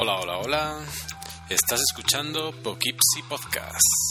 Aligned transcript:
Hola, 0.00 0.20
hola, 0.20 0.38
hola. 0.38 0.80
Estás 1.48 1.80
escuchando 1.80 2.52
Poughkeepsie 2.62 3.24
Podcast. 3.28 4.07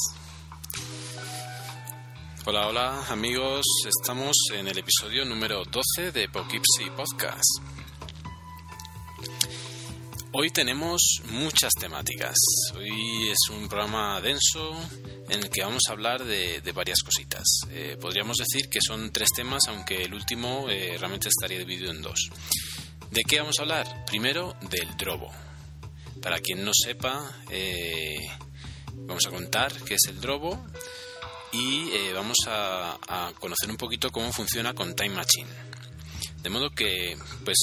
Hola, 2.50 2.68
hola, 2.68 3.06
amigos. 3.10 3.66
Estamos 3.86 4.34
en 4.54 4.70
el 4.70 4.78
episodio 4.78 5.26
número 5.26 5.66
12 5.66 6.14
de 6.14 6.30
Poughkeepsie 6.30 6.90
Podcast. 6.96 7.44
Hoy 10.32 10.50
tenemos 10.52 11.02
muchas 11.26 11.74
temáticas. 11.78 12.38
Hoy 12.74 13.32
es 13.32 13.50
un 13.50 13.68
programa 13.68 14.22
denso 14.22 14.80
en 15.28 15.44
el 15.44 15.50
que 15.50 15.62
vamos 15.62 15.82
a 15.90 15.92
hablar 15.92 16.24
de, 16.24 16.62
varias 16.74 17.00
cositas. 17.04 17.44
Eh, 17.70 17.98
podríamos 18.00 18.38
decir 18.38 18.70
que 18.70 18.80
son 18.80 19.12
tres 19.12 19.28
temas, 19.36 19.64
aunque 19.68 20.06
el 20.06 20.14
último 20.14 20.70
eh, 20.70 20.96
realmente 20.98 21.28
estaría 21.28 21.60
dividido 21.60 21.92
en 21.92 22.02
dos. 22.02 22.30
¿De 23.12 23.24
qué 23.24 23.42
vamos 23.42 23.60
a 23.60 23.64
hablar? 23.64 24.06
Primero, 24.06 24.56
del 24.70 24.96
drobo. 24.96 25.30
Para 26.22 26.40
quien 26.40 26.64
no 26.64 26.72
sepa, 26.74 27.30
eh, 27.50 28.26
vamos 28.94 29.26
a 29.28 29.32
contar 29.32 29.74
qué 29.84 29.96
es 29.96 30.06
el 30.08 30.22
Drobo 30.22 30.66
y 31.58 31.90
eh, 31.92 32.14
vamos 32.14 32.38
a, 32.48 32.98
conocer 33.40 33.70
un 33.70 33.78
poquito 33.78 34.12
cómo 34.12 34.32
funciona 34.32 34.74
con 34.74 34.96
Time 34.96 35.16
Machine. 35.16 35.50
De 36.44 36.50
modo 36.50 36.70
que, 36.70 37.18
pues, 37.44 37.58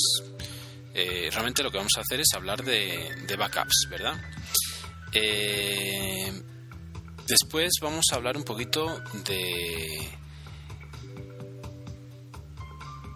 eh, 0.94 1.28
realmente 1.30 1.62
lo 1.62 1.70
que 1.70 1.78
vamos 1.78 1.92
a 1.96 2.00
hacer 2.00 2.20
es 2.20 2.28
hablar 2.34 2.64
de, 2.64 3.14
de 3.26 3.36
backups, 3.36 3.86
¿verdad? 3.88 4.20
Eh, 5.12 6.32
después 7.28 7.72
vamos 7.80 8.06
a 8.10 8.16
hablar 8.16 8.36
un 8.36 8.42
poquito 8.42 9.00
de... 9.24 10.10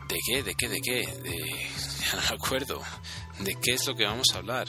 ¿De 0.08 0.18
qué? 0.26 0.42
¿De 0.42 0.54
qué? 0.54 0.68
¿De 0.68 0.80
qué? 0.80 1.06
De... 1.22 1.68
Ya 2.00 2.14
no 2.14 2.20
me 2.20 2.36
acuerdo. 2.36 2.82
¿De 3.40 3.54
qué 3.56 3.72
es 3.74 3.86
lo 3.86 3.94
que 3.96 4.04
vamos 4.04 4.28
a 4.32 4.38
hablar? 4.38 4.68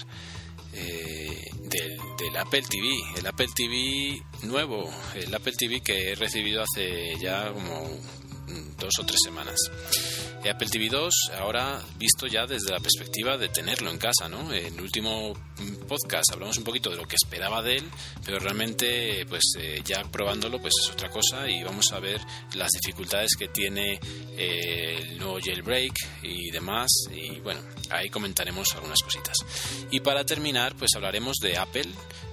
Eh, 0.74 1.50
del, 1.64 1.98
del, 2.18 2.38
Apple 2.38 2.62
TV, 2.62 2.88
el 3.18 3.28
Apple 3.28 3.48
TV 3.56 4.22
nuevo, 4.44 4.90
el 5.16 5.34
Apple 5.34 5.54
TV 5.58 5.82
que 5.82 6.12
he 6.12 6.16
recibido 6.16 6.64
hace 6.64 7.18
ya 7.20 7.52
como 7.52 7.90
dos 8.78 8.94
o 9.00 9.06
tres 9.06 9.20
semanas. 9.24 9.58
El 10.44 10.52
Apple 10.52 10.70
TV 10.70 10.88
2 10.90 11.14
ahora 11.40 11.82
visto 11.98 12.26
ya 12.28 12.46
desde 12.46 12.72
la 12.72 12.80
perspectiva 12.80 13.38
de 13.38 13.50
tenerlo 13.50 13.92
en 13.92 13.98
casa, 13.98 14.30
¿no? 14.30 14.54
En 14.54 14.74
el 14.74 14.82
último 14.82 15.34
podcast 15.88 16.32
hablamos 16.32 16.58
un 16.58 16.64
poquito 16.64 16.90
de 16.90 16.96
lo 16.96 17.08
que 17.08 17.16
esperaba 17.16 17.62
de 17.62 17.78
él, 17.78 17.84
pero 18.26 18.40
realmente 18.40 19.26
pues 19.28 19.44
eh, 19.60 19.82
ya 19.84 20.04
probándolo 20.04 20.60
pues 20.60 20.74
es 20.82 20.92
otra 20.92 21.10
cosa 21.10 21.50
y 21.50 21.64
vamos 21.64 21.92
a 21.92 22.00
ver 22.00 22.22
las 22.54 22.72
dificultades 22.72 23.32
que 23.38 23.50
tiene 23.50 24.00
eh, 24.38 24.98
el 25.02 25.18
nuevo 25.18 25.40
jailbreak 25.44 25.94
y 26.24 26.52
demás 26.52 26.90
y 27.12 27.40
bueno, 27.42 27.60
ahí 27.90 28.10
comentaremos 28.10 28.74
algunas 28.76 29.02
cositas. 29.02 29.38
Y 29.92 30.00
para 30.00 30.26
terminar 30.26 30.76
pues 30.78 30.92
hablaremos 30.96 31.38
de 31.38 31.58
Apple 31.58 31.90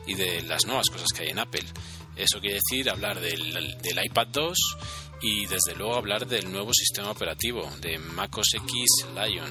y 0.07 0.15
de 0.15 0.43
las 0.43 0.65
nuevas 0.67 0.89
cosas 0.91 1.09
que 1.13 1.25
hay 1.25 1.31
en 1.31 1.41
Apple. 1.41 1.65
Eso 2.17 2.41
quiere 2.41 2.57
decir 2.57 2.89
hablar 2.91 3.21
del, 3.21 3.77
del 3.83 4.05
iPad 4.05 4.29
2 4.29 4.59
y 5.23 5.47
desde 5.47 5.75
luego 5.77 5.97
hablar 5.97 6.27
del 6.27 6.51
nuevo 6.51 6.73
sistema 6.73 7.11
operativo 7.11 7.71
de 7.81 7.99
MacOS 7.99 8.55
X 8.55 9.07
Lion. 9.15 9.51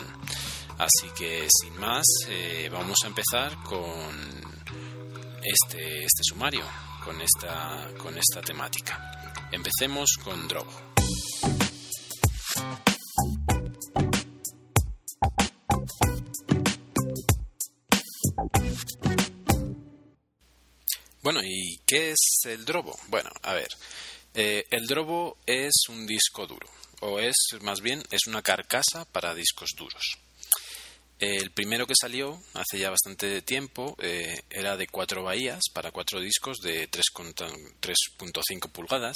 Así 0.77 1.07
que 1.17 1.47
sin 1.49 1.77
más, 1.79 2.05
eh, 2.27 2.69
vamos 2.71 2.97
a 3.03 3.07
empezar 3.07 3.55
con 3.63 4.35
este, 5.41 6.03
este 6.03 6.23
sumario, 6.23 6.65
con 7.03 7.19
esta, 7.21 7.89
con 7.97 8.17
esta 8.17 8.41
temática. 8.41 9.45
Empecemos 9.51 10.17
con 10.23 10.47
Drobo. 10.47 10.71
Bueno, 21.25 21.41
¿y 21.43 21.79
qué 21.87 22.11
es 22.11 22.41
el 22.43 22.65
Drobo? 22.65 22.95
Bueno, 23.07 23.31
a 23.41 23.55
ver, 23.55 23.69
eh, 24.35 24.63
el 24.69 24.85
Drobo 24.85 25.39
es 25.47 25.73
un 25.89 26.05
disco 26.05 26.45
duro, 26.45 26.69
o 26.99 27.19
es 27.19 27.33
más 27.61 27.81
bien 27.81 28.03
es 28.11 28.27
una 28.27 28.43
carcasa 28.43 29.05
para 29.05 29.33
discos 29.33 29.71
duros. 29.75 30.19
El 31.17 31.49
primero 31.49 31.87
que 31.87 31.95
salió 31.99 32.39
hace 32.53 32.77
ya 32.77 32.91
bastante 32.91 33.41
tiempo 33.41 33.97
eh, 34.03 34.39
era 34.51 34.77
de 34.77 34.85
cuatro 34.85 35.23
bahías 35.23 35.61
para 35.73 35.89
cuatro 35.89 36.19
discos 36.19 36.59
de 36.59 36.91
3.5 36.91 38.69
pulgadas 38.69 39.15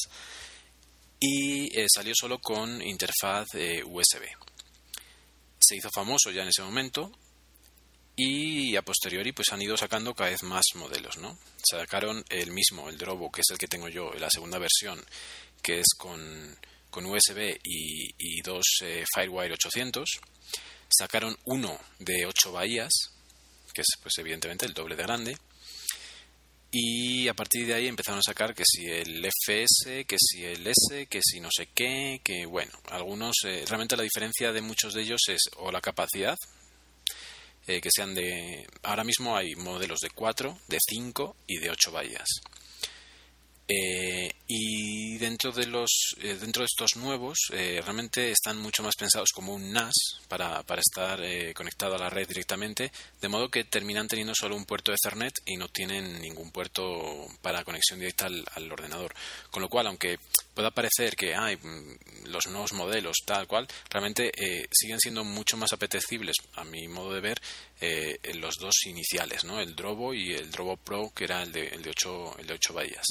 y 1.19 1.79
eh, 1.79 1.85
salió 1.93 2.13
solo 2.19 2.39
con 2.39 2.81
interfaz 2.81 3.49
USB. 3.85 4.23
Se 5.59 5.75
hizo 5.75 5.91
famoso 5.93 6.31
ya 6.31 6.41
en 6.41 6.47
ese 6.47 6.63
momento 6.63 7.11
y 8.22 8.75
a 8.75 8.81
posteriori 8.81 9.31
pues 9.31 9.47
han 9.53 9.62
ido 9.62 9.78
sacando 9.78 10.13
cada 10.13 10.30
vez 10.30 10.44
más 10.44 10.66
modelos, 10.75 11.18
¿no? 11.19 11.38
Sacaron 11.63 12.22
el 12.30 12.52
mismo, 12.52 12.90
el 12.90 12.97
Drobo, 12.97 13.31
que 13.31 13.40
es 13.40 13.47
el 13.50 13.57
que 13.57 13.69
tengo 13.69 13.88
yo, 13.88 14.12
la 14.16 14.30
segunda 14.30 14.59
versión, 14.59 15.02
que 15.62 15.80
es 15.80 15.88
con, 15.97 16.57
con 16.90 17.06
USB 17.06 17.57
y, 17.63 18.41
dos 18.41 18.66
eh, 18.81 19.06
Firewire 19.16 19.53
800. 19.53 20.09
Sacaron 20.90 21.38
uno 21.46 21.80
de 22.00 22.25
8 22.25 22.52
bahías, 22.52 22.91
que 23.74 23.81
es 23.81 23.88
pues 24.02 24.18
evidentemente 24.18 24.66
el 24.66 24.74
doble 24.74 24.97
de 24.97 25.03
grande. 25.03 25.38
Y 26.72 27.30
a 27.30 27.34
partir 27.34 27.66
de 27.66 27.74
ahí 27.74 27.88
empezaron 27.88 28.19
a 28.19 28.24
sacar 28.24 28.53
que 28.53 28.63
si 28.66 28.86
el 28.86 29.25
FS, 29.25 30.03
que 30.06 30.18
si 30.19 30.44
el 30.44 30.68
S, 30.68 31.07
que 31.07 31.22
si 31.24 31.40
no 31.40 31.47
sé 31.56 31.69
qué, 31.74 32.19
que 32.22 32.46
bueno, 32.46 32.74
algunos, 32.90 33.38
eh, 33.46 33.63
realmente 33.66 33.96
la 33.96 34.03
diferencia 34.03 34.51
de 34.51 34.62
muchos 34.62 34.94
de 34.94 35.03
ellos 35.03 35.22
es 35.30 35.44
o 35.56 35.72
la 35.72 35.80
capacidad, 35.80 36.36
eh, 37.69 37.81
que 37.81 37.90
sean 37.96 38.16
de... 38.16 38.66
Ahora 38.81 39.03
mismo 39.03 39.38
hay 39.38 39.53
modelos 39.53 40.00
de 40.00 40.09
4, 40.09 40.57
de 40.68 40.80
5 40.84 41.35
y 41.46 41.59
de 41.59 41.69
8 41.69 41.91
bahías. 41.91 42.28
Eh, 43.68 44.31
y 44.47 45.19
dentro 45.19 45.52
de 45.52 45.68
los 45.68 46.16
eh, 46.19 46.35
dentro 46.41 46.63
de 46.63 46.66
estos 46.66 46.96
nuevos 46.96 47.38
realmente 47.52 48.31
están 48.31 48.57
mucho 48.57 48.81
más 48.81 48.96
pensados 48.96 49.30
como 49.31 49.53
un 49.53 49.72
NAS 49.72 49.94
para, 50.28 50.63
para 50.63 50.81
estar 50.81 51.19
conectado 51.53 51.94
a 51.94 52.00
la 52.00 52.09
red 52.09 52.28
directamente 52.28 52.91
de 53.22 53.28
modo 53.28 53.50
que 53.50 53.66
terminan 53.66 54.07
teniendo 54.07 54.34
solo 54.34 54.56
un 54.56 54.66
puerto 54.66 54.91
de 54.91 54.96
Ethernet 54.96 55.36
y 55.46 55.56
no 55.57 55.68
tienen 55.68 56.19
ningún 56.19 56.50
puerto 56.50 57.28
para 57.44 57.63
conexión 57.63 58.00
directa 58.00 58.25
al, 58.25 58.44
al 58.56 58.72
ordenador 58.72 59.13
con 59.51 59.62
lo 59.62 59.69
cual 59.69 59.86
aunque 59.86 60.18
pueda 60.59 60.71
parecer 60.71 61.15
que 61.15 61.33
hay 61.33 61.57
los 62.25 62.47
nuevos 62.47 62.73
modelos 62.73 63.15
tal 63.25 63.47
cual 63.47 63.65
realmente 63.89 64.29
siguen 64.69 64.99
siendo 64.99 65.23
mucho 65.23 65.55
más 65.55 65.71
apetecibles 65.71 66.35
a 66.55 66.65
mi 66.65 66.85
modo 66.89 67.13
de 67.13 67.21
ver 67.21 67.41
los 68.35 68.55
dos 68.55 68.75
iniciales 68.87 69.45
¿no? 69.45 69.61
el 69.61 69.73
Drobo 69.73 70.13
y 70.13 70.33
el 70.33 70.51
Drobo 70.51 70.75
Pro 70.75 71.13
que 71.15 71.23
era 71.23 71.43
el 71.43 71.53
de, 71.53 71.67
el 71.67 71.81
de 71.81 71.91
8 71.91 72.39
el 72.39 72.47
de 72.47 72.53
8 72.55 72.73
bahías 72.73 73.05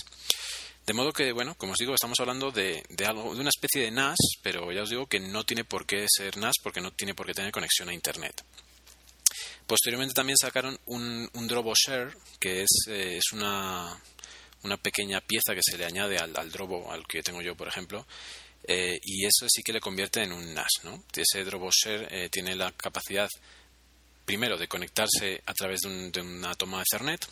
de 0.86 0.92
modo 0.92 1.10
que, 1.12 1.32
bueno, 1.32 1.54
como 1.56 1.72
os 1.72 1.78
digo, 1.78 1.92
estamos 1.92 2.18
hablando 2.18 2.50
de, 2.50 2.82
de, 2.88 3.04
algo, 3.04 3.34
de 3.34 3.40
una 3.42 3.50
especie 3.50 3.82
de 3.82 3.90
NAS, 3.90 4.16
pero 4.42 4.72
ya 4.72 4.84
os 4.84 4.88
digo 4.88 5.06
que 5.06 5.20
no 5.20 5.44
tiene 5.44 5.62
por 5.64 5.84
qué 5.84 6.06
ser 6.08 6.38
NAS 6.38 6.54
porque 6.62 6.80
no 6.80 6.92
tiene 6.92 7.14
por 7.14 7.26
qué 7.26 7.34
tener 7.34 7.52
conexión 7.52 7.90
a 7.90 7.92
Internet. 7.92 8.42
Posteriormente 9.66 10.14
también 10.14 10.38
sacaron 10.38 10.78
un, 10.86 11.28
un 11.34 11.46
Drobo 11.46 11.74
Share, 11.74 12.16
que 12.40 12.62
es, 12.62 12.70
eh, 12.86 13.18
es 13.18 13.32
una, 13.32 14.00
una, 14.62 14.76
pequeña 14.76 15.20
pieza 15.20 15.54
que 15.54 15.62
se 15.62 15.78
le 15.78 15.84
añade 15.84 16.18
al, 16.18 16.50
Drobo, 16.50 16.92
al 16.92 17.06
que 17.06 17.22
tengo 17.22 17.42
yo, 17.42 17.54
por 17.54 17.68
ejemplo, 17.68 18.06
eh, 18.64 18.98
y 19.02 19.24
eso 19.24 19.46
sí 19.48 19.62
que 19.62 19.72
le 19.72 19.80
convierte 19.80 20.22
en 20.22 20.32
un 20.32 20.54
NAS. 20.54 20.68
¿no? 20.84 21.04
Ese 21.14 21.44
Drobo 21.44 21.70
Share 21.70 22.08
eh, 22.10 22.28
tiene 22.30 22.54
la 22.54 22.72
capacidad, 22.72 23.28
primero, 24.24 24.56
de 24.56 24.68
conectarse 24.68 25.42
a 25.46 25.54
través 25.54 25.80
de, 25.80 25.88
un, 25.88 26.12
de 26.12 26.20
una 26.20 26.54
toma 26.54 26.78
de 26.78 26.84
Ethernet, 26.90 27.26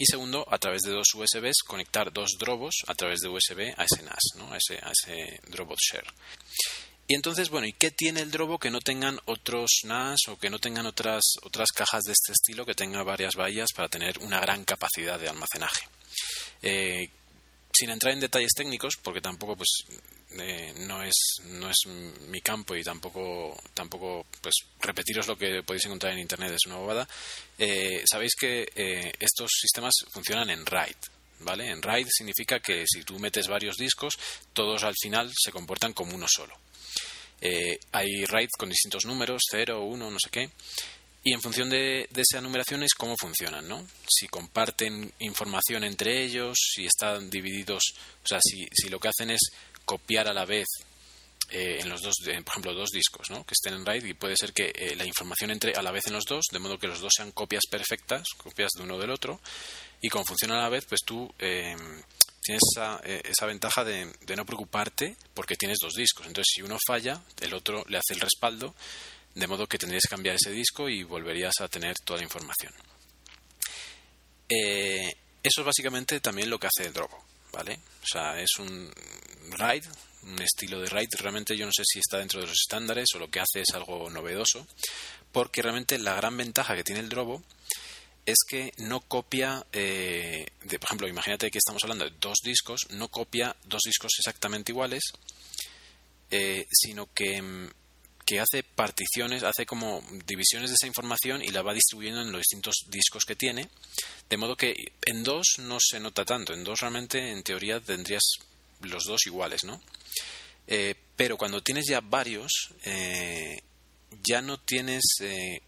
y 0.00 0.06
segundo, 0.06 0.46
a 0.48 0.58
través 0.58 0.82
de 0.82 0.92
dos 0.92 1.08
USBs, 1.12 1.64
conectar 1.66 2.12
dos 2.12 2.36
drobos 2.38 2.76
a 2.86 2.94
través 2.94 3.18
de 3.18 3.28
USB 3.28 3.74
a 3.76 3.84
ese 3.84 4.04
NAS, 4.04 4.22
¿no? 4.36 4.52
a, 4.52 4.56
ese, 4.56 4.76
a 4.76 4.92
ese 4.92 5.40
Share. 5.42 6.06
Y 7.08 7.14
entonces, 7.14 7.48
bueno, 7.48 7.66
¿y 7.66 7.72
qué 7.72 7.90
tiene 7.90 8.20
el 8.20 8.30
Drobo 8.30 8.58
que 8.58 8.70
no 8.70 8.80
tengan 8.80 9.18
otros 9.24 9.80
NAS 9.82 10.20
o 10.28 10.38
que 10.38 10.50
no 10.50 10.60
tengan 10.60 10.86
otras, 10.86 11.24
otras 11.42 11.72
cajas 11.72 12.04
de 12.04 12.12
este 12.12 12.32
estilo 12.32 12.64
que 12.64 12.74
tenga 12.74 13.02
varias 13.02 13.34
bahías 13.34 13.70
para 13.74 13.88
tener 13.88 14.18
una 14.20 14.38
gran 14.38 14.64
capacidad 14.64 15.18
de 15.18 15.28
almacenaje? 15.28 15.88
Eh, 16.62 17.08
sin 17.72 17.90
entrar 17.90 18.12
en 18.12 18.20
detalles 18.20 18.52
técnicos, 18.56 18.96
porque 18.96 19.20
tampoco 19.20 19.56
pues 19.56 19.84
eh, 20.40 20.74
no 20.80 21.02
es 21.02 21.14
no 21.44 21.70
es 21.70 21.76
mi 22.28 22.40
campo 22.40 22.74
y 22.74 22.82
tampoco 22.82 23.56
tampoco 23.72 24.26
pues 24.40 24.54
repetiros 24.80 25.28
lo 25.28 25.38
que 25.38 25.62
podéis 25.62 25.84
encontrar 25.84 26.12
en 26.12 26.18
internet 26.18 26.52
es 26.52 26.66
una 26.66 26.76
bobada. 26.76 27.08
Eh, 27.56 28.02
sabéis 28.10 28.34
que 28.34 28.68
estos 29.20 29.50
sistemas 29.60 29.94
funcionan 30.10 30.50
en 30.50 30.66
RAID 30.66 30.96
vale 31.40 31.70
en 31.70 31.80
RAID 31.80 32.08
significa 32.10 32.58
que 32.58 32.84
si 32.84 33.04
tú 33.04 33.16
metes 33.20 33.46
varios 33.46 33.76
discos 33.76 34.18
todos 34.52 34.82
al 34.82 34.94
final 35.00 35.30
se 35.36 35.52
comportan 35.52 35.92
como 35.92 36.14
uno 36.14 36.26
solo. 36.28 36.58
Hay 37.92 38.24
RAID 38.24 38.48
con 38.58 38.70
distintos 38.70 39.04
números, 39.04 39.42
0, 39.52 39.82
1, 39.82 40.10
no 40.10 40.18
sé 40.18 40.30
qué. 40.30 40.50
Y 41.24 41.32
en 41.32 41.42
función 41.42 41.68
de, 41.68 42.08
de, 42.10 42.22
esa 42.22 42.40
numeración 42.40 42.82
es 42.82 42.94
cómo 42.94 43.16
funcionan, 43.20 43.68
¿no? 43.68 43.84
Si 44.08 44.28
comparten 44.28 45.12
información 45.18 45.84
entre 45.84 46.22
ellos, 46.22 46.56
si 46.74 46.86
están 46.86 47.28
divididos, 47.28 47.82
o 48.24 48.26
sea, 48.26 48.38
si, 48.42 48.66
si 48.72 48.88
lo 48.88 49.00
que 49.00 49.08
hacen 49.08 49.30
es 49.30 49.40
copiar 49.84 50.28
a 50.28 50.34
la 50.34 50.44
vez 50.44 50.66
eh, 51.50 51.78
en 51.80 51.88
los 51.88 52.02
dos, 52.02 52.14
por 52.22 52.30
ejemplo, 52.30 52.74
dos 52.74 52.90
discos, 52.90 53.30
¿no? 53.30 53.44
Que 53.44 53.54
estén 53.54 53.74
en 53.74 53.84
RAID 53.84 54.04
y 54.04 54.14
puede 54.14 54.36
ser 54.36 54.52
que 54.52 54.70
eh, 54.74 54.94
la 54.96 55.06
información 55.06 55.50
entre 55.50 55.72
a 55.72 55.82
la 55.82 55.90
vez 55.90 56.06
en 56.06 56.12
los 56.12 56.24
dos, 56.24 56.44
de 56.52 56.58
modo 56.58 56.78
que 56.78 56.86
los 56.86 57.00
dos 57.00 57.12
sean 57.16 57.32
copias 57.32 57.64
perfectas, 57.70 58.24
copias 58.36 58.70
de 58.76 58.82
uno 58.82 58.98
del 58.98 59.10
otro, 59.10 59.40
y 60.02 60.10
como 60.10 60.26
funciona 60.26 60.56
a 60.56 60.62
la 60.62 60.68
vez, 60.68 60.84
pues 60.84 61.00
tú 61.06 61.32
eh, 61.38 61.74
tienes 62.42 62.62
esa, 62.70 63.00
esa 63.02 63.46
ventaja 63.46 63.82
de, 63.82 64.12
de 64.26 64.36
no 64.36 64.44
preocuparte 64.44 65.16
porque 65.32 65.56
tienes 65.56 65.78
dos 65.80 65.94
discos. 65.94 66.26
Entonces, 66.26 66.52
si 66.54 66.62
uno 66.62 66.78
falla, 66.86 67.22
el 67.40 67.54
otro 67.54 67.82
le 67.88 67.96
hace 67.96 68.12
el 68.12 68.20
respaldo 68.20 68.74
de 69.38 69.46
modo 69.46 69.68
que 69.68 69.78
tendrías 69.78 70.02
que 70.02 70.14
cambiar 70.14 70.34
ese 70.34 70.50
disco 70.50 70.88
y 70.88 71.04
volverías 71.04 71.54
a 71.60 71.68
tener 71.68 71.96
toda 72.00 72.18
la 72.18 72.24
información. 72.24 72.72
Eh, 74.48 75.14
eso 75.42 75.60
es 75.60 75.64
básicamente 75.64 76.18
también 76.20 76.50
lo 76.50 76.58
que 76.58 76.66
hace 76.66 76.90
Drobo, 76.90 77.24
¿vale? 77.52 77.78
O 78.02 78.06
sea, 78.06 78.40
es 78.40 78.50
un 78.58 78.92
RAID, 79.50 79.84
un 80.24 80.42
estilo 80.42 80.80
de 80.80 80.88
RAID. 80.88 81.08
Realmente 81.20 81.56
yo 81.56 81.66
no 81.66 81.72
sé 81.72 81.84
si 81.86 82.00
está 82.00 82.18
dentro 82.18 82.40
de 82.40 82.48
los 82.48 82.56
estándares 82.60 83.06
o 83.14 83.18
lo 83.20 83.30
que 83.30 83.38
hace 83.38 83.60
es 83.60 83.74
algo 83.74 84.10
novedoso, 84.10 84.66
porque 85.30 85.62
realmente 85.62 85.98
la 85.98 86.14
gran 86.14 86.36
ventaja 86.36 86.74
que 86.74 86.82
tiene 86.82 87.00
el 87.00 87.08
Drobo 87.08 87.44
es 88.26 88.38
que 88.46 88.72
no 88.78 89.00
copia, 89.02 89.64
eh, 89.72 90.48
de, 90.64 90.78
por 90.80 90.88
ejemplo, 90.88 91.08
imagínate 91.08 91.50
que 91.50 91.58
estamos 91.58 91.84
hablando 91.84 92.06
de 92.06 92.16
dos 92.20 92.38
discos, 92.42 92.88
no 92.90 93.08
copia 93.08 93.54
dos 93.66 93.82
discos 93.86 94.10
exactamente 94.18 94.72
iguales, 94.72 95.04
eh, 96.30 96.66
sino 96.70 97.08
que 97.14 97.40
mm, 97.40 97.70
que 98.28 98.40
hace 98.40 98.62
particiones, 98.62 99.42
hace 99.42 99.64
como 99.64 100.04
divisiones 100.26 100.68
de 100.68 100.74
esa 100.74 100.86
información 100.86 101.42
y 101.42 101.48
la 101.48 101.62
va 101.62 101.72
distribuyendo 101.72 102.20
en 102.20 102.30
los 102.30 102.40
distintos 102.40 102.74
discos 102.88 103.24
que 103.24 103.36
tiene, 103.36 103.70
de 104.28 104.36
modo 104.36 104.54
que 104.54 104.74
en 105.06 105.24
dos 105.24 105.54
no 105.60 105.78
se 105.80 105.98
nota 105.98 106.26
tanto, 106.26 106.52
en 106.52 106.62
dos 106.62 106.80
realmente 106.80 107.30
en 107.32 107.42
teoría 107.42 107.80
tendrías 107.80 108.22
los 108.82 109.04
dos 109.04 109.20
iguales, 109.24 109.64
¿no? 109.64 109.80
Eh, 110.66 110.94
pero 111.16 111.38
cuando 111.38 111.62
tienes 111.62 111.86
ya 111.88 112.00
varios, 112.02 112.74
eh, 112.84 113.62
ya 114.22 114.42
no 114.42 114.60
tienes 114.60 115.04
eh, 115.22 115.62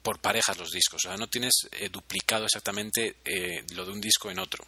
por 0.00 0.20
parejas 0.20 0.56
los 0.56 0.70
discos, 0.70 1.04
o 1.04 1.08
sea, 1.08 1.18
no 1.18 1.28
tienes 1.28 1.52
duplicado 1.92 2.46
exactamente 2.46 3.16
lo 3.74 3.84
de 3.84 3.92
un 3.92 4.00
disco 4.00 4.30
en 4.30 4.38
otro. 4.38 4.64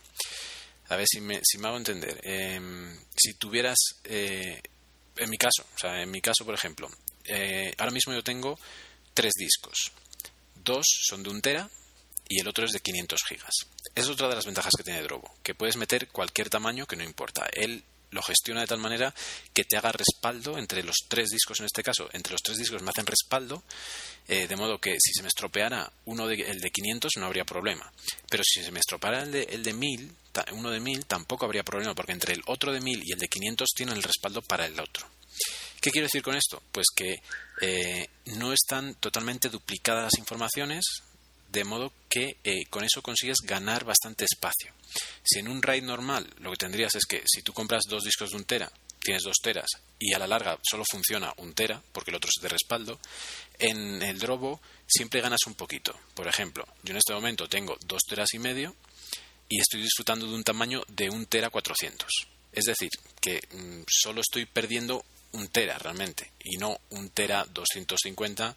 A 0.90 0.96
ver 0.96 1.06
si 1.10 1.22
me, 1.22 1.40
si 1.42 1.56
me 1.56 1.68
hago 1.68 1.78
entender. 1.78 2.20
Em, 2.22 2.94
si 3.16 3.34
tuvieras 3.34 3.78
en 4.04 5.30
mi 5.30 5.38
caso, 5.38 5.64
o 5.74 5.78
sea, 5.78 6.02
en 6.02 6.10
mi 6.10 6.20
caso, 6.20 6.44
por 6.44 6.54
ejemplo, 6.54 6.90
eh, 7.28 7.74
ahora 7.78 7.92
mismo 7.92 8.12
yo 8.12 8.22
tengo 8.22 8.58
tres 9.14 9.32
discos. 9.38 9.92
Dos 10.54 10.86
son 11.06 11.22
de 11.22 11.30
un 11.30 11.40
tera 11.40 11.68
y 12.28 12.40
el 12.40 12.48
otro 12.48 12.64
es 12.64 12.72
de 12.72 12.80
500 12.80 13.20
gigas. 13.28 13.54
Es 13.94 14.08
otra 14.08 14.28
de 14.28 14.34
las 14.34 14.46
ventajas 14.46 14.72
que 14.76 14.82
tiene 14.82 15.02
Drobo, 15.02 15.34
que 15.42 15.54
puedes 15.54 15.76
meter 15.76 16.08
cualquier 16.08 16.50
tamaño 16.50 16.86
que 16.86 16.96
no 16.96 17.04
importa. 17.04 17.46
Él 17.52 17.84
lo 18.10 18.22
gestiona 18.22 18.60
de 18.62 18.66
tal 18.66 18.78
manera 18.78 19.14
que 19.52 19.64
te 19.64 19.76
haga 19.76 19.92
respaldo 19.92 20.58
entre 20.58 20.82
los 20.82 20.96
tres 21.08 21.28
discos, 21.28 21.60
en 21.60 21.66
este 21.66 21.82
caso, 21.82 22.08
entre 22.12 22.32
los 22.32 22.42
tres 22.42 22.58
discos 22.58 22.82
me 22.82 22.90
hacen 22.90 23.06
respaldo, 23.06 23.62
eh, 24.28 24.46
de 24.46 24.56
modo 24.56 24.80
que 24.80 24.96
si 24.98 25.12
se 25.12 25.22
me 25.22 25.28
estropeara 25.28 25.92
uno 26.06 26.26
de, 26.26 26.34
el 26.42 26.60
de 26.60 26.70
500 26.70 27.12
no 27.18 27.26
habría 27.26 27.44
problema. 27.44 27.92
Pero 28.28 28.42
si 28.44 28.62
se 28.62 28.72
me 28.72 28.80
estropeara 28.80 29.22
el 29.22 29.32
de, 29.32 29.42
el 29.44 29.62
de 29.62 29.72
1000, 29.72 30.12
uno 30.52 30.70
de 30.70 30.80
1000 30.80 31.06
tampoco 31.06 31.44
habría 31.44 31.62
problema, 31.62 31.94
porque 31.94 32.12
entre 32.12 32.34
el 32.34 32.42
otro 32.46 32.72
de 32.72 32.80
1000 32.80 33.02
y 33.04 33.12
el 33.12 33.18
de 33.18 33.28
500 33.28 33.68
tienen 33.74 33.96
el 33.96 34.02
respaldo 34.02 34.42
para 34.42 34.66
el 34.66 34.78
otro. 34.80 35.06
¿Qué 35.86 35.92
quiero 35.92 36.06
decir 36.06 36.22
con 36.24 36.34
esto? 36.34 36.60
Pues 36.72 36.86
que 36.92 37.22
eh, 37.60 38.08
no 38.34 38.52
están 38.52 38.96
totalmente 38.96 39.48
duplicadas 39.48 40.02
las 40.02 40.18
informaciones, 40.18 40.84
de 41.52 41.62
modo 41.62 41.92
que 42.08 42.38
eh, 42.42 42.66
con 42.70 42.82
eso 42.82 43.02
consigues 43.02 43.36
ganar 43.44 43.84
bastante 43.84 44.24
espacio. 44.24 44.72
Si 45.22 45.38
en 45.38 45.46
un 45.46 45.62
RAID 45.62 45.84
normal 45.84 46.28
lo 46.40 46.50
que 46.50 46.56
tendrías 46.56 46.96
es 46.96 47.04
que 47.06 47.22
si 47.24 47.42
tú 47.42 47.52
compras 47.52 47.84
dos 47.88 48.02
discos 48.02 48.30
de 48.30 48.36
un 48.36 48.42
tera, 48.42 48.68
tienes 48.98 49.22
dos 49.22 49.36
teras 49.40 49.68
y 50.00 50.12
a 50.12 50.18
la 50.18 50.26
larga 50.26 50.58
solo 50.68 50.82
funciona 50.90 51.32
un 51.36 51.54
tera, 51.54 51.80
porque 51.92 52.10
el 52.10 52.16
otro 52.16 52.30
es 52.36 52.42
de 52.42 52.48
respaldo, 52.48 52.98
en 53.60 54.02
el 54.02 54.18
Drobo 54.18 54.60
siempre 54.88 55.20
ganas 55.20 55.46
un 55.46 55.54
poquito. 55.54 55.96
Por 56.14 56.26
ejemplo, 56.26 56.66
yo 56.82 56.94
en 56.94 56.98
este 56.98 57.14
momento 57.14 57.48
tengo 57.48 57.76
dos 57.86 58.02
teras 58.08 58.34
y 58.34 58.40
medio 58.40 58.74
y 59.48 59.60
estoy 59.60 59.82
disfrutando 59.82 60.26
de 60.26 60.34
un 60.34 60.42
tamaño 60.42 60.82
de 60.88 61.10
un 61.10 61.26
tera 61.26 61.48
400. 61.48 62.10
Es 62.50 62.64
decir, 62.64 62.90
que 63.20 63.40
mm, 63.52 63.82
solo 63.86 64.22
estoy 64.22 64.46
perdiendo 64.46 65.04
un 65.36 65.48
tera 65.48 65.78
realmente 65.78 66.32
y 66.42 66.56
no 66.56 66.80
un 66.90 67.10
tera 67.10 67.44
250 67.44 68.56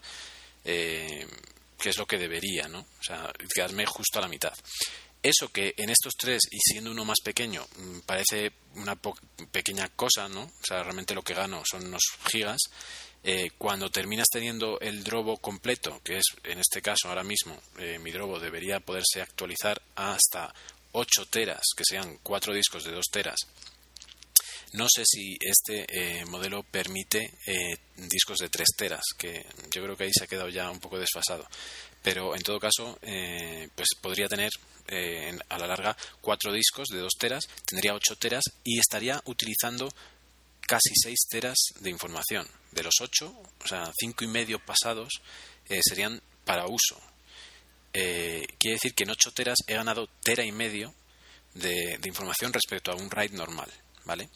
eh, 0.65 1.27
que 1.79 1.89
es 1.89 1.97
lo 1.97 2.05
que 2.05 2.17
debería, 2.17 2.67
¿no? 2.67 2.79
O 2.79 3.03
sea, 3.03 3.31
quedarme 3.53 3.85
justo 3.85 4.19
a 4.19 4.21
la 4.21 4.27
mitad. 4.27 4.53
Eso 5.21 5.49
que 5.51 5.73
en 5.77 5.89
estos 5.89 6.13
tres, 6.17 6.41
y 6.51 6.57
siendo 6.59 6.91
uno 6.91 7.05
más 7.05 7.19
pequeño, 7.23 7.65
mm, 7.77 7.99
parece 8.05 8.51
una 8.75 8.97
pequeña 9.51 9.89
cosa, 9.89 10.29
¿no? 10.29 10.43
O 10.43 10.63
sea, 10.63 10.83
realmente 10.83 11.15
lo 11.15 11.23
que 11.23 11.33
gano 11.33 11.61
son 11.69 11.85
unos 11.87 12.03
gigas. 12.29 12.59
Eh, 13.21 13.51
cuando 13.57 13.89
terminas 13.89 14.27
teniendo 14.31 14.79
el 14.79 15.03
drobo 15.03 15.37
completo, 15.37 15.99
que 16.03 16.17
es 16.17 16.25
en 16.43 16.59
este 16.59 16.81
caso 16.81 17.09
ahora 17.09 17.23
mismo, 17.23 17.61
eh, 17.77 17.99
mi 17.99 18.11
drobo 18.11 18.39
debería 18.39 18.79
poderse 18.79 19.21
actualizar 19.21 19.81
hasta 19.95 20.53
8 20.93 21.25
teras, 21.29 21.63
que 21.75 21.83
sean 21.85 22.19
4 22.23 22.53
discos 22.53 22.85
de 22.85 22.91
2 22.91 23.05
teras, 23.11 23.39
no 24.73 24.87
sé 24.87 25.03
si 25.05 25.35
este 25.41 25.85
eh, 25.89 26.25
modelo 26.25 26.63
permite 26.63 27.33
eh, 27.47 27.77
discos 27.95 28.37
de 28.37 28.49
3 28.49 28.67
teras, 28.77 29.03
que 29.17 29.45
yo 29.71 29.81
creo 29.83 29.97
que 29.97 30.03
ahí 30.03 30.11
se 30.13 30.25
ha 30.25 30.27
quedado 30.27 30.49
ya 30.49 30.69
un 30.69 30.79
poco 30.79 30.99
desfasado. 30.99 31.47
Pero 32.03 32.35
en 32.35 32.43
todo 32.43 32.59
caso, 32.59 32.97
eh, 33.01 33.67
pues 33.75 33.89
podría 33.99 34.27
tener 34.27 34.51
a 35.49 35.59
la 35.59 35.67
larga 35.67 35.95
4 36.21 36.51
discos 36.51 36.87
de 36.89 36.99
2 36.99 37.11
teras, 37.19 37.43
tendría 37.65 37.93
8 37.93 38.15
teras 38.15 38.43
y 38.63 38.79
estaría 38.79 39.21
utilizando 39.25 39.87
casi 40.61 40.93
6 41.03 41.17
teras 41.29 41.57
de 41.79 41.89
información. 41.89 42.47
De 42.71 42.83
los 42.83 42.95
8, 42.99 43.27
o 43.27 43.67
sea, 43.67 43.91
5 43.99 44.23
y 44.23 44.27
medio 44.27 44.59
pasados 44.59 45.21
serían 45.81 46.19
para 46.43 46.65
uso. 46.67 46.99
quiere 47.91 48.75
decir 48.75 48.95
que 48.95 49.03
en 49.03 49.11
8 49.11 49.31
teras 49.31 49.57
he 49.67 49.75
ganado 49.75 50.07
tera 50.23 50.43
y 50.43 50.51
medio 50.51 50.95
de, 51.53 51.97
de 51.99 52.09
información 52.09 52.51
respecto 52.51 52.91
a 52.91 52.95
un 52.95 53.11
RAID 53.11 53.33
normal. 53.33 53.71
¿Vale? 54.05 54.29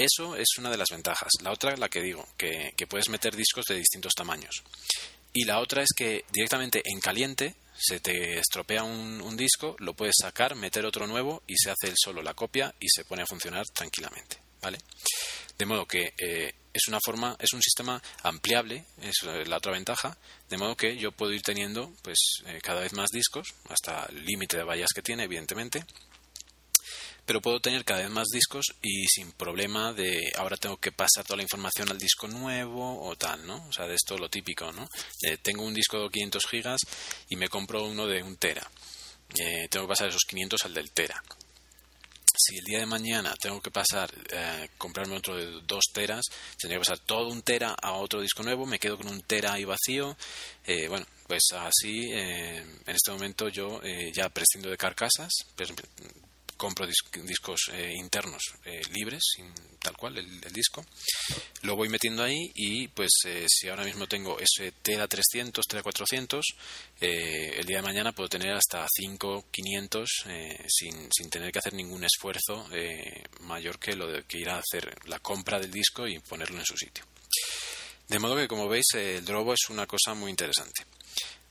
Eso 0.00 0.34
es 0.34 0.48
una 0.56 0.70
de 0.70 0.78
las 0.78 0.88
ventajas. 0.90 1.28
La 1.42 1.52
otra, 1.52 1.76
la 1.76 1.90
que 1.90 2.00
digo, 2.00 2.26
que, 2.38 2.72
puedes 2.88 3.10
meter 3.10 3.36
discos 3.36 3.66
de 3.66 3.74
distintos 3.74 4.14
tamaños. 4.14 4.62
Y 5.34 5.44
la 5.44 5.60
otra 5.60 5.82
es 5.82 5.90
que 5.94 6.24
directamente 6.32 6.80
en 6.84 7.00
caliente 7.00 7.54
se 7.76 8.00
te 8.00 8.38
estropea 8.38 8.82
un, 8.82 9.36
disco, 9.36 9.76
lo 9.78 9.92
puedes 9.92 10.14
sacar, 10.18 10.54
meter 10.54 10.86
otro 10.86 11.06
nuevo 11.06 11.42
y 11.46 11.54
se 11.56 11.70
hace 11.70 11.88
el 11.88 11.96
solo 12.02 12.22
la 12.22 12.32
copia 12.32 12.74
y 12.80 12.86
se 12.88 13.04
pone 13.04 13.22
a 13.22 13.26
funcionar 13.26 13.66
tranquilamente, 13.74 14.38
¿vale? 14.62 14.78
De 15.58 15.66
modo 15.66 15.86
que 15.86 16.14
eh, 16.16 16.54
es 16.72 16.88
una 16.88 16.98
forma, 17.04 17.36
es 17.38 17.52
un 17.52 17.60
sistema 17.60 18.02
ampliable, 18.22 18.86
es 19.02 19.22
la 19.46 19.58
otra 19.58 19.72
ventaja, 19.72 20.16
de 20.48 20.56
modo 20.56 20.76
que 20.76 20.96
yo 20.96 21.12
puedo 21.12 21.32
ir 21.32 21.42
teniendo 21.42 21.92
pues 22.02 22.18
eh, 22.46 22.58
cada 22.62 22.80
vez 22.80 22.94
más 22.94 23.10
discos, 23.10 23.48
hasta 23.68 24.06
el 24.06 24.24
límite 24.24 24.56
de 24.56 24.64
vallas 24.64 24.90
que 24.94 25.02
tiene, 25.02 25.24
evidentemente, 25.24 25.84
pero 27.30 27.40
puedo 27.40 27.60
tener 27.60 27.84
cada 27.84 28.00
vez 28.00 28.10
más 28.10 28.26
discos 28.26 28.74
y 28.82 29.06
sin 29.06 29.30
problema 29.30 29.92
de 29.92 30.32
ahora 30.36 30.56
tengo 30.56 30.78
que 30.78 30.90
pasar 30.90 31.22
toda 31.24 31.36
la 31.36 31.44
información 31.44 31.88
al 31.88 31.96
disco 31.96 32.26
nuevo 32.26 33.06
o 33.06 33.14
tal, 33.14 33.46
¿no? 33.46 33.68
O 33.68 33.72
sea, 33.72 33.86
de 33.86 33.94
esto 33.94 34.18
lo 34.18 34.28
típico, 34.28 34.72
¿no? 34.72 34.88
Eh, 35.22 35.36
tengo 35.36 35.62
un 35.62 35.72
disco 35.72 36.02
de 36.02 36.10
500 36.10 36.46
gigas 36.48 36.80
y 37.28 37.36
me 37.36 37.48
compro 37.48 37.84
uno 37.84 38.08
de 38.08 38.20
un 38.24 38.36
tera. 38.36 38.68
Eh, 39.38 39.68
tengo 39.70 39.86
que 39.86 39.90
pasar 39.90 40.08
esos 40.08 40.24
500 40.26 40.64
al 40.64 40.74
del 40.74 40.90
tera. 40.90 41.22
Si 42.36 42.58
el 42.58 42.64
día 42.64 42.80
de 42.80 42.86
mañana 42.86 43.32
tengo 43.40 43.60
que 43.62 43.70
pasar, 43.70 44.10
eh, 44.32 44.70
comprarme 44.76 45.18
otro 45.18 45.36
de 45.36 45.60
2 45.64 45.84
teras, 45.92 46.24
tendría 46.58 46.80
que 46.80 46.84
pasar 46.88 46.98
todo 46.98 47.28
un 47.28 47.42
tera 47.42 47.76
a 47.80 47.92
otro 47.92 48.20
disco 48.20 48.42
nuevo, 48.42 48.66
me 48.66 48.80
quedo 48.80 48.96
con 48.96 49.06
un 49.06 49.22
tera 49.22 49.52
ahí 49.52 49.64
vacío. 49.64 50.16
bueno, 50.88 51.06
pues 51.28 51.44
así, 51.52 52.10
en 52.10 52.82
este 52.88 53.12
momento 53.12 53.48
yo 53.50 53.80
ya 54.12 54.28
prescindo 54.30 54.68
de 54.68 54.76
carcasas, 54.76 55.30
compro 56.60 56.86
discos 56.86 57.70
eh, 57.72 57.94
internos 57.96 58.42
eh, 58.66 58.82
libres, 58.92 59.22
sin, 59.34 59.50
tal 59.78 59.96
cual, 59.96 60.18
el, 60.18 60.40
disco. 60.52 60.84
Lo 61.62 61.74
voy 61.74 61.88
metiendo 61.88 62.22
ahí 62.22 62.52
y 62.54 62.86
pues 62.88 63.08
eh, 63.24 63.46
si 63.48 63.70
ahora 63.70 63.84
mismo 63.84 64.06
tengo 64.06 64.38
ese 64.38 64.70
Tera 64.72 65.08
300, 65.08 65.64
Tera 65.66 65.82
400, 65.82 66.44
el 67.00 67.64
día 67.64 67.78
de 67.78 67.82
mañana 67.82 68.12
puedo 68.12 68.28
tener 68.28 68.52
hasta 68.52 68.86
5, 68.86 69.46
500 69.50 70.10
sin, 70.68 71.08
sin 71.10 71.30
tener 71.30 71.50
que 71.50 71.60
hacer 71.60 71.72
ningún 71.72 72.04
esfuerzo 72.04 72.68
mayor 73.40 73.78
que 73.78 73.96
lo 73.96 74.06
de 74.06 74.24
que 74.24 74.38
ir 74.38 74.50
a 74.50 74.58
hacer 74.58 74.94
la 75.06 75.18
compra 75.20 75.58
del 75.58 75.70
disco 75.70 76.06
y 76.06 76.18
ponerlo 76.18 76.58
en 76.58 76.66
su 76.66 76.76
sitio. 76.76 77.04
De 78.08 78.18
modo 78.18 78.36
que, 78.36 78.48
como 78.48 78.68
veis, 78.68 78.86
el 78.94 79.24
Drobo 79.24 79.54
es 79.54 79.70
una 79.70 79.86
cosa 79.86 80.12
muy 80.12 80.30
interesante. 80.30 80.84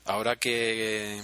Ahora 0.04 0.36
que, 0.36 1.20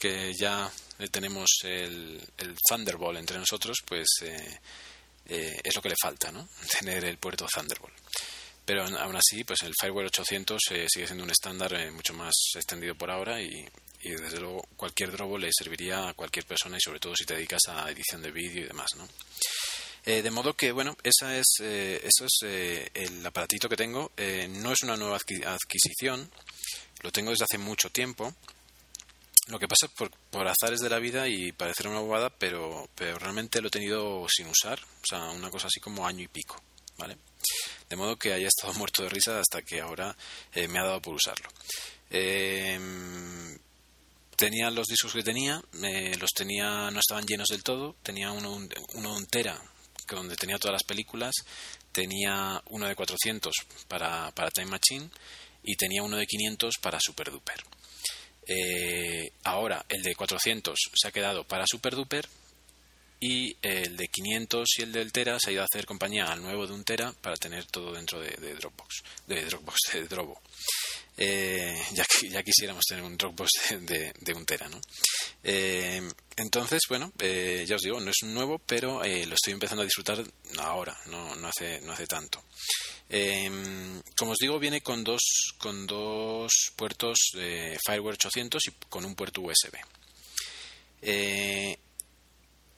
que 0.00 0.32
ya 0.34 0.68
eh, 0.68 0.83
tenemos 1.10 1.50
el, 1.64 2.20
Thunderbolt 2.68 3.18
entre 3.18 3.38
nosotros, 3.38 3.78
pues 3.86 4.06
eh, 4.22 4.60
eh, 5.26 5.60
es 5.64 5.74
lo 5.74 5.80
que 5.80 5.88
le 5.88 5.96
falta, 6.00 6.30
¿no? 6.30 6.48
Tener 6.80 7.04
el 7.04 7.18
puerto 7.18 7.46
Thunderbolt. 7.46 7.94
pero 8.64 8.84
aún 8.84 9.16
así, 9.16 9.44
pues 9.44 9.62
el 9.62 9.72
Fireware 9.78 10.06
800 10.06 10.60
eh, 10.70 10.86
sigue 10.88 11.06
siendo 11.06 11.24
un 11.24 11.30
estándar 11.30 11.72
eh, 11.74 11.90
mucho 11.90 12.14
más 12.14 12.34
extendido 12.54 12.94
por 12.94 13.10
ahora 13.10 13.40
y, 13.40 13.66
desde 14.02 14.38
luego 14.38 14.68
cualquier 14.76 15.10
Drobo 15.12 15.38
le 15.38 15.48
serviría 15.50 16.10
a 16.10 16.12
cualquier 16.12 16.44
persona 16.44 16.76
y 16.76 16.80
sobre 16.80 17.00
todo 17.00 17.14
si 17.16 17.24
te 17.24 17.36
dedicas 17.36 17.62
a 17.68 17.90
edición 17.90 18.20
de 18.20 18.30
vídeo 18.30 18.64
y 18.64 18.68
demás, 18.68 18.88
¿no? 18.98 19.08
Eh, 20.04 20.20
de 20.20 20.30
modo 20.30 20.52
que, 20.52 20.72
bueno, 20.72 20.94
esa 21.02 21.38
es, 21.38 21.46
eso 21.60 22.26
es 22.26 22.90
el 22.92 23.24
aparatito 23.24 23.66
que 23.66 23.76
tengo. 23.76 24.12
no 24.50 24.72
es 24.72 24.82
una 24.82 24.98
nueva 24.98 25.16
adquisición, 25.16 26.30
lo 27.00 27.10
tengo 27.12 27.30
desde 27.30 27.44
hace 27.44 27.56
mucho 27.56 27.88
tiempo. 27.88 28.34
Lo 29.48 29.58
que 29.58 29.68
pasa 29.68 29.88
por, 29.88 30.10
por 30.30 30.48
azares 30.48 30.80
de 30.80 30.88
la 30.88 30.98
vida 30.98 31.28
y 31.28 31.52
parecer 31.52 31.88
una 31.88 32.00
bobada, 32.00 32.30
pero, 32.30 32.88
pero 32.94 33.18
realmente 33.18 33.60
lo 33.60 33.68
he 33.68 33.70
tenido 33.70 34.26
sin 34.34 34.46
usar, 34.46 34.80
o 34.82 35.06
sea, 35.06 35.30
una 35.30 35.50
cosa 35.50 35.66
así 35.66 35.80
como 35.80 36.06
año 36.06 36.22
y 36.22 36.28
pico, 36.28 36.62
¿vale? 36.96 37.18
De 37.90 37.96
modo 37.96 38.16
que 38.16 38.32
haya 38.32 38.48
estado 38.48 38.72
muerto 38.78 39.02
de 39.02 39.10
risa 39.10 39.38
hasta 39.38 39.62
que 39.62 39.80
ahora 39.80 40.16
eh, 40.54 40.66
me 40.68 40.78
ha 40.78 40.84
dado 40.84 41.02
por 41.02 41.14
usarlo. 41.14 41.48
Em, 42.08 43.58
tenía 44.36 44.70
los 44.70 44.86
discos 44.86 45.12
que 45.12 45.22
tenía, 45.22 45.62
los 46.18 46.30
tenía, 46.30 46.90
no 46.90 47.00
estaban 47.00 47.26
llenos 47.26 47.48
del 47.48 47.62
todo, 47.62 47.96
tenía 48.02 48.32
uno, 48.32 48.50
uno 48.94 49.10
de 49.10 49.16
un 49.16 49.26
tera 49.26 49.60
donde 50.12 50.36
tenía 50.36 50.58
todas 50.58 50.74
las 50.74 50.84
películas, 50.84 51.32
tenía 51.92 52.62
uno 52.66 52.86
de 52.86 52.94
400 52.94 53.54
para, 53.88 54.30
para 54.32 54.50
Time 54.50 54.70
Machine 54.70 55.08
y 55.62 55.76
tenía 55.76 56.02
uno 56.02 56.16
de 56.16 56.26
500 56.26 56.74
para 56.80 56.98
Super 57.00 57.30
Duper. 57.30 57.64
Eh, 58.46 59.32
ahora 59.44 59.84
el 59.88 60.02
de 60.02 60.14
400 60.14 60.78
se 60.94 61.08
ha 61.08 61.12
quedado 61.12 61.44
para 61.44 61.66
Super 61.66 61.94
Duper 61.94 62.26
y 63.20 63.56
el 63.62 63.96
de 63.96 64.08
500 64.08 64.68
y 64.78 64.82
el 64.82 64.92
del 64.92 65.12
Tera 65.12 65.38
se 65.40 65.50
ha 65.50 65.52
ido 65.54 65.62
a 65.62 65.64
hacer 65.64 65.86
compañía 65.86 66.26
al 66.26 66.42
nuevo 66.42 66.66
de 66.66 66.74
un 66.74 66.84
Tera 66.84 67.12
para 67.22 67.36
tener 67.36 67.64
todo 67.64 67.92
dentro 67.92 68.20
de, 68.20 68.54
Dropbox, 68.54 69.02
de 69.26 69.44
Dropbox, 69.46 69.78
de 69.94 70.08
Drobo. 70.08 70.40
Eh, 71.16 71.80
ya, 71.92 72.04
ya 72.28 72.42
quisiéramos 72.42 72.84
tener 72.84 73.04
un 73.04 73.16
Dropbox 73.16 73.50
de, 73.80 74.12
de 74.18 74.34
un 74.34 74.44
Tera, 74.44 74.68
¿no? 74.68 74.80
Eh, 75.42 76.02
entonces, 76.36 76.80
bueno, 76.88 77.12
eh, 77.20 77.64
ya 77.66 77.76
os 77.76 77.82
digo, 77.82 78.00
no 78.00 78.10
es 78.10 78.28
nuevo, 78.28 78.58
pero 78.58 78.98
lo 78.98 79.34
estoy 79.34 79.52
empezando 79.52 79.82
a 79.82 79.84
disfrutar 79.84 80.24
ahora, 80.58 80.96
no, 81.06 81.36
no, 81.36 81.48
hace, 81.48 81.80
no 81.82 81.92
hace 81.92 82.06
tanto. 82.06 82.42
como 84.16 84.32
os 84.32 84.38
digo, 84.38 84.58
viene 84.58 84.80
con 84.80 85.04
dos, 85.04 85.54
con 85.58 85.86
dos 85.86 86.50
puertos 86.74 87.18
Fireware 87.32 88.16
800 88.16 88.62
y 88.66 88.70
con 88.88 89.04
un 89.04 89.14
puerto 89.14 89.42
USB. 89.42 89.76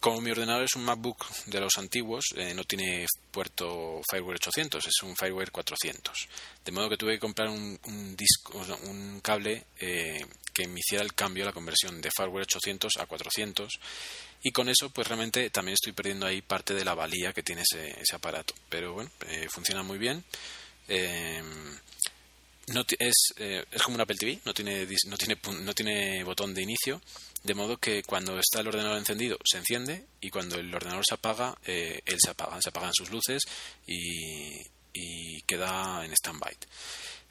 Eh, 0.06 0.08
como 0.08 0.20
mi 0.20 0.30
ordenador 0.30 0.64
es 0.64 0.76
un 0.76 0.84
MacBook 0.84 1.26
de 1.46 1.60
los 1.60 1.76
antiguos, 1.78 2.26
eh, 2.36 2.54
no 2.54 2.62
tiene 2.64 3.06
puerto 3.32 4.00
Fireware 4.08 4.36
800, 4.36 4.86
es 4.86 5.02
un 5.02 5.16
Fireware 5.16 5.50
400. 5.50 6.28
De 6.64 6.72
modo 6.72 6.88
que 6.88 6.96
tuve 6.96 7.14
que 7.14 7.18
comprar 7.18 7.48
un, 7.48 7.78
disco, 8.16 8.64
un 8.84 9.20
cable 9.20 9.64
eh, 9.80 10.25
que 10.54 10.68
me 10.68 10.78
hiciera 10.78 11.02
el 11.02 11.14
cambio, 11.14 11.44
la 11.44 11.52
conversión 11.52 12.00
de 12.00 12.10
Fireware 12.16 12.44
800 12.44 12.92
a 12.98 13.06
400. 13.06 13.80
Y 14.42 14.52
con 14.52 14.68
eso, 14.68 14.90
pues 14.90 15.08
realmente 15.08 15.50
también 15.50 15.75
estoy 15.75 15.92
perdiendo 15.92 16.26
ahí 16.26 16.40
parte 16.40 16.72
de 16.75 16.84
la 16.84 16.94
valía 16.94 17.32
que 17.32 17.42
tiene 17.42 17.62
ese, 17.62 18.14
aparato. 18.14 18.54
Pero 18.68 18.92
bueno, 18.92 19.10
eh, 19.28 19.48
funciona 19.50 19.82
muy 19.82 19.98
bien. 19.98 20.22
no 22.68 22.84
es, 22.98 23.34
es 23.36 23.82
como 23.82 23.96
un 23.96 24.00
Apple 24.00 24.16
TV, 24.16 24.38
no 24.44 24.54
tiene, 24.54 24.86
no, 25.08 25.16
tiene, 25.16 25.36
no 25.62 25.75
tiene 25.75 26.22
botón 26.22 26.54
de 26.54 26.62
inicio 26.62 27.00
de 27.43 27.55
modo 27.55 27.78
que 27.78 28.02
cuando 28.02 28.38
está 28.38 28.61
el 28.61 28.69
ordenador 28.69 28.99
encendido 28.99 29.38
se 29.45 29.57
enciende 29.59 30.07
y 30.21 30.31
cuando 30.31 30.57
el 30.57 30.75
ordenador 30.75 31.05
se 31.07 31.14
apaga, 31.14 31.57
eh, 31.64 32.00
él 32.05 32.16
se 32.19 32.31
apaga, 32.31 32.59
se 32.61 32.71
apagan 32.71 32.95
sus 32.95 33.11
luces 33.11 33.43
y, 33.87 34.75
queda 35.47 36.05
en 36.05 36.12
stand-by. 36.12 36.57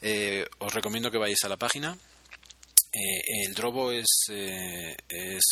Eh, 0.02 0.48
os 0.60 0.74
recomiendo 0.74 1.12
que 1.12 1.18
vayáis 1.18 1.44
a 1.44 1.50
la 1.50 1.58
página. 1.58 1.98
Eh, 2.94 3.22
el 3.46 3.54
Drobo 3.54 3.92
es, 3.92 4.06
es, 4.30 5.44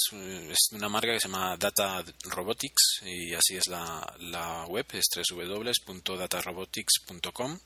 una 0.71 0.87
marca 0.87 1.11
que 1.11 1.19
se 1.19 1.27
llama 1.27 1.57
Data 1.57 2.01
Robotics 2.23 3.01
y 3.05 3.33
así 3.33 3.57
es 3.57 3.67
la, 3.67 4.15
la 4.19 4.65
web, 4.67 4.85
es 4.93 5.03
www.datarobotics.com 5.29 7.59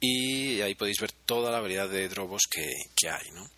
y 0.00 0.60
ahí 0.60 0.74
podéis 0.74 1.00
ver 1.00 1.12
toda 1.12 1.52
la 1.52 1.60
variedad 1.60 1.88
de 1.88 2.08
Drobos 2.08 2.42
que, 2.50 2.68
que 2.96 3.08
hay. 3.08 3.30
¿no? 3.32 3.48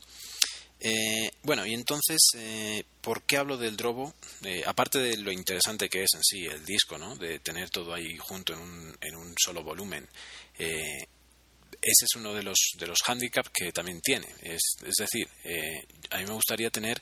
Eh, 0.83 1.31
bueno, 1.43 1.67
y 1.67 1.75
entonces, 1.75 2.19
eh, 2.37 2.85
¿por 3.03 3.23
qué 3.23 3.37
hablo 3.37 3.59
del 3.59 3.77
Drobo? 3.77 4.15
Eh, 4.45 4.63
aparte 4.67 4.99
de 4.99 5.19
lo 5.19 5.31
interesante 5.31 5.91
que 5.91 6.05
es 6.05 6.11
en 6.15 6.23
sí 6.23 6.47
el 6.47 6.65
disco, 6.65 6.97
¿no? 6.97 7.17
De 7.17 7.39
tener 7.41 7.69
todo 7.69 7.93
ahí 7.93 8.17
junto 8.17 8.55
en 8.55 8.61
un, 8.61 8.97
en 9.01 9.15
un 9.15 9.35
solo 9.39 9.63
volumen. 9.63 10.09
ese 10.59 12.05
es 12.05 12.15
uno 12.17 12.35
de 12.35 12.43
los, 12.43 12.59
de 12.79 12.87
los 12.87 12.99
handicaps 13.07 13.51
que 13.51 13.73
también 13.73 14.01
tiene. 14.01 14.27
Es, 14.43 14.63
es 14.83 14.95
decir, 14.99 15.29
a 16.11 16.19
mí 16.19 16.25
me 16.25 16.33
gustaría 16.33 16.71
tener 16.71 17.01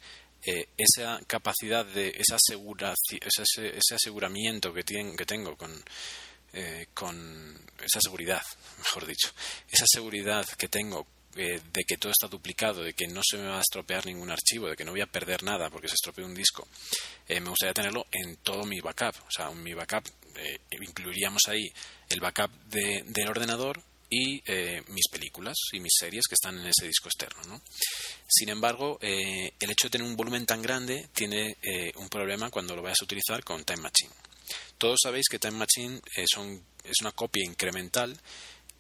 esa 0.76 1.20
capacidad 1.26 1.87
de, 1.87 2.08
esa 2.08 2.37
ese, 2.37 3.68
ese 3.68 3.94
aseguramiento 3.94 4.73
que, 4.73 4.82
tiene, 4.82 5.16
que 5.16 5.26
tengo 5.26 5.56
con, 5.56 5.73
con 6.94 7.68
esa 7.80 8.00
seguridad, 8.00 8.42
mejor 8.78 9.06
dicho, 9.06 9.30
esa 9.70 9.85
seguridad 9.88 10.47
que 10.56 10.68
tengo 10.68 11.06
eh, 11.40 11.61
de 11.73 11.85
que 11.85 11.97
todo 11.97 12.11
está 12.11 12.26
duplicado, 12.26 12.83
de 12.83 12.95
que 12.95 13.07
no 13.07 13.21
se 13.23 13.37
me 13.37 13.47
va 13.47 13.59
a 13.59 13.61
estropear 13.61 14.04
ningún 14.07 14.28
archivo, 14.28 14.68
de 14.68 14.75
que 14.75 14.85
no 14.85 14.90
voy 14.90 15.02
a 15.02 15.07
perder 15.07 15.45
nada 15.45 15.71
porque 15.71 15.87
se 15.87 15.95
estropeó 15.95 16.26
un 16.26 16.35
disco, 16.35 16.66
eh, 17.28 17.38
me 17.38 17.50
gustaría 17.50 17.73
tenerlo 17.73 18.09
en 18.11 18.38
todo 18.38 18.64
mi 18.64 18.80
backup. 18.80 19.14
O 19.25 19.30
sea, 19.30 19.49
en 19.49 19.62
mi 19.62 19.73
backup 19.73 20.04
eh, 20.35 20.59
incluiríamos 20.80 21.42
ahí 21.47 21.73
el 22.09 22.18
backup 22.18 22.50
del 22.66 23.28
ordenador 23.28 23.80
y 24.11 24.42
mis 24.88 25.07
películas 25.12 25.54
y 25.73 25.80
mis 25.80 25.92
series 25.97 26.25
que 26.26 26.35
están 26.35 26.59
en 26.59 26.66
ese 26.66 26.87
disco 26.87 27.09
externo. 27.09 27.40
¿no? 27.47 27.62
Sin 28.26 28.49
embargo, 28.49 28.99
el 29.02 29.71
hecho 29.71 29.87
de 29.87 29.90
tener 29.90 30.07
un 30.07 30.16
volumen 30.16 30.47
tan 30.47 30.62
grande 30.62 31.09
tiene 31.12 31.59
un 31.97 32.09
problema 32.09 32.49
cuando 32.49 32.75
lo 32.75 32.80
vayas 32.80 33.02
a 33.02 33.04
utilizar 33.04 33.45
con 33.45 33.64
Time 33.64 33.83
Machine. 33.83 34.11
Todos 34.78 35.00
sabéis 35.02 35.26
que 35.28 35.38
Time 35.38 35.59
Machine 35.59 36.00
es 36.16 37.00
una 37.02 37.12
copia 37.12 37.45
incremental 37.45 38.18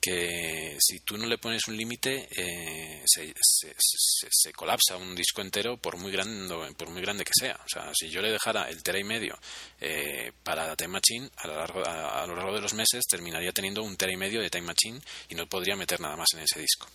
que 0.00 0.76
si 0.78 1.00
tú 1.00 1.16
no 1.16 1.26
le 1.26 1.38
pones 1.38 1.66
un 1.66 1.76
límite 1.76 2.28
eh, 2.36 3.02
se, 3.04 3.34
se, 3.36 4.52
colapsa 4.52 4.96
un 4.96 5.14
disco 5.14 5.42
entero 5.42 5.76
por 5.76 5.96
muy 5.96 6.12
grande 6.12 6.54
por 6.76 6.90
muy 6.90 7.02
grande 7.02 7.24
que 7.24 7.32
sea 7.34 7.58
o 7.64 7.68
sea 7.68 7.90
si 7.94 8.08
yo 8.08 8.22
le 8.22 8.30
dejara 8.30 8.68
el 8.68 8.82
tera 8.82 8.98
y 8.98 9.04
medio 9.04 9.38
eh, 9.80 10.32
para 10.42 10.76
Time 10.76 10.88
Machine 10.88 11.28
a 11.36 11.46
lo 11.48 11.56
largo 11.56 11.84
a, 11.84 12.26
lo 12.26 12.36
largo 12.36 12.54
de 12.54 12.60
los 12.60 12.74
meses 12.74 13.04
terminaría 13.08 13.52
teniendo 13.52 13.82
un 13.82 13.96
tera 13.96 14.12
y 14.12 14.16
medio 14.16 14.40
de 14.40 14.50
Time 14.50 14.66
Machine 14.66 15.00
y 15.28 15.34
no 15.34 15.48
podría 15.48 15.74
meter 15.74 16.00
nada 16.00 16.16
más 16.16 16.28
en 16.34 16.40
ese 16.40 16.60
disco 16.60 16.86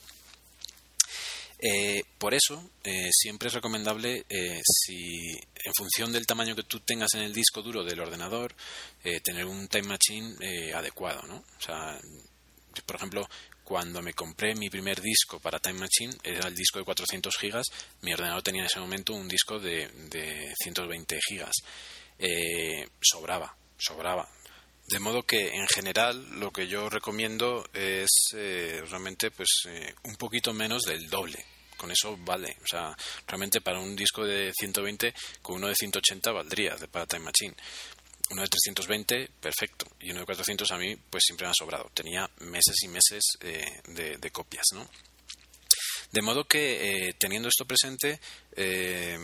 eh, 1.65 2.03
por 2.17 2.33
eso, 2.33 2.71
siempre 3.09 3.47
es 3.47 3.53
recomendable, 3.53 4.25
si 4.61 5.31
en 5.31 5.73
función 5.73 6.11
del 6.11 6.25
tamaño 6.25 6.57
que 6.57 6.63
tú 6.63 6.81
tengas 6.81 7.13
en 7.13 7.21
el 7.21 7.31
disco 7.31 7.61
duro 7.61 7.85
del 7.85 8.01
ordenador, 8.01 8.53
tener 9.23 9.45
un 9.45 9.69
Time 9.69 9.87
Machine 9.87 10.73
adecuado, 10.73 11.21
¿no? 11.25 11.37
O 11.37 11.61
sea, 11.61 11.97
por 12.81 12.95
ejemplo, 12.95 13.27
cuando 13.63 14.01
me 14.01 14.13
compré 14.13 14.55
mi 14.55 14.69
primer 14.69 15.01
disco 15.01 15.39
para 15.39 15.59
Time 15.59 15.79
Machine, 15.79 16.13
era 16.23 16.47
el 16.47 16.55
disco 16.55 16.79
de 16.79 16.85
400 16.85 17.35
gigas, 17.37 17.67
mi 18.01 18.13
ordenador 18.13 18.41
tenía 18.41 18.61
en 18.61 18.67
ese 18.67 18.79
momento 18.79 19.13
un 19.13 19.27
disco 19.27 19.59
de, 19.59 19.87
de 20.09 20.53
120 20.61 21.19
gigas. 21.29 21.53
Eh, 22.19 22.87
sobraba, 23.01 23.55
sobraba. 23.77 24.27
De 24.87 24.99
modo 24.99 25.23
que 25.23 25.55
en 25.55 25.67
general 25.67 26.39
lo 26.39 26.51
que 26.51 26.67
yo 26.67 26.89
recomiendo 26.89 27.65
es 27.73 28.09
eh, 28.35 28.81
realmente 28.89 29.31
pues 29.31 29.49
eh, 29.67 29.95
un 30.03 30.15
poquito 30.17 30.53
menos 30.53 30.83
del 30.83 31.09
doble. 31.09 31.43
Con 31.77 31.89
eso 31.91 32.17
vale. 32.17 32.57
O 32.63 32.67
sea, 32.67 32.95
realmente 33.27 33.61
para 33.61 33.79
un 33.79 33.95
disco 33.95 34.25
de 34.25 34.51
120 34.53 35.13
con 35.41 35.55
uno 35.55 35.67
de 35.67 35.75
180 35.75 36.31
valdría 36.31 36.75
de 36.75 36.87
para 36.87 37.05
Time 37.05 37.25
Machine 37.25 37.55
uno 38.29 38.41
de 38.41 38.47
320, 38.47 39.29
perfecto. 39.39 39.85
Y 39.99 40.11
uno 40.11 40.21
de 40.21 40.25
400 40.25 40.71
a 40.71 40.77
mí, 40.77 40.95
pues 41.09 41.23
siempre 41.25 41.45
me 41.45 41.51
ha 41.51 41.55
sobrado. 41.57 41.89
Tenía 41.93 42.29
meses 42.39 42.75
y 42.83 42.87
meses 42.87 43.23
eh, 43.41 43.81
de, 43.87 44.31
copias, 44.31 44.65
¿no? 44.73 44.87
De 46.11 46.21
modo 46.21 46.45
que, 46.45 47.07
eh, 47.07 47.13
teniendo 47.19 47.49
esto 47.49 47.65
presente, 47.65 48.19
eh, 48.55 49.17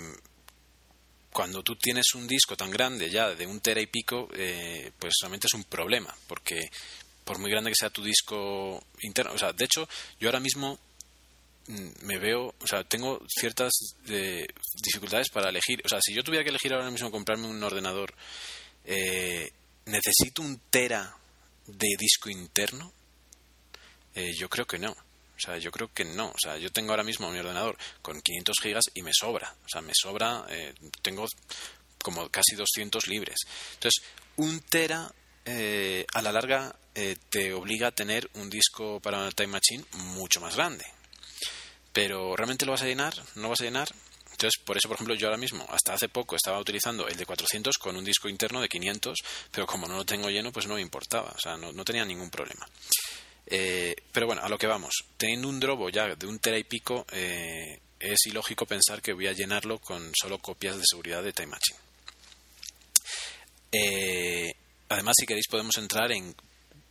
cuando 1.32 1.64
tú 1.64 1.76
tienes 1.76 2.14
un 2.16 2.28
disco 2.28 2.58
tan 2.58 2.72
grande 2.72 3.10
ya 3.10 3.36
de 3.36 3.46
un 3.46 3.62
tera 3.62 3.80
y 3.80 3.86
pico, 3.86 4.28
pues 4.28 5.14
realmente 5.22 5.46
es 5.46 5.54
un 5.54 5.64
problema, 5.66 6.14
porque 6.28 6.70
por 7.24 7.38
muy 7.38 7.52
grande 7.52 7.70
que 7.70 7.76
sea 7.76 7.92
tu 7.92 8.04
disco 8.04 8.84
interno, 9.04 9.34
o 9.34 9.38
sea, 9.38 9.54
de 9.54 9.64
hecho, 9.64 9.88
yo 10.20 10.28
ahora 10.28 10.40
mismo 10.40 10.80
mm, 11.68 12.06
me 12.06 12.18
veo, 12.18 12.56
o 12.60 12.68
sea, 12.68 12.84
tengo 12.84 13.22
ciertas 13.28 13.72
dificultades 14.82 15.30
para 15.30 15.50
elegir, 15.50 15.80
o 15.86 15.88
sea, 15.88 16.00
si 16.02 16.16
yo 16.16 16.24
tuviera 16.24 16.44
que 16.44 16.50
elegir 16.50 16.74
ahora 16.74 16.90
mismo 16.90 17.12
comprarme 17.12 17.46
un 17.46 17.62
ordenador 17.64 18.16
eh, 18.92 19.52
¿necesito 19.86 20.42
un 20.42 20.60
tera 20.72 21.16
de 21.68 21.90
disco 21.96 22.28
interno? 22.28 22.92
Eh, 24.16 24.34
yo 24.36 24.50
creo 24.50 24.66
que 24.66 24.80
no. 24.80 24.90
O 24.92 25.40
sea, 25.40 25.60
yo 25.60 25.72
creo 25.72 25.94
que 25.94 26.06
no. 26.06 26.30
O 26.30 26.38
sea, 26.42 26.58
yo 26.58 26.72
tengo 26.72 26.92
ahora 26.92 27.04
mismo 27.04 27.30
mi 27.30 27.38
ordenador 27.38 27.78
con 28.02 28.20
500 28.20 28.58
gigas 28.60 28.86
y 28.96 29.04
me 29.04 29.12
sobra. 29.14 29.56
O 29.64 29.70
sea, 29.70 29.82
me 29.82 29.94
sobra, 29.94 30.44
eh, 30.50 30.74
tengo 31.04 31.28
como 32.02 32.30
casi 32.30 32.56
200 32.56 33.08
libres. 33.08 33.38
Entonces, 33.76 34.02
un 34.38 34.60
tera 34.62 35.14
a 36.14 36.22
la 36.22 36.32
larga 36.32 36.76
te 37.30 37.54
obliga 37.54 37.88
a 37.88 37.92
tener 37.92 38.30
un 38.36 38.52
disco 38.52 39.00
para 39.00 39.18
una 39.18 39.32
Time 39.32 39.48
Machine 39.48 39.84
mucho 40.14 40.40
más 40.40 40.56
grande. 40.56 40.86
Pero 41.92 42.36
¿realmente 42.36 42.68
lo 42.68 42.74
vas 42.74 42.84
a 42.84 42.86
llenar? 42.86 43.16
¿No 43.34 43.50
vas 43.50 43.62
a 43.62 43.64
llenar? 43.64 43.90
Entonces, 44.40 44.64
por 44.64 44.78
eso, 44.78 44.88
por 44.88 44.96
ejemplo, 44.96 45.16
yo 45.16 45.28
ahora 45.28 45.38
mismo, 45.38 45.66
hasta 45.70 45.94
hace 45.94 46.08
poco, 46.08 46.38
estaba 46.38 46.60
utilizando 46.60 47.10
el 47.10 47.18
de 47.18 47.26
400 47.26 47.78
con 47.78 47.98
un 47.98 48.06
disco 48.06 48.30
interno 48.30 48.62
de 48.62 48.70
500, 48.70 49.18
pero 49.52 49.68
como 49.68 49.86
no 49.86 49.98
lo 49.98 50.06
tengo 50.06 50.30
lleno, 50.30 50.54
pues 50.54 50.66
no 50.66 50.76
me 50.76 50.82
importaba, 50.82 51.34
o 51.36 51.40
sea, 51.40 51.58
no, 51.58 51.84
tenía 51.84 52.06
ningún 52.06 52.30
problema. 52.30 52.66
Eh, 53.46 53.94
pero 54.14 54.28
bueno, 54.28 54.42
a 54.42 54.48
lo 54.48 54.58
que 54.58 54.66
vamos. 54.66 54.94
Teniendo 55.18 55.50
un 55.50 55.60
drobo 55.60 55.90
ya 55.90 56.16
de 56.16 56.26
un 56.26 56.40
tera 56.40 56.58
y 56.58 56.64
pico, 56.64 57.06
eh, 57.12 57.82
es 58.00 58.28
ilógico 58.28 58.66
pensar 58.66 59.02
que 59.02 59.12
voy 59.12 59.28
a 59.28 59.34
llenarlo 59.34 59.80
con 59.80 60.10
solo 60.18 60.38
copias 60.40 60.78
de 60.78 60.84
seguridad 60.90 61.22
de 61.22 61.34
Time 61.34 61.48
Machine. 61.48 61.80
Eh, 63.74 64.54
además, 64.88 65.16
si 65.20 65.26
queréis, 65.26 65.48
podemos 65.50 65.78
entrar 65.78 66.14
en 66.14 66.34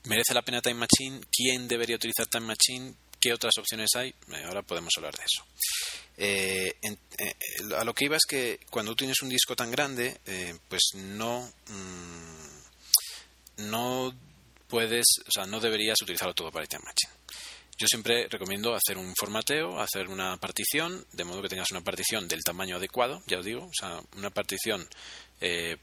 ¿merece 0.05 0.35
la 0.35 0.43
pena 0.43 0.61
Time 0.61 0.87
Machine? 0.87 1.21
¿Quién 1.33 1.67
debería 1.67 1.97
utilizar 1.97 2.27
Time 2.27 2.45
Machine? 2.45 2.93
¿Qué 3.21 3.33
otras 3.33 3.59
opciones 3.59 3.91
hay? 3.97 4.15
ahora 4.47 4.63
podemos 4.63 4.93
hablar 4.97 5.15
de 5.17 5.25
eso. 5.25 5.45
Eh, 6.17 6.75
eh, 6.83 7.35
a 7.77 7.85
lo 7.85 7.95
que 7.95 8.05
iba 8.05 8.17
es 8.17 8.27
que 8.29 8.61
cuando 8.71 8.95
tienes 8.95 9.23
un 9.23 9.29
disco 9.29 9.57
tan 9.57 9.71
grande, 9.71 10.21
eh, 10.27 10.57
pues 10.69 10.91
no, 10.95 11.51
mm, 11.69 13.69
no 13.69 14.15
puedes, 14.69 15.07
o 15.27 15.31
sea, 15.33 15.47
no 15.47 15.59
deberías 15.59 16.01
utilizarlo 16.03 16.35
todo 16.35 16.53
para 16.53 16.67
Time 16.67 16.85
Machine. 16.85 17.13
Yo 17.81 17.87
siempre 17.87 18.27
recomiendo 18.29 18.75
hacer 18.75 18.99
un 18.99 19.15
formateo, 19.17 19.81
hacer 19.81 20.09
una 20.09 20.37
partición, 20.37 21.05
de 21.13 21.25
modo 21.25 21.43
que 21.43 21.49
tengas 21.49 21.71
una 21.71 21.81
partición 21.81 22.27
del 22.27 22.43
tamaño 22.43 22.77
adecuado, 22.77 23.23
ya 23.27 23.39
os 23.39 23.45
digo, 23.45 23.67
o 23.67 23.73
sea, 23.73 24.01
una 24.17 24.31
partición 24.31 24.87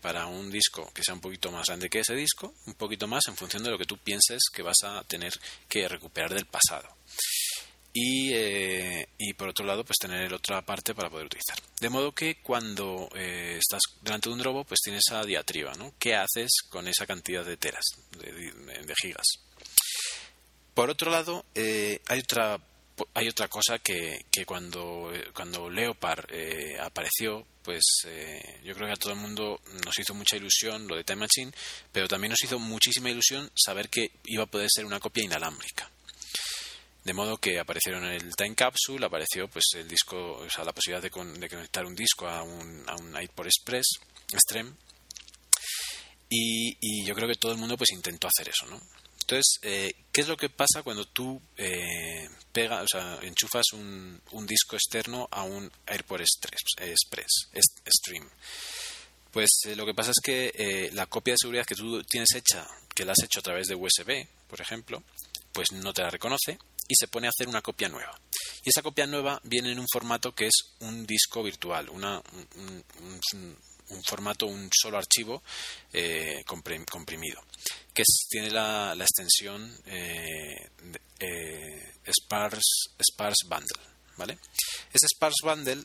para 0.01 0.25
un 0.25 0.51
disco 0.51 0.91
que 0.93 1.01
sea 1.01 1.13
un 1.13 1.21
poquito 1.21 1.49
más 1.49 1.67
grande 1.67 1.89
que 1.89 1.99
ese 1.99 2.13
disco, 2.13 2.53
un 2.65 2.73
poquito 2.73 3.07
más 3.07 3.25
en 3.29 3.37
función 3.37 3.63
de 3.63 3.69
lo 3.69 3.77
que 3.77 3.85
tú 3.85 3.97
pienses 3.97 4.41
que 4.53 4.61
vas 4.61 4.83
a 4.83 5.05
tener 5.05 5.31
que 5.69 5.87
recuperar 5.87 6.33
del 6.33 6.45
pasado 6.45 6.93
y, 7.97 8.33
eh, 8.33 9.07
y 9.17 9.33
por 9.33 9.47
otro 9.47 9.65
lado 9.65 9.85
pues 9.85 9.97
tener 9.97 10.33
otra 10.33 10.61
parte 10.65 10.93
para 10.93 11.09
poder 11.09 11.27
utilizar 11.27 11.57
de 11.79 11.89
modo 11.89 12.11
que 12.11 12.41
cuando 12.41 13.09
eh, 13.15 13.57
estás 13.57 13.81
delante 14.01 14.27
de 14.27 14.33
un 14.33 14.39
drobo 14.39 14.65
pues 14.65 14.81
tienes 14.83 15.03
esa 15.07 15.23
diatriba 15.23 15.73
¿no? 15.75 15.93
¿qué 15.97 16.13
haces 16.13 16.51
con 16.69 16.89
esa 16.89 17.07
cantidad 17.07 17.45
de 17.45 17.55
teras 17.55 17.85
de, 18.19 18.93
gigas? 19.01 19.25
por 20.73 20.89
otro 20.89 21.09
lado 21.09 21.45
eh, 21.55 22.01
hay 22.07 22.19
otra 22.19 22.59
hay 23.13 23.29
otra 23.29 23.47
cosa 23.47 23.79
que, 23.79 24.25
que 24.29 24.45
cuando, 24.45 25.11
cuando 25.33 25.69
Leopard 25.69 26.27
apareció, 26.79 27.45
pues 27.61 27.83
yo 28.63 28.73
creo 28.73 28.87
que 28.87 28.93
a 28.93 28.95
todo 28.95 29.11
el 29.11 29.19
mundo 29.19 29.59
nos 29.83 29.99
hizo 29.99 30.13
mucha 30.13 30.37
ilusión 30.37 30.87
lo 30.87 30.95
de 30.95 31.03
Time 31.03 31.27
Machine, 31.27 31.51
pero 31.91 32.07
también 32.07 32.29
nos 32.29 32.41
hizo 32.41 32.57
muchísima 32.57 33.09
ilusión 33.09 33.51
saber 33.53 33.89
que 33.89 34.11
iba 34.27 34.43
a 34.43 34.49
poder 34.49 34.69
ser 34.73 34.85
una 34.85 35.01
copia 35.01 35.25
inalámbrica. 35.25 35.91
De 37.05 37.13
modo 37.13 37.37
que 37.37 37.59
aparecieron 37.59 38.03
en 38.05 38.13
el 38.13 38.35
Time 38.35 38.55
Capsule, 38.55 39.05
apareció 39.05 39.47
pues 39.47 39.63
el 39.75 39.87
disco, 39.87 40.17
o 40.39 40.49
sea, 40.49 40.65
la 40.65 40.73
posibilidad 40.73 41.03
de, 41.03 41.11
conectar 41.11 41.85
un 41.85 41.95
disco 41.95 42.27
a 42.27 42.41
un, 42.41 42.83
a 42.87 42.95
un 42.95 43.21
iPod 43.21 43.45
Express, 43.45 43.85
Stream. 44.33 44.75
Y, 46.27 47.05
yo 47.05 47.13
creo 47.13 47.27
que 47.27 47.35
todo 47.35 47.51
el 47.51 47.59
mundo 47.59 47.77
pues 47.77 47.91
intentó 47.91 48.27
hacer 48.27 48.49
eso, 48.49 48.65
¿no? 48.65 48.81
Entonces, 49.21 49.59
eh, 49.61 49.93
¿qué 50.11 50.21
es 50.21 50.27
lo 50.27 50.35
que 50.35 50.49
pasa 50.49 50.83
cuando 50.83 51.05
tú 51.05 51.39
eh, 51.57 52.27
o 52.27 52.87
sea, 52.87 53.19
enchufas 53.21 53.65
un, 53.73 54.19
un, 54.31 54.45
disco 54.45 54.75
externo 54.75 55.27
a 55.31 55.43
un 55.43 55.71
AirPort 55.85 56.21
Express, 56.21 56.61
Express 56.77 57.49
Stream? 57.87 58.27
Pues 59.35 59.49
eh, 59.65 59.75
lo 59.75 59.85
que 59.85 59.93
pasa 59.93 60.11
es 60.11 60.21
que 60.23 60.51
eh, 60.55 60.91
la 60.93 61.07
copia 61.07 61.33
de 61.33 61.39
seguridad 61.41 61.65
que 61.65 61.75
tú 61.75 62.01
tienes 62.03 62.29
hecha, 62.35 62.65
que 62.95 63.03
la 63.03 63.11
has 63.11 63.21
hecho 63.21 63.41
a 63.41 63.43
través 63.43 63.67
de 63.67 63.75
USB, 63.75 64.25
por 64.47 64.61
ejemplo, 64.61 65.03
pues 65.51 65.73
no 65.73 65.91
te 65.91 66.03
la 66.03 66.09
reconoce 66.09 66.57
y 66.87 66.95
se 66.95 67.07
pone 67.07 67.27
a 67.27 67.31
hacer 67.31 67.47
una 67.47 67.61
copia 67.61 67.89
nueva. 67.89 68.19
Y 68.63 68.69
esa 68.69 68.81
copia 68.81 69.05
nueva 69.05 69.39
viene 69.43 69.71
en 69.71 69.79
un 69.79 69.87
formato 69.91 70.33
que 70.33 70.47
es 70.47 70.75
un 70.79 71.05
disco 71.05 71.43
virtual, 71.43 71.89
una, 71.89 72.21
un, 72.57 74.03
formato, 74.07 74.47
un 74.47 74.69
solo 74.73 74.97
archivo 74.97 75.43
eh, 75.93 76.43
comprimido, 76.45 77.43
que 77.93 78.03
tiene 78.29 78.49
la, 78.49 78.95
extensión 78.99 79.71
eh, 79.85 80.69
eh, 81.19 81.93
sparse, 82.11 82.59
sparse 82.99 83.47
Bundle. 83.47 83.95
¿vale? 84.17 84.39
Ese 84.93 85.07
Sparse 85.07 85.43
Bundle 85.43 85.83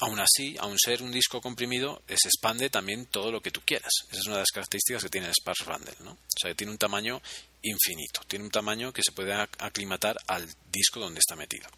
Aún 0.00 0.20
así, 0.20 0.56
aun 0.60 0.78
ser 0.78 1.02
un 1.02 1.10
disco 1.10 1.40
comprimido, 1.40 2.02
se 2.06 2.28
expande 2.28 2.70
también 2.70 3.06
todo 3.06 3.32
lo 3.32 3.40
que 3.40 3.50
tú 3.50 3.60
quieras. 3.64 3.90
Esa 4.10 4.20
es 4.20 4.26
una 4.26 4.36
de 4.36 4.42
las 4.42 4.50
características 4.52 5.02
que 5.02 5.08
tiene 5.08 5.26
el 5.26 5.34
Sparse 5.34 5.64
Bundle, 5.64 5.96
¿no? 6.04 6.12
O 6.12 6.38
sea, 6.40 6.50
que 6.50 6.54
tiene 6.54 6.70
un 6.70 6.78
tamaño 6.78 7.20
infinito, 7.62 8.20
tiene 8.28 8.44
un 8.44 8.50
tamaño 8.50 8.92
que 8.92 9.02
se 9.02 9.12
puede 9.12 9.32
aclimatar 9.34 10.16
al 10.28 10.48
disco 10.70 11.00
donde 11.00 11.18
está 11.18 11.34
metido. 11.34 11.68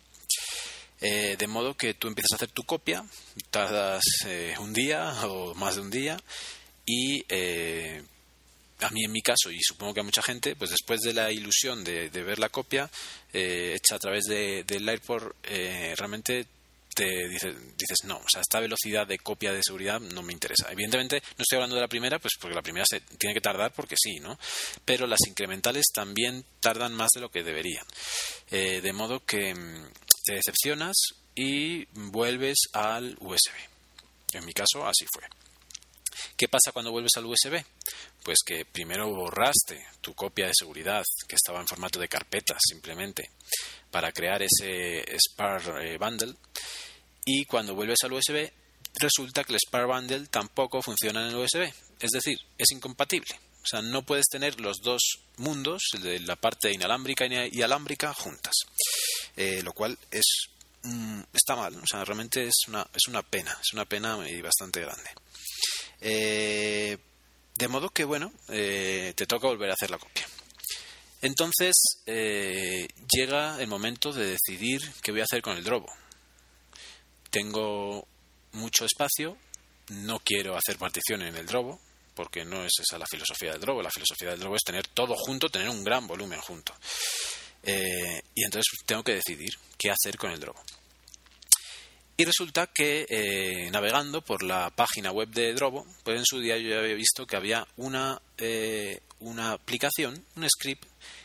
Eh, 1.03 1.37
de 1.39 1.47
modo 1.47 1.75
que 1.75 1.95
tú 1.95 2.09
empiezas 2.09 2.33
a 2.33 2.37
hacer 2.37 2.51
tu 2.51 2.65
copia, 2.65 3.03
tardas 3.51 4.03
eh, 4.27 4.55
un 4.61 4.75
día 4.75 5.11
o 5.27 5.55
más 5.55 5.77
de 5.77 5.81
un 5.81 5.91
día 5.91 6.21
y 6.85 7.25
eh, 7.27 8.03
a 8.81 8.91
mí 8.91 9.05
en 9.05 9.13
mi 9.13 9.23
caso 9.23 9.51
y 9.51 9.59
supongo 9.63 9.95
que 9.95 10.01
a 10.01 10.05
mucha 10.05 10.23
gente, 10.23 10.57
pues 10.57 10.71
después 10.71 11.01
de 11.01 11.15
la 11.15 11.33
ilusión 11.33 11.85
de, 11.85 12.11
ver 12.11 12.39
la 12.39 12.51
copia 12.51 12.91
hecha 13.33 13.95
a 13.95 13.99
través 13.99 14.25
de, 14.25 14.65
del 14.65 14.87
AirPort, 14.87 15.35
realmente 15.97 16.47
te 16.95 17.29
dices, 17.29 17.55
dices, 17.77 17.99
no, 18.05 18.17
o 18.17 18.29
sea, 18.31 18.41
esta 18.41 18.61
velocidad 18.61 19.07
de 19.07 19.19
copia 19.19 19.53
de 19.53 19.63
seguridad 19.63 20.01
no 20.01 20.23
me 20.23 20.33
interesa. 20.33 20.71
Evidentemente, 20.71 21.23
no 21.37 21.43
estoy 21.43 21.57
hablando 21.57 21.77
de 21.77 21.83
la 21.83 21.89
primera, 21.89 22.19
pues 22.19 22.35
porque 22.41 22.55
la 22.55 22.63
primera 22.63 22.85
se 22.89 23.01
tiene 23.01 23.35
que 23.35 23.41
tardar 23.41 23.73
porque 23.73 23.97
sí, 23.99 24.19
¿no? 24.21 24.39
Pero 24.85 25.07
las 25.07 25.21
incrementales 25.27 25.87
también 25.93 26.45
tardan 26.61 26.95
más 26.95 27.11
de 27.15 27.21
lo 27.21 27.31
que 27.31 27.43
deberían. 27.43 27.85
Eh, 28.51 28.81
de 28.81 28.93
modo 28.93 29.25
que 29.25 29.55
mm, 29.55 29.93
te 30.25 30.35
decepcionas 30.35 30.97
y 31.35 31.87
vuelves 31.95 32.59
al 32.73 33.17
USB. 33.21 33.55
En 34.33 34.45
mi 34.45 34.53
caso, 34.53 34.87
así 34.87 35.07
fue. 35.13 35.25
¿Qué 36.37 36.49
pasa 36.49 36.73
cuando 36.73 36.91
vuelves 36.91 37.13
al 37.17 37.27
USB? 37.27 37.63
Pues 38.23 38.39
que 38.45 38.65
primero 38.65 39.09
borraste 39.09 39.87
tu 40.01 40.15
copia 40.15 40.47
de 40.47 40.55
seguridad, 40.55 41.05
que 41.27 41.37
estaba 41.37 41.61
en 41.61 41.67
formato 41.67 41.99
de 41.99 42.09
carpeta 42.09 42.57
simplemente, 42.59 43.31
para 43.91 44.13
crear 44.13 44.43
ese 44.43 45.05
Spar 45.19 45.83
eh, 45.83 45.99
Bundle 45.99 46.35
y 47.33 47.45
cuando 47.45 47.75
vuelves 47.75 47.99
al 48.03 48.13
USB 48.13 48.51
resulta 48.95 49.45
que 49.45 49.53
el 49.53 49.59
Spar 49.65 49.87
Bundle 49.87 50.27
tampoco 50.27 50.83
funciona 50.83 51.23
en 51.23 51.29
el 51.29 51.37
USB, 51.37 51.73
es 52.01 52.11
decir, 52.11 52.39
es 52.59 52.73
incompatible. 52.73 53.39
O 53.63 53.67
sea, 53.67 53.83
no 53.83 54.03
puedes 54.05 54.27
tener 54.27 54.59
los 54.61 54.79
dos 54.83 55.01
mundos, 55.37 55.83
la 56.03 56.35
parte 56.37 56.73
inalámbrica 56.73 57.27
y 57.27 57.63
alámbrica, 57.63 58.13
juntas. 58.15 58.55
Eh, 59.37 59.63
lo 59.63 59.73
cual 59.73 59.97
mm, 60.83 61.21
está 61.33 61.55
mal, 61.55 61.77
o 61.77 61.87
sea, 61.87 62.05
realmente 62.05 62.45
es 62.45 62.63
una, 62.67 62.85
pena, 63.23 63.57
es 63.61 63.73
una 63.75 63.85
pena 63.85 64.17
bastante 64.43 64.81
grande. 64.81 65.11
Eh, 66.01 66.99
de 67.55 67.69
modo 67.69 67.91
que, 67.91 68.05
bueno, 68.05 68.33
eh, 68.49 69.13
te 69.15 69.27
toca 69.27 69.47
volver 69.47 69.71
a 69.71 69.75
hacer 69.75 69.91
la 69.91 69.99
copia. 69.99 70.27
Entonces 71.23 71.77
llega 72.07 73.61
el 73.61 73.69
momento 73.69 74.11
de 74.11 74.37
decidir 74.37 74.81
qué 75.03 75.13
voy 75.13 75.21
a 75.21 75.25
hacer 75.25 75.43
con 75.43 75.57
el 75.57 75.63
drobo 75.63 75.87
tengo 77.31 78.07
mucho 78.53 78.85
espacio, 78.85 79.37
no 79.89 80.21
quiero 80.21 80.57
hacer 80.57 80.77
partición 80.79 81.23
en 81.23 81.37
el 81.37 81.47
drobo, 81.47 81.81
porque 82.15 82.45
no 82.45 82.65
es 82.65 82.73
esa 82.81 82.99
la 82.99 83.07
filosofía 83.11 83.53
del 83.53 83.61
drobo. 83.61 83.83
La 83.83 83.91
filosofía 83.91 84.31
del 84.31 84.41
drobo 84.41 84.57
es 84.57 84.63
tener 84.63 84.87
todo 84.89 85.15
junto, 85.17 85.49
tener 85.49 85.69
un 85.69 85.83
gran 85.83 86.07
volumen 86.07 86.41
junto. 86.41 86.75
Eh, 87.63 88.23
y 88.35 88.45
entonces 88.45 88.67
tengo 88.87 89.03
que 89.03 89.15
decidir 89.15 89.55
qué 89.79 89.91
hacer 89.91 90.17
con 90.17 90.31
el 90.31 90.41
drobo. 90.41 90.61
Y 92.17 92.25
resulta 92.25 92.67
que 92.67 93.07
eh, 93.09 93.71
navegando 93.71 94.23
por 94.23 94.43
la 94.43 94.69
página 94.71 95.11
web 95.11 95.29
de 95.31 95.55
Drobo, 95.55 95.87
pues 96.05 96.19
en 96.19 96.27
su 96.27 96.39
día 96.39 96.59
yo 96.59 96.69
ya 96.69 96.81
había 96.81 96.95
visto 96.95 97.27
que 97.27 97.37
había 97.37 97.67
una, 97.79 98.21
eh, 98.37 99.01
una 99.21 99.53
aplicación, 99.53 100.23
un 100.37 100.47
script, 100.51 100.85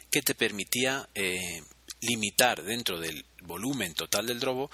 que 0.10 0.22
te 0.22 0.36
permitía 0.36 1.10
limitar 2.00 2.64
dentro 2.64 2.98
del 2.98 3.26
volumen 3.42 3.94
total 3.94 4.28
del 4.28 4.40
Drobo 4.40 4.72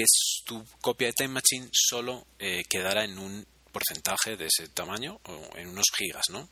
que 0.00 0.44
tu 0.44 0.64
copia 0.80 1.08
de 1.08 1.12
Time 1.12 1.34
Machine 1.34 1.68
solo 1.72 2.26
eh, 2.38 2.64
quedara 2.68 3.04
en 3.04 3.18
un 3.18 3.46
porcentaje 3.72 4.36
de 4.36 4.46
ese 4.46 4.68
tamaño 4.68 5.20
o 5.24 5.56
en 5.56 5.68
unos 5.68 5.86
gigas, 5.96 6.24
¿no? 6.30 6.48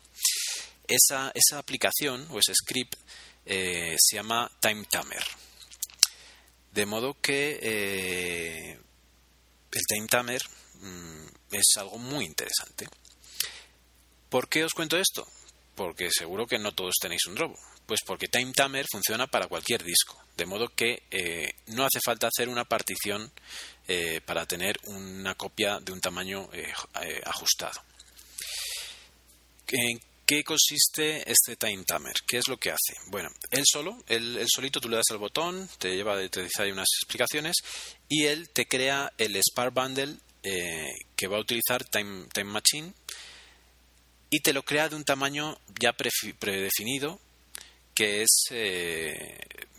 Esa, 0.87 1.33
esa 1.35 1.59
aplicación 1.59 2.27
o 2.31 2.39
ese 2.39 2.55
script 2.55 2.95
eh, 3.45 3.97
se 3.99 4.17
llama 4.17 4.51
Time 4.61 4.85
Tamer. 4.91 5.25
De 6.73 6.87
modo 6.87 7.17
que 7.21 7.59
eh, 7.61 8.79
el 9.73 9.83
Time 9.89 10.07
Tamer 10.07 10.43
mm, 10.81 11.27
es 11.53 11.67
algo 11.77 11.99
muy 11.99 12.25
interesante. 12.25 12.87
¿Por 14.29 14.49
qué 14.49 14.65
os 14.65 14.75
cuento 14.75 14.97
esto? 14.97 15.27
Porque 15.75 16.11
seguro 16.11 16.47
que 16.47 16.59
no 16.59 16.73
todos 16.73 16.95
tenéis 17.01 17.27
un 17.27 17.37
robo. 17.37 17.59
Pues 17.87 18.01
porque 18.07 18.29
Time 18.29 18.53
Tamer 18.53 18.87
funciona 18.91 19.27
para 19.27 19.49
cualquier 19.49 19.83
disco, 19.83 20.23
de 20.38 20.46
modo 20.46 20.68
que 20.68 21.03
eh, 21.11 21.53
no 21.66 21.85
hace 21.85 21.98
falta 22.01 22.29
hacer 22.29 22.48
una 22.48 22.64
partición 22.64 23.31
eh, 23.88 24.20
para 24.24 24.46
tener 24.46 24.79
una 24.85 25.35
copia 25.35 25.81
de 25.81 25.90
un 25.92 26.01
tamaño 26.01 26.48
eh, 26.53 26.72
ajustado. 27.24 27.83
¿En 29.66 30.01
qué 30.24 30.44
consiste 30.44 31.29
este 31.29 31.57
time 31.57 31.85
timer? 31.85 32.14
¿Qué 32.27 32.38
es 32.38 32.46
lo 32.46 32.57
que 32.57 32.70
hace? 32.70 32.94
Bueno, 33.09 33.31
él 33.51 33.64
solo, 33.66 34.01
él, 34.07 34.46
solito, 34.46 34.81
tú 34.81 34.88
le 34.88 34.96
das 34.96 35.11
el 35.11 35.18
botón, 35.18 35.68
te 35.79 35.96
lleva, 35.96 36.16
dice 36.16 36.62
ahí 36.62 36.70
unas 36.70 36.88
explicaciones 37.03 37.57
y 38.09 38.27
él 38.27 38.48
te 38.51 38.68
crea 38.68 39.12
el 39.18 39.37
Spark 39.37 39.74
Bundle 39.74 40.16
que 41.16 41.27
va 41.27 41.37
a 41.37 41.40
utilizar 41.40 41.85
Time, 41.85 42.27
Time 42.33 42.51
Machine 42.51 42.94
y 44.31 44.40
te 44.40 44.53
lo 44.53 44.62
crea 44.62 44.88
de 44.88 44.96
un 44.96 45.05
tamaño 45.05 45.59
ya 45.79 45.92
predefinido 45.92 47.20
que 47.94 48.22
es 48.22 48.46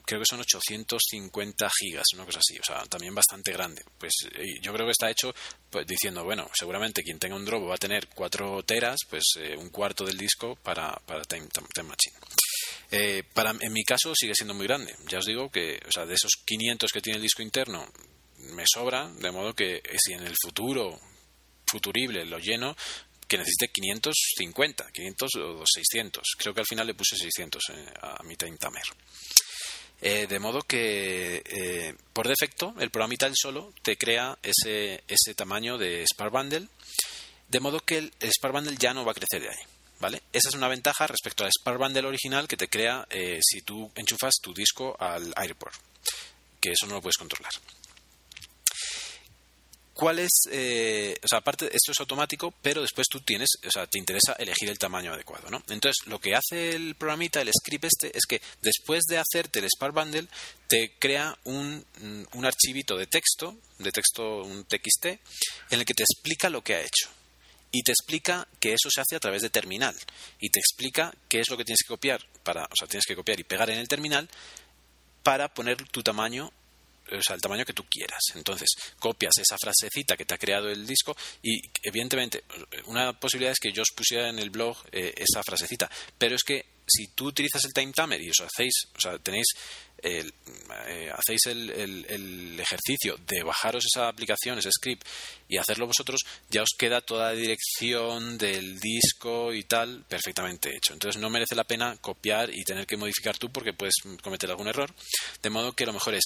creo 0.10 0.22
que 0.22 0.26
son 0.28 0.40
850 0.40 1.70
gigas, 1.80 2.04
una 2.16 2.26
cosa 2.26 2.40
así, 2.40 2.58
o 2.58 2.64
sea, 2.64 2.84
también 2.86 3.14
bastante 3.14 3.52
grande. 3.52 3.84
Pues 3.96 4.14
eh, 4.34 4.60
yo 4.60 4.74
creo 4.74 4.88
que 4.88 4.92
está 4.92 5.12
hecho 5.12 5.36
pues, 5.70 5.86
diciendo, 5.86 6.24
bueno, 6.24 6.50
seguramente 6.52 7.04
quien 7.04 7.20
tenga 7.20 7.36
un 7.36 7.46
Drobo 7.46 7.68
va 7.68 7.76
a 7.76 7.78
tener 7.78 8.08
4 8.08 8.64
teras, 8.64 8.98
pues 9.08 9.24
eh, 9.38 9.56
un 9.56 9.70
cuarto 9.70 10.04
del 10.04 10.18
disco 10.18 10.56
para, 10.64 11.00
para 11.06 11.22
Time, 11.26 11.48
Machine. 11.84 12.18
Eh, 12.90 13.24
para, 13.36 13.52
en 13.52 13.72
mi 13.72 13.84
caso 13.84 14.16
sigue 14.16 14.34
siendo 14.34 14.56
muy 14.56 14.66
grande. 14.66 14.96
Ya 15.08 15.20
os 15.20 15.26
digo 15.26 15.52
que, 15.52 15.80
o 15.88 15.92
sea, 15.92 16.08
de 16.08 16.16
esos 16.16 16.32
500 16.44 16.92
que 16.92 17.02
tiene 17.02 17.18
el 17.18 17.24
disco 17.24 17.44
interno, 17.44 17.88
me 18.56 18.64
sobra, 18.66 19.08
de 19.10 19.32
modo 19.32 19.54
que 19.54 19.84
si 20.04 20.14
en 20.14 20.26
el 20.26 20.34
futuro 20.44 21.00
futurible 21.70 22.26
lo 22.26 22.40
lleno, 22.40 22.76
que 23.28 23.38
necesite 23.38 23.70
550, 23.72 24.90
500 24.92 25.30
o 25.36 25.64
600. 25.72 26.24
Creo 26.40 26.56
que 26.56 26.62
al 26.62 26.66
final 26.66 26.88
le 26.88 26.96
puse 26.96 27.16
600 27.16 27.64
a 28.02 28.24
mi 28.24 28.36
Time 28.36 28.58
Tamer. 28.58 28.82
Eh, 30.02 30.28
de 30.28 30.40
modo 30.40 30.62
que 30.62 31.44
eh, 31.46 31.94
por 32.14 32.28
defecto 32.28 32.74
el 32.80 32.90
programa 32.90 33.16
tal 33.18 33.34
solo 33.36 33.74
te 33.82 33.98
crea 33.98 34.38
ese, 34.44 35.04
ese 35.10 35.34
tamaño 35.36 35.78
de 35.78 36.06
Spark 36.06 36.32
Bundle, 36.32 36.68
de 37.50 37.60
modo 37.60 37.82
que 37.82 37.98
el, 37.98 38.14
Spark 38.22 38.54
Bundle 38.54 38.78
ya 38.78 38.94
no 38.94 39.04
va 39.04 39.12
a 39.12 39.16
crecer 39.16 39.42
de 39.42 39.50
ahí. 39.50 39.64
¿Vale? 40.00 40.22
Esa 40.32 40.48
es 40.48 40.56
una 40.56 40.70
ventaja 40.70 41.08
respecto 41.08 41.44
al 41.44 41.52
Spark 41.52 41.78
Bundle 41.78 42.08
original 42.08 42.48
que 42.48 42.56
te 42.56 42.70
crea 42.70 43.06
eh, 43.10 43.40
si 43.44 43.62
tú 43.62 43.92
enchufas 43.96 44.36
tu 44.42 44.54
disco 44.54 44.96
al 44.98 45.34
AirPort, 45.36 45.76
que 46.62 46.72
eso 46.72 46.88
no 46.88 46.94
lo 46.96 47.02
puedes 47.02 47.18
controlar. 47.18 47.52
¿Cuál 50.00 50.20
es? 50.20 50.32
Eh, 50.50 51.14
o 51.22 51.28
sea, 51.28 51.40
aparte, 51.40 51.66
esto 51.66 51.92
es 51.92 52.00
automático, 52.00 52.54
pero 52.62 52.82
después 52.82 53.06
tú 53.10 53.20
tienes, 53.20 53.50
o 53.68 53.70
sea, 53.70 53.86
te 53.86 54.00
interesa 54.00 54.32
elegir 54.40 54.70
el 54.70 54.80
tamaño 54.80 55.12
adecuado, 55.12 55.50
¿no? 55.50 55.62
Entonces, 55.68 56.08
lo 56.08 56.22
que 56.22 56.36
hace 56.36 56.74
el 56.74 56.96
programita, 56.96 57.42
el 57.42 57.52
script 57.52 57.84
este, 57.84 58.18
es 58.18 58.26
que 58.26 58.42
después 58.62 59.04
de 59.10 59.18
hacerte 59.18 59.60
el 59.60 59.66
Spark 59.66 59.94
Bundle, 59.94 60.30
te 60.70 60.94
crea 61.00 61.38
un, 61.44 61.86
un 62.32 62.46
archivito 62.46 62.96
de 62.96 63.08
texto, 63.08 63.58
de 63.78 63.92
texto, 63.92 64.44
un 64.44 64.64
TXT, 64.64 65.06
en 65.06 65.80
el 65.80 65.84
que 65.84 65.94
te 65.94 66.04
explica 66.04 66.50
lo 66.50 66.64
que 66.64 66.76
ha 66.76 66.80
hecho 66.80 67.10
y 67.70 67.84
te 67.84 67.92
explica 67.92 68.48
que 68.62 68.70
eso 68.70 68.90
se 68.90 69.02
hace 69.02 69.18
a 69.18 69.20
través 69.20 69.42
de 69.42 69.50
terminal 69.50 69.98
y 70.40 70.50
te 70.50 70.60
explica 70.60 71.14
qué 71.28 71.42
es 71.42 71.50
lo 71.50 71.58
que 71.58 71.66
tienes 71.66 71.84
que 71.84 71.94
copiar 71.94 72.26
para, 72.44 72.64
o 72.64 72.76
sea, 72.80 72.88
tienes 72.88 73.06
que 73.06 73.18
copiar 73.18 73.38
y 73.38 73.44
pegar 73.44 73.70
en 73.70 73.80
el 73.80 73.90
terminal 73.90 74.30
para 75.24 75.54
poner 75.54 75.86
tu 75.90 76.04
tamaño 76.04 76.54
o 77.12 77.22
sea, 77.22 77.36
el 77.36 77.42
tamaño 77.42 77.66
que 77.66 77.74
tú 77.74 77.86
quieras. 77.90 78.22
Entonces, 78.36 78.70
copias 79.00 79.38
esa 79.38 79.58
frasecita 79.62 80.18
que 80.18 80.26
te 80.26 80.34
ha 80.34 80.38
creado 80.38 80.70
el 80.70 80.86
disco 80.86 81.16
y, 81.42 81.60
evidentemente, 81.84 82.44
una 82.86 83.20
posibilidad 83.20 83.52
es 83.52 83.60
que 83.60 83.72
yo 83.72 83.82
os 83.82 83.94
pusiera 83.96 84.30
en 84.30 84.40
el 84.40 84.50
blog 84.50 84.78
eh, 84.92 85.14
esa 85.18 85.44
frasecita, 85.44 85.90
pero 86.18 86.36
es 86.36 86.44
que 86.44 86.80
si 86.90 87.08
tú 87.10 87.28
utilizas 87.28 87.64
el 87.66 87.74
time 87.74 87.94
timer 87.94 88.22
y 88.22 88.30
os 88.30 88.42
hacéis, 88.42 88.74
o 88.96 89.00
sea, 89.00 89.18
tenéis 89.20 89.48
el, 90.02 90.34
eh, 90.88 91.12
hacéis 91.14 91.46
el, 91.48 92.60
ejercicio 92.60 93.18
de 93.28 93.44
bajaros 93.44 93.86
esa 93.86 94.08
aplicación, 94.08 94.58
ese 94.58 94.72
script 94.72 95.06
y 95.48 95.58
hacerlo 95.58 95.88
vosotros, 95.88 96.22
ya 96.50 96.62
os 96.62 96.76
queda 96.78 97.02
toda 97.02 97.32
la 97.32 97.40
dirección 97.40 98.38
del 98.38 98.80
disco 98.80 99.54
y 99.54 99.64
tal 99.64 100.04
perfectamente 100.08 100.76
hecho. 100.76 100.94
Entonces 100.94 101.22
no 101.22 101.30
merece 101.30 101.56
la 101.56 101.64
pena 101.64 101.98
copiar 101.98 102.50
y 102.54 102.64
tener 102.64 102.86
que 102.86 102.98
modificar 102.98 103.38
tú 103.38 103.52
porque 103.52 103.74
puedes 103.74 103.96
cometer 104.22 104.50
algún 104.50 104.68
error. 104.68 104.94
De 105.42 105.50
modo 105.50 105.74
que 105.74 105.86
lo 105.86 105.94
mejor 105.94 106.16
es 106.16 106.24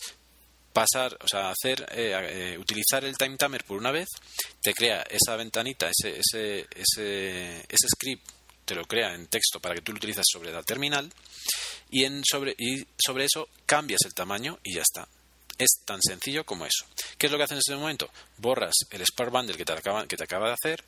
pasar, 0.74 1.18
o 1.22 1.28
sea, 1.28 1.52
hacer, 1.52 1.86
eh, 1.92 2.54
eh, 2.54 2.58
utilizar 2.58 3.06
el 3.06 3.18
time 3.18 3.38
timer 3.38 3.64
por 3.64 3.78
una 3.78 3.92
vez, 3.92 4.10
te 4.62 4.74
crea 4.74 5.04
esa 5.04 5.36
ventanita, 5.36 5.90
ese, 5.90 6.20
ese, 6.20 6.68
ese, 6.76 7.60
ese 7.70 7.88
script, 7.88 8.28
te 8.66 8.76
lo 8.76 8.86
crea 8.86 9.14
en 9.14 9.28
texto 9.28 9.60
para 9.60 9.76
que 9.76 9.82
tú 9.82 9.92
lo 9.92 9.98
utilices 9.98 10.26
sobre 10.32 10.52
la 10.52 10.64
terminal 10.64 11.12
y, 11.90 12.06
en 12.06 12.24
sobre, 12.26 12.56
y 12.58 12.86
sobre 12.98 13.26
eso 13.26 13.48
cambias 13.66 14.02
el 14.06 14.14
tamaño 14.14 14.60
y 14.64 14.76
ya 14.76 14.82
está. 14.82 15.08
Es 15.58 15.82
tan 15.86 16.00
sencillo 16.02 16.46
como 16.46 16.66
eso. 16.66 16.86
¿Qué 17.18 17.28
es 17.28 17.32
lo 17.32 17.38
que 17.38 17.44
haces 17.44 17.58
en 17.58 17.60
ese 17.60 17.76
momento? 17.76 18.10
Borras 18.38 18.74
el 18.90 19.02
Spark 19.06 19.32
Bundle 19.32 19.56
que 19.56 19.66
te, 19.66 19.74
acaba, 19.74 20.08
que 20.08 20.18
te 20.18 20.24
acaba 20.24 20.48
de 20.48 20.54
hacer, 20.54 20.84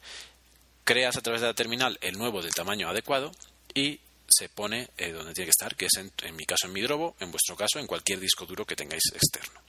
creas 0.83 1.17
a 1.17 1.21
través 1.21 1.41
de 1.41 1.47
la 1.47 1.53
terminal 1.53 1.99
el 2.01 2.17
nuevo 2.17 2.41
del 2.41 2.53
tamaño 2.53 2.89
adecuado 2.89 3.31
y 3.73 3.99
se 4.27 4.49
pone 4.49 4.89
eh, 4.97 5.11
donde 5.11 5.33
tiene 5.33 5.45
que 5.45 5.51
estar, 5.51 5.75
que 5.75 5.85
es 5.85 5.97
en, 5.97 6.11
en, 6.23 6.35
mi 6.35 6.45
caso 6.45 6.65
en 6.65 6.73
mi 6.73 6.81
Drobo, 6.81 7.15
en 7.19 7.29
vuestro 7.29 7.55
caso 7.55 7.79
en 7.79 7.85
cualquier 7.85 8.19
disco 8.19 8.45
duro 8.45 8.65
que 8.65 8.75
tengáis 8.75 9.03
externo. 9.13 9.61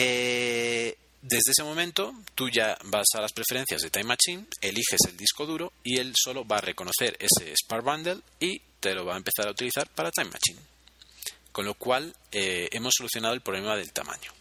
Eh, 0.00 0.96
desde 1.22 1.50
ese 1.50 1.64
momento, 1.64 2.14
tú 2.36 2.48
ya 2.48 2.78
vas 2.84 3.06
a 3.16 3.20
las 3.20 3.32
preferencias 3.32 3.82
de 3.82 3.90
Time 3.90 4.04
Machine, 4.04 4.46
eliges 4.60 5.00
el 5.08 5.16
disco 5.16 5.44
duro 5.44 5.72
y 5.82 5.98
él 5.98 6.12
solo 6.16 6.46
va 6.46 6.58
a 6.58 6.60
reconocer 6.60 7.16
ese 7.18 7.52
Spark 7.56 7.84
Bundle 7.84 8.20
y 8.38 8.60
te 8.78 8.94
lo 8.94 9.04
va 9.04 9.14
a 9.14 9.16
empezar 9.16 9.48
a 9.48 9.50
utilizar 9.50 9.88
para 9.90 10.12
Time 10.12 10.30
Machine. 10.30 10.60
Con 11.50 11.64
lo 11.64 11.74
cual, 11.74 12.14
eh, 12.30 12.68
hemos 12.70 12.94
solucionado 12.96 13.34
el 13.34 13.40
problema 13.40 13.74
del 13.74 13.92
tamaño. 13.92 14.32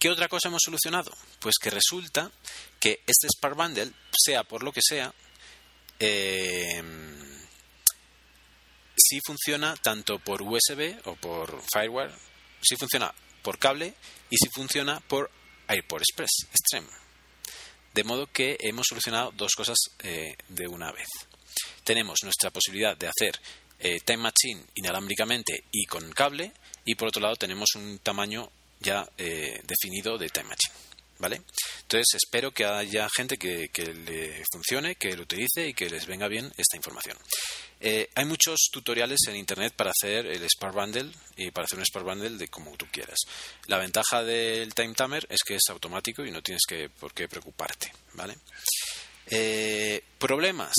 ¿Qué 0.00 0.10
otra 0.10 0.26
cosa 0.26 0.48
hemos 0.48 0.62
solucionado? 0.64 1.12
Pues 1.38 1.54
que 1.62 1.70
resulta 1.70 2.28
que 2.80 3.02
este 3.06 3.28
Spark 3.28 3.54
Bundle, 3.54 3.92
sea 4.12 4.42
por 4.42 4.64
lo 4.64 4.72
que 4.72 4.80
sea, 4.82 5.14
eh, 6.00 6.82
sí 8.96 9.20
funciona 9.24 9.76
tanto 9.76 10.18
por 10.18 10.42
USB 10.42 10.98
o 11.04 11.14
por 11.14 11.62
Firewire, 11.72 12.12
sí 12.60 12.74
funciona 12.74 13.14
por 13.42 13.58
cable 13.58 13.94
y 14.30 14.36
si 14.36 14.48
funciona 14.54 15.00
por 15.00 15.30
AirPort 15.68 16.02
Express 16.02 16.30
Extreme. 16.50 16.88
De 17.94 18.04
modo 18.04 18.26
que 18.26 18.56
hemos 18.60 18.86
solucionado 18.88 19.32
dos 19.32 19.52
cosas 19.52 19.76
eh, 20.02 20.36
de 20.48 20.66
una 20.66 20.92
vez. 20.92 21.08
Tenemos 21.84 22.20
nuestra 22.22 22.50
posibilidad 22.50 22.96
de 22.96 23.08
hacer 23.08 23.38
eh, 23.78 24.00
Time 24.00 24.22
Machine 24.22 24.62
inalámbricamente 24.76 25.64
y 25.70 25.84
con 25.86 26.10
cable 26.12 26.52
y 26.84 26.94
por 26.94 27.08
otro 27.08 27.20
lado 27.20 27.36
tenemos 27.36 27.74
un 27.74 27.98
tamaño 27.98 28.50
ya 28.80 29.08
eh, 29.18 29.60
definido 29.64 30.16
de 30.18 30.28
Time 30.28 30.48
Machine. 30.48 30.91
¿Vale? 31.22 31.40
Entonces 31.82 32.18
espero 32.20 32.50
que 32.50 32.64
haya 32.64 33.08
gente 33.08 33.38
que, 33.38 33.70
le 33.76 34.42
funcione, 34.50 34.96
que 34.96 35.16
lo 35.16 35.22
utilice 35.22 35.68
y 35.68 35.72
que 35.72 35.88
les 35.88 36.04
venga 36.04 36.26
bien 36.26 36.52
esta 36.56 36.76
información. 36.76 37.16
Eh, 37.78 38.10
hay 38.16 38.24
muchos 38.24 38.58
tutoriales 38.72 39.20
en 39.28 39.36
internet 39.36 39.72
para 39.76 39.92
hacer 39.92 40.26
el 40.26 40.42
Spark 40.50 40.74
Bundle 40.74 41.12
y 41.36 41.52
para 41.52 41.66
hacer 41.66 41.78
un 41.78 41.84
Spark 41.84 42.04
Bundle 42.04 42.38
de 42.38 42.48
como 42.48 42.76
tú 42.76 42.86
quieras. 42.90 43.20
La 43.68 43.78
ventaja 43.78 44.24
del 44.24 44.74
Time 44.74 44.94
Timer 44.94 45.24
es 45.30 45.44
que 45.46 45.54
es 45.54 45.62
automático 45.68 46.24
y 46.24 46.32
no 46.32 46.42
tienes 46.42 46.62
que, 46.66 46.88
por 46.90 47.14
qué 47.14 47.28
preocuparte, 47.28 47.92
¿vale? 48.14 48.36
Eh, 49.26 50.02
problemas. 50.18 50.74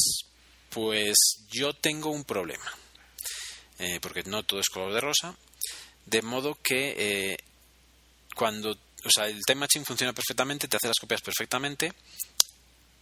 Pues 0.69 1.15
yo 1.49 1.73
tengo 1.73 2.10
un 2.10 2.25
problema. 2.25 2.69
Eh, 3.79 3.99
porque 4.01 4.23
no 4.23 4.43
todo 4.43 4.60
es 4.60 4.67
color 4.67 4.93
de 4.93 4.99
rosa. 4.99 5.38
De 6.06 6.21
modo 6.21 6.58
que 6.62 7.38
cuando 8.36 8.77
o 9.05 9.09
sea, 9.09 9.25
el 9.25 9.41
Time 9.45 9.61
Machine 9.61 9.85
funciona 9.85 10.13
perfectamente, 10.13 10.67
te 10.67 10.77
hace 10.77 10.87
las 10.87 10.99
copias 10.99 11.21
perfectamente, 11.21 11.93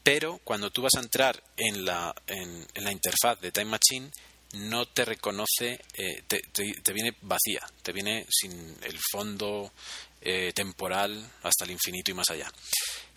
pero 0.03 0.39
cuando 0.43 0.71
tú 0.71 0.81
vas 0.81 0.93
a 0.97 1.01
entrar 1.01 1.41
en 1.55 1.85
la, 1.85 2.13
en, 2.25 2.65
la 2.75 2.91
interfaz 2.91 3.39
de 3.39 3.51
Time 3.51 3.71
Machine, 3.71 4.09
no 4.53 4.85
te 4.87 5.05
reconoce, 5.05 5.79
eh, 5.93 6.23
te, 6.27 6.93
viene 6.93 7.15
vacía, 7.21 7.61
te 7.81 7.93
viene 7.93 8.25
sin 8.29 8.51
el 8.83 8.99
fondo 9.11 9.71
eh, 10.21 10.51
temporal 10.53 11.31
hasta 11.43 11.65
el 11.65 11.71
infinito 11.71 12.11
y 12.11 12.15
más 12.15 12.29
allá. 12.29 12.51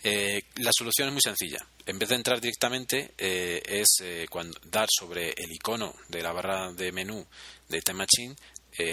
Eh, 0.03 0.43
la 0.57 0.71
solución 0.71 1.07
es 1.07 1.13
muy 1.13 1.21
sencilla. 1.21 1.65
En 1.85 1.97
vez 1.97 2.09
de 2.09 2.15
entrar 2.15 2.39
directamente, 2.39 3.13
es 3.17 3.87
cuando 4.29 4.57
dar 4.65 4.87
sobre 4.89 5.31
el 5.31 5.51
icono 5.51 5.95
de 6.07 6.21
la 6.21 6.31
barra 6.31 6.71
de 6.71 6.91
menú 6.91 7.25
de 7.67 7.81
Time 7.81 8.05
Machine, 8.05 8.35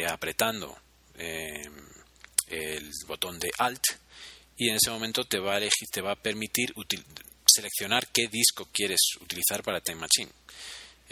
apretando 0.09 0.77
el 2.53 2.91
botón 3.07 3.39
de 3.39 3.51
Alt 3.59 3.83
y 4.57 4.69
en 4.69 4.77
ese 4.77 4.91
momento 4.91 5.25
te 5.25 5.39
va 5.39 5.55
a 5.55 5.59
elegir, 5.59 5.89
te 5.91 6.03
va 6.03 6.13
a 6.13 6.17
permitir 6.17 6.73
seleccionar 7.47 8.07
qué 8.13 8.29
disco 8.29 8.69
quieres 8.73 9.01
utilizar 9.21 9.63
para 9.63 9.81
Time 9.81 10.01
Machine. 10.01 10.31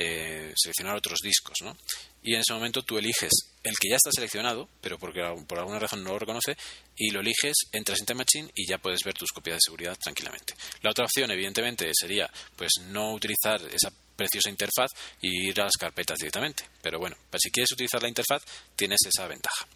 Eh, 0.03 0.53
seleccionar 0.57 0.97
otros 0.97 1.19
discos, 1.23 1.57
¿no? 1.63 1.77
Y 2.23 2.35
en 2.35 2.41
ese 2.41 2.55
momento 2.55 2.83
tú 2.83 2.97
eliges 2.97 3.33
el 3.63 3.75
que 3.79 3.91
ya 3.91 3.97
está 3.97 4.11
seleccionado, 4.13 4.69
pero 4.81 4.99
porque 4.99 5.21
por 5.47 5.59
alguna 5.59 5.79
razón 5.79 6.03
no 6.03 6.11
lo 6.11 6.19
reconoce, 6.19 6.57
y 6.97 7.11
lo 7.11 7.21
eliges, 7.21 7.55
entras 7.73 7.99
en 8.01 8.07
Time 8.07 8.25
Machine 8.25 8.51
y 8.55 8.67
ya 8.67 8.79
puedes 8.79 9.01
ver 9.05 9.15
tus 9.15 9.31
copias 9.31 9.57
de 9.57 9.61
seguridad 9.63 9.97
tranquilamente. 10.03 10.55
La 10.83 10.91
otra 10.91 11.05
opción, 11.05 11.31
evidentemente, 11.31 11.91
sería 11.93 12.31
pues 12.57 12.71
no 12.87 13.13
utilizar 13.13 13.61
esa 13.67 13.93
preciosa 14.17 14.49
interfaz 14.49 14.91
y 15.21 15.49
ir 15.49 15.61
a 15.61 15.65
las 15.65 15.77
carpetas 15.79 16.19
directamente. 16.19 16.65
Pero 16.83 16.99
bueno, 16.99 17.17
pues 17.29 17.41
si 17.43 17.51
quieres 17.51 17.73
utilizar 17.73 18.03
la 18.03 18.09
interfaz, 18.09 18.43
tienes 18.77 19.01
esa 19.07 19.27
ventaja. 19.27 19.67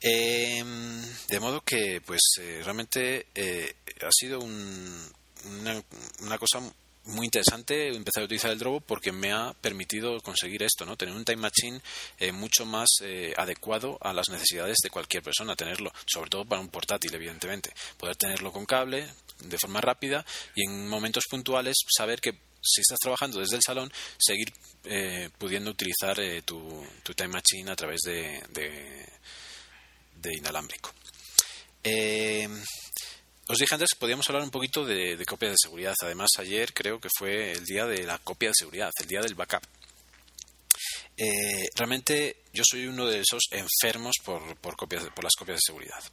Eh, 0.00 0.62
de 1.28 1.40
modo 1.40 1.60
que, 1.62 2.00
pues, 2.04 2.20
eh, 2.40 2.60
realmente 2.64 3.26
eh, 3.34 3.74
ha 4.02 4.10
sido 4.12 4.40
una, 4.40 6.38
cosa 6.38 6.60
muy 7.08 7.24
interesante 7.24 7.88
empezar 7.88 8.22
a 8.22 8.26
utilizar 8.26 8.50
el 8.50 8.58
Drobo 8.58 8.80
porque 8.80 9.12
me 9.12 9.32
ha 9.32 9.54
permitido 9.60 10.20
conseguir 10.20 10.62
esto, 10.62 10.84
¿no? 10.84 10.96
Tener 10.96 11.14
un 11.14 11.24
Time 11.24 11.38
Machine 11.38 11.80
eh, 12.18 12.32
mucho 12.32 12.66
más 12.66 12.88
eh, 13.00 13.32
adecuado 13.36 13.98
a 14.00 14.12
las 14.12 14.28
necesidades 14.28 14.76
de 14.82 14.90
cualquier 14.90 15.22
persona, 15.22 15.56
tenerlo, 15.56 15.90
sobre 16.06 16.30
todo 16.30 16.44
para 16.44 16.60
un 16.60 16.68
portátil, 16.68 17.14
evidentemente. 17.14 17.72
Poder 17.96 18.16
tenerlo 18.16 18.52
con 18.52 18.66
cable 18.66 19.08
de 19.42 19.58
forma 19.58 19.80
rápida 19.80 20.24
y 20.54 20.66
en 20.66 20.88
momentos 20.88 21.24
puntuales 21.30 21.76
saber 21.96 22.20
que 22.20 22.32
si 22.60 22.80
estás 22.80 22.98
trabajando 22.98 23.38
desde 23.38 23.56
el 23.56 23.62
salón, 23.64 23.90
seguir 24.18 24.52
eh, 24.84 25.30
pudiendo 25.38 25.70
utilizar 25.70 26.18
tu, 26.44 26.84
Time 27.16 27.28
Machine 27.28 27.70
a 27.70 27.76
través 27.76 28.00
de, 28.04 29.08
inalámbrico. 30.24 30.92
Os 33.50 33.56
dije 33.56 33.74
antes 33.74 33.90
que 33.94 33.98
podíamos 33.98 34.28
hablar 34.28 34.44
un 34.44 34.50
poquito 34.50 34.84
de, 34.84 35.16
copias 35.26 35.52
de 35.52 35.56
seguridad. 35.58 35.94
Además, 36.02 36.28
ayer 36.38 36.74
creo 36.74 37.00
que 37.00 37.08
fue 37.16 37.52
el 37.52 37.64
día 37.64 37.86
de 37.86 38.04
la 38.04 38.18
copia 38.18 38.50
de 38.50 38.54
seguridad, 38.54 38.90
el 39.00 39.06
día 39.06 39.22
del 39.22 39.34
backup. 39.34 39.62
Eh, 41.16 41.66
realmente 41.74 42.42
yo 42.52 42.62
soy 42.68 42.86
uno 42.86 43.06
de 43.06 43.20
esos 43.20 43.44
enfermos 43.50 44.16
por, 44.22 44.54
por, 44.56 44.76
copias, 44.76 45.04
por 45.14 45.24
las 45.24 45.32
copias 45.34 45.56
de 45.56 45.62
seguridad. 45.64 46.04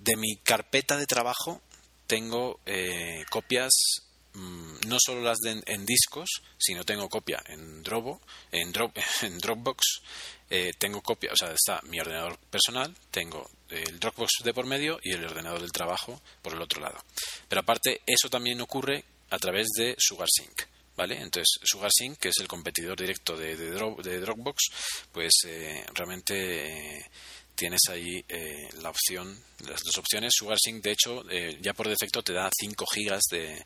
De 0.00 0.16
mi 0.16 0.36
carpeta 0.42 0.96
de 0.96 1.06
trabajo 1.06 1.62
tengo 2.08 2.58
eh, 2.66 3.24
copias 3.30 3.70
no 4.86 4.96
solo 5.04 5.22
las 5.22 5.38
de 5.38 5.62
en, 5.66 5.86
discos, 5.86 6.28
sino 6.56 6.84
tengo 6.84 7.08
copia 7.08 7.42
en 7.46 7.82
Drobo, 7.82 8.20
en, 8.52 8.72
en 9.22 9.38
Dropbox, 9.38 10.00
eh, 10.50 10.72
tengo 10.78 11.02
copia, 11.02 11.32
o 11.32 11.36
sea, 11.36 11.52
está 11.52 11.80
mi 11.84 12.00
ordenador 12.00 12.38
personal, 12.50 12.94
tengo 13.10 13.48
el 13.70 13.98
Dropbox 13.98 14.42
de 14.44 14.54
por 14.54 14.66
medio 14.66 14.98
y 15.02 15.12
el 15.12 15.24
ordenador 15.24 15.60
del 15.60 15.72
trabajo 15.72 16.20
por 16.42 16.54
el 16.54 16.62
otro 16.62 16.80
lado. 16.80 16.98
Pero 17.48 17.60
aparte, 17.60 18.02
eso 18.06 18.30
también 18.30 18.60
ocurre 18.60 19.04
a 19.30 19.38
través 19.38 19.68
de 19.76 19.94
SugarSync. 19.98 20.62
¿Vale? 20.96 21.14
Entonces, 21.14 21.60
SugarSync, 21.62 22.18
que 22.18 22.30
es 22.30 22.38
el 22.40 22.48
competidor 22.48 22.98
directo 22.98 23.36
de, 23.36 23.56
de, 23.56 24.20
Dropbox, 24.20 24.58
pues 25.12 25.30
eh, 25.46 25.86
realmente 25.94 26.96
eh, 26.96 27.10
tienes 27.58 27.80
ahí 27.90 28.24
eh, 28.28 28.68
la 28.80 28.90
opción, 28.90 29.36
las 29.66 29.82
dos 29.82 29.98
opciones. 29.98 30.32
SugarSync, 30.38 30.82
de 30.82 30.92
hecho, 30.92 31.24
ya 31.60 31.74
por 31.74 31.88
defecto 31.88 32.22
te 32.22 32.32
da 32.32 32.48
5 32.56 32.84
gigas 32.94 33.24
de 33.30 33.64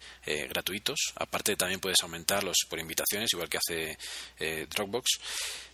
gratuitos. 0.49 1.13
Aparte, 1.17 1.55
también 1.57 1.81
puedes 1.81 2.03
aumentarlos 2.03 2.57
por 2.69 2.79
invitaciones, 2.79 3.31
igual 3.33 3.49
que 3.49 3.59
hace 3.59 3.99
Dropbox. 4.71 5.21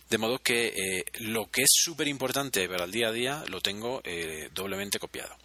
De 0.09 0.17
modo 0.17 0.39
que 0.39 0.73
eh, 0.75 1.05
lo 1.19 1.51
que 1.51 1.61
es 1.61 1.69
súper 1.71 2.07
importante 2.07 2.67
para 2.67 2.85
el 2.85 2.91
día 2.91 3.09
a 3.09 3.11
día 3.11 3.43
lo 3.47 3.61
tengo 3.61 4.01
eh, 4.03 4.49
doblemente 4.55 4.97
copiado. 4.97 5.35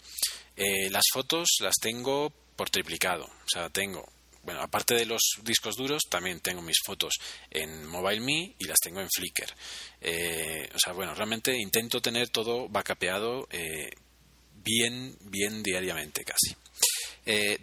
Eh, 0.56 0.88
las 0.88 1.04
fotos 1.12 1.56
las 1.60 1.74
tengo 1.80 2.32
por 2.56 2.70
triplicado. 2.70 3.24
O 3.24 3.48
sea, 3.48 3.68
tengo, 3.68 4.08
bueno, 4.44 4.60
aparte 4.60 4.94
de 4.94 5.06
los 5.06 5.20
discos 5.42 5.76
duros, 5.76 6.02
también 6.08 6.40
tengo 6.40 6.62
mis 6.62 6.76
fotos 6.84 7.14
en 7.50 7.86
MobileMe 7.86 8.54
y 8.58 8.64
las 8.66 8.78
tengo 8.78 9.00
en 9.00 9.08
Flickr. 9.10 9.52
o 10.74 10.78
sea, 10.78 10.92
bueno, 10.92 11.14
realmente 11.14 11.56
intento 11.56 12.00
tener 12.00 12.28
todo 12.28 12.68
backupeado 12.68 13.48
bien, 14.62 15.16
bien 15.22 15.62
diariamente 15.62 16.24
casi. 16.24 16.54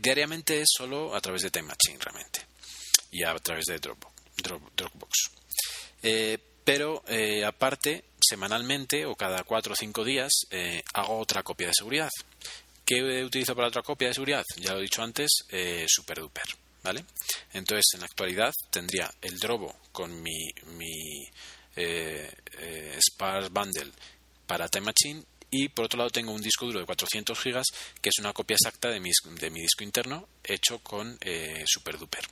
diariamente 0.02 0.62
es 0.62 0.68
solo 0.76 1.16
a 1.16 1.22
través 1.22 1.44
de 1.44 1.52
Time 1.52 1.70
Machine 1.70 2.04
realmente 2.04 2.42
y 3.12 3.24
a 3.24 3.34
través 3.36 3.66
de 3.66 3.80
Dropbox. 3.80 4.14
Dropbox. 4.76 5.32
Pero 6.64 7.04
eh, 7.08 7.44
aparte, 7.44 8.06
semanalmente 8.20 9.06
o 9.06 9.16
cada 9.16 9.44
cuatro 9.44 9.74
o 9.74 9.76
cinco 9.76 10.04
días 10.04 10.32
eh, 10.52 10.84
hago 10.94 11.18
otra 11.18 11.44
copia 11.44 11.68
de 11.68 11.74
seguridad. 11.76 12.10
¿Qué 12.86 13.24
utilizo 13.24 13.56
para 13.56 13.70
otra 13.70 13.82
copia 13.82 14.10
de 14.10 14.14
seguridad? 14.14 14.44
Ya 14.58 14.74
lo 14.74 14.80
he 14.80 14.84
dicho 14.84 15.02
antes, 15.02 15.30
eh, 15.50 15.86
SuperDuper. 15.88 16.46
¿Vale? 16.84 17.06
Entonces, 17.54 17.86
en 17.94 18.00
la 18.00 18.08
actualidad 18.08 18.52
tendría 18.70 19.12
el 19.22 19.38
Drobo 19.38 19.76
con 19.92 20.22
mi, 20.22 20.50
mi 20.78 21.28
eh, 21.76 22.32
Sparse 23.00 23.50
Bundle 23.50 23.92
para 24.48 24.68
Time 24.68 24.88
Machine 24.88 25.24
y 25.54 25.68
por 25.70 25.86
otro 25.86 25.98
lado 25.98 26.10
tengo 26.10 26.32
un 26.32 26.42
disco 26.42 26.66
duro 26.66 26.80
de 26.80 26.86
400 26.86 27.38
gigas 27.38 27.68
que 28.02 28.10
es 28.10 28.20
una 28.20 28.34
copia 28.34 28.56
exacta 28.56 28.90
de 28.90 29.00
mi, 29.00 29.12
de 29.40 29.50
mi 29.50 29.62
disco 29.62 29.84
interno 29.84 30.28
hecho 30.44 30.80
con 30.80 31.18
eh, 31.22 31.64
SuperDuper. 31.68 32.26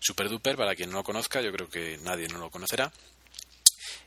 SuperDuper, 0.00 0.56
para 0.56 0.74
quien 0.74 0.90
no 0.90 0.98
lo 0.98 1.04
conozca, 1.04 1.40
yo 1.40 1.52
creo 1.52 1.68
que 1.68 1.98
nadie 1.98 2.28
no 2.28 2.38
lo 2.38 2.50
conocerá, 2.50 2.92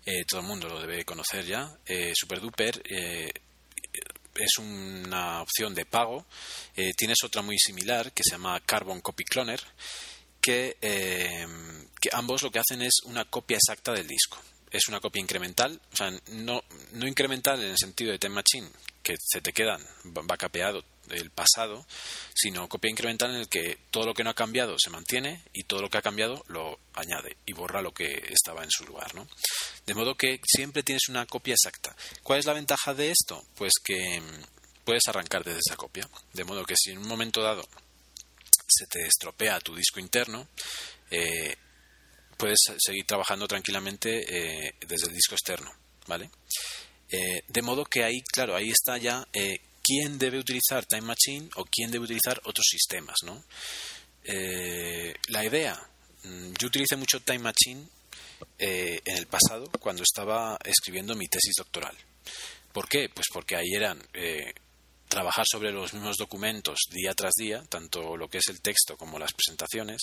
eh, 0.05 0.23
todo 0.25 0.39
el 0.39 0.47
mundo 0.47 0.69
lo 0.69 0.79
debe 0.79 1.03
conocer 1.03 1.45
ya. 1.45 1.77
Eh, 1.85 2.13
SuperDuper 2.15 2.81
eh, 2.85 3.31
es 4.37 4.57
una 4.57 5.41
opción 5.41 5.73
de 5.73 5.85
pago. 5.85 6.25
tienes 6.95 7.17
otra 7.23 7.41
muy 7.41 7.57
similar 7.57 8.11
que 8.11 8.23
se 8.23 8.31
llama 8.31 8.59
Carbon 8.61 9.01
Copy 9.01 9.23
Cloner, 9.23 9.61
que, 10.41 10.77
que 11.99 12.09
ambos 12.13 12.41
lo 12.43 12.51
que 12.51 12.59
hacen 12.59 12.81
es 12.81 12.99
una 13.05 13.25
copia 13.25 13.57
exacta 13.57 13.93
del 13.93 14.07
disco 14.07 14.41
es 14.71 14.87
una 14.89 14.99
copia 14.99 15.21
incremental, 15.21 15.79
o 15.93 15.95
sea, 15.95 16.11
no, 16.31 16.61
no 16.93 17.07
incremental 17.07 17.61
en 17.61 17.71
el 17.71 17.77
sentido 17.77 18.11
de 18.11 18.19
Time 18.19 18.35
Machine, 18.35 18.69
que 19.01 19.15
se 19.17 19.41
te 19.41 19.53
quedan, 19.53 19.81
va 20.05 20.37
capeado 20.37 20.83
el 21.11 21.31
pasado, 21.31 21.85
sino 22.33 22.67
copia 22.69 22.91
incremental 22.91 23.31
en 23.31 23.41
el 23.41 23.49
que 23.49 23.77
todo 23.91 24.05
lo 24.05 24.13
que 24.13 24.23
no 24.23 24.29
ha 24.29 24.35
cambiado 24.35 24.75
se 24.77 24.89
mantiene 24.89 25.41
y 25.53 25.63
todo 25.63 25.81
lo 25.81 25.89
que 25.89 25.97
ha 25.97 26.01
cambiado 26.01 26.43
lo 26.47 26.79
añade 26.93 27.37
y 27.45 27.53
borra 27.53 27.81
lo 27.81 27.93
que 27.93 28.23
estaba 28.29 28.63
en 28.63 28.71
su 28.71 28.85
lugar, 28.85 29.13
¿no? 29.15 29.27
De 29.85 29.93
modo 29.93 30.15
que 30.15 30.39
siempre 30.45 30.83
tienes 30.83 31.09
una 31.09 31.25
copia 31.25 31.53
exacta. 31.53 31.95
¿Cuál 32.23 32.39
es 32.39 32.45
la 32.45 32.53
ventaja 32.53 32.93
de 32.93 33.11
esto? 33.11 33.43
Pues 33.55 33.73
que 33.83 34.19
mm, 34.19 34.83
puedes 34.83 35.07
arrancar 35.07 35.43
desde 35.43 35.59
esa 35.59 35.77
copia. 35.77 36.07
De 36.33 36.43
modo 36.43 36.65
que 36.65 36.75
si 36.77 36.91
en 36.91 36.99
un 36.99 37.07
momento 37.07 37.41
dado 37.41 37.67
se 38.67 38.85
te 38.87 39.05
estropea 39.05 39.59
tu 39.61 39.75
disco 39.75 39.99
interno, 39.99 40.47
eh, 41.09 41.55
puedes 42.37 42.59
seguir 42.77 43.05
trabajando 43.05 43.47
tranquilamente 43.47 44.67
eh, 44.67 44.75
desde 44.87 45.07
el 45.07 45.13
disco 45.13 45.35
externo, 45.35 45.71
¿vale? 46.07 46.29
Eh, 47.09 47.41
de 47.47 47.61
modo 47.61 47.85
que 47.85 48.03
ahí, 48.03 48.21
claro, 48.21 48.55
ahí 48.55 48.69
está 48.69 48.97
ya 48.97 49.25
quién 49.87 50.17
debe 50.17 50.39
utilizar 50.39 50.85
Time 50.85 51.03
Machine 51.03 51.49
o 51.55 51.65
quién 51.65 51.91
debe 51.91 52.05
utilizar 52.05 52.41
otros 52.43 52.65
sistemas, 52.69 53.15
¿no? 53.23 53.43
la 55.29 55.45
idea, 55.45 55.81
mm, 56.23 56.51
yo 56.59 56.67
utilicé 56.67 56.97
mucho 56.97 57.21
Time 57.21 57.39
Machine 57.39 57.87
eh, 58.59 59.01
en 59.05 59.17
el 59.17 59.27
pasado 59.27 59.69
cuando 59.79 60.03
estaba 60.03 60.57
escribiendo 60.63 61.15
mi 61.15 61.27
tesis 61.27 61.55
doctoral. 61.57 61.95
¿Por 62.71 62.87
qué? 62.87 63.09
Pues 63.09 63.27
porque 63.31 63.55
ahí 63.55 63.73
eran 63.73 64.01
eh, 64.13 64.53
trabajar 65.07 65.45
sobre 65.49 65.71
los 65.71 65.93
mismos 65.93 66.17
documentos 66.17 66.79
día 66.91 67.13
tras 67.13 67.33
día, 67.35 67.63
tanto 67.69 68.15
lo 68.17 68.27
que 68.29 68.39
es 68.39 68.47
el 68.49 68.61
texto 68.61 68.97
como 68.97 69.17
las 69.17 69.33
presentaciones, 69.33 70.01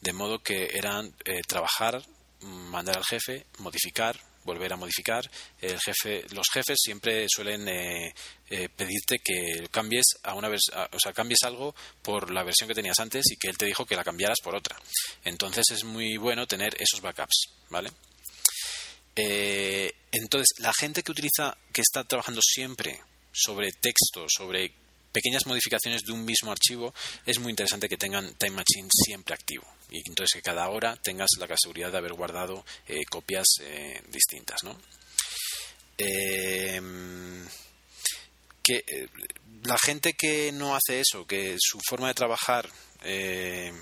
de 0.00 0.12
modo 0.12 0.42
que 0.42 0.70
eran 0.74 1.14
eh, 1.24 1.40
trabajar, 1.46 2.02
mandar 2.40 2.98
al 2.98 3.04
jefe, 3.04 3.46
modificar, 3.58 4.18
volver 4.44 4.72
a 4.72 4.76
modificar. 4.76 5.28
El 5.60 5.78
jefe, 5.80 6.24
los 6.32 6.46
jefes 6.52 6.78
siempre 6.82 7.26
suelen 7.28 7.68
eh, 7.68 8.14
eh, 8.50 8.68
pedirte 8.68 9.18
que 9.18 9.68
cambies 9.70 10.04
a 10.22 10.34
una 10.34 10.48
o 10.48 10.98
sea, 10.98 11.12
cambies 11.12 11.42
algo 11.44 11.74
por 12.02 12.30
la 12.30 12.42
versión 12.42 12.68
que 12.68 12.74
tenías 12.74 12.98
antes 13.00 13.24
y 13.30 13.36
que 13.36 13.48
él 13.48 13.58
te 13.58 13.66
dijo 13.66 13.86
que 13.86 13.96
la 13.96 14.04
cambiaras 14.04 14.38
por 14.42 14.54
otra. 14.54 14.76
Entonces 15.24 15.64
es 15.70 15.84
muy 15.84 16.16
bueno 16.16 16.46
tener 16.46 16.74
esos 16.78 17.00
backups, 17.00 17.48
¿vale? 17.70 17.90
Eh, 19.14 19.92
entonces, 20.10 20.48
la 20.58 20.72
gente 20.78 21.02
que 21.02 21.12
utiliza, 21.12 21.56
que 21.72 21.82
está 21.82 22.04
trabajando 22.04 22.40
siempre 22.42 23.00
sobre 23.32 23.72
texto, 23.72 24.26
sobre 24.28 24.72
pequeñas 25.12 25.46
modificaciones 25.46 26.02
de 26.02 26.12
un 26.12 26.24
mismo 26.24 26.50
archivo, 26.50 26.94
es 27.26 27.38
muy 27.38 27.50
interesante 27.50 27.88
que 27.88 27.98
tengan 27.98 28.34
Time 28.34 28.52
Machine 28.52 28.88
siempre 28.90 29.34
activo 29.34 29.66
y 29.92 30.02
entonces 30.08 30.32
que 30.34 30.42
cada 30.42 30.68
hora 30.70 30.96
tengas 30.96 31.28
la 31.38 31.46
seguridad 31.60 31.92
de 31.92 31.98
haber 31.98 32.14
guardado 32.14 32.64
eh, 32.88 33.04
copias 33.08 33.46
eh, 33.60 34.00
distintas, 34.08 34.58
¿no? 34.64 34.78
Em, 35.98 37.46
que 38.62 38.76
eh, 38.86 39.08
la 39.64 39.76
gente 39.78 40.14
que 40.14 40.50
no 40.52 40.74
hace 40.74 41.00
eso, 41.00 41.26
que 41.26 41.56
su 41.58 41.78
forma 41.86 42.08
de 42.08 42.14
trabajar 42.14 42.68
es 43.04 43.72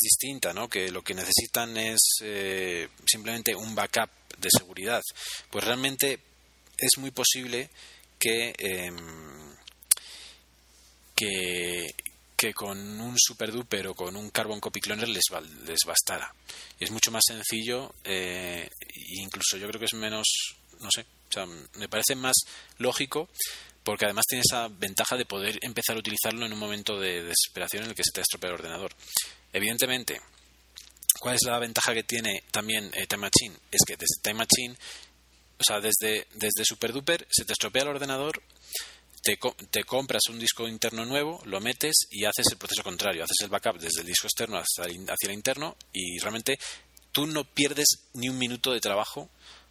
distinta, 0.00 0.52
¿no? 0.52 0.68
Que 0.68 0.90
lo 0.90 1.02
que 1.02 1.14
necesitan 1.14 1.76
es 1.76 2.00
simplemente 3.06 3.54
un 3.54 3.74
backup 3.74 4.10
de 4.38 4.48
seguridad, 4.56 5.00
pues 5.50 5.64
realmente 5.64 6.18
es 6.76 6.98
muy 6.98 7.12
posible 7.12 7.70
que 8.18 8.52
em, 8.58 9.32
que, 11.14 11.94
que 12.42 12.52
con 12.52 12.76
un 13.00 13.14
super 13.16 13.52
duper 13.52 13.86
o 13.86 13.94
con 13.94 14.16
un 14.16 14.30
carbon 14.30 14.58
copy 14.58 14.80
cloner 14.80 15.08
les, 15.08 15.22
les 15.64 15.78
bastara. 15.86 16.34
Y 16.80 16.84
es 16.84 16.90
mucho 16.90 17.12
más 17.12 17.22
sencillo, 17.24 17.94
eh, 18.02 18.68
incluso 19.20 19.56
yo 19.58 19.68
creo 19.68 19.78
que 19.78 19.86
es 19.86 19.94
menos, 19.94 20.26
no 20.80 20.88
sé, 20.90 21.02
o 21.02 21.32
sea, 21.32 21.46
me 21.46 21.88
parece 21.88 22.16
más 22.16 22.34
lógico 22.78 23.28
porque 23.84 24.06
además 24.06 24.24
tiene 24.28 24.42
esa 24.44 24.66
ventaja 24.68 25.16
de 25.16 25.24
poder 25.24 25.58
empezar 25.62 25.94
a 25.94 26.00
utilizarlo 26.00 26.44
en 26.44 26.52
un 26.52 26.58
momento 26.58 26.98
de 26.98 27.22
desesperación 27.22 27.84
en 27.84 27.90
el 27.90 27.94
que 27.94 28.02
se 28.04 28.12
te 28.12 28.20
estropea 28.20 28.50
el 28.50 28.54
ordenador. 28.54 28.92
Evidentemente, 29.52 30.20
¿cuál 31.20 31.36
es 31.36 31.42
la 31.44 31.60
ventaja 31.60 31.94
que 31.94 32.02
tiene 32.02 32.42
también 32.50 32.90
eh, 32.94 33.06
Time 33.06 33.28
Machine? 33.30 33.56
Es 33.70 33.82
que 33.86 33.96
desde 33.96 34.20
Time 34.20 34.44
Machine, 34.44 34.76
o 35.58 35.62
sea, 35.64 35.80
desde, 35.80 36.26
desde 36.34 36.64
Super 36.64 36.92
Duper 36.92 37.24
se 37.30 37.44
te 37.44 37.52
estropea 37.52 37.82
el 37.82 37.88
ordenador, 37.88 38.42
te, 39.22 39.38
te, 39.70 39.84
compras 39.84 40.22
un 40.28 40.38
disco 40.38 40.66
interno 40.66 41.04
nuevo, 41.04 41.40
lo 41.44 41.60
metes 41.60 42.06
y 42.10 42.24
haces 42.24 42.46
el 42.50 42.58
proceso 42.58 42.82
contrario, 42.82 43.24
haces 43.24 43.40
el 43.42 43.48
backup 43.48 43.78
desde 43.78 44.00
el 44.00 44.06
disco 44.06 44.26
externo 44.26 44.58
hacia 44.58 44.84
el 44.84 45.32
interno 45.32 45.76
y 45.92 46.18
realmente 46.18 46.58
tú 47.12 47.26
no 47.26 47.44
pierdes 47.44 47.86
ni 48.14 48.28
un 48.28 48.38
minuto 48.38 48.72
de 48.72 48.80
trabajo 48.80 49.30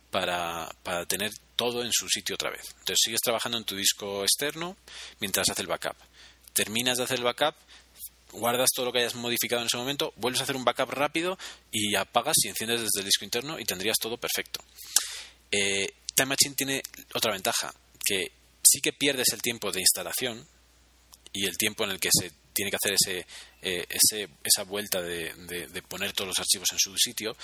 para, 0.09 0.69
para 0.83 1.05
tener 1.05 1.31
todo 1.55 1.83
en 1.83 1.91
su 1.91 2.07
sitio 2.07 2.35
otra 2.35 2.49
vez. 2.49 2.69
Entonces 2.79 2.99
sigues 3.01 3.19
trabajando 3.21 3.57
en 3.57 3.65
tu 3.65 3.75
disco 3.75 4.23
externo 4.23 4.77
mientras 5.19 5.49
hace 5.49 5.61
el 5.61 5.67
backup. 5.67 5.97
Terminas 6.53 6.97
de 6.97 7.03
hacer 7.03 7.17
el 7.17 7.23
backup, 7.23 7.55
guardas 8.31 8.69
todo 8.73 8.85
lo 8.85 8.93
que 8.93 8.99
hayas 8.99 9.15
modificado 9.15 9.61
en 9.61 9.67
ese 9.67 9.77
momento, 9.77 10.13
vuelves 10.15 10.41
a 10.41 10.43
hacer 10.43 10.55
un 10.55 10.65
backup 10.65 10.91
rápido 10.91 11.37
y 11.71 11.95
apagas 11.95 12.37
y 12.43 12.49
enciendes 12.49 12.81
desde 12.81 12.99
el 12.99 13.05
disco 13.05 13.25
interno 13.25 13.59
y 13.59 13.65
tendrías 13.65 13.97
todo 13.97 14.17
perfecto. 14.17 14.63
Eh, 15.51 15.93
Time 16.15 16.27
Machine 16.27 16.55
tiene 16.55 16.83
otra 17.13 17.31
ventaja, 17.31 17.73
que 18.03 18.31
sí 18.71 18.79
que 18.79 18.93
pierdes 18.93 19.33
el 19.33 19.41
tiempo 19.41 19.71
de 19.71 19.81
instalación 19.81 20.47
y 21.33 21.45
el 21.45 21.57
tiempo 21.57 21.83
en 21.83 21.91
el 21.91 21.99
que 21.99 22.09
se 22.11 22.31
tiene 22.53 22.71
que 22.71 22.77
hacer 22.77 22.93
ese, 22.93 23.27
eh, 23.61 23.85
esa 24.43 24.63
vuelta 24.63 25.01
de, 25.01 25.33
poner 25.87 26.13
todos 26.13 26.29
los 26.29 26.39
archivos 26.39 26.69
en 26.71 26.79
su 26.79 26.95
sitio, 26.97 27.35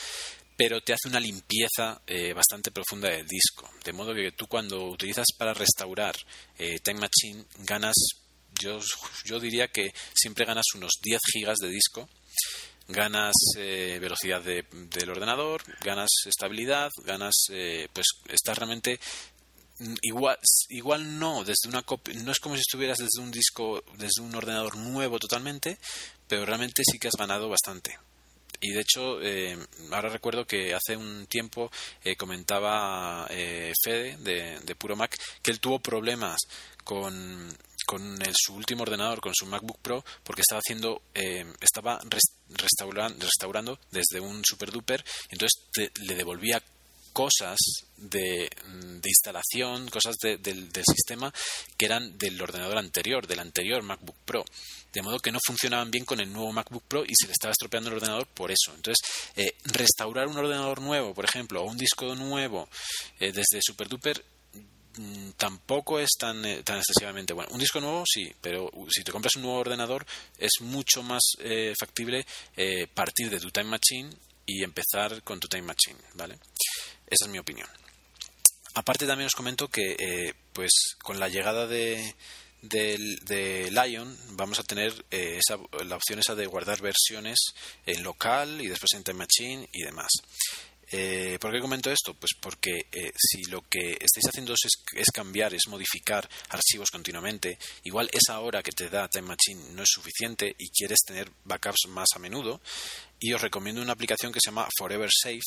pero 0.57 0.81
te 0.81 0.93
hace 0.93 1.07
una 1.07 1.19
limpieza 1.19 2.01
eh, 2.05 2.33
bastante 2.33 2.71
profunda 2.71 3.09
del 3.09 3.27
disco. 3.27 3.69
De 3.83 3.93
modo 3.93 4.13
que 4.13 4.31
tú 4.31 4.47
cuando 4.47 4.85
utilizas 4.85 5.27
para 5.37 5.53
restaurar 5.53 6.15
eh, 6.57 6.79
Time 6.79 6.99
Machine 6.99 7.45
ganas, 7.59 7.95
yo, 8.59 8.79
yo 9.25 9.39
diría 9.39 9.67
que 9.69 9.93
siempre 10.13 10.45
ganas 10.45 10.65
unos 10.75 10.93
10 11.01 11.21
gigas 11.33 11.57
de 11.57 11.69
disco 11.69 12.09
ganas 12.89 13.33
velocidad 13.55 14.41
del 14.41 15.09
ordenador, 15.09 15.61
ganas 15.83 16.07
estabilidad, 16.25 16.89
ganas, 17.03 17.33
pues 17.91 18.05
estás 18.29 18.57
realmente 18.57 18.97
igual 20.01 20.37
igual 20.69 21.19
no 21.19 21.43
desde 21.43 21.69
una 21.69 21.83
no 22.23 22.31
es 22.31 22.39
como 22.39 22.55
si 22.55 22.61
estuvieras 22.61 22.97
desde 22.97 23.21
un 23.21 23.31
disco 23.31 23.83
desde 23.97 24.21
un 24.21 24.33
ordenador 24.33 24.75
nuevo 24.75 25.19
totalmente 25.19 25.77
pero 26.27 26.45
realmente 26.45 26.83
sí 26.89 26.99
que 26.99 27.07
has 27.07 27.15
ganado 27.17 27.47
bastante. 27.49 27.97
Y 28.59 28.71
de 28.71 28.81
hecho 28.81 29.21
eh, 29.21 29.57
ahora 29.91 30.09
recuerdo 30.09 30.45
que 30.47 30.73
hace 30.73 30.97
un 30.97 31.27
tiempo 31.27 31.71
eh, 32.03 32.15
comentaba 32.15 33.27
eh, 33.29 33.71
Fede 33.83 34.17
de, 34.17 34.59
de, 34.61 34.75
Puro 34.75 34.95
Mac 34.95 35.15
que 35.43 35.51
él 35.51 35.59
tuvo 35.59 35.79
problemas 35.79 36.37
con 36.83 37.55
con 37.85 38.19
su 38.33 38.53
último 38.53 38.83
ordenador, 38.83 39.21
con 39.21 39.33
su 39.33 39.45
MacBook 39.45 39.79
Pro, 39.79 40.03
porque 40.25 40.41
estaba 40.41 40.59
haciendo, 40.59 41.03
estaba 41.61 42.01
restaurando, 42.49 43.17
restaurando 43.23 43.79
desde 43.91 44.19
un 44.19 44.43
super 44.43 44.71
duper, 44.71 45.05
entonces 45.29 45.63
le 46.01 46.15
devolvía 46.15 46.61
cosas 47.17 47.57
de, 47.97 48.47
mm, 48.67 48.99
de 48.99 49.09
instalación, 49.09 49.89
cosas 49.89 50.17
del 50.21 50.69
sistema 50.87 51.33
que 51.75 51.87
eran 51.87 52.15
del 52.15 52.39
ordenador 52.39 52.77
anterior, 52.77 53.25
del 53.25 53.39
anterior 53.39 53.81
MacBook 53.81 54.17
Pro. 54.23 54.45
De 54.93 55.01
modo 55.01 55.17
que 55.17 55.31
no 55.31 55.39
funcionaban 55.43 55.89
bien 55.89 56.05
con 56.05 56.19
el 56.19 56.31
nuevo 56.31 56.53
MacBook 56.53 56.83
Pro 56.87 57.03
y 57.03 57.13
se 57.19 57.25
le 57.25 57.33
estaba 57.33 57.53
estropeando 57.53 57.89
el 57.89 57.95
ordenador 57.95 58.27
por 58.27 58.51
eso. 58.51 58.71
Entonces, 58.75 59.03
eh, 59.35 59.55
restaurar 59.63 60.27
un 60.27 60.37
ordenador 60.37 60.79
nuevo, 60.79 61.15
por 61.15 61.25
ejemplo, 61.25 61.63
o 61.63 61.65
un 61.65 61.75
disco 61.75 62.13
nuevo 62.13 62.69
eh, 63.19 63.31
desde 63.31 63.63
SuperDuper 63.65 64.23
mm, 64.97 65.29
tampoco 65.37 65.99
es 65.99 66.11
tan, 66.19 66.45
eh, 66.45 66.61
tan 66.61 66.77
excesivamente 66.77 67.33
bueno. 67.33 67.49
Un 67.51 67.59
disco 67.59 67.81
nuevo 67.81 68.03
sí, 68.05 68.31
pero 68.41 68.69
si 68.89 69.03
te 69.03 69.11
compras 69.11 69.35
un 69.37 69.41
nuevo 69.41 69.57
ordenador 69.57 70.05
es 70.37 70.51
mucho 70.61 71.01
más 71.01 71.23
factible 71.79 72.27
partir 72.93 73.31
de 73.31 73.39
tu 73.39 73.49
Time 73.49 73.71
Machine 73.71 74.11
y 74.45 74.63
empezar 74.63 75.23
con 75.23 75.39
tu 75.39 75.47
Time 75.47 75.63
Machine, 75.63 75.99
¿vale? 76.13 76.37
Esa 77.07 77.25
es 77.25 77.31
mi 77.31 77.39
opinión. 77.39 77.67
Aparte 78.77 79.07
también 79.07 79.25
os 79.25 79.33
comento 79.33 79.69
que 79.69 79.95
eh, 79.97 80.33
pues 80.53 80.71
con 81.01 81.19
la 81.19 81.29
llegada 81.29 81.65
de, 81.65 82.13
de, 82.61 83.71
Lion 83.71 84.15
vamos 84.33 84.59
a 84.59 84.63
tener 84.63 84.93
eh, 85.09 85.39
esa, 85.39 85.57
la 85.83 85.95
opción 85.95 86.19
esa 86.19 86.35
de 86.35 86.45
guardar 86.45 86.79
versiones 86.79 87.39
en 87.87 88.03
local 88.03 88.61
y 88.61 88.67
después 88.67 88.89
en 88.93 89.03
Time 89.03 89.25
Machine 89.25 89.67
y 89.71 89.81
demás. 89.81 90.09
Eh, 90.91 91.39
¿Por 91.41 91.51
qué 91.51 91.59
comento 91.59 91.91
esto? 91.91 92.13
Pues 92.13 92.31
porque 92.39 92.85
si 93.17 93.45
lo 93.45 93.61
que 93.67 93.93
estáis 93.93 94.27
haciendo 94.29 94.53
es, 94.53 94.69
es, 94.93 95.11
cambiar, 95.11 95.55
es 95.55 95.67
modificar 95.67 96.29
archivos 96.49 96.91
continuamente, 96.91 97.57
igual 97.83 98.09
esa 98.13 98.39
hora 98.39 98.61
que 98.61 98.71
te 98.71 98.89
da 98.89 99.09
Time 99.09 99.29
Machine 99.29 99.73
no 99.73 99.81
es 99.81 99.89
suficiente 99.89 100.55
y 100.57 100.69
quieres 100.69 100.99
tener 101.05 101.31
backups 101.45 101.87
más 101.89 102.07
a 102.15 102.19
menudo, 102.19 102.61
y 103.19 103.33
os 103.33 103.41
recomiendo 103.41 103.81
una 103.81 103.93
aplicación 103.93 104.31
que 104.31 104.39
se 104.41 104.49
llama 104.49 104.67
Forever 104.77 105.09
Safe, 105.11 105.39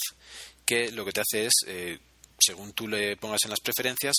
que 0.64 0.90
lo 0.92 1.04
que 1.04 1.12
te 1.12 1.20
hace 1.20 1.46
es, 1.46 1.52
eh, 1.66 1.98
según 2.38 2.72
tú 2.72 2.88
le 2.88 3.16
pongas 3.16 3.40
en 3.44 3.50
las 3.50 3.60
preferencias, 3.60 4.14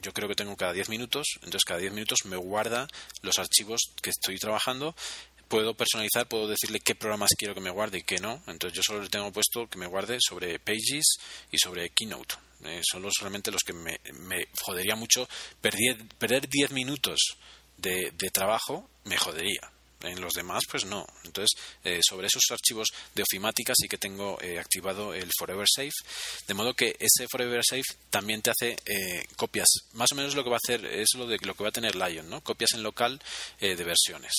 yo 0.00 0.12
creo 0.12 0.28
que 0.28 0.34
tengo 0.34 0.56
cada 0.56 0.72
10 0.72 0.88
minutos, 0.88 1.26
entonces 1.36 1.64
cada 1.64 1.80
10 1.80 1.92
minutos 1.92 2.24
me 2.24 2.36
guarda 2.36 2.88
los 3.22 3.38
archivos 3.38 3.80
que 4.00 4.10
estoy 4.10 4.38
trabajando. 4.38 4.94
Puedo 5.48 5.74
personalizar, 5.74 6.26
puedo 6.26 6.48
decirle 6.48 6.80
qué 6.80 6.94
programas 6.94 7.30
quiero 7.36 7.54
que 7.54 7.60
me 7.60 7.70
guarde 7.70 7.98
y 7.98 8.02
qué 8.02 8.18
no. 8.18 8.42
Entonces 8.46 8.74
yo 8.74 8.82
solo 8.82 9.02
le 9.02 9.10
tengo 9.10 9.30
puesto 9.32 9.68
que 9.68 9.78
me 9.78 9.86
guarde 9.86 10.16
sobre 10.18 10.58
Pages 10.58 11.16
y 11.50 11.58
sobre 11.58 11.90
Keynote. 11.90 12.36
Eh, 12.64 12.80
son 12.90 13.02
los 13.02 13.12
realmente 13.20 13.50
los 13.50 13.62
que 13.62 13.74
me, 13.74 13.98
jodería 14.62 14.96
mucho. 14.96 15.28
Perder, 15.60 16.48
10 16.48 16.70
minutos 16.70 17.36
de 17.76 18.30
trabajo 18.32 18.88
me 19.04 19.18
jodería 19.18 19.71
en 20.02 20.20
los 20.20 20.32
demás, 20.32 20.62
pues 20.70 20.84
no. 20.84 21.06
Entonces, 21.24 21.58
eh, 21.84 22.00
sobre 22.02 22.26
esos 22.26 22.42
archivos 22.50 22.88
de 23.14 23.22
ofimática 23.22 23.72
sí 23.76 23.88
que 23.88 23.98
tengo 23.98 24.38
eh, 24.40 24.58
activado 24.58 25.14
el 25.14 25.30
Forever 25.38 25.66
Safe, 25.68 25.92
de 26.46 26.54
modo 26.54 26.74
que 26.74 26.96
ese 26.98 27.26
Forever 27.30 27.62
Safe 27.68 27.82
también 28.10 28.42
te 28.42 28.50
hace 28.50 28.76
eh, 28.86 29.26
copias. 29.36 29.68
Más 29.92 30.10
o 30.12 30.14
menos 30.14 30.34
lo 30.34 30.44
que 30.44 30.50
va 30.50 30.56
a 30.56 30.60
hacer 30.64 30.84
es 30.86 31.08
lo 31.14 31.26
de 31.26 31.38
lo 31.42 31.54
que 31.54 31.62
va 31.62 31.70
a 31.70 31.72
tener 31.72 31.94
Lion, 31.94 32.28
¿no? 32.28 32.42
Copias 32.42 32.72
en 32.74 32.82
local 32.82 33.20
de 33.60 33.74
versiones. 33.76 34.32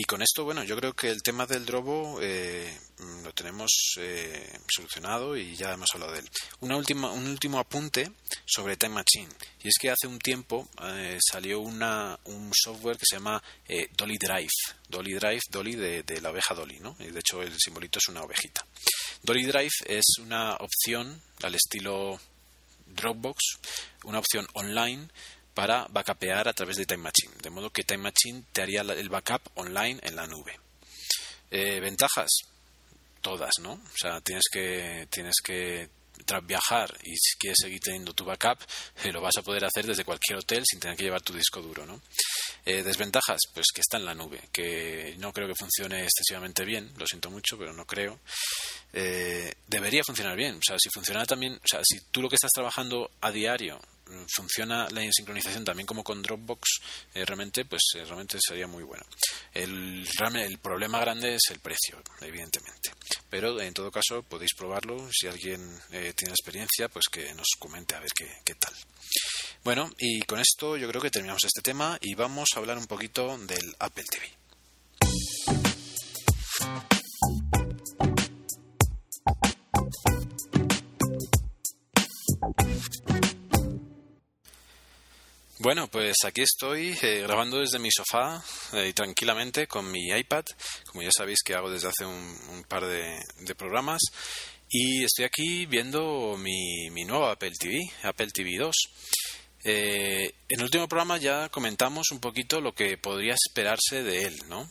Y 0.00 0.04
con 0.04 0.22
esto, 0.22 0.44
bueno, 0.44 0.64
yo 0.64 0.76
creo 0.76 0.94
que 0.94 1.10
el 1.10 1.22
tema 1.22 1.44
del 1.44 1.66
drobo 1.66 2.20
eh, 2.22 2.74
lo 3.22 3.34
tenemos 3.34 3.70
eh, 3.98 4.58
solucionado 4.66 5.36
y 5.36 5.54
ya 5.54 5.74
hemos 5.74 5.90
hablado 5.92 6.12
de 6.12 6.20
él. 6.20 6.30
Una 6.60 6.78
última, 6.78 7.12
un 7.12 7.28
último 7.28 7.58
apunte 7.58 8.10
sobre 8.46 8.78
Time 8.78 8.94
Machine. 8.94 9.28
Y 9.62 9.68
es 9.68 9.74
que 9.78 9.90
hace 9.90 10.06
un 10.06 10.18
tiempo 10.18 10.66
eh, 10.84 11.18
salió 11.20 11.60
una, 11.60 12.18
un 12.24 12.50
software 12.54 12.96
que 12.96 13.04
se 13.06 13.16
llama 13.16 13.42
Dolly 13.94 14.16
Drive. 14.16 14.48
Dolly 14.88 15.12
Drive, 15.12 15.42
Dolly 15.50 15.76
de, 15.76 16.02
de, 16.02 16.20
la 16.22 16.30
oveja 16.30 16.54
Dolly, 16.54 16.80
¿no? 16.80 16.96
Y 16.98 17.10
de 17.10 17.20
hecho 17.20 17.42
el 17.42 17.52
simbolito 17.58 17.98
es 17.98 18.08
una 18.08 18.22
ovejita. 18.22 18.64
Dolly 19.22 19.44
Drive 19.44 19.74
es 19.84 20.06
una 20.18 20.54
opción 20.54 21.20
al 21.42 21.56
estilo 21.56 22.18
Dropbox, 22.86 23.38
una 24.04 24.18
opción 24.18 24.46
online 24.54 25.10
para 25.60 25.86
backupear 25.90 26.48
a 26.48 26.54
través 26.54 26.78
de 26.78 26.86
Time 26.86 27.02
Machine. 27.02 27.34
De 27.42 27.50
modo 27.50 27.68
que 27.68 27.84
Time 27.84 28.04
Machine 28.04 28.44
te 28.50 28.62
haría 28.62 28.80
el 28.80 29.10
backup 29.10 29.42
online 29.56 30.00
en 30.02 30.16
la 30.16 30.26
nube. 30.26 30.58
Eh, 31.50 31.80
ventajas, 31.80 32.30
todas, 33.20 33.50
¿no? 33.60 33.72
O 33.72 33.94
sea, 33.94 34.22
tienes 34.22 34.44
que, 34.50 35.06
tienes 35.10 35.34
que 35.44 35.90
viajar 36.44 36.96
y 37.02 37.14
si 37.14 37.36
quieres 37.38 37.58
seguir 37.60 37.78
teniendo 37.78 38.14
tu 38.14 38.24
backup, 38.24 38.58
eh, 39.04 39.12
lo 39.12 39.20
vas 39.20 39.36
a 39.36 39.42
poder 39.42 39.62
hacer 39.66 39.86
desde 39.86 40.02
cualquier 40.02 40.38
hotel 40.38 40.62
sin 40.64 40.80
tener 40.80 40.96
que 40.96 41.04
llevar 41.04 41.20
tu 41.20 41.34
disco 41.34 41.60
duro, 41.60 41.84
¿no? 41.84 42.00
Eh, 42.64 42.82
desventajas, 42.82 43.40
pues 43.52 43.66
que 43.74 43.82
está 43.82 43.98
en 43.98 44.06
la 44.06 44.14
nube, 44.14 44.40
que 44.50 45.14
no 45.18 45.30
creo 45.30 45.46
que 45.46 45.54
funcione 45.54 46.04
excesivamente 46.04 46.64
bien, 46.64 46.90
lo 46.96 47.06
siento 47.06 47.30
mucho, 47.30 47.58
pero 47.58 47.74
no 47.74 47.84
creo. 47.84 48.18
debería 49.66 50.04
funcionar 50.04 50.36
bien, 50.36 50.56
o 50.56 50.62
sea, 50.66 50.76
si 50.78 50.88
funcionara 50.88 51.26
también, 51.26 51.52
o 51.52 51.68
sea, 51.68 51.80
si 51.84 52.00
tú 52.10 52.22
lo 52.22 52.30
que 52.30 52.36
estás 52.36 52.50
trabajando 52.50 53.10
a 53.20 53.30
diario 53.30 53.78
funciona 54.34 54.88
la 54.90 55.02
sincronización 55.12 55.64
también 55.64 55.86
como 55.86 56.04
con 56.04 56.22
Dropbox, 56.22 56.80
eh, 57.14 57.24
realmente, 57.24 57.64
pues 57.64 57.82
eh, 57.94 58.04
realmente 58.04 58.38
sería 58.40 58.66
muy 58.66 58.82
bueno. 58.82 59.04
El, 59.52 60.06
problema 60.62 61.00
grande 61.00 61.34
es 61.34 61.42
el 61.50 61.58
precio, 61.58 62.02
evidentemente. 62.20 62.92
Pero 63.28 63.60
en 63.60 63.74
todo 63.74 63.90
caso 63.90 64.22
podéis 64.22 64.54
probarlo. 64.56 65.08
Si 65.12 65.26
alguien 65.26 65.60
eh, 65.90 66.12
tiene 66.16 66.32
experiencia, 66.32 66.88
pues 66.88 67.06
que 67.10 67.34
nos 67.34 67.48
comente 67.58 67.94
a 67.94 68.00
ver 68.00 68.10
qué, 68.14 68.28
qué 68.44 68.54
tal. 68.54 68.74
Bueno, 69.64 69.90
y 69.98 70.20
con 70.22 70.40
esto 70.40 70.76
yo 70.76 70.88
creo 70.88 71.02
que 71.02 71.10
terminamos 71.10 71.44
este 71.44 71.62
tema 71.62 71.98
y 72.00 72.14
vamos 72.14 72.48
a 72.54 72.58
hablar 72.58 72.78
un 72.78 72.86
poquito 72.86 73.36
del 73.38 73.74
Apple 73.78 74.04
TV. 74.04 74.40
Bueno, 85.62 85.90
pues 85.90 86.16
aquí 86.24 86.40
estoy 86.40 86.96
eh, 87.02 87.20
grabando 87.20 87.58
desde 87.58 87.78
mi 87.78 87.90
sofá 87.94 88.42
eh, 88.72 88.94
tranquilamente 88.94 89.66
con 89.66 89.90
mi 89.90 90.08
iPad, 90.08 90.42
como 90.86 91.02
ya 91.02 91.10
sabéis 91.14 91.40
que 91.44 91.54
hago 91.54 91.70
desde 91.70 91.88
hace 91.88 92.06
un, 92.06 92.64
par 92.66 92.86
de, 92.86 93.20
programas, 93.58 94.00
y 94.70 95.04
estoy 95.04 95.26
aquí 95.26 95.66
viendo 95.66 96.38
mi, 96.38 96.88
mi 96.92 97.04
nuevo 97.04 97.26
Apple 97.26 97.52
TV, 97.60 97.78
Apple 98.04 98.28
TV 98.32 98.56
2. 98.56 98.74
Eh, 99.64 100.32
en 100.48 100.60
el 100.60 100.64
último 100.64 100.88
programa 100.88 101.18
ya 101.18 101.50
comentamos 101.50 102.10
un 102.10 102.20
poquito 102.20 102.62
lo 102.62 102.72
que 102.72 102.96
podría 102.96 103.34
esperarse 103.34 104.02
de 104.02 104.22
él, 104.28 104.36
¿no? 104.48 104.66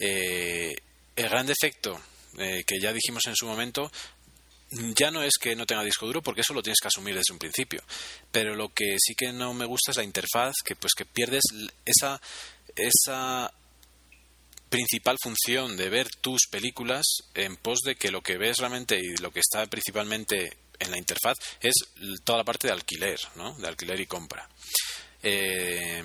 el 0.00 0.74
gran 1.14 1.46
defecto 1.46 2.00
que 2.36 2.80
ya 2.80 2.92
dijimos 2.92 3.26
en 3.26 3.36
su 3.36 3.46
momento 3.46 3.92
ya 4.96 5.10
no 5.10 5.22
es 5.22 5.34
que 5.40 5.56
no 5.56 5.66
tenga 5.66 5.82
disco 5.82 6.06
duro 6.06 6.22
porque 6.22 6.42
eso 6.42 6.54
lo 6.54 6.62
tienes 6.62 6.78
que 6.80 6.88
asumir 6.88 7.14
desde 7.14 7.32
un 7.32 7.38
principio 7.38 7.82
pero 8.30 8.54
lo 8.54 8.68
que 8.72 8.96
sí 8.98 9.14
que 9.16 9.32
no 9.32 9.52
me 9.52 9.64
gusta 9.64 9.90
es 9.90 9.96
la 9.96 10.04
interfaz 10.04 10.54
que 10.64 10.76
pues 10.76 10.92
que 10.96 11.04
pierdes 11.04 11.42
esa 11.84 12.20
esa 12.76 13.52
principal 14.70 15.16
función 15.20 15.76
de 15.76 15.88
ver 15.88 16.08
tus 16.20 16.42
películas 16.48 17.04
en 17.34 17.56
pos 17.56 17.80
de 17.80 17.96
que 17.96 18.12
lo 18.12 18.22
que 18.22 18.38
ves 18.38 18.58
realmente 18.58 18.98
y 18.98 19.16
lo 19.20 19.32
que 19.32 19.40
está 19.40 19.66
principalmente 19.66 20.56
en 20.78 20.90
la 20.90 20.96
interfaz 20.96 21.36
es 21.60 21.74
toda 22.24 22.38
la 22.38 22.44
parte 22.44 22.68
de 22.68 22.72
alquiler, 22.72 23.20
¿no? 23.34 23.54
De 23.54 23.68
alquiler 23.68 24.00
y 24.00 24.06
compra. 24.06 24.48
Eh, 25.22 26.02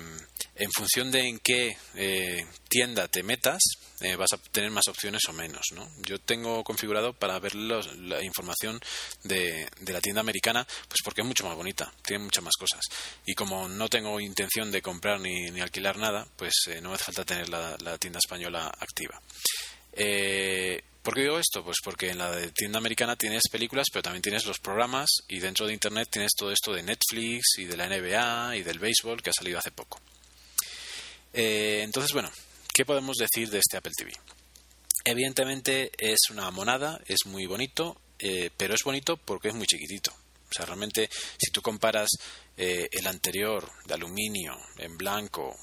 en 0.56 0.72
función 0.72 1.10
de 1.10 1.20
en 1.28 1.38
qué 1.38 1.76
eh, 1.94 2.46
tienda 2.68 3.08
te 3.08 3.22
metas, 3.22 3.62
eh, 4.00 4.16
vas 4.16 4.32
a 4.32 4.38
tener 4.38 4.70
más 4.70 4.88
opciones 4.88 5.22
o 5.28 5.32
menos. 5.32 5.66
¿no? 5.74 5.88
Yo 6.02 6.18
tengo 6.18 6.62
configurado 6.64 7.12
para 7.12 7.38
ver 7.38 7.54
la 7.54 8.22
información 8.22 8.80
de, 9.24 9.68
la 9.86 10.00
tienda 10.00 10.20
americana, 10.20 10.66
pues 10.88 10.98
porque 11.04 11.22
es 11.22 11.26
mucho 11.26 11.46
más 11.46 11.56
bonita, 11.56 11.92
tiene 12.04 12.24
muchas 12.24 12.44
más 12.44 12.54
cosas. 12.58 12.80
Y 13.24 13.34
como 13.34 13.68
no 13.68 13.88
tengo 13.88 14.20
intención 14.20 14.70
de 14.70 14.82
comprar 14.82 15.20
ni, 15.20 15.60
alquilar 15.60 15.96
nada, 15.98 16.26
pues 16.36 16.54
no 16.82 16.90
me 16.90 16.94
hace 16.94 17.04
falta 17.04 17.24
tener 17.24 17.48
la, 17.48 17.76
la 17.80 17.98
tienda 17.98 18.18
española 18.18 18.66
activa. 18.78 19.20
Eh, 19.92 20.82
¿Por 21.02 21.14
qué 21.14 21.22
digo 21.22 21.38
esto? 21.38 21.64
Pues 21.64 21.76
porque 21.82 22.10
en 22.10 22.18
la 22.18 22.32
tienda 22.52 22.78
americana 22.78 23.16
tienes 23.16 23.42
películas, 23.50 23.86
pero 23.92 24.02
también 24.02 24.22
tienes 24.22 24.44
los 24.44 24.58
programas 24.58 25.08
y 25.28 25.38
dentro 25.38 25.66
de 25.66 25.72
Internet 25.72 26.08
tienes 26.10 26.32
todo 26.36 26.50
esto 26.50 26.72
de 26.72 26.82
Netflix 26.82 27.58
y 27.58 27.64
de 27.64 27.76
la 27.76 27.88
NBA 27.88 28.56
y 28.56 28.62
del 28.62 28.80
béisbol 28.80 29.22
que 29.22 29.30
ha 29.30 29.32
salido 29.32 29.58
hace 29.58 29.70
poco. 29.70 30.00
Eh, 31.32 31.82
entonces, 31.84 32.12
bueno, 32.12 32.30
¿qué 32.76 32.84
podemos 32.84 33.16
decir 33.16 33.48
de 33.48 33.58
este 33.58 33.78
Apple 33.78 33.92
TV? 33.96 34.12
Evidentemente 35.02 35.92
es 35.96 36.28
una 36.30 36.50
monada, 36.50 37.00
es 37.06 37.24
muy 37.24 37.46
bonito, 37.46 37.98
eh, 38.18 38.50
pero 38.54 38.74
es 38.74 38.82
bonito 38.84 39.16
porque 39.16 39.48
es 39.48 39.54
muy 39.54 39.66
chiquitito. 39.66 40.10
O 40.12 40.52
sea, 40.52 40.66
realmente, 40.66 41.08
si 41.38 41.50
tú 41.50 41.62
comparas 41.62 42.10
eh, 42.54 42.86
el 42.92 43.06
anterior 43.06 43.66
de 43.86 43.94
aluminio 43.94 44.58
en 44.76 44.98
blanco 44.98 45.56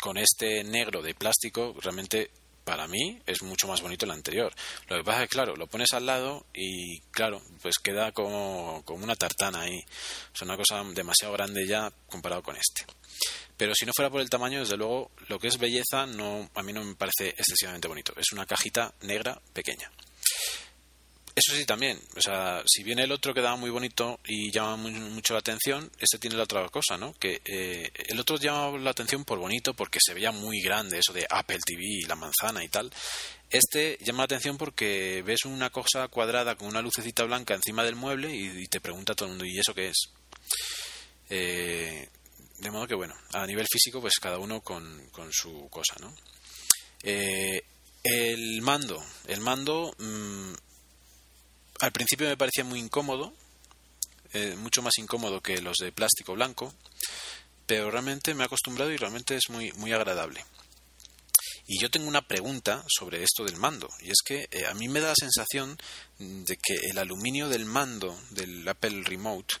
con 0.00 0.16
este 0.16 0.62
negro 0.62 1.02
de 1.02 1.16
plástico, 1.16 1.74
realmente 1.80 2.30
para 2.70 2.86
mí 2.86 3.20
es 3.26 3.42
mucho 3.42 3.66
más 3.66 3.82
bonito 3.82 4.04
el 4.04 4.12
anterior. 4.12 4.54
Lo 4.88 4.96
que 4.96 5.02
pasa 5.02 5.24
es 5.24 5.28
que, 5.28 5.34
claro, 5.34 5.56
lo 5.56 5.66
pones 5.66 5.92
al 5.92 6.06
lado 6.06 6.46
y, 6.54 7.00
claro, 7.10 7.42
pues 7.60 7.78
queda 7.82 8.12
como, 8.12 8.84
como 8.84 9.02
una 9.02 9.16
tartana 9.16 9.62
ahí. 9.62 9.76
Es 10.32 10.40
una 10.42 10.56
cosa 10.56 10.80
demasiado 10.94 11.32
grande 11.32 11.66
ya 11.66 11.92
comparado 12.06 12.44
con 12.44 12.54
este. 12.54 12.86
Pero 13.56 13.72
si 13.74 13.86
no 13.86 13.92
fuera 13.92 14.08
por 14.08 14.20
el 14.20 14.30
tamaño, 14.30 14.60
desde 14.60 14.76
luego, 14.76 15.10
lo 15.26 15.40
que 15.40 15.48
es 15.48 15.58
belleza 15.58 16.06
no, 16.06 16.48
a 16.54 16.62
mí 16.62 16.72
no 16.72 16.84
me 16.84 16.94
parece 16.94 17.30
excesivamente 17.30 17.88
bonito. 17.88 18.12
Es 18.16 18.30
una 18.30 18.46
cajita 18.46 18.94
negra 19.00 19.36
pequeña. 19.52 19.90
Eso 21.34 21.56
sí, 21.56 21.64
también. 21.64 22.00
O 22.16 22.20
sea, 22.20 22.62
si 22.66 22.82
bien 22.82 22.98
el 22.98 23.12
otro 23.12 23.32
quedaba 23.32 23.56
muy 23.56 23.70
bonito 23.70 24.18
y 24.24 24.50
llama 24.50 24.76
mucho 24.76 25.32
la 25.32 25.40
atención, 25.40 25.90
este 25.98 26.18
tiene 26.18 26.36
la 26.36 26.42
otra 26.42 26.68
cosa, 26.68 26.96
¿no? 26.96 27.14
Que 27.14 27.40
eh, 27.44 27.90
el 28.08 28.18
otro 28.18 28.36
llama 28.36 28.78
la 28.78 28.90
atención 28.90 29.24
por 29.24 29.38
bonito, 29.38 29.74
porque 29.74 30.00
se 30.04 30.14
veía 30.14 30.32
muy 30.32 30.60
grande, 30.60 30.98
eso 30.98 31.12
de 31.12 31.26
Apple 31.28 31.58
TV 31.64 31.82
y 31.82 32.02
la 32.02 32.16
manzana 32.16 32.64
y 32.64 32.68
tal. 32.68 32.90
Este 33.48 33.98
llama 34.00 34.18
la 34.18 34.24
atención 34.24 34.58
porque 34.58 35.22
ves 35.24 35.44
una 35.44 35.70
cosa 35.70 36.08
cuadrada 36.08 36.56
con 36.56 36.68
una 36.68 36.82
lucecita 36.82 37.24
blanca 37.24 37.54
encima 37.54 37.84
del 37.84 37.96
mueble 37.96 38.34
y, 38.34 38.66
te 38.66 38.80
pregunta 38.80 39.14
todo 39.14 39.26
el 39.26 39.32
mundo, 39.32 39.44
¿y 39.44 39.58
eso 39.58 39.74
qué 39.74 39.88
es? 39.88 40.10
Eh, 41.30 42.08
de 42.58 42.70
modo 42.70 42.86
que, 42.86 42.94
bueno, 42.94 43.14
a 43.32 43.46
nivel 43.46 43.66
físico, 43.70 44.00
pues 44.00 44.14
cada 44.20 44.38
uno 44.38 44.60
con, 44.60 45.08
con 45.10 45.32
su 45.32 45.68
cosa, 45.70 45.94
¿no? 46.00 46.14
Eh, 47.02 47.62
el 48.02 48.62
mando. 48.62 49.02
El 49.26 49.40
mando. 49.40 49.94
Mm, 49.98 50.52
al 51.80 51.92
principio 51.92 52.28
me 52.28 52.36
parecía 52.36 52.64
muy 52.64 52.78
incómodo, 52.78 53.32
eh, 54.32 54.54
mucho 54.56 54.82
más 54.82 54.98
incómodo 54.98 55.40
que 55.40 55.60
los 55.60 55.76
de 55.78 55.92
plástico 55.92 56.34
blanco, 56.34 56.72
pero 57.66 57.90
realmente 57.90 58.34
me 58.34 58.42
he 58.42 58.46
acostumbrado 58.46 58.92
y 58.92 58.96
realmente 58.96 59.34
es 59.34 59.48
muy, 59.48 59.72
muy 59.72 59.92
agradable. 59.92 60.44
Y 61.66 61.80
yo 61.80 61.90
tengo 61.90 62.08
una 62.08 62.26
pregunta 62.26 62.84
sobre 62.88 63.22
esto 63.22 63.44
del 63.44 63.56
mando, 63.56 63.88
y 64.00 64.10
es 64.10 64.18
que 64.24 64.48
eh, 64.50 64.66
a 64.66 64.74
mí 64.74 64.88
me 64.88 65.00
da 65.00 65.08
la 65.08 65.14
sensación 65.14 65.78
de 66.18 66.56
que 66.56 66.74
el 66.90 66.98
aluminio 66.98 67.48
del 67.48 67.64
mando 67.64 68.18
del 68.30 68.66
Apple 68.68 69.02
Remote 69.04 69.54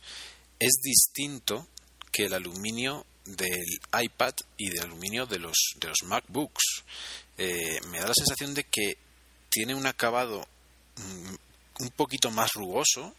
es 0.58 0.72
distinto 0.82 1.68
que 2.12 2.26
el 2.26 2.34
aluminio 2.34 3.06
del 3.24 3.80
iPad 4.02 4.34
y 4.56 4.70
del 4.70 4.82
aluminio 4.82 5.26
de 5.26 5.38
los, 5.38 5.56
de 5.76 5.88
los 5.88 6.02
MacBooks. 6.04 6.84
Eh, 7.38 7.80
me 7.88 8.00
da 8.00 8.08
la 8.08 8.14
sensación 8.14 8.54
de 8.54 8.64
que 8.64 8.98
tiene 9.48 9.74
un 9.74 9.86
acabado 9.86 10.46
mm, 10.96 11.34
un 11.80 11.90
poquito 11.90 12.30
más 12.30 12.50
rugoso 12.54 13.14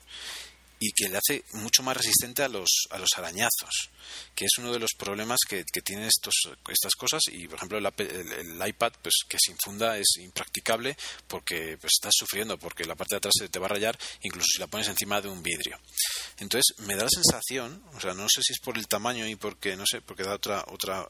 y 0.83 0.91
que 0.93 1.09
le 1.09 1.17
hace 1.19 1.43
mucho 1.53 1.83
más 1.83 1.95
resistente 1.95 2.41
a 2.41 2.49
los, 2.49 2.87
a 2.89 2.97
los 2.97 3.09
arañazos, 3.15 3.91
que 4.33 4.45
es 4.45 4.51
uno 4.57 4.73
de 4.73 4.79
los 4.79 4.89
problemas 4.97 5.37
que, 5.47 5.63
que 5.71 5.81
tienen 5.81 6.07
estos, 6.07 6.33
estas 6.67 6.95
cosas 6.95 7.21
y, 7.31 7.47
por 7.47 7.57
ejemplo, 7.57 7.77
el, 7.77 8.67
iPad, 8.67 8.93
pues 8.99 9.13
que 9.29 9.37
sin 9.39 9.55
funda 9.63 9.95
es 9.99 10.07
impracticable 10.17 10.97
porque 11.27 11.77
pues, 11.79 11.91
estás 11.99 12.13
sufriendo, 12.17 12.57
porque 12.57 12.85
la 12.85 12.95
parte 12.95 13.13
de 13.13 13.17
atrás 13.17 13.33
se 13.37 13.49
te 13.49 13.59
va 13.59 13.67
a 13.67 13.69
rayar, 13.69 13.97
incluso 14.23 14.47
si 14.53 14.59
la 14.59 14.65
pones 14.65 14.87
encima 14.87 15.21
de 15.21 15.29
un 15.29 15.43
vidrio. 15.43 15.79
Entonces, 16.39 16.75
me 16.79 16.95
da 16.95 17.03
la 17.03 17.09
sensación, 17.11 17.83
o 17.93 17.99
sea, 17.99 18.15
no 18.15 18.25
sé 18.27 18.41
si 18.41 18.53
es 18.53 18.59
por 18.59 18.75
el 18.75 18.87
tamaño 18.87 19.27
y 19.27 19.35
porque, 19.35 19.75
no 19.75 19.85
sé, 19.85 20.01
porque 20.01 20.23
da 20.23 20.33
otra, 20.33 20.65
otra, 20.67 21.07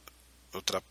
otra 0.51 0.83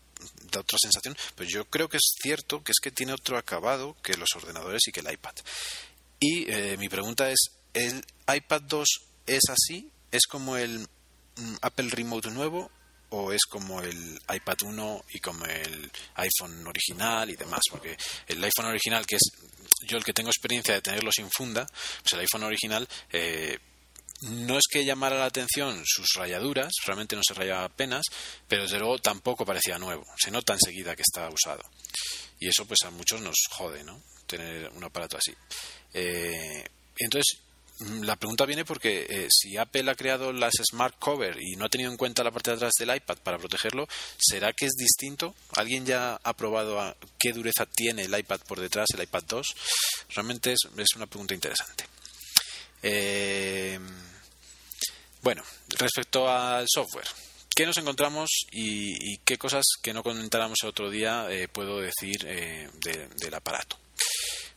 da 0.51 0.59
otra 0.59 0.77
sensación, 0.81 1.15
pero 1.35 1.49
yo 1.49 1.65
creo 1.65 1.89
que 1.89 1.97
es 1.97 2.13
cierto 2.21 2.63
que 2.63 2.71
es 2.71 2.79
que 2.79 2.91
tiene 2.91 3.13
otro 3.13 3.37
acabado 3.37 3.95
que 4.03 4.17
los 4.17 4.29
ordenadores 4.35 4.81
y 4.87 4.91
que 4.91 4.99
el 4.99 5.11
iPad. 5.11 5.33
Y 6.23 6.45
eh, 6.51 6.77
mi 6.77 6.87
pregunta 6.87 7.31
es, 7.31 7.39
¿el 7.73 8.05
iPad 8.31 8.61
2 8.61 8.87
es 9.25 9.41
así? 9.49 9.89
¿Es 10.11 10.27
como 10.27 10.55
el 10.55 10.79
mm, 10.79 11.55
Apple 11.63 11.89
Remote 11.89 12.29
nuevo 12.29 12.69
o 13.09 13.33
es 13.33 13.41
como 13.49 13.81
el 13.81 14.19
iPad 14.31 14.57
1 14.63 15.05
y 15.13 15.19
como 15.19 15.45
el 15.45 15.91
iPhone 16.13 16.67
original 16.67 17.27
y 17.31 17.35
demás? 17.35 17.61
Porque 17.71 17.97
el 18.27 18.43
iPhone 18.43 18.67
original, 18.67 19.03
que 19.07 19.15
es 19.15 19.31
yo 19.87 19.97
el 19.97 20.03
que 20.03 20.13
tengo 20.13 20.29
experiencia 20.29 20.75
de 20.75 20.81
tenerlo 20.81 21.11
sin 21.11 21.27
funda, 21.31 21.65
pues 21.65 22.13
el 22.13 22.19
iPhone 22.19 22.43
original 22.43 22.87
eh, 23.11 23.57
no 24.21 24.59
es 24.59 24.65
que 24.71 24.85
llamara 24.85 25.17
la 25.17 25.25
atención 25.25 25.81
sus 25.83 26.05
rayaduras, 26.15 26.71
realmente 26.85 27.15
no 27.15 27.23
se 27.27 27.33
rayaba 27.33 27.63
apenas, 27.63 28.05
pero 28.47 28.61
desde 28.61 28.77
luego 28.77 28.99
tampoco 28.99 29.43
parecía 29.43 29.79
nuevo. 29.79 30.05
Se 30.23 30.29
nota 30.29 30.53
enseguida 30.53 30.95
que 30.95 31.01
está 31.01 31.27
usado. 31.29 31.63
Y 32.39 32.47
eso 32.47 32.63
pues 32.67 32.77
a 32.85 32.91
muchos 32.91 33.21
nos 33.21 33.37
jode, 33.49 33.83
¿no? 33.83 34.03
Tener 34.31 34.71
un 34.77 34.81
aparato 34.81 35.17
así. 35.17 35.33
Eh, 35.93 36.63
entonces, 36.97 37.37
mm, 37.79 38.03
la 38.03 38.15
pregunta 38.15 38.45
viene 38.45 38.63
porque 38.63 39.05
eh, 39.09 39.27
si 39.29 39.57
Apple 39.57 39.91
ha 39.91 39.95
creado 39.95 40.31
las 40.31 40.53
Smart 40.71 40.95
Cover 40.97 41.35
y 41.37 41.57
no 41.57 41.65
ha 41.65 41.69
tenido 41.69 41.91
en 41.91 41.97
cuenta 41.97 42.23
la 42.23 42.31
parte 42.31 42.51
de 42.51 42.55
atrás 42.55 42.71
del 42.79 42.95
iPad 42.95 43.17
para 43.17 43.37
protegerlo, 43.37 43.89
¿será 44.17 44.53
que 44.53 44.67
es 44.67 44.71
distinto? 44.77 45.35
¿Alguien 45.57 45.85
ya 45.85 46.17
ha 46.23 46.33
probado 46.33 46.95
qué 47.19 47.33
dureza 47.33 47.65
tiene 47.65 48.03
el 48.03 48.17
iPad 48.17 48.39
por 48.47 48.61
detrás, 48.61 48.87
el 48.93 49.03
iPad 49.03 49.23
2? 49.27 49.55
Realmente 50.15 50.53
es, 50.53 50.95
una 50.95 51.07
pregunta 51.07 51.33
interesante. 51.33 51.83
Eh, 52.81 53.77
bueno, 55.21 55.43
respecto 55.77 56.29
al 56.29 56.67
software, 56.73 57.07
¿qué 57.53 57.65
nos 57.65 57.75
encontramos 57.75 58.29
y, 58.53 59.17
qué 59.25 59.37
cosas 59.37 59.65
que 59.83 59.93
no 59.93 60.03
comentáramos 60.03 60.59
el 60.63 60.69
otro 60.69 60.89
día 60.89 61.27
puedo 61.51 61.81
decir 61.81 62.17
del 62.23 63.33
aparato? 63.33 63.77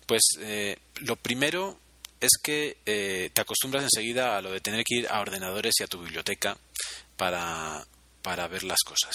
Pues 0.07 0.22
eh, 0.40 0.76
lo 1.01 1.16
primero 1.16 1.78
es 2.20 2.30
que 2.42 2.78
eh, 2.86 3.30
te 3.32 3.40
acostumbras 3.40 3.84
enseguida 3.84 4.36
a 4.36 4.42
lo 4.42 4.53
de 4.53 4.61
tener 4.61 4.84
que 4.84 4.97
ir 4.97 5.09
a 5.09 5.20
ordenadores 5.20 5.74
y 5.78 5.82
a 5.82 5.86
tu 5.86 6.01
biblioteca 6.01 6.57
para, 7.16 7.86
para 8.22 8.49
ver 8.49 8.64
las 8.64 8.80
cosas. 8.84 9.14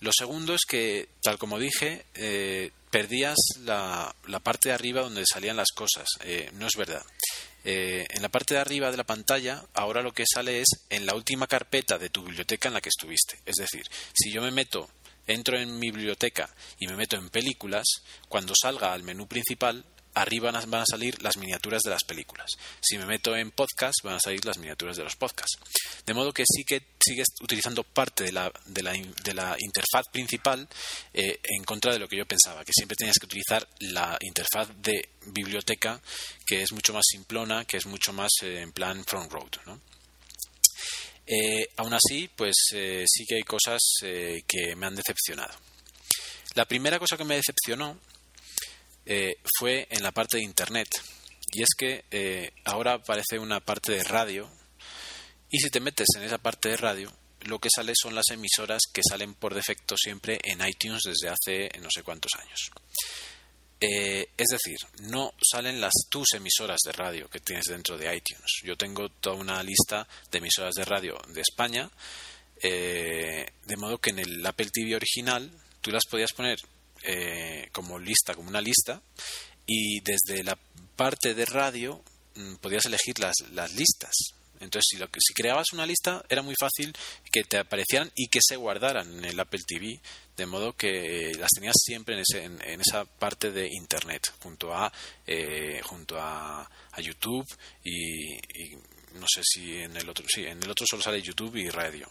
Lo 0.00 0.10
segundo 0.16 0.54
es 0.54 0.62
que, 0.68 1.08
tal 1.22 1.38
como 1.38 1.58
dije, 1.58 2.04
eh, 2.14 2.70
perdías 2.90 3.36
la, 3.64 4.14
la, 4.26 4.40
parte 4.40 4.68
de 4.68 4.74
arriba 4.74 5.00
donde 5.00 5.24
salían 5.30 5.56
las 5.56 5.72
cosas. 5.74 6.06
no 6.52 6.66
es 6.66 6.76
verdad. 6.76 7.02
en 7.64 8.22
la 8.22 8.28
parte 8.28 8.54
de 8.54 8.60
arriba 8.60 8.90
de 8.90 8.98
la 8.98 9.04
pantalla, 9.04 9.64
ahora 9.72 10.02
lo 10.02 10.12
que 10.12 10.24
sale 10.26 10.60
es 10.60 10.68
en 10.90 11.06
la 11.06 11.14
última 11.14 11.46
carpeta 11.46 11.98
de 11.98 12.10
tu 12.10 12.22
biblioteca 12.22 12.68
en 12.68 12.74
la 12.74 12.80
que 12.80 12.90
estuviste. 12.90 13.38
Es 13.46 13.56
decir, 13.56 13.86
si 14.12 14.30
yo 14.30 14.42
me 14.42 14.50
meto, 14.50 14.88
entro 15.26 15.58
en 15.58 15.78
mi 15.78 15.90
biblioteca 15.90 16.48
y 16.78 16.86
me 16.86 16.96
meto 16.96 17.16
en 17.16 17.28
películas, 17.30 17.84
cuando 18.28 18.54
salga 18.60 18.92
al 18.92 19.02
menú 19.02 19.26
principal, 19.26 19.84
arriba 20.16 20.50
van 20.50 20.80
a 20.80 20.84
salir 20.90 21.22
las 21.22 21.36
miniaturas 21.36 21.82
de 21.82 21.90
las 21.90 22.04
películas. 22.04 22.50
Si 22.80 22.96
me 22.96 23.04
meto 23.04 23.36
en 23.36 23.50
podcast, 23.50 23.96
van 24.02 24.14
a 24.14 24.20
salir 24.20 24.44
las 24.44 24.56
miniaturas 24.58 24.96
de 24.96 25.04
los 25.04 25.14
podcasts. 25.14 25.58
De 26.06 26.14
modo 26.14 26.32
que 26.32 26.44
sí 26.46 26.64
que 26.64 26.82
sigues 26.98 27.26
utilizando 27.42 27.84
parte 27.84 28.24
de 28.24 28.32
la, 28.32 28.50
interfaz 29.58 30.06
principal 30.10 30.66
eh, 31.12 31.38
en 31.44 31.64
contra 31.64 31.92
de 31.92 31.98
lo 31.98 32.08
que 32.08 32.16
yo 32.16 32.26
pensaba, 32.26 32.64
que 32.64 32.72
siempre 32.74 32.96
tenías 32.96 33.18
que 33.18 33.26
utilizar 33.26 33.68
la 33.80 34.16
interfaz 34.22 34.68
de 34.80 35.10
biblioteca, 35.26 36.00
que 36.46 36.62
es 36.62 36.72
mucho 36.72 36.94
más 36.94 37.04
simplona, 37.06 37.66
que 37.66 37.76
es 37.76 37.86
mucho 37.86 38.12
más 38.12 38.30
eh, 38.42 38.60
en 38.62 38.72
plan 38.72 39.04
front 39.04 39.30
road. 39.30 39.50
¿no? 39.66 39.80
Eh, 41.26 41.66
aún 41.76 41.92
así, 41.92 42.28
pues 42.28 42.54
sí 42.70 43.24
que 43.26 43.36
hay 43.36 43.42
cosas 43.42 43.80
que 44.00 44.76
me 44.76 44.86
han 44.86 44.94
decepcionado. 44.94 45.54
La 46.54 46.64
primera 46.64 46.98
cosa 46.98 47.16
que 47.16 47.24
me 47.24 47.36
decepcionó 47.36 47.98
eh, 49.04 49.36
fue 49.58 49.86
en 49.90 50.02
la 50.02 50.12
parte 50.12 50.38
de 50.38 50.44
Internet. 50.44 50.88
Y 51.52 51.62
es 51.62 51.68
que 51.76 52.52
ahora 52.64 52.94
aparece 52.94 53.38
una 53.38 53.60
parte 53.60 53.92
de 53.92 54.04
radio 54.04 54.50
y 55.50 55.58
si 55.58 55.70
te 55.70 55.80
metes 55.80 56.08
en 56.16 56.24
esa 56.24 56.38
parte 56.38 56.70
de 56.70 56.76
radio, 56.76 57.12
lo 57.42 57.58
que 57.58 57.68
sale 57.74 57.92
son 57.94 58.14
las 58.14 58.28
emisoras 58.30 58.82
que 58.92 59.02
salen 59.08 59.34
por 59.34 59.54
defecto 59.54 59.94
siempre 59.96 60.40
en 60.42 60.66
iTunes 60.66 61.02
desde 61.04 61.28
hace 61.28 61.70
no 61.80 61.88
sé 61.90 62.02
cuántos 62.02 62.32
años. 62.38 62.70
Eh, 63.78 64.28
es 64.36 64.46
decir, 64.50 64.78
no 65.02 65.32
salen 65.42 65.80
las 65.80 65.92
tus 66.08 66.32
emisoras 66.32 66.78
de 66.84 66.92
radio 66.92 67.28
que 67.28 67.40
tienes 67.40 67.66
dentro 67.66 67.98
de 67.98 68.14
iTunes. 68.14 68.60
Yo 68.62 68.76
tengo 68.76 69.08
toda 69.08 69.36
una 69.36 69.62
lista 69.62 70.06
de 70.30 70.38
emisoras 70.38 70.74
de 70.74 70.84
radio 70.84 71.18
de 71.28 71.42
España, 71.42 71.90
eh, 72.62 73.46
de 73.66 73.76
modo 73.76 73.98
que 73.98 74.10
en 74.10 74.20
el 74.20 74.46
Apple 74.46 74.70
TV 74.72 74.96
original 74.96 75.50
tú 75.82 75.90
las 75.90 76.06
podías 76.06 76.32
poner 76.32 76.58
eh, 77.02 77.68
como 77.72 77.98
lista, 77.98 78.34
como 78.34 78.48
una 78.48 78.62
lista, 78.62 79.02
y 79.66 80.00
desde 80.00 80.42
la 80.42 80.58
parte 80.96 81.34
de 81.34 81.44
radio 81.44 82.02
mm, 82.34 82.54
podías 82.56 82.86
elegir 82.86 83.18
las, 83.18 83.34
las 83.52 83.74
listas. 83.74 84.35
Entonces, 84.60 84.84
si, 84.88 84.96
lo 84.96 85.08
que, 85.08 85.20
si 85.20 85.34
creabas 85.34 85.72
una 85.72 85.86
lista, 85.86 86.24
era 86.28 86.42
muy 86.42 86.54
fácil 86.58 86.92
que 87.30 87.44
te 87.44 87.58
aparecieran 87.58 88.10
y 88.14 88.28
que 88.28 88.40
se 88.42 88.56
guardaran 88.56 89.18
en 89.18 89.24
el 89.24 89.38
Apple 89.38 89.60
TV, 89.66 90.00
de 90.36 90.46
modo 90.46 90.74
que 90.74 91.32
las 91.38 91.50
tenías 91.50 91.76
siempre 91.82 92.14
en, 92.14 92.20
ese, 92.20 92.44
en, 92.44 92.80
esa 92.80 93.04
parte 93.04 93.50
de 93.50 93.68
Internet, 93.68 94.32
junto 94.40 94.74
a, 94.74 94.92
eh, 95.26 95.80
junto 95.84 96.16
a, 96.18 96.68
YouTube 96.98 97.46
y, 97.84 98.38
no 99.18 99.26
sé 99.28 99.42
si 99.44 99.76
en 99.76 99.94
el 99.98 100.08
otro, 100.08 100.24
sí, 100.26 100.46
en 100.46 100.62
el 100.62 100.70
otro 100.70 100.86
solo 100.88 101.02
sale 101.02 101.20
YouTube 101.20 101.56
y 101.56 101.68
radio. 101.68 102.08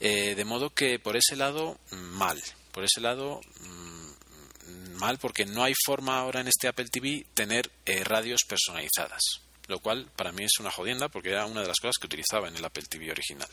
Eh, 0.00 0.34
de 0.34 0.44
modo 0.46 0.70
que 0.70 0.98
por 0.98 1.16
ese 1.16 1.36
lado, 1.36 1.78
mal. 1.90 2.42
Por 2.72 2.84
ese 2.84 3.02
lado, 3.02 3.40
mm, 3.60 4.94
mal 4.94 5.18
porque 5.18 5.44
no 5.44 5.62
hay 5.62 5.74
forma 5.84 6.18
ahora 6.18 6.40
en 6.40 6.48
este 6.48 6.68
Apple 6.68 6.88
TV 6.90 7.26
tener 7.34 7.70
eh, 7.84 8.02
radios 8.02 8.40
personalizadas 8.48 9.42
lo 9.72 9.80
cual 9.80 10.08
para 10.16 10.32
mí 10.32 10.44
es 10.44 10.60
una 10.60 10.70
jodienda 10.70 11.08
porque 11.08 11.30
era 11.30 11.46
una 11.46 11.62
de 11.62 11.68
las 11.68 11.80
cosas 11.80 11.96
que 12.00 12.06
utilizaba 12.06 12.48
en 12.48 12.56
el 12.56 12.64
Apple 12.64 12.84
TV 12.88 13.10
original. 13.10 13.48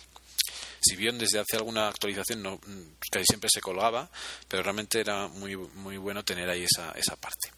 Si 0.82 0.96
bien 0.96 1.18
desde 1.18 1.40
hace 1.40 1.58
alguna 1.58 1.88
actualización 1.88 2.44
no, 2.44 2.60
casi 3.12 3.26
siempre 3.26 3.50
se 3.52 3.62
colgaba, 3.62 4.10
pero 4.48 4.64
realmente 4.64 5.00
era 5.00 5.28
muy, 5.28 5.56
muy 5.56 5.98
bueno 5.98 6.24
tener 6.24 6.50
ahí 6.50 6.64
esa, 6.64 6.92
esa 6.92 7.16
parte. 7.16 7.52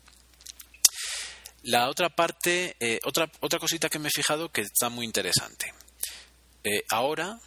La 1.63 1.89
otra 1.89 2.09
parte, 2.09 2.75
eh, 2.79 2.99
otra, 3.03 3.31
otra 3.41 3.59
cosita 3.59 3.89
que 3.89 3.99
me 3.99 4.07
he 4.07 4.11
fijado 4.11 4.51
que 4.51 4.61
está 4.61 4.89
muy 4.89 5.05
interesante. 5.05 5.73
Eh, 6.63 6.83
ahora 6.89 7.39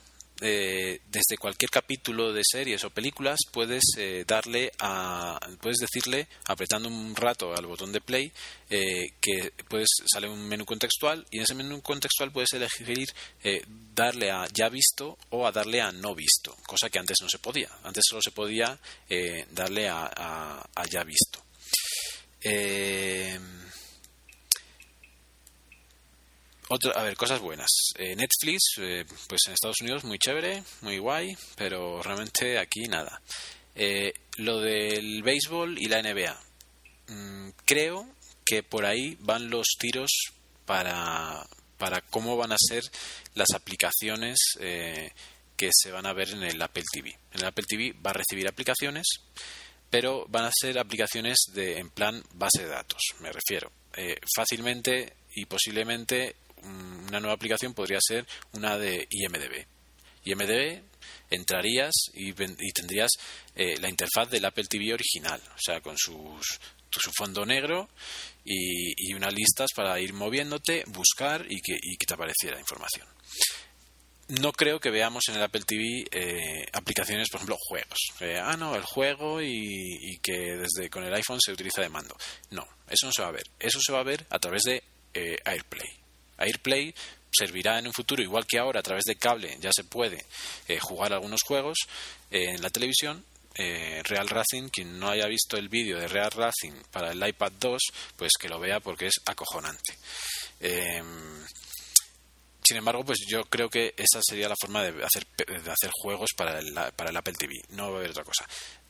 eh, 0.47 1.01
desde 1.07 1.39
cualquier 1.39 1.71
capítulo 1.71 2.31
de 2.35 2.43
series 2.45 2.85
o 2.85 2.91
películas 2.91 3.39
puedes 3.51 3.83
eh, 3.97 4.25
darle 4.27 4.71
a 4.79 5.41
puedes 5.59 5.79
decirle 5.79 6.29
apretando 6.47 6.87
un 6.91 7.17
rato 7.17 7.55
al 7.57 7.65
botón 7.65 7.93
de 7.93 8.03
play 8.03 8.31
eh, 8.69 9.15
que 9.23 9.53
puedes 9.67 9.89
sale 10.05 10.29
un 10.29 10.47
menú 10.47 10.67
contextual 10.67 11.27
y 11.31 11.39
en 11.39 11.45
ese 11.45 11.55
menú 11.55 11.81
contextual 11.81 12.31
puedes 12.31 12.53
elegir 12.53 13.09
darle 13.95 14.31
a 14.31 14.47
ya 14.53 14.69
visto 14.69 15.17
o 15.31 15.47
a 15.47 15.53
darle 15.53 15.81
a 15.81 15.91
no 15.93 16.15
visto 16.15 16.55
cosa 16.67 16.91
que 16.91 16.99
antes 16.99 17.17
no 17.23 17.29
se 17.31 17.39
podía. 17.39 17.71
Antes 17.83 18.05
solo 18.07 18.21
se 18.21 18.31
podía 18.31 18.79
darle 19.51 19.89
a, 19.89 20.11
a, 20.15 20.69
a 20.75 20.87
ya 20.87 21.03
visto 21.05 21.43
a 26.95 27.03
ver, 27.03 27.17
cosas 27.17 27.41
buenas. 27.41 27.69
Eh, 27.97 28.17
Netflix, 28.17 28.75
eh, 28.79 29.05
pues 29.29 29.43
en 29.47 29.53
Estados 29.53 29.81
Unidos 29.83 30.05
muy 30.05 30.19
chévere, 30.19 30.63
muy 30.81 30.99
guay, 30.99 31.37
pero 31.57 32.03
realmente 32.03 32.59
aquí 32.59 32.85
nada. 32.85 33.21
Eh, 33.75 34.13
lo 34.37 34.61
del 34.61 35.23
béisbol 35.23 35.77
y 35.79 35.89
la 35.89 36.03
NBA. 36.03 36.41
Mm, 37.09 37.51
creo 37.67 38.09
que 38.45 38.63
por 38.63 38.87
ahí 38.87 39.17
van 39.21 39.51
los 39.51 39.67
tiros 39.79 40.11
para, 40.65 41.47
para 41.77 42.01
cómo 42.01 42.37
van 42.37 42.53
a 42.53 42.57
ser 42.59 42.83
las 43.35 43.51
aplicaciones 43.55 44.39
que 45.57 45.71
se 45.73 45.91
van 45.91 46.07
a 46.07 46.13
ver 46.13 46.31
en 46.31 46.43
el 46.43 46.61
Apple 46.61 46.83
TV. 46.93 47.11
En 47.33 47.41
el 47.41 47.47
Apple 47.47 47.65
TV 47.67 47.95
va 48.05 48.11
a 48.11 48.15
recibir 48.15 48.49
aplicaciones, 48.49 49.07
pero 49.91 50.27
van 50.29 50.45
a 50.45 50.51
ser 50.53 50.79
aplicaciones 50.79 51.39
de, 51.53 51.79
en 51.79 51.91
plan 51.91 52.23
base 52.35 52.63
de 52.63 52.69
datos, 52.69 53.01
me 53.21 53.31
refiero. 53.33 53.71
fácilmente 54.35 55.15
y 55.35 55.47
posiblemente 55.47 56.37
una 57.09 57.21
nueva 57.21 57.35
aplicación 57.35 57.75
podría 57.75 57.99
ser 58.01 58.27
una 58.53 58.79
de 58.79 59.07
IMDB. 59.11 59.67
IMDB 60.25 60.83
entrarías 61.31 61.93
y, 62.15 62.33
tendrías 62.73 63.11
eh, 63.55 63.77
la 63.79 63.89
interfaz 63.89 64.31
del 64.31 64.45
Apple 64.45 64.65
TV 64.69 64.95
original, 64.95 65.41
o 65.55 65.59
sea, 65.59 65.81
con 65.81 65.97
su 65.99 66.41
fondo 67.17 67.45
negro 67.45 67.89
y, 68.45 69.13
unas 69.15 69.33
listas 69.33 69.71
para 69.75 69.99
ir 70.01 70.13
moviéndote, 70.13 70.85
buscar 70.89 71.47
y 71.49 71.61
que, 71.61 71.79
te 72.07 72.15
apareciera 72.15 72.59
información. 72.59 73.07
No 74.27 74.53
creo 74.53 74.81
que 74.81 74.91
veamos 74.91 75.25
en 75.29 75.35
el 75.35 75.43
Apple 75.43 75.63
TV 75.67 76.07
eh, 76.11 76.67
aplicaciones, 76.73 77.29
por 77.29 77.39
ejemplo, 77.39 77.59
juegos. 77.61 77.99
Eh, 78.21 78.41
ah, 78.43 78.57
no, 78.57 78.75
el 78.75 78.83
juego 78.83 79.43
y, 79.43 79.99
y, 80.01 80.19
que 80.19 80.57
desde 80.57 80.89
con 80.89 81.05
el 81.05 81.13
iPhone 81.13 81.41
se 81.45 81.53
utiliza 81.53 81.83
de 81.83 81.91
mando. 81.91 82.17
No, 82.51 82.67
eso 82.89 83.07
no 83.07 83.13
se 83.13 83.23
va 83.23 83.29
a 83.29 83.33
ver. 83.33 83.45
Eso 83.59 83.81
se 83.83 83.93
va 83.93 84.01
a 84.01 84.05
ver 84.05 84.27
a 84.31 84.39
través 84.39 84.63
de 84.63 84.83
AirPlay. 85.45 86.04
AirPlay 86.39 86.95
servirá 87.37 87.79
en 87.79 87.87
un 87.87 87.93
futuro, 87.93 88.23
igual 88.23 88.47
que 88.47 88.59
ahora 88.59 88.81
a 88.81 88.83
través 88.83 89.05
de 89.05 89.17
cable 89.17 89.57
ya 89.61 89.71
se 89.75 89.85
puede 89.85 90.25
eh, 90.69 90.79
jugar 90.81 91.13
algunos 91.13 91.41
juegos 91.43 91.79
eh, 92.31 92.51
en 92.51 92.63
la 92.63 92.71
televisión. 92.71 93.25
Eh, 93.57 94.03
Real 94.05 94.29
Racing, 94.29 94.69
quien 94.69 94.99
no 94.99 95.09
haya 95.11 95.27
visto 95.27 95.57
el 95.57 95.69
vídeo 95.69 95.99
de 95.99 96.09
Real 96.09 96.31
Racing 96.33 96.73
para 96.91 97.13
el 97.13 97.27
iPad 97.27 97.53
2, 97.61 97.83
pues 98.17 98.33
que 98.39 98.49
lo 98.49 98.59
vea 98.59 98.81
porque 98.81 99.07
es 99.07 99.15
acojonante. 99.27 99.97
Em, 100.59 101.45
sin 102.65 102.79
embargo, 102.79 103.05
pues 103.05 103.19
yo 103.29 103.45
creo 103.45 103.69
que 103.69 103.95
esa 103.97 104.21
sería 104.23 104.49
la 104.49 104.57
forma 104.61 104.83
de 104.83 105.05
hacer, 105.05 105.27
de 105.37 105.71
hacer 105.71 105.91
juegos 105.93 106.31
para 106.37 106.59
el, 106.59 106.75
para 106.97 107.11
el 107.11 107.17
Apple 107.17 107.35
TV. 107.39 107.55
No 107.69 107.91
va 107.91 107.97
a 107.97 107.99
haber 107.99 108.11
otra 108.11 108.25
cosa. 108.25 108.45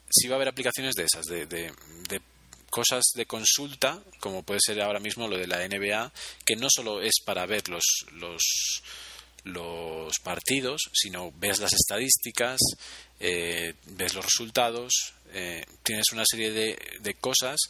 Sí 0.08 0.28
va 0.28 0.34
a 0.34 0.36
haber 0.36 0.48
aplicaciones 0.48 0.94
de 0.94 1.04
esas, 1.04 1.24
de, 1.26 1.44
de, 1.44 1.72
de 2.08 2.22
cosas 2.74 3.04
de 3.14 3.24
consulta, 3.24 4.02
como 4.18 4.42
puede 4.42 4.58
ser 4.60 4.82
ahora 4.82 4.98
mismo 4.98 5.28
lo 5.28 5.38
de 5.38 5.46
la 5.46 5.64
NBA, 5.64 6.12
que 6.44 6.56
no 6.56 6.66
solo 6.68 7.00
es 7.00 7.20
para 7.24 7.46
ver 7.46 7.68
los, 7.68 7.84
los, 8.14 8.82
los 9.44 10.18
partidos, 10.18 10.80
sino 10.92 11.30
ves 11.36 11.60
las 11.60 11.72
estadísticas, 11.72 12.58
eh, 13.20 13.74
ves 13.90 14.14
los 14.14 14.24
resultados, 14.24 15.14
eh, 15.32 15.64
tienes 15.84 16.06
una 16.12 16.24
serie 16.28 16.50
de, 16.50 16.76
de, 16.98 17.14
cosas 17.14 17.60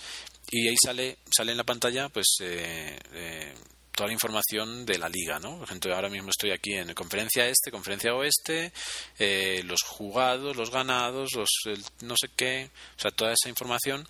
y 0.51 0.69
ahí 0.69 0.77
sale, 0.83 1.19
sale 1.37 1.53
en 1.53 1.59
la 1.59 1.65
pantalla 1.65 2.09
pues 2.09 2.37
eh, 2.41 3.53
toda 3.95 4.07
la 4.07 4.15
información 4.15 4.87
de 4.87 4.97
la 4.97 5.11
liga, 5.11 5.39
¿no? 5.39 5.59
Por 5.59 5.69
ejemplo, 5.69 5.95
ahora 5.95 6.09
mismo 6.09 6.31
estoy 6.31 6.51
aquí 6.51 6.73
en 6.73 6.95
conferencia 6.95 7.47
este, 7.47 7.71
conferencia 7.71 8.15
oeste, 8.15 8.73
los 9.65 9.83
jugados, 9.83 10.57
los 10.57 10.71
ganados, 10.71 11.29
los 11.35 11.51
no 12.01 12.15
sé 12.19 12.29
qué, 12.35 12.71
o 12.97 13.01
sea, 13.01 13.11
toda 13.11 13.35
esa 13.35 13.51
información 13.51 14.09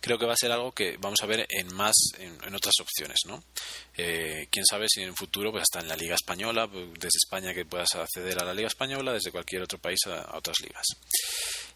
creo 0.00 0.18
que 0.18 0.26
va 0.26 0.32
a 0.32 0.36
ser 0.36 0.52
algo 0.52 0.72
que 0.72 0.96
vamos 0.98 1.18
a 1.22 1.26
ver 1.26 1.46
en 1.48 1.74
más 1.74 1.94
en, 2.18 2.54
otras 2.54 2.74
opciones 2.80 3.18
no 3.26 3.42
eh, 3.96 4.46
quién 4.50 4.64
sabe 4.64 4.86
si 4.88 5.02
en 5.02 5.08
el 5.08 5.14
futuro 5.14 5.50
pues 5.50 5.62
hasta 5.62 5.80
en 5.80 5.88
la 5.88 5.96
liga 5.96 6.14
española 6.14 6.68
desde 6.68 7.18
España 7.24 7.52
que 7.52 7.64
puedas 7.64 7.94
acceder 7.94 8.40
a 8.40 8.44
la 8.44 8.54
liga 8.54 8.68
española 8.68 9.12
desde 9.12 9.32
cualquier 9.32 9.62
otro 9.62 9.78
país 9.78 9.98
a, 10.06 10.36
otras 10.36 10.60
ligas. 10.60 10.84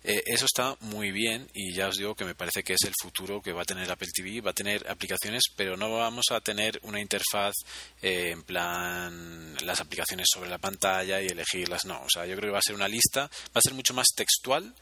Eh, 0.05 0.23
eso 0.27 0.47
está 0.47 0.77
muy 0.81 1.13
bien 1.13 1.49
y 1.55 1.75
ya 1.75 1.89
os 1.89 1.97
digo 1.97 2.15
que 2.15 2.25
me 2.25 2.35
parece 2.35 2.65
que 2.65 2.75
es 2.75 2.83
el 2.85 2.93
futuro 3.01 3.41
que 3.41 3.53
va 3.53 3.63
a 3.63 3.65
tener 3.65 3.91
Apple 3.91 4.09
TV 4.13 4.41
va 4.41 4.51
a 4.51 4.55
tener 4.55 4.89
aplicaciones 4.89 5.43
pero 5.55 5.77
no 5.77 5.93
vamos 5.93 6.27
a 6.31 6.41
tener 6.41 6.81
una 6.83 7.01
interfaz 7.01 7.55
eh, 8.01 8.31
en 8.31 8.43
plan 8.43 9.57
las 9.65 9.81
aplicaciones 9.81 10.27
sobre 10.33 10.51
la 10.51 10.59
pantalla 10.59 11.21
y 11.21 11.27
elegirlas 11.27 11.85
no. 11.85 12.01
O 12.03 12.09
sea 12.13 12.27
yo 12.27 12.35
creo 12.37 12.49
que 12.49 12.55
va 12.55 12.59
a 12.59 12.63
ser 12.63 12.75
una 12.75 12.89
lista 12.89 13.23
va 13.23 13.59
a 13.59 13.63
ser 13.63 13.75
mucho 13.75 13.95
más 13.95 14.09
textual 14.15 14.75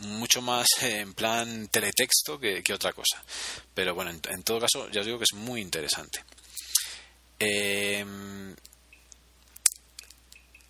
mucho 0.00 0.42
más 0.42 0.66
en 0.82 1.14
plan 1.14 1.68
teletexto 1.68 2.38
que, 2.38 2.62
otra 2.72 2.92
cosa. 2.92 3.22
Pero 3.74 3.94
bueno, 3.94 4.10
en, 4.10 4.42
todo 4.42 4.60
caso, 4.60 4.88
ya 4.90 5.00
os 5.00 5.06
digo 5.06 5.18
que 5.18 5.24
es 5.24 5.34
muy 5.34 5.60
interesante. 5.60 6.24
Em, 7.38 8.54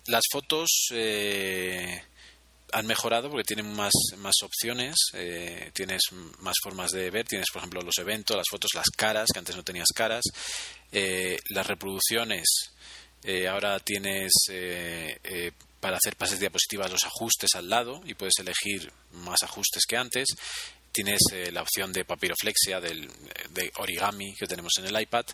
las 0.07 0.23
fotos 0.31 0.69
eh, 0.91 2.01
han 2.71 2.87
mejorado 2.87 3.29
porque 3.29 3.43
tienen 3.43 3.73
más, 3.73 3.93
más 4.17 4.35
opciones, 4.43 4.95
eh, 5.13 5.71
tienes 5.73 6.01
más 6.39 6.55
formas 6.63 6.91
de 6.91 7.09
ver, 7.09 7.27
tienes 7.27 7.47
por 7.51 7.59
ejemplo 7.59 7.81
los 7.81 7.97
eventos, 7.97 8.37
las 8.37 8.47
fotos, 8.49 8.71
las 8.73 8.89
caras, 8.95 9.27
que 9.31 9.39
antes 9.39 9.55
no 9.55 9.63
tenías 9.63 9.89
caras, 9.93 10.23
eh, 10.91 11.37
las 11.49 11.67
reproducciones, 11.67 12.45
ahora 13.47 13.79
tienes 13.79 14.31
para 15.81 15.97
hacer 15.97 16.15
pases 16.15 16.39
diapositivas 16.39 16.89
los 16.89 17.03
ajustes 17.03 17.55
al 17.55 17.69
lado 17.69 18.01
y 18.05 18.13
puedes 18.13 18.39
elegir 18.39 18.89
más 19.11 19.43
ajustes 19.43 19.83
que 19.85 19.97
antes. 19.97 20.29
Tienes 20.93 21.19
eh, 21.33 21.51
la 21.51 21.63
opción 21.63 21.91
de 21.91 22.05
papiroflexia, 22.05 22.79
del, 22.79 23.09
de 23.49 23.71
origami 23.77 24.33
que 24.35 24.47
tenemos 24.47 24.73
en 24.77 24.85
el 24.85 25.01
iPad. 25.01 25.25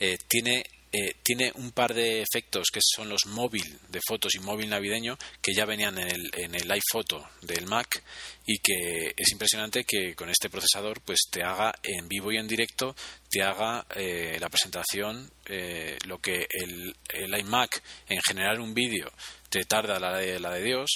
Eh, 0.00 0.18
tiene 0.28 0.64
eh, 0.94 1.14
tiene 1.22 1.50
un 1.54 1.72
par 1.72 1.94
de 1.94 2.20
efectos 2.20 2.66
que 2.70 2.80
son 2.82 3.08
los 3.08 3.24
móvil 3.24 3.78
de 3.88 4.00
fotos 4.06 4.34
y 4.34 4.40
móvil 4.40 4.68
navideño 4.68 5.16
que 5.40 5.54
ya 5.54 5.64
venían 5.64 5.96
en 5.96 6.08
el, 6.08 6.30
en 6.34 6.54
el 6.54 6.70
iPhoto 6.70 7.30
del 7.40 7.64
Mac 7.64 8.02
y 8.44 8.58
que 8.58 9.14
es 9.16 9.32
impresionante 9.32 9.84
que 9.84 10.14
con 10.14 10.28
este 10.28 10.50
procesador 10.50 11.00
pues 11.00 11.20
te 11.30 11.42
haga 11.42 11.72
en 11.82 12.08
vivo 12.08 12.30
y 12.30 12.36
en 12.36 12.46
directo 12.46 12.94
te 13.30 13.42
haga 13.42 13.86
eh, 13.96 14.36
la 14.38 14.50
presentación 14.50 15.30
eh, 15.46 15.96
lo 16.04 16.18
que 16.18 16.46
el, 16.50 16.94
el, 17.08 17.38
iMac 17.40 17.82
en 18.10 18.20
generar 18.20 18.60
un 18.60 18.74
vídeo 18.74 19.10
te 19.52 19.64
tarda 19.66 20.00
la 20.00 20.16
de, 20.16 20.40
la 20.40 20.50
de 20.54 20.62
Dios 20.62 20.88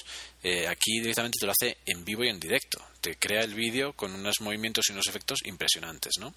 eh, 0.43 0.67
aquí 0.67 0.99
directamente 1.01 1.37
te 1.39 1.45
lo 1.45 1.53
hace 1.53 1.77
en 1.85 2.07
vivo 2.07 2.25
y 2.25 2.31
en 2.31 2.41
directo 2.41 2.83
te 3.03 3.17
crea 3.17 3.43
el 3.43 3.53
vídeo 3.53 3.93
con 3.93 4.15
unos 4.15 4.41
movimientos 4.41 4.87
y 4.89 4.93
unos 4.93 5.07
efectos 5.09 5.41
impresionantes 5.45 6.15
¿no? 6.19 6.35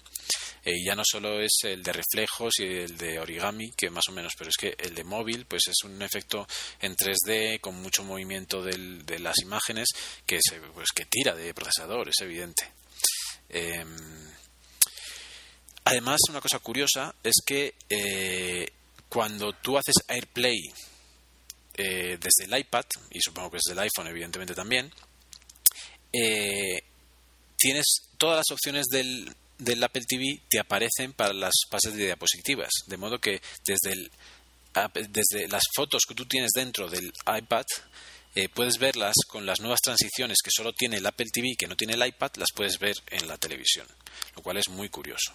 y 0.62 0.84
ya 0.84 0.94
no 0.94 1.02
solo 1.02 1.40
es 1.40 1.60
el 1.62 1.82
de 1.82 1.94
reflejos 1.94 2.52
y 2.58 2.64
el 2.64 2.98
de 2.98 3.18
origami 3.18 3.70
que 3.72 3.88
más 3.88 4.04
o 4.10 4.12
menos 4.12 4.34
pero 4.36 4.50
es 4.50 4.56
que 4.60 4.76
el 4.78 4.94
de 4.94 5.02
móvil 5.02 5.46
pues 5.46 5.62
es 5.68 5.82
un 5.84 6.02
efecto 6.02 6.46
en 6.82 6.94
3D 6.94 7.58
con 7.58 7.80
mucho 7.80 8.04
movimiento 8.04 8.62
del, 8.62 9.06
de 9.06 9.18
las 9.18 9.38
imágenes 9.38 9.88
que 10.26 10.38
se, 10.46 10.60
pues 10.60 10.88
que 10.94 11.06
tira 11.06 11.34
de 11.34 11.54
procesador 11.54 12.06
es 12.06 12.20
evidente 12.20 12.70
em, 13.48 14.20
Además, 15.82 16.20
una 16.28 16.42
cosa 16.42 16.58
curiosa 16.58 17.14
es 17.24 17.34
que 17.44 17.74
eh, 17.88 18.70
cuando 19.08 19.52
tú 19.54 19.78
haces 19.78 19.94
AirPlay 20.06 20.60
eh, 21.82 22.18
desde 22.20 22.44
el 22.44 22.60
iPad, 22.60 22.84
y 23.10 23.20
supongo 23.20 23.52
que 23.52 23.56
desde 23.56 23.72
el 23.72 23.78
iPhone 23.78 24.08
evidentemente 24.08 24.54
también, 24.54 24.92
eh, 26.12 26.82
tienes 27.56 27.86
todas 28.18 28.36
las 28.36 28.50
opciones 28.50 28.86
del, 28.90 29.34
Apple 29.82 30.02
TV 30.06 30.42
te 30.48 30.58
aparecen 30.58 31.14
para 31.14 31.32
las 31.32 31.54
pases 31.70 31.94
de 31.94 32.04
diapositivas, 32.04 32.70
de 32.86 32.96
modo 32.98 33.18
que 33.18 33.40
desde, 33.64 33.92
el, 33.92 35.50
las 35.50 35.62
fotos 35.74 36.02
que 36.06 36.14
tú 36.14 36.26
tienes 36.26 36.50
dentro 36.54 36.88
del 36.90 37.12
iPad 37.26 37.64
eh, 38.34 38.48
puedes 38.50 38.78
verlas 38.78 39.14
con 39.26 39.46
las 39.46 39.60
nuevas 39.60 39.80
transiciones 39.80 40.38
que 40.44 40.50
solo 40.54 40.74
tiene 40.74 40.98
el 40.98 41.06
Apple 41.06 41.30
TV, 41.32 41.54
que 41.58 41.66
no 41.66 41.76
tiene 41.76 41.94
el 41.94 42.06
iPad, 42.06 42.32
las 42.36 42.52
puedes 42.54 42.78
ver 42.78 42.96
en 43.08 43.26
la 43.26 43.38
televisión, 43.38 43.86
lo 44.36 44.42
cual 44.42 44.58
es 44.58 44.68
muy 44.68 44.90
curioso. 44.90 45.34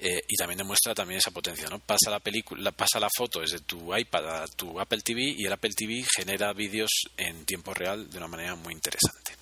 Eh, 0.00 0.22
y 0.28 0.36
también 0.36 0.58
demuestra 0.58 0.94
también 0.94 1.18
esa 1.18 1.32
potencia, 1.32 1.68
¿no? 1.68 1.80
Pasa 1.80 2.10
la 2.10 2.20
película, 2.20 2.70
pasa 2.70 3.00
la 3.00 3.08
foto 3.14 3.40
desde 3.40 3.60
tu 3.60 3.94
iPad 3.96 4.42
a 4.42 4.46
tu 4.46 4.78
Apple 4.78 5.00
TV 5.00 5.34
y 5.36 5.44
el 5.44 5.52
Apple 5.52 5.72
TV 5.76 6.04
genera 6.16 6.52
vídeos 6.52 6.90
en 7.16 7.44
tiempo 7.44 7.74
real 7.74 8.08
de 8.08 8.18
una 8.18 8.28
manera 8.28 8.54
muy 8.54 8.74
interesante. 8.74 9.32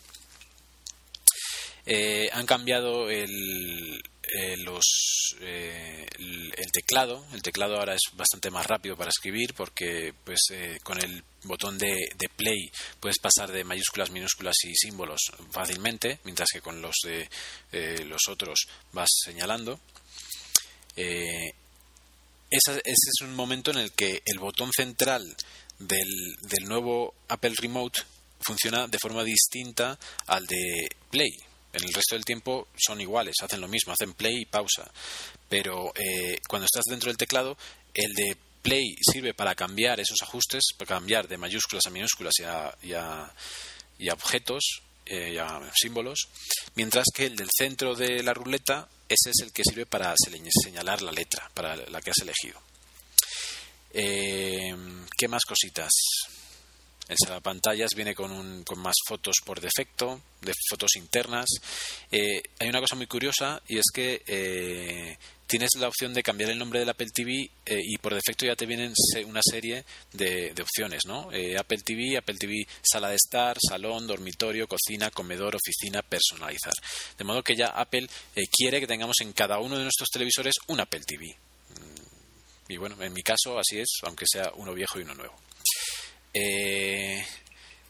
Eh, 1.84 2.28
han 2.32 2.46
cambiado 2.46 3.08
el, 3.10 4.02
eh, 4.34 4.56
los, 4.58 5.36
eh, 5.40 6.06
el, 6.18 6.72
teclado. 6.72 7.24
El 7.32 7.42
teclado 7.42 7.76
ahora 7.76 7.94
es 7.94 8.02
bastante 8.14 8.50
más 8.50 8.66
rápido 8.66 8.96
para 8.96 9.10
escribir 9.10 9.54
porque 9.54 10.12
pues 10.24 10.40
eh, 10.50 10.80
con 10.82 10.98
el 10.98 11.22
botón 11.44 11.78
de, 11.78 11.94
de, 12.16 12.28
play 12.34 12.70
puedes 12.98 13.18
pasar 13.20 13.52
de 13.52 13.62
mayúsculas, 13.62 14.10
minúsculas 14.10 14.56
y 14.64 14.74
símbolos 14.74 15.20
fácilmente, 15.52 16.18
mientras 16.24 16.48
que 16.52 16.60
con 16.60 16.82
los 16.82 16.96
de 17.04 17.28
los 18.04 18.22
otros 18.28 18.66
vas 18.92 19.08
señalando. 19.24 19.78
Ese, 20.96 22.72
ese, 22.72 22.80
es 22.84 23.20
un 23.22 23.34
momento 23.34 23.70
en 23.70 23.78
el 23.78 23.92
que 23.92 24.22
el 24.24 24.38
botón 24.38 24.70
central 24.72 25.22
del, 25.78 26.08
del 26.42 26.64
nuevo 26.64 27.14
Apple 27.28 27.54
Remote 27.60 28.00
funciona 28.40 28.86
de 28.88 28.98
forma 28.98 29.24
distinta 29.24 29.98
al 30.26 30.46
de 30.46 30.88
play 31.10 31.30
en 31.76 31.84
el 31.84 31.92
resto 31.92 32.14
del 32.14 32.24
tiempo 32.24 32.68
son 32.74 33.00
iguales, 33.00 33.34
hacen 33.42 33.60
lo 33.60 33.68
mismo, 33.68 33.92
hacen 33.92 34.14
play 34.14 34.40
y 34.40 34.46
pausa. 34.46 34.90
Pero 35.48 35.92
eh, 35.94 36.38
cuando 36.48 36.64
estás 36.64 36.84
dentro 36.88 37.10
del 37.10 37.18
teclado, 37.18 37.56
el 37.92 38.14
de 38.14 38.36
play 38.62 38.96
sirve 39.12 39.34
para 39.34 39.54
cambiar 39.54 40.00
esos 40.00 40.16
ajustes, 40.22 40.64
para 40.78 40.96
cambiar 40.96 41.28
de 41.28 41.36
mayúsculas 41.36 41.86
a 41.86 41.90
minúsculas 41.90 42.32
y 42.38 42.92
a, 42.94 43.32
y 43.98 44.08
objetos, 44.08 44.64
eh, 44.64 44.78
y 44.78 44.85
a 44.85 44.85
símbolos, 45.74 46.28
mientras 46.74 47.04
que 47.14 47.26
el 47.26 47.36
del 47.36 47.48
centro 47.56 47.94
de 47.94 48.22
la 48.22 48.34
ruleta, 48.34 48.88
ese 49.08 49.30
es 49.30 49.42
el 49.42 49.52
que 49.52 49.62
sirve 49.64 49.86
para 49.86 50.14
señalar 50.16 51.02
la 51.02 51.12
letra, 51.12 51.50
para 51.54 51.76
la 51.76 52.00
que 52.00 52.10
has 52.10 52.22
elegido. 52.22 52.60
Eh, 53.92 54.74
¿Qué 55.16 55.28
más 55.28 55.44
cositas? 55.44 55.90
El 57.08 57.16
salvapantallas 57.22 57.94
viene 57.94 58.14
con, 58.16 58.32
un, 58.32 58.64
con 58.64 58.80
más 58.80 58.96
fotos 59.06 59.36
por 59.44 59.60
defecto, 59.60 60.20
de 60.40 60.52
fotos 60.68 60.96
internas. 60.96 61.46
Eh, 62.10 62.42
hay 62.58 62.68
una 62.68 62.80
cosa 62.80 62.96
muy 62.96 63.06
curiosa 63.06 63.62
y 63.68 63.78
es 63.78 63.84
que 63.94 64.22
eh, 64.26 65.16
tienes 65.46 65.70
la 65.78 65.86
opción 65.86 66.12
de 66.12 66.24
cambiar 66.24 66.50
el 66.50 66.58
nombre 66.58 66.80
del 66.80 66.88
Apple 66.88 67.10
TV 67.14 67.48
eh, 67.64 67.80
y 67.80 67.96
por 67.98 68.12
defecto 68.12 68.44
ya 68.44 68.56
te 68.56 68.66
vienen 68.66 68.92
una 69.26 69.40
serie 69.40 69.84
de, 70.14 70.52
opciones, 70.60 71.02
¿no? 71.06 71.30
Apple 71.56 71.78
TV, 71.84 72.16
Apple 72.16 72.36
TV 72.38 72.66
sala 72.82 73.10
de 73.10 73.16
estar, 73.16 73.56
salón, 73.60 74.08
dormitorio, 74.08 74.66
cocina, 74.66 75.12
comedor, 75.12 75.54
oficina, 75.54 76.02
personalizar. 76.02 76.74
De 77.16 77.24
modo 77.24 77.44
que 77.44 77.54
ya 77.54 77.66
Apple 77.66 78.08
quiere 78.50 78.80
que 78.80 78.88
tengamos 78.88 79.20
en 79.20 79.32
cada 79.32 79.60
uno 79.60 79.76
de 79.76 79.84
nuestros 79.84 80.08
televisores 80.08 80.54
un 80.66 80.80
Apple 80.80 81.02
TV. 81.06 81.26
Mm, 81.26 82.72
y 82.72 82.76
bueno, 82.78 83.00
en 83.00 83.12
mi 83.12 83.22
caso 83.22 83.60
así 83.60 83.78
es, 83.78 83.98
aunque 84.02 84.24
sea 84.26 84.50
uno 84.56 84.74
viejo 84.74 84.98
y 84.98 85.02
uno 85.02 85.14
nuevo. 85.14 85.46
Eh, 86.38 87.24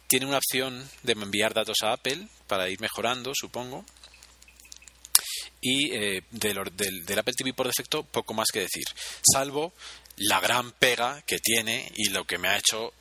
tiene 0.07 0.27
una 0.27 0.39
opción 0.39 0.89
de 1.03 1.13
enviar 1.13 1.53
datos 1.53 1.79
a 1.83 1.93
Apple 1.93 2.29
para 2.47 2.69
ir 2.69 2.81
mejorando, 2.81 3.33
supongo. 3.35 3.85
Y 5.61 5.93
eh, 5.93 6.23
del, 6.31 6.59
Apple 6.59 7.35
TV 7.37 7.53
por 7.53 7.67
defecto, 7.67 8.05
poco 8.05 8.35
más 8.35 8.49
que 8.53 8.61
decir. 8.61 8.85
Salvo 9.33 9.73
la 10.17 10.41
gran 10.41 10.73
pega 10.73 11.23
que 11.23 11.39
tiene 11.39 11.91
y 11.97 12.11
lo 12.11 12.25
que 12.25 12.39
me 12.39 12.49
ha 12.49 12.59
hecho 12.59 12.93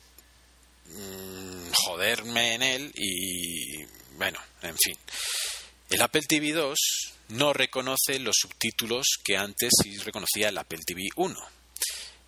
mm, 0.86 1.70
joderme 1.72 2.54
en 2.54 2.62
él 2.62 2.92
y 2.94 3.84
bueno, 4.16 4.40
en 4.62 4.76
fin. 4.76 4.96
El 5.90 6.02
Apple 6.02 6.22
TV 6.28 6.52
2 6.52 6.78
no 7.28 7.52
reconoce 7.52 8.18
los 8.18 8.36
subtítulos 8.40 9.06
que 9.22 9.36
antes 9.36 9.70
sí 9.82 9.96
reconocía 9.98 10.48
el 10.48 10.58
Apple 10.58 10.80
TV 10.84 11.08
1. 11.14 11.36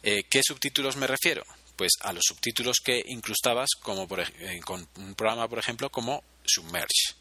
Eh, 0.05 0.23
¿Qué 0.31 0.43
subtítulos 0.45 0.97
me 0.97 1.09
refiero? 1.09 1.43
Pues 1.79 1.93
a 2.01 2.13
los 2.13 2.25
subtítulos 2.27 2.79
que 2.85 3.03
incrustabas 3.07 3.69
como 3.81 4.09
por, 4.09 4.21
eh, 4.21 4.61
con 4.65 4.87
un 4.97 5.15
programa 5.15 5.49
por 5.49 5.61
ejemplo 5.61 5.89
como 5.91 6.25
Submerge. 6.45 7.15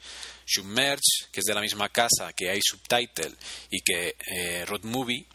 Submerge 0.45 1.27
que 1.31 1.41
es 1.41 1.45
de 1.45 1.53
la 1.53 1.61
misma 1.61 1.89
casa 1.89 2.33
que 2.33 2.49
hay 2.49 2.59
Subtitle 2.61 3.35
y 3.69 3.81
que 3.81 4.17
eh, 4.25 4.65
Road 4.65 4.83
Movie 4.83 5.27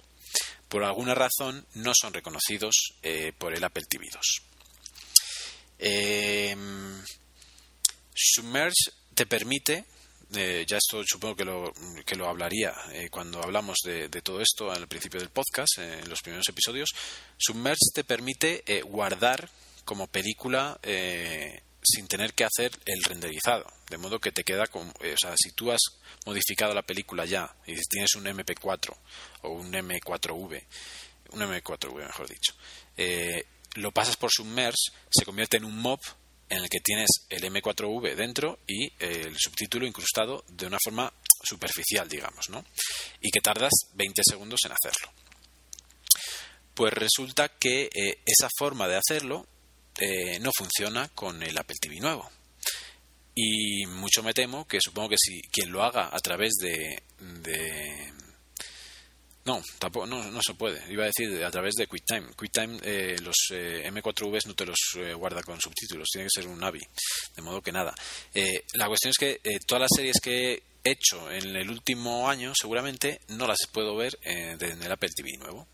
por 0.68 0.82
alguna 0.82 1.14
razón 1.14 1.64
no 1.74 1.92
son 1.94 2.12
reconocidos 2.12 2.74
eh, 3.02 3.32
por 3.38 3.54
el 3.54 3.62
Apple 3.62 3.84
TV 3.88 4.08
2 4.12 4.42
Submerge 8.14 8.90
te 9.14 9.26
permite 9.26 9.84
eh, 10.34 10.64
ya 10.66 10.78
esto 10.78 11.02
supongo 11.04 11.36
que 11.36 11.44
lo, 11.44 11.72
que 12.04 12.16
lo 12.16 12.28
hablaría 12.28 12.74
eh, 12.92 13.08
cuando 13.10 13.42
hablamos 13.42 13.78
de, 13.84 14.08
todo 14.22 14.40
esto 14.40 14.70
al 14.70 14.88
principio 14.88 15.20
del 15.20 15.30
podcast, 15.30 15.78
eh, 15.78 16.00
en 16.02 16.08
los 16.08 16.20
primeros 16.22 16.48
episodios. 16.48 16.90
Submerge 17.36 17.90
te 17.94 18.04
permite 18.04 18.62
guardar 18.84 19.48
como 19.84 20.06
película 20.06 20.78
sin 21.84 22.06
tener 22.06 22.34
que 22.34 22.44
hacer 22.44 22.70
el 22.86 23.02
renderizado, 23.02 23.66
de 23.90 23.98
modo 23.98 24.20
que 24.20 24.30
te 24.30 24.44
queda 24.44 24.66
como, 24.68 24.90
o 24.90 25.16
sea, 25.20 25.34
si 25.36 25.50
tú 25.50 25.72
has 25.72 25.80
modificado 26.24 26.72
la 26.72 26.82
película 26.82 27.24
ya 27.24 27.52
y 27.66 27.74
tienes 27.90 28.14
un 28.14 28.24
MP4 28.24 28.96
o 29.42 29.50
un 29.50 29.72
M4V, 29.72 30.64
un 31.30 31.40
M4V 31.40 31.94
mejor 31.94 32.28
dicho, 32.28 32.54
lo 33.74 33.90
pasas 33.90 34.16
por 34.16 34.30
Submerge, 34.30 34.92
se 35.10 35.24
convierte 35.24 35.56
en 35.56 35.64
un 35.64 35.76
mob 35.76 35.98
en 36.52 36.58
el 36.58 36.68
que 36.68 36.80
tienes 36.80 37.08
el 37.30 37.42
M4V 37.44 38.14
dentro 38.14 38.58
y 38.66 38.92
el 38.98 39.34
subtítulo 39.38 39.86
incrustado 39.86 40.44
de 40.48 40.66
una 40.66 40.76
forma 40.84 41.10
superficial, 41.42 42.06
digamos, 42.06 42.50
¿no? 42.50 42.62
Y 43.22 43.30
que 43.30 43.40
tardas 43.40 43.72
20 43.94 44.20
segundos 44.22 44.60
en 44.66 44.72
hacerlo. 44.72 45.10
Pues 46.74 46.92
resulta 46.92 47.48
que 47.48 47.88
eh, 47.94 48.18
esa 48.26 48.50
forma 48.58 48.86
de 48.86 48.98
hacerlo 48.98 49.46
eh, 49.98 50.38
no 50.40 50.50
funciona 50.54 51.08
con 51.14 51.42
el 51.42 51.56
Apple 51.56 51.76
TV 51.80 52.00
nuevo. 52.00 52.30
Y 53.34 53.86
mucho 53.86 54.22
me 54.22 54.34
temo 54.34 54.68
que 54.68 54.78
supongo 54.78 55.08
que 55.08 55.16
si 55.18 55.40
quien 55.50 55.72
lo 55.72 55.82
haga 55.82 56.10
a 56.12 56.18
través 56.18 56.52
de, 56.60 57.02
de 57.18 58.12
no, 59.44 59.60
tampoco, 59.78 60.06
no, 60.06 60.22
no 60.30 60.40
se 60.40 60.54
puede. 60.54 60.80
Iba 60.92 61.04
a 61.04 61.06
decir 61.06 61.44
a 61.44 61.50
través 61.50 61.74
de 61.74 61.88
QuickTime. 61.88 62.32
QuickTime, 62.34 62.78
eh, 62.82 63.16
los 63.22 63.34
eh, 63.50 63.90
M4Vs 63.90 64.46
no 64.46 64.54
te 64.54 64.64
los 64.64 64.78
eh, 64.96 65.14
guarda 65.14 65.42
con 65.42 65.60
subtítulos, 65.60 66.08
tiene 66.12 66.26
que 66.26 66.40
ser 66.40 66.48
un 66.48 66.60
Navi. 66.60 66.80
De 67.34 67.42
modo 67.42 67.60
que 67.60 67.72
nada. 67.72 67.92
la 68.74 68.86
cuestión 68.86 69.10
es 69.10 69.18
que 69.18 69.40
todas 69.66 69.82
las 69.82 69.90
series 69.96 70.20
que 70.22 70.62
he 70.84 70.90
hecho 70.92 71.30
en 71.30 71.56
el 71.56 71.68
último 71.70 72.28
año, 72.28 72.52
seguramente 72.54 73.20
no 73.28 73.46
las 73.48 73.58
puedo 73.72 73.96
ver 73.96 74.16
en 74.22 74.82
el 74.82 74.92
Apple 74.92 75.10
TV 75.14 75.36
nuevo. 75.38 75.66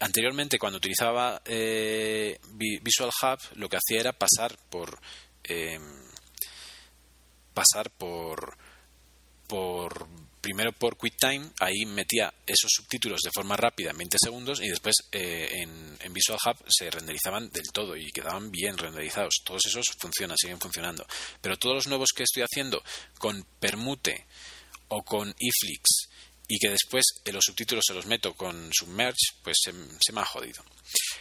anteriormente, 0.00 0.58
cuando 0.58 0.78
utilizaba 0.78 1.42
Visual 1.44 3.10
Hub, 3.22 3.38
lo 3.56 3.68
que 3.68 3.76
hacía 3.76 4.00
era 4.00 4.12
pasar 4.12 4.56
por. 4.70 4.98
pasar 7.52 7.90
por. 7.90 8.56
por 9.46 10.08
primero 10.48 10.72
por 10.72 10.96
QuickTime, 10.96 11.50
ahí 11.60 11.84
metía 11.84 12.32
esos 12.46 12.70
subtítulos 12.74 13.20
de 13.20 13.30
forma 13.30 13.54
rápida 13.54 13.90
en 13.90 13.98
20 13.98 14.16
segundos 14.18 14.62
y 14.62 14.68
después 14.70 14.94
eh, 15.12 15.46
en, 15.56 15.94
en, 16.00 16.12
Visual 16.14 16.38
Hub 16.42 16.56
se 16.66 16.90
renderizaban 16.90 17.50
del 17.50 17.70
todo 17.70 17.94
y 17.94 18.10
quedaban 18.10 18.50
bien 18.50 18.78
renderizados. 18.78 19.42
Todos 19.44 19.66
esos 19.66 19.84
funcionan, 20.00 20.38
siguen 20.38 20.58
funcionando. 20.58 21.06
Pero 21.42 21.58
todos 21.58 21.74
los 21.74 21.86
nuevos 21.88 22.12
que 22.16 22.22
estoy 22.22 22.44
haciendo 22.44 22.82
con 23.18 23.44
Permute 23.60 24.24
o 24.88 25.02
con 25.02 25.34
iflix 25.38 26.08
y 26.48 26.58
que 26.58 26.70
después 26.70 27.04
los 27.26 27.44
subtítulos 27.44 27.84
se 27.86 27.94
los 27.94 28.06
meto 28.06 28.34
con 28.34 28.70
Submerge, 28.72 29.34
pues 29.42 29.58
se, 29.62 29.72
me 30.12 30.20
ha 30.20 30.24
jodido. 30.24 30.64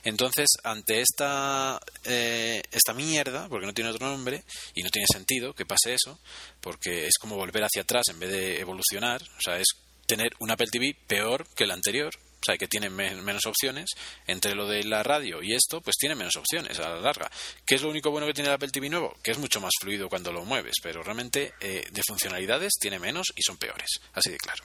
Entonces, 0.04 0.48
ante 0.64 1.02
esta, 1.02 1.80
eh, 2.06 2.64
esta 2.72 2.94
mierda, 2.94 3.50
porque 3.50 3.66
no 3.66 3.74
tiene 3.74 3.90
otro 3.90 4.08
nombre 4.08 4.44
y 4.74 4.84
no 4.84 4.90
tiene 4.90 5.06
sentido 5.12 5.54
que 5.54 5.66
pase 5.66 5.94
eso, 5.94 6.18
porque 6.62 7.08
es 7.08 7.18
como 7.20 7.36
volver 7.36 7.64
hacia 7.66 7.82
atrás 7.82 8.06
en 8.08 8.20
vez 8.20 8.32
de 8.32 8.62
evolucionar, 8.62 9.22
o 9.22 9.42
sea, 9.42 9.58
es 9.58 9.68
tener 10.06 10.32
un 10.40 10.50
Apple 10.50 10.68
TV 10.72 10.96
peor 11.08 11.46
que 11.56 11.66
el 11.66 11.72
anterior, 11.72 12.14
o 12.40 12.46
sea, 12.46 12.58
que 12.58 12.68
tiene 12.68 12.90
menos 12.90 13.46
opciones. 13.46 13.90
Entre 14.26 14.56
lo 14.56 14.68
de 14.68 14.84
la 14.84 15.04
radio 15.04 15.42
y 15.42 15.54
esto, 15.54 15.82
pues 15.82 15.96
tiene 15.98 16.16
menos 16.16 16.36
opciones 16.36 16.80
a 16.80 16.90
la 16.90 17.00
larga. 17.00 17.30
¿Qué 17.66 17.76
es 17.76 17.82
lo 17.82 17.90
único 17.90 18.12
bueno 18.12 18.28
que 18.28 18.34
tiene 18.34 18.50
el 18.50 18.56
Apple 18.56 18.70
TV 18.70 18.90
nuevo? 18.90 19.18
Que 19.24 19.32
es 19.32 19.38
mucho 19.38 19.60
más 19.60 19.72
fluido 19.80 20.10
cuando 20.10 20.32
lo 20.32 20.46
mueves, 20.46 20.76
pero 20.82 21.04
realmente 21.04 21.54
eh, 21.60 21.86
de 21.90 22.02
funcionalidades 22.08 22.74
tiene 22.80 23.00
menos 23.00 23.28
y 23.36 23.42
son 23.42 23.58
peores, 23.58 23.90
así 24.14 24.32
de 24.32 24.38
claro. 24.38 24.64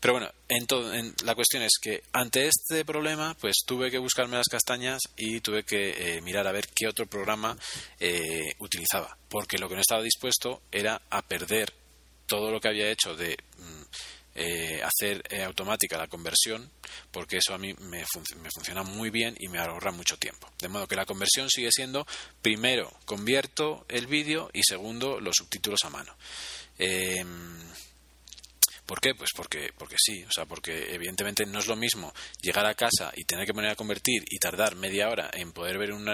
Pero 0.00 0.14
bueno, 0.14 0.30
en 0.48 1.14
la 1.24 1.34
cuestión 1.34 1.62
es 1.62 1.72
que 1.80 2.02
ante 2.12 2.46
este 2.46 2.84
problema, 2.84 3.34
pues 3.40 3.56
tuve 3.66 3.90
que 3.90 3.98
buscarme 3.98 4.36
las 4.36 4.48
castañas 4.48 5.00
y 5.16 5.40
tuve 5.40 5.64
que 5.64 6.16
eh, 6.16 6.20
mirar 6.20 6.46
a 6.46 6.52
ver 6.52 6.68
qué 6.74 6.86
otro 6.86 7.06
programa 7.06 7.56
eh, 7.98 8.54
utilizaba, 8.58 9.16
porque 9.28 9.56
lo 9.56 9.68
que 9.68 9.76
no 9.76 9.80
estaba 9.80 10.02
dispuesto 10.02 10.62
era 10.70 11.00
a 11.08 11.22
perder 11.22 11.72
todo 12.26 12.50
lo 12.50 12.60
que 12.60 12.68
había 12.68 12.90
hecho 12.90 13.14
de 13.14 13.36
mm, 13.56 13.82
eh, 14.34 14.82
hacer 14.82 15.22
automática 15.44 15.96
la 15.96 16.08
conversión, 16.08 16.70
porque 17.10 17.38
eso 17.38 17.54
a 17.54 17.58
mí 17.58 17.74
me, 17.80 18.04
me, 18.36 18.50
funciona 18.50 18.82
muy 18.82 19.10
bien 19.10 19.36
y 19.38 19.48
me 19.48 19.58
ahorra 19.58 19.92
mucho 19.92 20.16
tiempo. 20.16 20.50
De 20.60 20.68
modo 20.68 20.88
que 20.88 20.96
la 20.96 21.06
conversión 21.06 21.48
sigue 21.50 21.70
siendo, 21.70 22.06
primero, 22.42 22.92
convierto 23.04 23.84
el 23.88 24.06
vídeo 24.06 24.50
y 24.52 24.62
segundo, 24.62 25.20
los 25.20 25.36
subtítulos 25.36 25.84
a 25.84 25.90
mano. 25.90 26.16
¿Por 28.86 29.00
qué? 29.00 29.14
Pues 29.14 29.30
porque, 29.34 29.70
porque 29.78 29.96
sí, 29.98 30.22
o 30.24 30.30
sea, 30.30 30.44
porque 30.44 30.94
evidentemente 30.94 31.46
no 31.46 31.58
es 31.58 31.66
lo 31.66 31.76
mismo 31.76 32.12
llegar 32.42 32.66
a 32.66 32.74
casa 32.74 33.12
y 33.16 33.24
tener 33.24 33.46
que 33.46 33.54
poner 33.54 33.70
a 33.70 33.76
convertir 33.76 34.22
y 34.28 34.38
tardar 34.38 34.76
media 34.76 35.08
hora 35.08 35.30
en 35.32 35.52
poder 35.52 35.78
ver 35.78 35.92
un 35.92 36.06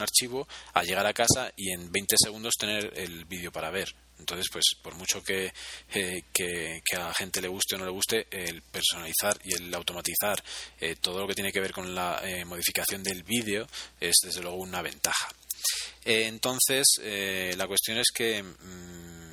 archivo 0.00 0.46
a 0.74 0.84
llegar 0.84 1.06
a 1.06 1.12
casa 1.12 1.52
y 1.56 1.72
en 1.72 1.90
20 1.90 2.14
segundos 2.22 2.54
tener 2.56 2.92
el 2.96 3.24
vídeo 3.24 3.50
para 3.50 3.70
ver. 3.70 3.94
Entonces, 4.18 4.46
pues 4.50 4.64
por 4.82 4.94
mucho 4.94 5.22
que, 5.22 5.52
eh, 5.94 6.22
que, 6.32 6.80
a 6.96 7.08
la 7.08 7.14
gente 7.14 7.40
le 7.40 7.48
guste 7.48 7.76
o 7.76 7.78
no 7.78 7.84
le 7.84 7.92
guste, 7.92 8.26
el 8.30 8.62
personalizar 8.62 9.38
y 9.44 9.54
el 9.54 9.74
automatizar 9.74 10.42
eh, 10.80 10.96
todo 11.00 11.20
lo 11.20 11.28
que 11.28 11.34
tiene 11.34 11.52
que 11.52 11.60
ver 11.60 11.72
con 11.72 11.94
la 11.94 12.20
eh, 12.24 12.44
modificación 12.44 13.02
del 13.02 13.22
vídeo 13.22 13.66
es 14.00 14.16
desde 14.22 14.42
luego 14.42 14.56
una 14.56 14.82
ventaja. 14.82 15.28
entonces, 16.04 16.86
la 17.56 17.66
cuestión 17.66 17.98
es 17.98 18.08
que... 18.14 18.42
Mm, 18.42 19.28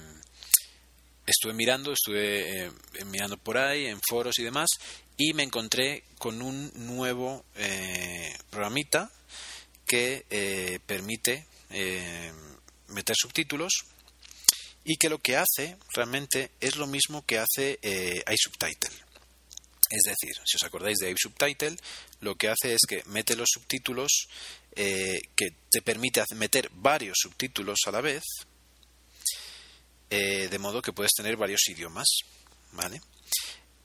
estuve 1.25 1.53
mirando, 1.53 1.91
estuve 1.91 2.65
eh, 2.65 2.71
mirando 3.05 3.37
por 3.37 3.57
ahí, 3.57 3.87
en 3.87 3.99
foros 4.07 4.37
y 4.39 4.43
demás, 4.43 4.69
y 5.17 5.33
me 5.33 5.43
encontré 5.43 6.03
con 6.17 6.41
un 6.41 6.71
nuevo 6.75 7.45
eh, 7.55 8.35
programita 8.49 9.11
que 9.85 10.25
eh, 10.29 10.79
permite 10.85 11.45
meter 12.87 13.15
subtítulos 13.17 13.85
y 14.85 14.95
que 14.97 15.09
lo 15.09 15.19
que 15.19 15.35
hace 15.35 15.77
realmente 15.93 16.51
es 16.61 16.77
lo 16.77 16.87
mismo 16.87 17.25
que 17.25 17.39
hace 17.39 17.79
iSubtitle. 17.81 18.95
Es 19.89 20.03
decir, 20.03 20.35
si 20.45 20.55
os 20.57 20.63
acordáis 20.63 20.97
de 20.99 21.11
iSubtitle, 21.11 21.75
lo 22.21 22.35
que 22.35 22.49
hace 22.49 22.73
es 22.73 22.81
que 22.87 23.03
mete 23.07 23.35
los 23.35 23.49
subtítulos 23.51 24.27
que 24.75 25.47
te 25.69 25.81
permite 25.81 26.23
meter 26.35 26.69
varios 26.71 27.17
subtítulos 27.19 27.79
a 27.87 27.91
la 27.91 28.01
vez, 28.01 28.23
eh, 30.09 30.47
de 30.49 30.59
modo 30.59 30.81
que 30.81 30.93
puedes 30.93 31.13
tener 31.13 31.35
varios 31.35 31.67
idiomas, 31.67 32.05
¿vale? 32.73 33.01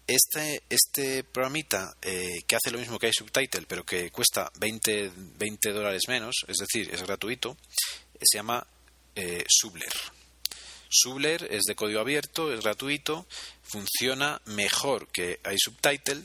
Este, 0.06 0.62
este 0.68 1.24
programita 1.24 1.96
eh, 2.02 2.42
que 2.46 2.56
hace 2.56 2.70
lo 2.70 2.78
mismo 2.78 2.98
que 2.98 3.06
hay 3.06 3.12
subtitle, 3.12 3.64
pero 3.66 3.84
que 3.84 4.10
cuesta 4.10 4.50
20, 4.58 5.12
20 5.38 5.72
dólares 5.72 6.02
menos, 6.08 6.44
es 6.46 6.58
decir, 6.58 6.92
es 6.92 7.02
gratuito, 7.02 7.56
se 8.20 8.36
llama 8.36 8.66
eh, 9.14 9.44
Subler. 9.48 9.92
Subler 10.90 11.48
es 11.50 11.62
de 11.62 11.74
código 11.74 12.00
abierto, 12.00 12.52
es 12.52 12.60
gratuito, 12.60 13.26
funciona 13.62 14.40
mejor 14.46 15.08
que 15.08 15.40
iSubtitle. 15.50 16.22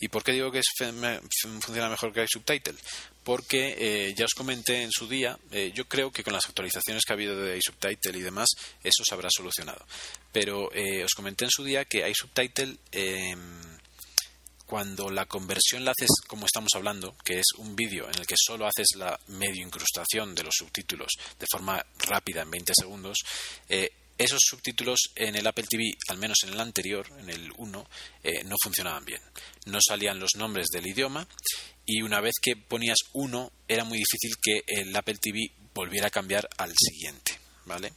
¿Y 0.00 0.08
por 0.08 0.22
qué 0.22 0.32
digo 0.32 0.52
que 0.52 0.60
funciona 0.76 1.88
mejor 1.88 2.12
que 2.12 2.24
iSubtitle? 2.24 2.76
porque 3.24 3.74
eh, 3.78 4.14
ya 4.14 4.26
os 4.26 4.34
comenté 4.34 4.82
en 4.82 4.92
su 4.92 5.08
día, 5.08 5.36
eh, 5.50 5.72
yo 5.74 5.88
creo 5.88 6.12
que 6.12 6.22
con 6.22 6.34
las 6.34 6.46
actualizaciones 6.46 7.02
que 7.04 7.12
ha 7.12 7.16
habido 7.16 7.34
de 7.40 7.56
iSubtitle 7.56 8.18
y 8.18 8.22
demás, 8.22 8.48
eso 8.82 9.02
se 9.02 9.14
habrá 9.14 9.30
solucionado. 9.34 9.84
Pero 10.30 10.70
eh, 10.74 11.02
os 11.02 11.12
comenté 11.12 11.46
en 11.46 11.50
su 11.50 11.64
día 11.64 11.86
que 11.86 12.08
iSubtitle, 12.08 12.76
em, 12.92 13.73
cuando 14.66 15.10
la 15.10 15.26
conversión 15.26 15.84
la 15.84 15.92
haces 15.92 16.10
como 16.26 16.46
estamos 16.46 16.70
hablando, 16.74 17.16
que 17.24 17.38
es 17.38 17.46
un 17.58 17.76
vídeo 17.76 18.08
en 18.08 18.18
el 18.18 18.26
que 18.26 18.36
solo 18.36 18.66
haces 18.66 18.88
la 18.96 19.18
medio 19.28 19.64
incrustación 19.64 20.34
de 20.34 20.44
los 20.44 20.54
subtítulos 20.56 21.12
de 21.38 21.46
forma 21.50 21.84
rápida 21.98 22.42
en 22.42 22.50
20 22.50 22.72
segundos, 22.74 23.18
esos 24.16 24.40
subtítulos 24.48 25.10
en 25.16 25.36
el 25.36 25.46
Apple 25.46 25.66
TV, 25.68 25.92
al 26.08 26.18
menos 26.18 26.38
en 26.44 26.50
el 26.50 26.60
anterior, 26.60 27.06
en 27.18 27.30
el 27.30 27.52
1, 27.56 27.88
no 28.44 28.56
funcionaban 28.62 29.04
bien. 29.04 29.20
No 29.66 29.78
salían 29.86 30.20
los 30.20 30.36
nombres 30.36 30.68
del 30.72 30.86
idioma 30.86 31.26
y 31.86 32.02
una 32.02 32.20
vez 32.20 32.34
que 32.40 32.56
ponías 32.56 32.98
uno 33.12 33.52
era 33.68 33.84
muy 33.84 33.98
difícil 33.98 34.36
que 34.42 34.62
el 34.66 34.94
Apple 34.94 35.18
TV 35.20 35.50
volviera 35.74 36.06
a 36.06 36.10
cambiar 36.10 36.48
al 36.56 36.72
siguiente, 36.76 37.38
¿vale? 37.66 37.92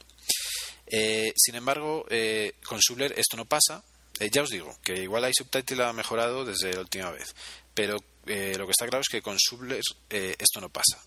Eh, 0.86 1.32
sin 1.36 1.54
embargo, 1.54 2.04
eh, 2.10 2.54
con 2.64 2.80
Subler 2.80 3.14
esto 3.16 3.36
no 3.36 3.44
pasa. 3.44 3.84
Eh, 4.20 4.30
ya 4.30 4.42
os 4.42 4.50
digo 4.50 4.76
que 4.82 5.02
igual 5.02 5.30
iSubtitle 5.30 5.84
ha 5.84 5.92
mejorado 5.92 6.44
desde 6.44 6.74
la 6.74 6.80
última 6.80 7.10
vez, 7.10 7.34
pero 7.74 7.96
lo 8.26 8.66
que 8.66 8.72
está 8.72 8.86
claro 8.86 9.00
es 9.00 9.08
que 9.08 9.22
con 9.22 9.38
Subler 9.38 9.80
esto 10.10 10.60
no 10.60 10.68
pasa. 10.68 11.00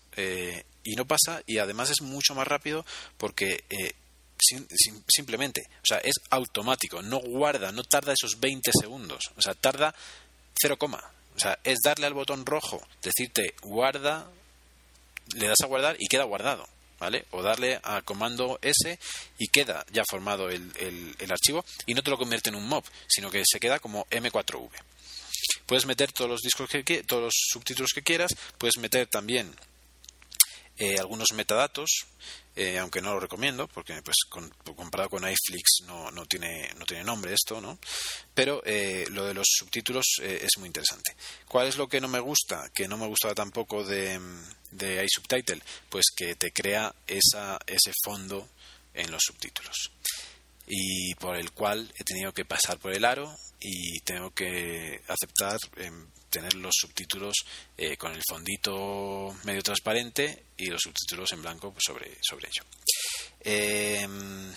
y 0.82 0.96
no 0.96 1.06
pasa 1.06 1.40
y 1.46 1.58
además 1.58 1.90
es 1.90 2.02
mucho 2.02 2.34
más 2.34 2.48
rápido 2.48 2.84
porque 3.16 3.64
simplemente, 5.08 5.62
o 5.76 5.86
sea, 5.86 5.98
es 5.98 6.14
automático, 6.30 7.02
no 7.02 7.18
guarda, 7.18 7.70
no 7.72 7.84
tarda 7.84 8.12
esos 8.12 8.40
20 8.40 8.70
segundos, 8.72 9.30
o 9.36 9.42
sea, 9.42 9.54
tarda 9.54 9.94
0, 10.60 10.78
o 10.80 11.38
sea, 11.38 11.58
es 11.64 11.78
darle 11.82 12.06
al 12.06 12.14
botón 12.14 12.44
rojo, 12.44 12.82
decirte 13.02 13.54
guarda, 13.62 14.28
le 15.34 15.46
das 15.46 15.60
a 15.62 15.66
guardar 15.66 15.96
y 15.98 16.08
queda 16.08 16.24
guardado. 16.24 16.68
¿Vale? 17.02 17.26
O 17.32 17.42
darle 17.42 17.80
a 17.82 18.00
comando 18.02 18.60
S 18.62 18.96
y 19.36 19.48
queda 19.48 19.84
ya 19.90 20.04
formado 20.08 20.48
el, 20.50 20.70
el, 21.18 21.32
archivo 21.32 21.64
y 21.84 21.94
no 21.94 22.02
te 22.04 22.10
lo 22.10 22.16
convierte 22.16 22.50
en 22.50 22.54
un 22.54 22.68
mob, 22.68 22.84
sino 23.08 23.28
que 23.28 23.42
se 23.44 23.58
queda 23.58 23.80
como 23.80 24.06
M4V. 24.06 24.70
Puedes 25.66 25.84
meter 25.84 26.12
todos 26.12 26.30
los 26.30 26.42
discos 26.42 26.70
que 26.70 27.02
todos 27.02 27.24
los 27.24 27.34
subtítulos 27.34 27.90
que 27.92 28.02
quieras, 28.02 28.36
puedes 28.56 28.78
meter 28.78 29.08
también 29.08 29.52
eh, 30.84 30.98
algunos 30.98 31.32
metadatos, 31.32 32.06
eh, 32.56 32.76
aunque 32.78 33.00
no 33.00 33.14
lo 33.14 33.20
recomiendo, 33.20 33.68
porque 33.68 34.02
pues 34.02 34.16
comparado 34.28 35.10
con 35.10 35.22
iFlix 35.22 35.84
no, 35.86 36.10
no, 36.10 36.26
tiene, 36.26 36.74
no 36.76 36.84
tiene 36.84 37.04
nombre 37.04 37.32
esto, 37.32 37.60
¿no? 37.60 37.78
Pero 38.34 38.60
eh, 38.64 39.06
lo 39.10 39.24
de 39.24 39.34
los 39.34 39.46
subtítulos 39.48 40.04
es 40.20 40.50
muy 40.58 40.66
interesante. 40.66 41.14
¿Cuál 41.46 41.68
es 41.68 41.76
lo 41.76 41.88
que 41.88 42.00
no 42.00 42.08
me 42.08 42.18
gusta? 42.18 42.68
Que 42.74 42.88
no 42.88 42.98
me 42.98 43.06
gustaba 43.06 43.32
tampoco 43.32 43.84
de, 43.84 44.20
de 44.72 45.04
iSubtitle, 45.04 45.62
pues 45.88 46.06
que 46.16 46.34
te 46.34 46.52
crea 46.52 46.92
esa, 47.06 47.60
ese 47.64 47.92
fondo 48.04 48.48
en 48.92 49.12
los 49.12 49.22
subtítulos 49.24 49.92
y 50.66 51.14
por 51.16 51.36
el 51.36 51.52
cual 51.52 51.92
he 51.98 52.04
tenido 52.04 52.32
que 52.32 52.44
pasar 52.44 52.78
por 52.78 52.94
el 52.94 53.04
aro 53.04 53.36
y 53.60 54.00
tengo 54.00 54.32
que 54.32 55.00
aceptar 55.06 55.58
em, 55.76 56.06
tener 56.32 56.54
los 56.54 56.74
subtítulos 56.74 57.34
eh, 57.76 57.96
con 57.96 58.12
el 58.12 58.22
fondito 58.26 59.36
medio 59.44 59.62
transparente 59.62 60.46
y 60.56 60.66
los 60.66 60.80
subtítulos 60.80 61.30
en 61.32 61.42
blanco 61.42 61.74
sobre, 61.78 62.16
sobre 62.22 62.48
ello. 62.48 62.64
Em, 63.40 64.52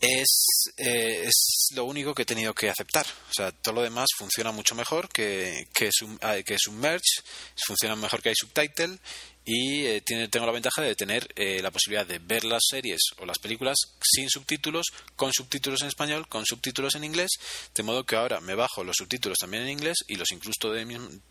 es, 0.00 0.72
eh, 0.76 1.22
es, 1.26 1.68
lo 1.74 1.84
único 1.84 2.14
que 2.14 2.22
he 2.22 2.26
tenido 2.26 2.52
que 2.54 2.68
aceptar. 2.68 3.06
O 3.06 3.32
sea, 3.32 3.52
todo 3.52 3.76
lo 3.76 3.82
demás 3.82 4.08
funciona 4.18 4.50
mucho 4.50 4.74
mejor 4.74 5.08
que, 5.08 5.68
que, 5.72 5.90
ah, 6.22 6.36
que 6.44 6.56
Submerge, 6.58 7.22
funciona 7.64 7.96
mejor 7.96 8.20
que 8.20 8.32
iSubtitle 8.32 8.98
y 9.46 9.86
eh, 9.86 10.00
tiene, 10.00 10.26
tengo 10.26 10.44
la 10.44 10.52
ventaja 10.52 10.82
de 10.82 10.96
tener 10.96 11.28
eh, 11.36 11.62
la 11.62 11.70
posibilidad 11.70 12.04
de 12.04 12.18
ver 12.18 12.44
las 12.44 12.64
series 12.68 13.00
o 13.18 13.24
las 13.24 13.38
películas 13.38 13.76
sin 14.02 14.28
subtítulos, 14.28 14.86
con 15.14 15.32
subtítulos 15.32 15.82
en 15.82 15.88
español, 15.88 16.26
con 16.28 16.44
subtítulos 16.44 16.96
en 16.96 17.04
inglés, 17.04 17.30
de 17.72 17.82
modo 17.84 18.04
que 18.04 18.16
ahora 18.16 18.40
me 18.40 18.56
bajo 18.56 18.82
los 18.82 18.96
subtítulos 18.96 19.38
también 19.38 19.62
en 19.62 19.70
inglés 19.70 19.98
y 20.08 20.16
los 20.16 20.32
incrusto 20.32 20.72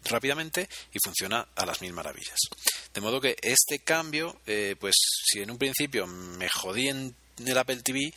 rápidamente 0.05 0.69
y 0.93 0.99
funciona 1.03 1.45
a 1.55 1.65
las 1.65 1.81
mil 1.81 1.91
maravillas. 1.91 2.39
De 2.93 3.01
modo 3.01 3.19
que 3.19 3.35
este 3.41 3.79
cambio, 3.79 4.39
eh, 4.47 4.77
pues 4.79 4.95
si 5.25 5.41
en 5.41 5.51
un 5.51 5.57
principio 5.57 6.07
me 6.07 6.47
jodí 6.47 6.87
en 6.87 7.13
el 7.45 7.57
Apple 7.57 7.81
TV, 7.83 8.13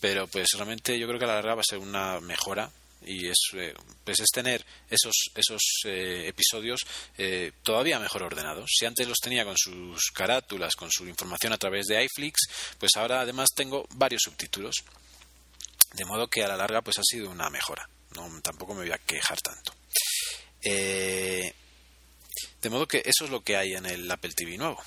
pero 0.00 0.28
pues 0.28 0.46
realmente 0.54 0.96
yo 0.96 1.08
creo 1.08 1.18
que 1.18 1.24
a 1.24 1.28
la 1.28 1.34
larga 1.34 1.56
va 1.56 1.60
a 1.62 1.68
ser 1.68 1.78
una 1.78 2.20
mejora 2.20 2.70
y 3.02 3.28
es, 3.28 3.38
eh, 3.54 3.74
pues 4.04 4.20
es 4.20 4.28
tener 4.28 4.64
esos, 4.88 5.30
esos 5.34 5.62
eh, 5.84 6.26
episodios 6.28 6.80
eh, 7.16 7.52
todavía 7.62 7.98
mejor 7.98 8.22
ordenados. 8.24 8.70
Si 8.76 8.86
antes 8.86 9.08
los 9.08 9.18
tenía 9.18 9.44
con 9.44 9.56
sus 9.56 10.10
carátulas, 10.12 10.74
con 10.76 10.90
su 10.90 11.06
información 11.08 11.52
a 11.52 11.58
través 11.58 11.86
de 11.86 12.04
iFlix, 12.04 12.40
pues 12.78 12.92
ahora 12.96 13.20
además 13.20 13.48
tengo 13.54 13.86
varios 13.94 14.22
subtítulos. 14.24 14.76
De 15.94 16.04
modo 16.04 16.28
que 16.28 16.44
a 16.44 16.48
la 16.48 16.56
larga 16.56 16.82
pues 16.82 16.98
ha 16.98 17.02
sido 17.04 17.30
una 17.30 17.50
mejora. 17.50 17.88
No, 18.14 18.28
tampoco 18.42 18.74
me 18.74 18.82
voy 18.82 18.92
a 18.92 18.98
quejar 18.98 19.38
tanto. 19.40 19.74
de 20.62 21.54
modo 22.68 22.86
que 22.86 22.98
eso 22.98 23.24
es 23.24 23.30
lo 23.30 23.42
que 23.42 23.56
hay 23.56 23.72
en 23.72 23.86
el 23.86 24.10
Apple 24.10 24.32
TV 24.36 24.56
nuevo. 24.56 24.82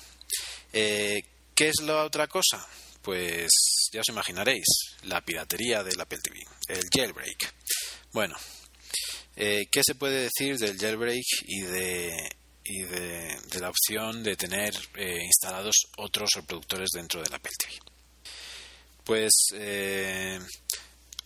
¿Qué 0.72 1.68
es 1.68 1.82
la 1.82 2.04
otra 2.04 2.26
cosa? 2.26 2.66
Pues 3.02 3.50
ya 3.92 4.00
os 4.00 4.08
imaginaréis, 4.08 4.64
la 5.02 5.20
piratería 5.20 5.82
del 5.84 6.00
Apple 6.00 6.18
TV, 6.22 6.40
el 6.68 6.82
jailbreak. 6.90 7.54
Bueno, 8.14 8.36
eh, 9.34 9.64
¿qué 9.72 9.80
se 9.84 9.96
puede 9.96 10.30
decir 10.30 10.56
del 10.56 10.78
jailbreak 10.78 11.24
y 11.48 11.62
de, 11.62 12.12
y 12.64 12.82
de, 12.82 13.60
la 13.60 13.70
opción 13.70 14.22
de 14.22 14.36
tener 14.36 14.72
eh, 14.94 15.24
instalados 15.24 15.74
otros 15.96 16.30
reproductores 16.36 16.90
dentro 16.94 17.20
del 17.20 17.34
Apple 17.34 17.50
TV? 17.58 17.74
Pues 19.02 19.32
eh, 19.54 20.38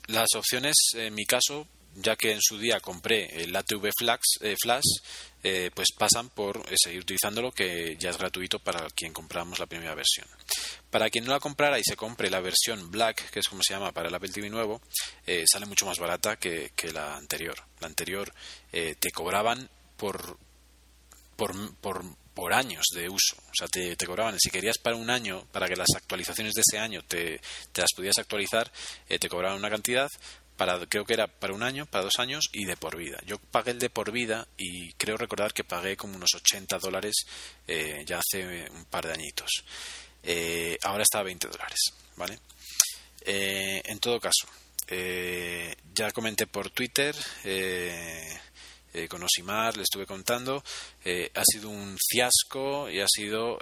las 0.07 0.29
opciones, 0.35 0.77
en 0.95 1.15
mi 1.15 1.27
caso, 1.27 1.69
ya 2.03 2.17
que 2.17 2.33
en 2.33 2.41
su 2.41 2.59
día 2.59 2.81
compré 2.81 3.43
el 3.43 3.55
ATV 3.55 3.91
Flash, 3.99 4.83
pues 5.75 5.89
pasan 5.97 6.31
por 6.31 6.63
seguir 6.77 7.01
utilizándolo, 7.01 7.53
que 7.53 7.97
ya 7.99 8.11
es 8.11 8.19
gratuito 8.19 8.59
para 8.59 8.89
quien 8.91 9.13
compramos 9.13 9.59
la 9.59 9.67
primera 9.67 9.95
versión. 9.95 10.27
Para 10.91 11.11
quien 11.11 11.25
no 11.25 11.33
la 11.33 11.41
comprara 11.41 11.79
y 11.79 11.83
se 11.85 11.97
compre 11.97 12.31
la 12.31 12.41
versión 12.41 12.91
Black, 12.91 13.31
que 13.31 13.41
es 13.41 13.49
como 13.49 13.63
se 13.63 13.75
llama 13.75 13.93
para 13.93 14.09
el 14.09 14.15
Apple 14.15 14.31
TV 14.31 14.49
nuevo, 14.49 14.81
eh, 15.27 15.45
sale 15.47 15.67
mucho 15.67 15.85
más 15.85 15.99
barata 15.99 16.37
que, 16.37 16.73
la 16.93 17.17
anterior. 17.17 17.57
La 17.81 17.89
anterior 17.89 18.33
eh, 18.73 18.95
te 18.99 19.11
cobraban 19.11 19.69
por, 19.97 20.39
por, 21.37 21.53
por, 21.81 22.53
años 22.55 22.87
de 22.95 23.09
uso. 23.09 23.37
O 23.37 23.53
sea, 23.53 23.69
te, 23.69 23.97
te, 23.97 24.07
cobraban, 24.07 24.39
si 24.39 24.49
querías 24.49 24.79
para 24.79 24.97
un 24.97 25.11
año, 25.11 25.47
para 25.53 25.69
que 25.69 25.77
las 25.77 25.89
actualizaciones 25.95 26.55
de 26.55 26.63
ese 26.67 26.79
año 26.79 27.03
te, 27.03 27.41
te 27.73 27.83
las 27.83 27.91
pudieras 27.95 28.19
actualizar, 28.19 28.73
eh, 29.09 29.19
te 29.19 29.29
cobraban 29.29 29.59
una 29.59 29.69
cantidad. 29.69 30.09
Para, 30.59 30.85
creo 30.87 31.07
que 31.07 31.15
era 31.15 31.27
para 31.27 31.55
un 31.55 31.63
año, 31.63 31.87
para 31.87 32.05
dos 32.05 32.19
años 32.19 32.51
y 32.53 32.67
de 32.67 32.77
por 32.77 32.99
vida. 32.99 33.19
Yo 33.25 33.39
pagué 33.39 33.71
el 33.71 33.79
de 33.79 33.89
por 33.89 34.13
vida 34.13 34.47
y 34.59 34.93
creo 34.95 35.17
recordar 35.17 35.55
que 35.55 35.65
pagué 35.65 35.97
como 35.97 36.17
unos 36.17 36.35
80 36.35 36.79
dólares 36.79 37.15
ya 38.05 38.19
hace 38.19 38.69
un 38.71 38.85
par 38.87 39.07
de 39.07 39.15
añitos. 39.15 39.49
Eh, 40.23 40.77
ahora 40.83 41.03
está 41.03 41.21
a 41.21 41.23
20 41.23 41.49
dólares, 41.49 41.79
¿vale? 42.17 42.39
Eh, 43.25 43.81
en 43.85 43.99
todo 43.99 44.21
caso, 44.21 44.47
eh, 44.89 45.75
ya 45.95 46.11
comenté 46.13 46.47
por 46.47 46.71
Twitter 46.71 47.15
con 49.09 49.23
Osimar, 49.23 49.77
le 49.77 49.85
estuve 49.85 50.07
contando, 50.07 50.57
ha 50.57 51.45
sido 51.45 51.71
un 51.71 51.97
fiasco 51.99 52.91
y 52.91 53.01
ha 53.01 53.07
sido 53.09 53.59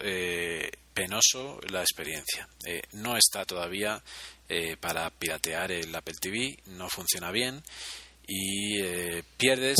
penoso 0.95 1.61
la 1.69 1.83
experiencia. 1.83 2.49
no 2.93 3.17
está 3.19 3.45
todavía 3.45 4.03
para 4.81 5.11
piratear 5.11 5.73
el 5.73 5.95
Apple 5.95 6.15
TV, 6.21 6.59
no 6.67 6.89
funciona 6.89 7.31
bien 7.31 7.63
y 8.27 8.83
pierdes 9.37 9.77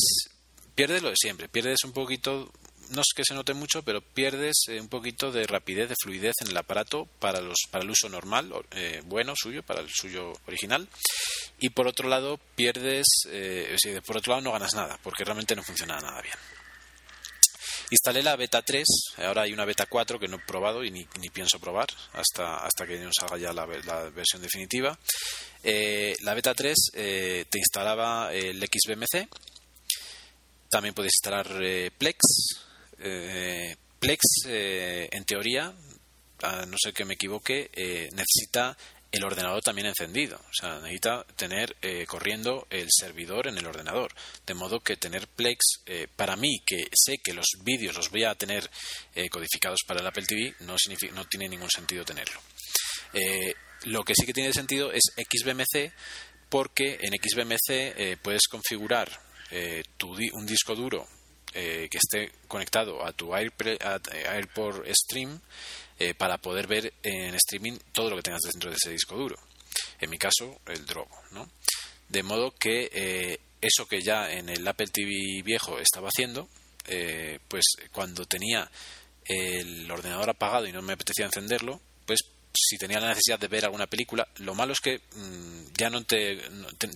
pierdes 0.75 1.03
lo 1.03 1.11
de 1.11 1.17
siempre, 1.17 1.49
pierdes 1.49 1.85
un 1.85 1.93
poquito 1.93 2.53
no 2.91 3.01
es 3.01 3.09
que 3.15 3.25
se 3.25 3.35
note 3.35 3.55
mucho, 3.55 3.83
pero 3.83 4.01
pierdes 4.01 4.65
eh, 4.69 4.81
un 4.81 4.89
poquito 4.89 5.33
de 5.33 5.47
rapidez, 5.47 5.89
de 5.89 5.95
fluidez 6.01 6.35
en 6.41 6.49
el 6.49 6.57
aparato 6.57 7.07
para, 7.19 7.41
los, 7.41 7.57
para 7.71 7.85
el 7.85 7.91
uso 7.91 8.09
normal, 8.09 8.53
eh, 8.73 9.03
bueno 9.07 9.35
suyo, 9.37 9.63
para 9.63 9.81
el 9.81 9.89
suyo 9.91 10.33
original. 10.47 10.89
Y 11.59 11.71
por 11.71 11.87
otro 11.87 12.09
lado, 12.09 12.39
pierdes, 12.55 13.07
eh, 13.29 13.77
por 14.07 14.19
otro 14.19 14.33
lado 14.33 14.43
no 14.43 14.53
ganas 14.53 14.75
nada, 14.75 14.99
porque 15.03 15.25
realmente 15.25 15.57
no 15.57 15.63
funciona 15.63 15.99
nada 15.99 16.21
bien. 16.23 16.35
Instalé 17.91 18.23
la 18.23 18.37
beta 18.37 18.63
3, 18.63 18.85
ahora 19.19 19.43
hay 19.43 19.53
una 19.53 19.65
beta 19.65 19.87
4 19.87 20.19
que 20.19 20.29
no 20.29 20.37
he 20.37 20.41
probado 20.41 20.85
y 20.85 20.91
ni, 20.91 21.05
pienso 21.33 21.59
probar 21.61 21.87
hasta, 22.15 22.57
hasta 22.65 22.87
que 22.87 22.99
nos 22.99 23.15
haga 23.23 23.39
ya 23.39 23.53
la, 23.53 23.65
versión 23.67 24.43
definitiva. 24.43 24.99
la 25.63 26.35
beta 26.35 26.55
3 26.55 26.77
te 26.93 27.59
instalaba 27.59 28.33
el 28.33 28.59
XBMC, 28.59 29.29
también 30.69 30.95
puedes 30.95 31.13
instalar 31.15 31.47
Plex, 31.97 32.19
eh, 32.99 33.77
Plex, 33.99 34.21
eh, 34.47 35.09
en 35.11 35.25
teoría, 35.25 35.73
a 36.43 36.67
no 36.67 36.77
ser 36.79 36.93
que 36.93 37.05
me 37.05 37.15
equivoque, 37.15 37.71
eh, 37.73 38.09
necesita 38.13 38.77
el 39.13 39.25
ordenador 39.25 39.63
también 39.63 39.87
encendido. 39.87 40.37
O 40.37 40.53
sea, 40.53 40.79
necesita 40.81 41.25
tener 41.37 41.77
corriendo 42.07 42.67
el 42.71 42.89
servidor 42.91 43.47
en 43.47 43.59
el 43.59 43.67
ordenador. 43.67 44.13
De 44.47 44.55
modo 44.55 44.81
que 44.81 44.97
tener 44.97 45.29
Plex, 45.29 45.83
para 46.17 46.37
mí, 46.37 46.61
que 46.67 46.89
sé 46.93 47.19
que 47.23 47.33
los 47.33 47.47
vídeos 47.63 47.97
los 47.97 48.11
voy 48.11 48.25
a 48.25 48.35
tener 48.35 48.69
codificados 49.31 49.81
para 49.87 50.01
el 50.01 50.07
Apple 50.07 50.27
TV, 50.27 50.55
no, 50.61 50.77
no 51.13 51.25
tiene 51.27 51.49
ningún 51.49 51.71
sentido 51.71 52.05
tenerlo. 52.05 52.41
lo 53.85 54.05
que 54.05 54.15
sí 54.15 54.27
que 54.27 54.35
tiene 54.35 54.53
sentido 54.53 54.93
es 54.93 55.05
XBMC, 55.17 55.93
porque 56.51 56.99
en 57.01 57.13
XBMC 57.15 58.21
puedes 58.23 58.49
configurar 58.49 59.11
tu, 59.97 60.15
un 60.33 60.47
disco 60.47 60.75
duro 60.75 61.07
eh, 61.59 61.89
que 61.91 61.97
esté 61.97 62.33
conectado 62.49 63.03
a 63.03 63.13
tu 63.13 63.35
AirPort 63.35 64.87
Stream 64.93 65.41
eh, 65.99 66.15
para 66.15 66.39
poder 66.39 66.67
ver 66.67 66.93
en 67.03 67.35
streaming 67.35 67.79
todo 67.93 68.11
lo 68.11 68.17
que 68.17 68.23
tengas 68.23 68.43
dentro 68.43 68.71
de 68.71 68.77
ese 68.77 68.91
disco 68.91 69.17
duro. 69.17 69.37
En 70.01 70.11
mi 70.11 70.19
caso, 70.19 70.61
el 70.67 70.85
Drogo, 70.87 71.23
¿no? 71.33 71.49
De 72.09 72.23
modo 72.23 72.53
que 72.53 72.91
eh, 72.93 73.41
eso 73.61 73.87
que 73.87 74.03
ya 74.03 74.31
en 74.31 74.49
el 74.49 74.67
Apple 74.67 74.89
TV 74.89 75.43
viejo 75.43 75.79
estaba 75.79 76.09
haciendo, 76.09 76.49
pues 77.49 77.65
cuando 77.91 78.27
tenía 78.27 78.71
el 79.25 79.91
ordenador 79.91 80.31
apagado 80.31 80.69
y 80.69 80.73
no 80.73 80.83
me 80.83 80.93
apetecía 80.93 81.27
encenderlo, 81.27 81.81
si 82.57 82.79
tenía 82.79 83.01
la 83.01 83.09
necesidad 83.09 83.39
de 83.39 83.49
ver 83.49 83.65
alguna 83.65 83.87
película, 83.87 84.27
lo 84.37 84.55
malo 84.55 84.73
es 84.73 84.81
que 84.81 84.99
mm, 84.99 85.73
ya 85.77 85.91
no 85.91 86.05
te, 86.05 86.41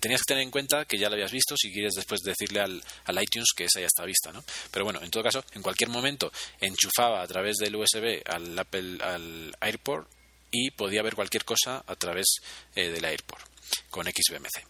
tenías 0.00 0.22
que 0.22 0.28
tener 0.28 0.42
en 0.42 0.50
cuenta 0.50 0.84
que 0.84 0.98
ya 0.98 1.08
la 1.08 1.14
habías 1.14 1.32
visto 1.32 1.56
si 1.56 1.72
quieres 1.72 1.94
después 1.94 2.20
decirle 2.20 2.60
al, 2.60 2.82
al, 3.04 3.22
iTunes 3.22 3.48
que 3.54 3.64
esa 3.64 3.80
ya 3.80 3.86
está 3.86 4.04
vista, 4.04 4.32
¿no? 4.32 4.42
Pero 4.70 4.84
bueno, 4.84 5.00
en 5.02 5.10
todo 5.10 5.22
caso, 5.22 5.44
en 5.52 5.62
cualquier 5.62 5.90
momento 5.90 6.32
enchufaba 6.60 7.22
a 7.22 7.26
través 7.26 7.56
del 7.56 7.76
USB 7.76 8.22
al 8.26 8.58
Apple 8.58 8.98
al 9.02 9.56
AirPort 9.60 10.08
y 10.50 10.70
podía 10.70 11.02
ver 11.02 11.14
cualquier 11.14 11.44
cosa 11.44 11.82
a 11.86 11.96
través 11.96 12.26
eh, 12.74 12.88
del 12.88 13.04
AirPort 13.04 13.44
con 13.90 14.06
XBMC. 14.06 14.66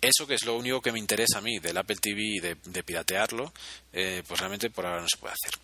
Eso 0.00 0.26
que 0.26 0.34
es 0.34 0.44
lo 0.44 0.56
único 0.56 0.80
que 0.80 0.92
me 0.92 0.98
interesa 0.98 1.38
a 1.38 1.42
mí 1.42 1.58
del 1.58 1.76
Apple 1.76 1.96
TV 2.00 2.22
y 2.22 2.40
de, 2.40 2.82
piratearlo, 2.82 3.52
eh, 3.92 4.22
pues 4.26 4.40
realmente 4.40 4.70
por 4.70 4.86
ahora 4.86 5.02
no 5.02 5.08
se 5.08 5.18
puede 5.18 5.34
hacer. 5.34 5.60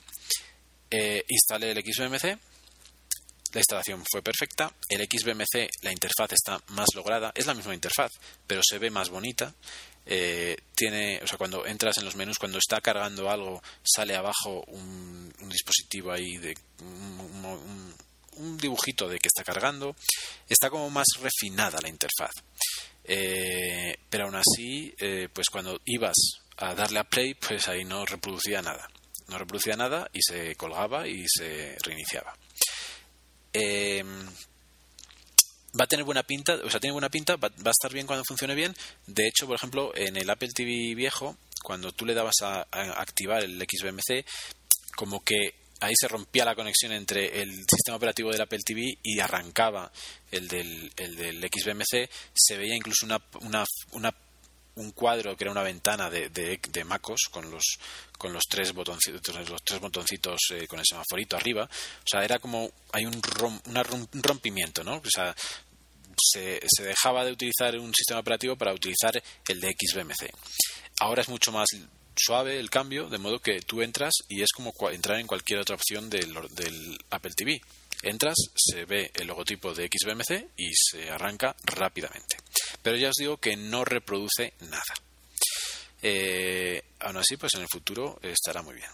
Eh, 0.91 1.24
instalé 1.28 1.72
el 1.72 1.82
XBMC 1.82 2.39
la 3.57 3.61
instalación 3.61 4.04
fue 4.11 4.20
perfecta. 4.20 4.70
El 4.86 5.00
XBMC, 5.00 5.70
la 5.80 5.90
interfaz 5.90 6.30
está 6.32 6.62
más 6.68 6.88
lograda. 6.94 7.32
Es 7.34 7.46
la 7.46 7.54
misma 7.54 7.72
interfaz, 7.72 8.11
pero 8.46 8.61
se 8.62 8.78
ve 8.78 8.90
más 8.90 9.09
bonita. 9.09 9.54
Eh, 10.04 10.59
tiene, 10.74 11.20
o 11.22 11.26
sea, 11.26 11.38
cuando 11.38 11.64
entras 11.64 11.96
en 11.96 12.04
los 12.04 12.16
menús, 12.16 12.38
cuando 12.38 12.59
está 12.59 12.82
cargando 12.82 13.30
algo, 13.30 13.62
sale 13.82 14.14
abajo 14.14 14.62
un, 14.66 15.32
dispositivo 15.48 16.12
ahí 16.12 16.36
de 16.36 16.54
un, 18.36 18.59
dibujito 18.59 19.09
de 19.09 19.18
que 19.18 19.28
está 19.28 19.42
cargando. 19.42 19.96
Está 20.46 20.68
como 20.68 20.90
más 20.90 21.07
refinada 21.18 21.78
la 21.80 21.88
interfaz. 21.88 22.32
Eh, 23.04 23.96
pero 24.11 24.26
aún 24.26 24.36
así, 24.36 24.94
eh, 24.98 25.30
pues 25.32 25.46
cuando 25.48 25.80
ibas 25.86 26.16
a 26.59 26.74
darle 26.74 26.98
a 26.98 27.04
play, 27.04 27.32
pues 27.32 27.68
ahí 27.68 27.86
no 27.86 28.04
reproducía 28.04 28.61
nada. 28.61 28.86
No 29.28 29.38
reproducía 29.38 29.76
nada 29.76 30.11
y 30.12 30.20
se 30.20 30.57
colgaba 30.57 31.09
y 31.09 31.24
se 31.26 31.74
reiniciaba. 31.82 32.36
Em, 33.59 34.26
va 35.78 35.84
a 35.84 35.86
tener 35.86 36.04
buena 36.04 36.22
pinta, 36.22 36.54
o 36.62 36.70
sea, 36.70 36.78
tiene 36.78 36.92
buena 36.92 37.09
pinta, 37.09 37.36
va, 37.36 37.48
a 37.48 37.70
estar 37.70 37.92
bien 37.92 38.07
cuando 38.07 38.24
funcione 38.24 38.54
bien. 38.54 38.74
De 39.07 39.26
hecho, 39.26 39.46
por 39.46 39.57
ejemplo, 39.57 39.92
en 39.94 40.16
el 40.16 40.28
Apple 40.28 40.50
TV 40.54 40.94
viejo, 40.94 41.36
cuando 41.62 41.92
tú 41.92 42.04
le 42.04 42.14
dabas 42.14 42.34
a, 42.42 42.66
activar 43.00 43.42
el 43.42 43.59
XBMC, 43.59 44.26
como 44.94 45.24
que 45.24 45.54
ahí 45.80 45.94
se 45.98 46.09
rompía 46.09 46.44
la 46.44 46.54
conexión 46.54 46.92
entre 46.92 47.42
el 47.42 47.50
sistema 47.68 47.96
operativo 47.96 48.30
del 48.30 48.42
Apple 48.42 48.61
TV 48.64 48.98
y 49.02 49.20
arrancaba 49.20 49.90
el 50.30 50.48
del, 50.48 50.92
el 50.96 51.16
del 51.16 51.40
XBMC, 51.40 52.11
se 52.34 52.57
veía 52.57 52.76
incluso 52.76 53.07
una, 53.07 54.14
un 54.77 54.93
cuadro 54.93 55.37
que 55.37 55.45
era 55.45 55.51
una 55.51 55.62
ventana 55.62 56.11
de, 56.11 56.29
de, 56.29 56.85
MacOS 56.85 57.29
con 57.31 57.51
los 57.51 57.79
con 58.16 58.33
los 58.33 58.45
tres 58.49 58.72
botoncitos 58.72 59.49
los 59.49 59.62
tres 59.62 59.81
botoncitos 59.81 60.39
eh, 60.51 60.66
con 60.66 60.79
el 60.79 60.85
semaforito 60.87 61.37
arriba. 61.37 61.64
O 61.64 62.09
sea 62.09 62.24
era 62.24 62.39
como 62.39 62.70
hay 62.93 63.07
un, 63.07 63.20
un 63.66 64.22
rompimiento 64.22 64.85
no 64.85 64.97
o 64.97 65.11
sea 65.11 65.35
se, 66.18 66.61
se, 66.66 66.83
dejaba 66.83 67.24
de 67.24 67.33
utilizar 67.33 67.79
un 67.79 67.93
sistema 67.95 68.20
operativo 68.20 68.57
para 68.57 68.72
utilizar 68.72 69.22
el 69.49 69.61
de 69.61 69.74
XBMC 69.79 70.31
ahora 71.01 71.22
es 71.22 71.29
mucho 71.29 71.53
más 71.53 71.68
suave 72.16 72.59
el 72.59 72.70
cambio 72.70 73.09
de 73.09 73.18
modo 73.18 73.39
que 73.39 73.61
tú 73.61 73.83
entras 73.83 74.14
y 74.29 74.43
es 74.43 74.51
como 74.53 74.72
entrar 74.91 75.20
en 75.20 75.27
cualquier 75.27 75.61
otra 75.61 75.77
opción 75.77 76.09
del, 76.09 76.33
del 76.55 76.99
Apple 77.11 77.33
TV 77.37 77.61
Entras, 78.03 78.36
se 78.55 78.84
ve 78.84 79.11
el 79.14 79.26
logotipo 79.26 79.74
de 79.74 79.88
XBMC 79.88 80.51
y 80.57 80.70
se 80.74 81.11
arranca 81.11 81.57
rápidamente. 81.64 82.36
Pero 82.82 82.97
ya 82.97 83.09
os 83.09 83.16
digo 83.18 83.38
que 83.38 83.57
no 83.57 83.84
reproduce 83.84 84.53
nada. 84.61 84.94
Eh, 86.03 86.82
aún 87.01 87.16
así, 87.16 87.36
pues 87.36 87.55
en 87.55 87.62
el 87.62 87.68
futuro 87.68 88.18
estará 88.22 88.62
muy 88.62 88.74
bien. 88.74 88.90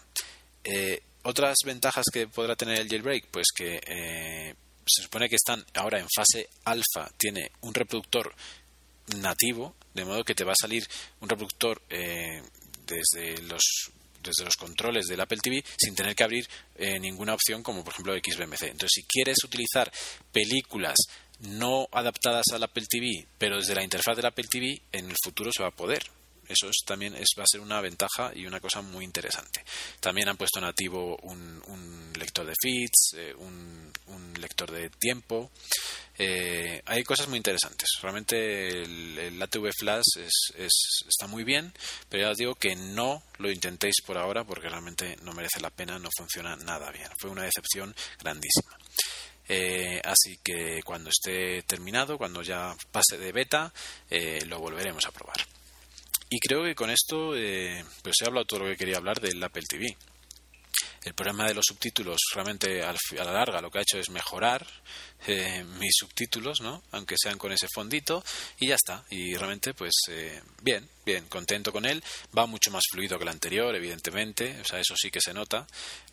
Eh, 0.63 1.01
otras 1.23 1.57
ventajas 1.65 2.05
que 2.11 2.27
podrá 2.27 2.55
tener 2.55 2.79
el 2.79 2.89
jailbreak, 2.89 3.27
pues 3.27 3.47
que 3.55 3.79
eh, 3.85 4.55
se 4.85 5.03
supone 5.03 5.29
que 5.29 5.35
están 5.35 5.63
ahora 5.75 5.99
en 5.99 6.07
fase 6.13 6.49
alfa, 6.65 7.09
tiene 7.17 7.51
un 7.61 7.73
reproductor 7.73 8.33
nativo, 9.17 9.75
de 9.93 10.05
modo 10.05 10.23
que 10.23 10.35
te 10.35 10.43
va 10.43 10.53
a 10.53 10.59
salir 10.59 10.87
un 11.19 11.29
reproductor 11.29 11.81
desde 11.87 13.41
los 13.43 13.91
desde 14.23 14.45
los 14.45 14.55
controles 14.55 15.05
del 15.05 15.21
Apple 15.21 15.39
TV 15.41 15.63
sin 15.77 15.93
tener 15.93 16.15
que 16.15 16.23
abrir 16.23 16.47
ninguna 17.01 17.33
opción 17.33 17.61
como 17.61 17.83
por 17.83 17.93
ejemplo 17.93 18.15
XBMC. 18.15 18.63
Entonces, 18.63 18.91
si 18.93 19.03
quieres 19.03 19.37
utilizar 19.43 19.91
películas 20.31 20.95
no 21.39 21.87
adaptadas 21.91 22.45
al 22.53 22.63
Apple 22.63 22.85
TV, 22.89 23.27
pero 23.37 23.57
desde 23.57 23.75
la 23.75 23.83
interfaz 23.83 24.15
del 24.15 24.25
Apple 24.25 24.45
TV, 24.49 24.81
en 24.91 25.09
el 25.09 25.15
futuro 25.23 25.51
se 25.55 25.61
va 25.61 25.69
a 25.69 25.75
poder 25.75 26.03
eso 26.53 26.69
es, 26.69 26.83
también 26.85 27.13
va 27.13 27.43
a 27.43 27.47
ser 27.47 27.61
una 27.61 27.81
ventaja 27.81 28.31
y 28.33 28.45
una 28.45 28.59
cosa 28.59 28.81
muy 28.81 29.03
interesante. 29.03 29.63
También 29.99 30.29
han 30.29 30.37
puesto 30.37 30.61
nativo 30.61 31.17
un, 31.23 31.61
un 31.67 32.13
lector 32.17 32.45
de 32.45 32.53
feeds, 32.61 33.13
eh, 33.17 33.33
un, 33.37 33.91
lector 34.39 34.71
de 34.71 34.89
tiempo. 34.89 35.51
Eh, 36.17 36.81
hay 36.85 37.03
cosas 37.03 37.29
muy 37.29 37.37
interesantes. 37.37 37.87
Realmente 38.01 38.81
el, 38.81 39.41
ATV 39.41 39.71
Flash 39.71 40.17
es, 40.17 40.53
es, 40.57 40.71
está 41.07 41.27
muy 41.27 41.45
bien, 41.45 41.71
pero 42.09 42.23
ya 42.23 42.31
os 42.31 42.37
digo 42.37 42.55
que 42.55 42.75
no 42.75 43.23
lo 43.37 43.49
intentéis 43.49 43.95
por 44.05 44.17
ahora 44.17 44.43
porque 44.43 44.67
realmente 44.67 45.15
no 45.21 45.31
merece 45.31 45.61
la 45.61 45.69
pena, 45.69 45.97
no 45.97 46.09
funciona 46.17 46.57
nada 46.57 46.91
bien. 46.91 47.07
Fue 47.17 47.29
una 47.29 47.43
decepción 47.43 47.95
grandísima. 48.19 48.77
Eh, 49.47 50.01
así 50.03 50.39
que 50.43 50.81
cuando 50.83 51.09
esté 51.09 51.61
terminado, 51.63 52.17
cuando 52.17 52.41
ya 52.41 52.75
pase 52.91 53.17
de 53.17 53.31
beta, 53.31 53.71
lo 54.47 54.59
volveremos 54.59 55.05
a 55.05 55.11
probar. 55.11 55.37
Y 56.33 56.39
creo 56.39 56.63
que 56.63 56.73
con 56.73 56.89
esto 56.89 57.35
eh, 57.35 57.85
pues 58.01 58.15
he 58.19 58.25
hablado 58.25 58.47
todo 58.47 58.61
lo 58.61 58.65
que 58.65 58.75
quería 58.75 58.97
hablar 58.97 59.21
del 59.21 59.43
Apple 59.43 59.61
TV. 59.69 59.95
El 61.03 61.13
problema 61.13 61.45
de 61.45 61.53
los 61.53 61.65
subtítulos 61.67 62.17
realmente 62.33 62.81
a 62.81 62.95
la 63.23 63.31
larga 63.31 63.61
lo 63.61 63.69
que 63.69 63.77
ha 63.77 63.81
hecho 63.83 63.99
es 63.99 64.09
mejorar 64.09 64.65
eh, 65.27 65.63
mis 65.77 65.93
subtítulos, 65.95 66.61
¿no? 66.61 66.81
Aunque 66.89 67.17
sean 67.21 67.37
con 67.37 67.51
ese 67.51 67.67
fondito 67.71 68.23
y 68.57 68.69
ya 68.69 68.73
está. 68.73 69.05
Y 69.11 69.35
realmente 69.35 69.75
pues 69.75 69.93
eh, 70.09 70.41
bien, 70.63 70.89
bien, 71.05 71.27
contento 71.27 71.71
con 71.71 71.85
él. 71.85 72.03
Va 72.35 72.47
mucho 72.47 72.71
más 72.71 72.81
fluido 72.91 73.19
que 73.19 73.25
el 73.25 73.29
anterior, 73.29 73.75
evidentemente. 73.75 74.59
O 74.59 74.65
sea, 74.65 74.79
eso 74.79 74.95
sí 74.97 75.11
que 75.11 75.21
se 75.21 75.35
nota. 75.35 75.67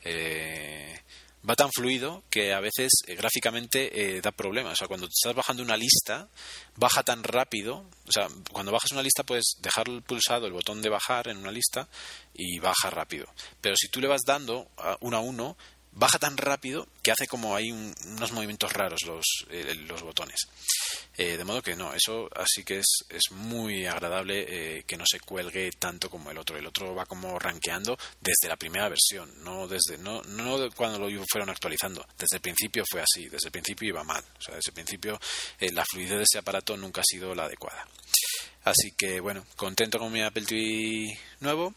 Eh, 0.05 1.01
va 1.49 1.57
tan 1.57 1.71
fluido 1.73 2.25
que 2.31 2.53
a 2.53 2.61
veces 2.61 2.91
eh, 3.07 3.15
gráficamente 3.15 4.17
eh, 4.17 4.21
da 4.21 4.33
problemas. 4.33 4.75
O 4.75 4.77
sea, 4.77 4.89
cuando 4.89 5.07
estás 5.07 5.35
bajando 5.35 5.63
una 5.63 5.77
lista, 5.77 6.29
baja 6.77 7.03
tan 7.03 7.23
rápido. 7.23 7.87
O 8.07 8.13
sea, 8.13 8.29
cuando 8.53 8.73
bajas 8.73 8.93
una 8.93 9.03
lista 9.03 9.25
puedes 9.25 9.57
dejar 9.61 9.87
pulsado 10.03 10.47
el 10.47 10.53
botón 10.53 10.83
de 10.83 10.91
bajar 10.91 11.29
en 11.29 11.39
una 11.39 11.53
lista 11.53 11.89
y 12.35 12.59
baja 12.59 12.91
rápido. 12.91 13.27
Pero 13.61 13.77
si 13.77 13.89
tú 13.89 14.01
le 14.01 14.09
vas 14.09 14.23
dando 14.27 14.71
uno 15.01 15.17
a 15.17 15.21
uno, 15.21 15.57
baja 15.93 16.19
tan 16.19 16.37
rápido 16.37 16.87
que 17.03 17.11
hace 17.11 17.27
como 17.27 17.55
hay 17.55 17.71
unos 17.71 18.33
movimientos 18.33 18.73
raros 18.73 19.03
los, 19.07 19.25
eh, 19.51 19.75
los 19.87 20.03
botones. 20.03 20.41
Eh, 21.17 21.37
de 21.37 21.45
modo 21.45 21.63
que 21.63 21.77
no, 21.77 21.93
eso 21.93 22.29
así 22.35 22.65
que 22.65 22.79
es, 22.79 23.05
es 23.09 23.31
muy 23.33 23.87
agradable 23.87 24.47
eh, 24.49 24.85
que 24.85 24.97
no 24.97 25.05
se 25.07 25.21
cuelgue 25.21 25.71
tanto 25.79 26.09
como 26.09 26.31
el 26.31 26.39
otro. 26.39 26.57
El 26.57 26.67
otro 26.67 26.95
va 26.95 27.07
como 27.07 27.39
rankeando 27.39 27.99
desde 28.21 28.49
la 28.49 28.57
primera 28.57 28.89
versión, 28.89 29.43
no 29.43 29.67
desde 29.67 29.99
no, 29.99 30.23
no 30.23 30.71
cuando 30.75 30.99
lo 30.99 31.25
fueron 31.31 31.51
actualizando. 31.51 32.07
Desde 32.19 32.37
el 32.37 32.43
principio 32.43 32.85
fue 32.89 33.03
así, 33.03 33.29
desde 33.29 33.49
el 33.49 33.53
principio 33.53 33.89
iba 33.89 34.05
mal. 34.05 34.23
O 34.39 34.43
sea, 34.43 34.55
desde 34.55 34.71
el 34.71 34.75
principio 34.75 35.21
la 35.73 35.85
fluidez 35.85 36.19
de 36.19 36.25
ese 36.25 36.39
aparato 36.39 36.77
nunca 36.77 37.01
ha 37.01 37.05
sido 37.05 37.35
la 37.35 37.45
adecuada. 37.45 37.87
Así 38.65 38.93
que 38.97 39.21
bueno, 39.21 39.45
contento 39.57 39.99
con 39.99 40.13
mi 40.13 40.23
Apple 40.23 40.45
TV 40.45 41.19
nuevo. 41.41 41.75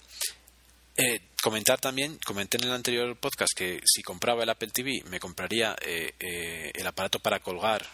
Eh, 0.95 1.19
comentar 1.43 1.77
también, 1.77 2.17
comenté 2.25 2.55
en 2.55 2.63
el 2.63 2.71
anterior 2.71 3.17
podcast 3.17 3.51
que 3.53 3.81
si 3.83 4.01
compraba 4.01 4.43
el 4.43 4.49
Apple 4.49 4.69
TV 4.69 5.03
me 5.09 5.19
compraría 5.19 5.75
eh, 5.81 6.13
eh, 6.17 6.71
el 6.73 6.87
aparato 6.87 7.19
para 7.19 7.41
colgar 7.41 7.85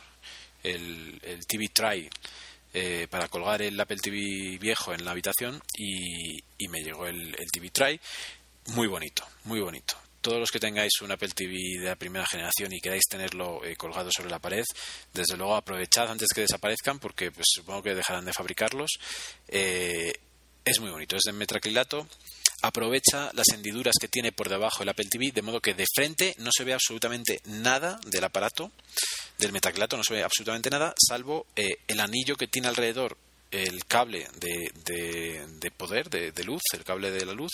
el, 0.62 1.20
TV 1.48 1.70
Try 1.70 2.08
para 3.10 3.28
colgar 3.28 3.64
el 3.64 3.80
Apple 3.80 3.98
TV 3.98 4.60
viejo 4.60 4.94
en 4.94 5.04
la 5.04 5.12
habitación 5.12 5.60
y, 5.76 6.44
me 6.68 6.84
llegó 6.84 7.08
el, 7.08 7.36
TV 7.52 7.72
Try 7.72 8.00
muy 8.68 8.86
bonito, 8.86 9.26
muy 9.46 9.62
bonito. 9.62 9.98
Todos 10.22 10.38
los 10.38 10.52
que 10.52 10.60
tengáis 10.60 11.02
un 11.02 11.12
Apple 11.12 11.30
TV 11.30 11.80
de 11.80 11.88
la 11.88 11.96
primera 11.96 12.28
generación 12.28 12.72
y 12.72 12.80
queráis 12.80 13.06
tenerlo 13.10 13.62
colgado 13.78 14.12
sobre 14.16 14.30
la 14.30 14.38
pared, 14.38 14.66
desde 15.12 15.38
luego 15.38 15.56
aprovechad 15.56 16.12
antes 16.12 16.28
que 16.36 16.42
desaparezcan 16.42 17.00
porque 17.00 17.32
pues, 17.32 17.48
supongo 17.50 17.82
que 17.82 17.96
dejarán 17.96 18.26
de 18.26 18.34
fabricarlos. 18.34 18.92
es 19.48 20.80
muy 20.80 20.92
bonito, 20.92 21.16
es 21.16 21.24
de 21.26 21.32
metracrilato 21.32 22.06
aprovecha 22.62 23.32
las 23.34 23.50
hendiduras 23.54 23.96
que 24.00 24.08
tiene 24.08 24.32
por 24.32 24.50
debajo 24.50 24.84
el 24.84 24.90
Apple 24.90 25.08
TV, 25.10 25.32
de 25.32 25.42
modo 25.42 25.62
que 25.62 25.74
de 25.74 25.86
frente 25.94 26.36
no 26.40 26.50
se 26.56 26.64
ve 26.64 26.74
absolutamente 26.74 27.40
nada 27.46 28.00
del 28.06 28.24
aparato, 28.24 28.72
del 29.38 29.52
metaclato, 29.52 29.98
no 29.98 30.04
se 30.04 30.14
ve 30.14 30.24
absolutamente 30.24 30.70
nada, 30.70 30.94
salvo 31.08 31.48
eh, 31.56 31.78
el 31.88 32.00
anillo 32.00 32.36
que 32.36 32.48
tiene 32.48 32.68
alrededor 32.68 33.18
el 33.52 33.86
cable 33.86 34.28
de, 34.40 34.72
de, 35.60 35.72
poder, 35.72 36.10
de, 36.10 36.44
luz, 36.44 36.62
el 36.74 36.84
cable 36.84 37.10
de 37.10 37.26
la 37.26 37.34
luz, 37.34 37.52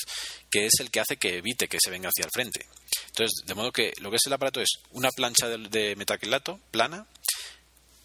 que 0.52 0.66
es 0.66 0.74
el 0.80 0.92
que 0.92 1.00
hace 1.00 1.18
que 1.18 1.38
evite 1.38 1.68
que 1.68 1.78
se 1.82 1.90
venga 1.90 2.10
hacia 2.10 2.26
el 2.26 2.32
frente. 2.34 2.66
Entonces, 3.08 3.46
de 3.46 3.56
modo 3.56 3.72
que 3.72 3.94
lo 4.02 4.10
que 4.10 4.18
es 4.18 4.26
el 4.26 4.34
aparato 4.34 4.60
es 4.60 4.70
una 4.92 5.10
plancha 5.12 5.48
de, 5.48 5.58
de 5.70 5.96
metacrilato 5.96 6.60
plana, 6.72 7.08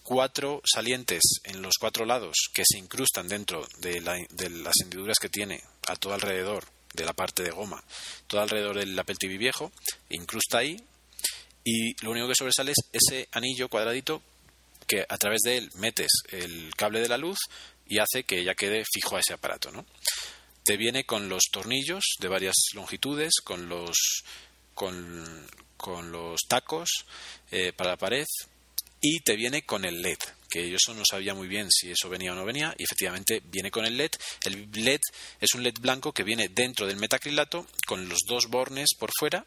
cuatro 0.04 0.62
salientes 0.64 1.22
en 1.44 1.62
los 1.62 1.74
cuatro 1.80 2.04
lados 2.04 2.36
que 2.52 2.64
se 2.64 2.78
incrustan 2.78 3.28
dentro 3.28 3.66
de, 3.78 4.00
de 4.30 4.50
las 4.50 4.74
hendiduras 4.82 5.18
que 5.20 5.28
tiene 5.28 5.62
a 5.88 5.96
todo 5.96 6.14
alrededor 6.14 6.64
de 6.94 7.04
la 7.04 7.12
parte 7.12 7.42
de 7.42 7.50
goma, 7.50 7.82
todo 8.26 8.40
alrededor 8.40 8.78
del 8.78 8.98
Apple 8.98 9.16
TV 9.18 9.38
viejo, 9.38 9.72
incrusta 10.08 10.58
ahí 10.58 10.76
y 11.64 11.94
lo 12.04 12.10
único 12.10 12.28
que 12.28 12.34
sobresale 12.34 12.72
es 12.72 12.78
ese 12.92 13.28
anillo 13.32 13.68
cuadradito 13.68 14.22
que 14.86 15.04
a 15.08 15.18
través 15.18 15.40
de 15.42 15.58
él 15.58 15.70
metes 15.76 16.10
el 16.30 16.72
cable 16.76 17.00
de 17.00 17.08
la 17.08 17.18
luz 17.18 17.38
y 17.86 17.98
hace 17.98 18.24
que 18.24 18.42
ya 18.42 18.54
quede 18.54 18.84
fijo 18.92 19.16
a 19.16 19.20
ese 19.20 19.34
aparato, 19.34 19.70
¿no? 19.70 19.84
Te 20.64 20.76
viene 20.76 21.04
con 21.04 21.28
los 21.28 21.44
tornillos 21.50 22.02
de 22.18 22.28
varias 22.28 22.54
longitudes, 22.74 23.34
con 23.42 23.68
los 23.68 23.96
con, 24.74 25.46
con 25.76 26.10
los 26.10 26.40
tacos 26.48 26.88
eh, 27.50 27.72
para 27.72 27.90
la 27.90 27.96
pared 27.96 28.26
y 29.00 29.20
te 29.20 29.36
viene 29.36 29.62
con 29.62 29.84
el 29.84 30.02
LED 30.02 30.18
que 30.50 30.68
yo 30.68 30.76
eso 30.76 30.92
no 30.94 31.04
sabía 31.08 31.32
muy 31.32 31.48
bien 31.48 31.68
si 31.70 31.90
eso 31.90 32.08
venía 32.08 32.32
o 32.32 32.34
no 32.34 32.44
venía, 32.44 32.74
y 32.76 32.82
efectivamente 32.82 33.40
viene 33.44 33.70
con 33.70 33.86
el 33.86 33.96
LED. 33.96 34.10
El 34.44 34.68
LED 34.72 35.00
es 35.40 35.54
un 35.54 35.62
LED 35.62 35.78
blanco 35.80 36.12
que 36.12 36.24
viene 36.24 36.48
dentro 36.48 36.86
del 36.86 36.96
metacrilato 36.96 37.66
con 37.86 38.08
los 38.08 38.18
dos 38.26 38.48
bornes 38.48 38.88
por 38.98 39.10
fuera 39.16 39.46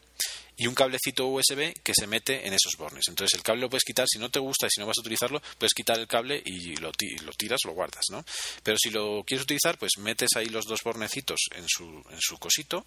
y 0.55 0.67
un 0.67 0.75
cablecito 0.75 1.27
USB 1.27 1.73
que 1.83 1.93
se 1.93 2.07
mete 2.07 2.47
en 2.47 2.53
esos 2.53 2.77
bornes. 2.77 3.03
Entonces 3.09 3.35
el 3.35 3.43
cable 3.43 3.61
lo 3.61 3.69
puedes 3.69 3.83
quitar, 3.83 4.07
si 4.07 4.17
no 4.17 4.29
te 4.29 4.39
gusta 4.39 4.67
y 4.67 4.69
si 4.69 4.79
no 4.79 4.87
vas 4.87 4.97
a 4.97 5.01
utilizarlo, 5.01 5.41
puedes 5.57 5.73
quitar 5.73 5.99
el 5.99 6.07
cable 6.07 6.41
y 6.45 6.75
lo, 6.77 6.91
tiras, 6.91 7.59
lo 7.65 7.73
guardas, 7.73 8.05
¿no? 8.11 8.23
Pero 8.63 8.77
si 8.79 8.89
lo 8.89 9.23
quieres 9.25 9.43
utilizar, 9.43 9.77
pues 9.77 9.97
metes 9.99 10.29
ahí 10.35 10.45
los 10.45 10.65
dos 10.65 10.81
bornecitos 10.83 11.41
en 11.55 11.65
su, 11.67 11.85
en 12.11 12.21
su 12.21 12.37
cosito 12.37 12.85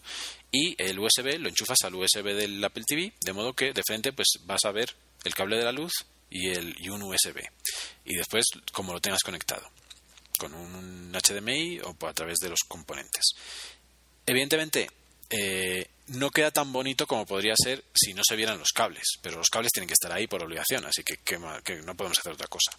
y 0.51 0.81
el 0.83 0.99
USB 0.99 1.39
lo 1.39 1.49
enchufas 1.49 1.79
al 1.85 1.97
USB 1.97 2.35
del 2.35 2.64
Apple 2.64 2.85
TV, 2.87 3.12
de 3.21 3.33
modo 3.33 3.53
que 3.53 3.73
de 3.73 3.83
frente 3.87 4.12
pues 4.12 4.29
vas 4.45 4.64
a 4.64 4.73
ver 4.73 4.95
el 5.25 5.35
cable 5.35 5.59
de 5.59 5.64
la 5.64 5.73
luz 5.73 5.93
y, 6.31 6.49
el, 6.51 6.74
y 6.79 6.89
un 6.89 7.03
USB. 7.03 7.41
Y 8.05 8.14
después, 8.16 8.45
como 8.72 8.93
lo 8.93 9.01
tengas 9.01 9.22
conectado, 9.22 9.68
con 10.37 10.55
un 10.55 11.12
HDMI 11.12 11.81
o 11.81 11.97
a 12.07 12.12
través 12.12 12.39
de 12.39 12.49
los 12.49 12.61
componentes. 12.68 13.24
Evidentemente, 14.27 14.89
eh, 15.31 15.87
no 16.09 16.31
queda 16.31 16.53
tan 16.53 16.72
bonito 16.72 17.07
como 17.07 17.27
podría 17.27 17.55
ser 17.57 17.83
si 17.93 18.14
no 18.14 18.22
se 18.24 18.37
vieran 18.37 18.59
los 18.59 18.68
cables, 18.72 19.05
pero 19.20 19.39
los 19.39 19.49
cables 19.49 19.72
tienen 19.72 19.89
que 19.89 19.95
estar 19.95 20.12
ahí 20.12 20.29
por 20.29 20.43
obligación, 20.43 20.85
así 20.85 21.03
que, 21.03 21.16
que, 21.16 21.37
no 21.39 21.97
podemos 21.97 22.18
hacer 22.18 22.33
otra 22.33 22.47
cosa. 22.47 22.70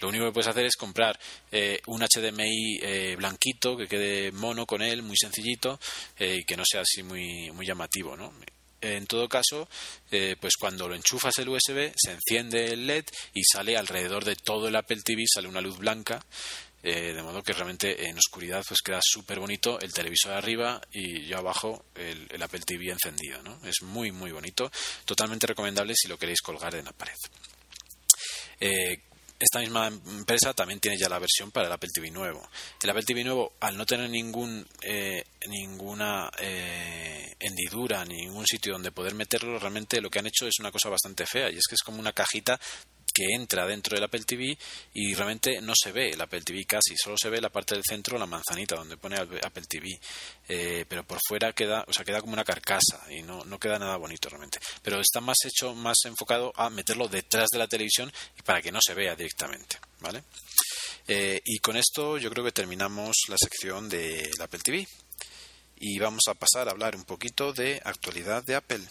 Lo 0.00 0.08
único 0.08 0.26
que 0.26 0.32
puedes 0.32 0.46
hacer 0.46 0.66
es 0.66 0.76
comprar 0.76 1.18
eh, 1.50 1.80
un 1.86 2.00
HDMI 2.00 2.78
eh, 2.80 3.16
blanquito 3.16 3.76
que 3.76 3.88
quede 3.88 4.30
mono 4.30 4.66
con 4.66 4.82
él, 4.82 5.02
muy 5.02 5.16
sencillito 5.16 5.80
y 6.18 6.44
que 6.44 6.56
no 6.56 6.62
sea 6.64 6.82
así 6.82 7.02
muy, 7.02 7.50
muy 7.50 7.66
llamativo, 7.66 8.16
¿no? 8.16 8.32
En 8.80 9.06
todo 9.06 9.28
caso, 9.28 9.68
eh, 10.10 10.36
pues 10.40 10.54
cuando 10.58 10.88
lo 10.88 10.94
enchufas 10.94 11.38
el 11.38 11.48
USB, 11.48 11.92
se 11.96 12.12
enciende 12.12 12.72
el 12.72 12.86
LED 12.86 13.04
y 13.34 13.42
sale 13.44 13.76
alrededor 13.76 14.24
de 14.24 14.36
todo 14.36 14.68
el 14.68 14.76
Apple 14.76 15.00
TV, 15.04 15.24
sale 15.26 15.48
una 15.48 15.60
luz 15.60 15.78
blanca, 15.78 16.24
eh, 16.82 17.12
de 17.14 17.22
modo 17.22 17.42
que 17.42 17.52
realmente 17.52 18.08
en 18.08 18.16
oscuridad 18.16 18.62
pues 18.66 18.80
queda 18.80 19.00
súper 19.02 19.40
bonito 19.40 19.80
el 19.80 19.92
televisor 19.92 20.32
arriba 20.32 20.80
y 20.92 21.26
yo 21.26 21.38
abajo 21.38 21.86
el, 21.94 22.40
Apple 22.40 22.60
TV 22.60 22.92
encendido, 22.92 23.42
¿no? 23.42 23.58
Es 23.64 23.82
muy, 23.82 24.12
muy 24.12 24.30
bonito, 24.30 24.70
totalmente 25.04 25.48
recomendable 25.48 25.94
si 25.96 26.06
lo 26.06 26.18
queréis 26.18 26.40
colgar 26.40 26.74
en 26.76 26.84
la 26.84 26.92
pared. 26.92 27.16
Eh, 28.60 29.02
esta 29.38 29.60
misma 29.60 29.88
empresa 29.88 30.54
también 30.54 30.80
tiene 30.80 30.96
ya 30.98 31.08
la 31.08 31.18
versión 31.18 31.50
para 31.50 31.66
el 31.66 31.72
Apple 31.72 31.90
TV 31.92 32.10
nuevo. 32.10 32.48
El 32.82 32.90
Apple 32.90 33.02
TV 33.04 33.24
nuevo, 33.24 33.52
al 33.60 33.76
no 33.76 33.84
tener 33.84 34.08
ningún 34.08 34.66
eh, 34.82 35.24
ninguna 35.48 36.30
eh, 36.38 37.34
hendidura, 37.38 38.04
ningún 38.04 38.46
sitio 38.46 38.72
donde 38.72 38.92
poder 38.92 39.14
meterlo, 39.14 39.58
realmente 39.58 40.00
lo 40.00 40.10
que 40.10 40.18
han 40.18 40.26
hecho 40.26 40.46
es 40.46 40.58
una 40.60 40.72
cosa 40.72 40.88
bastante 40.88 41.26
fea 41.26 41.50
y 41.50 41.56
es 41.56 41.64
que 41.68 41.74
es 41.74 41.82
como 41.82 42.00
una 42.00 42.12
cajita 42.12 42.58
que 43.16 43.34
entra 43.34 43.66
dentro 43.66 43.94
del 43.94 44.04
Apple 44.04 44.24
TV 44.24 44.58
y 44.92 45.14
realmente 45.14 45.62
no 45.62 45.72
se 45.74 45.90
ve 45.90 46.10
el 46.10 46.20
Apple 46.20 46.42
TV 46.42 46.66
casi, 46.66 46.94
solo 47.02 47.16
se 47.18 47.30
ve 47.30 47.40
la 47.40 47.48
parte 47.48 47.74
del 47.74 47.82
centro, 47.82 48.18
la 48.18 48.26
manzanita 48.26 48.76
donde 48.76 48.98
pone 48.98 49.16
Apple 49.16 49.64
TV, 49.66 49.98
eh, 50.48 50.84
pero 50.86 51.02
por 51.04 51.18
fuera 51.26 51.54
queda, 51.54 51.82
o 51.88 51.94
sea, 51.94 52.04
queda 52.04 52.20
como 52.20 52.34
una 52.34 52.44
carcasa 52.44 53.06
y 53.10 53.22
no, 53.22 53.42
no 53.46 53.58
queda 53.58 53.78
nada 53.78 53.96
bonito 53.96 54.28
realmente. 54.28 54.58
Pero 54.82 55.00
está 55.00 55.22
más 55.22 55.38
hecho, 55.46 55.74
más 55.74 55.96
enfocado 56.04 56.52
a 56.56 56.68
meterlo 56.68 57.08
detrás 57.08 57.48
de 57.50 57.58
la 57.58 57.66
televisión 57.66 58.12
y 58.38 58.42
para 58.42 58.60
que 58.60 58.70
no 58.70 58.80
se 58.84 58.92
vea 58.92 59.16
directamente, 59.16 59.78
¿vale? 60.00 60.22
Eh, 61.08 61.40
y 61.42 61.58
con 61.60 61.78
esto 61.78 62.18
yo 62.18 62.28
creo 62.30 62.44
que 62.44 62.52
terminamos 62.52 63.16
la 63.28 63.36
sección 63.38 63.88
del 63.88 64.30
Apple 64.40 64.60
TV 64.62 64.86
y 65.76 65.98
vamos 65.98 66.24
a 66.28 66.34
pasar 66.34 66.68
a 66.68 66.72
hablar 66.72 66.96
un 66.96 67.04
poquito 67.04 67.54
de 67.54 67.80
actualidad 67.82 68.44
de 68.44 68.56
Apple. 68.56 68.84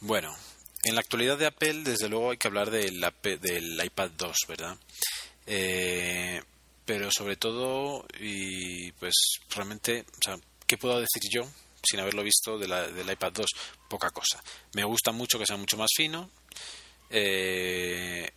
Bueno, 0.00 0.34
en 0.84 0.94
la 0.94 1.00
actualidad 1.00 1.38
de 1.38 1.46
Apple, 1.46 1.82
desde 1.82 2.08
luego 2.08 2.30
hay 2.30 2.36
que 2.36 2.48
hablar 2.48 2.70
del, 2.70 3.00
del 3.40 3.84
iPad 3.84 4.10
2, 4.16 4.36
¿verdad? 4.48 4.76
Eh, 5.46 6.40
pero 6.84 7.10
sobre 7.10 7.36
todo, 7.36 8.06
y 8.20 8.92
pues 8.92 9.14
realmente, 9.50 10.04
o 10.08 10.22
sea, 10.24 10.38
¿qué 10.66 10.76
puedo 10.76 11.00
decir 11.00 11.22
yo 11.30 11.48
sin 11.82 12.00
haberlo 12.00 12.22
visto 12.22 12.58
del 12.58 13.10
iPad 13.10 13.32
2? 13.32 13.46
Poca 13.88 14.10
cosa. 14.10 14.42
Me 14.74 14.84
gusta 14.84 15.12
mucho 15.12 15.38
que 15.38 15.46
sea 15.46 15.56
mucho 15.56 15.76
más 15.76 15.90
fino. 15.96 16.30
Eh, 17.10 18.30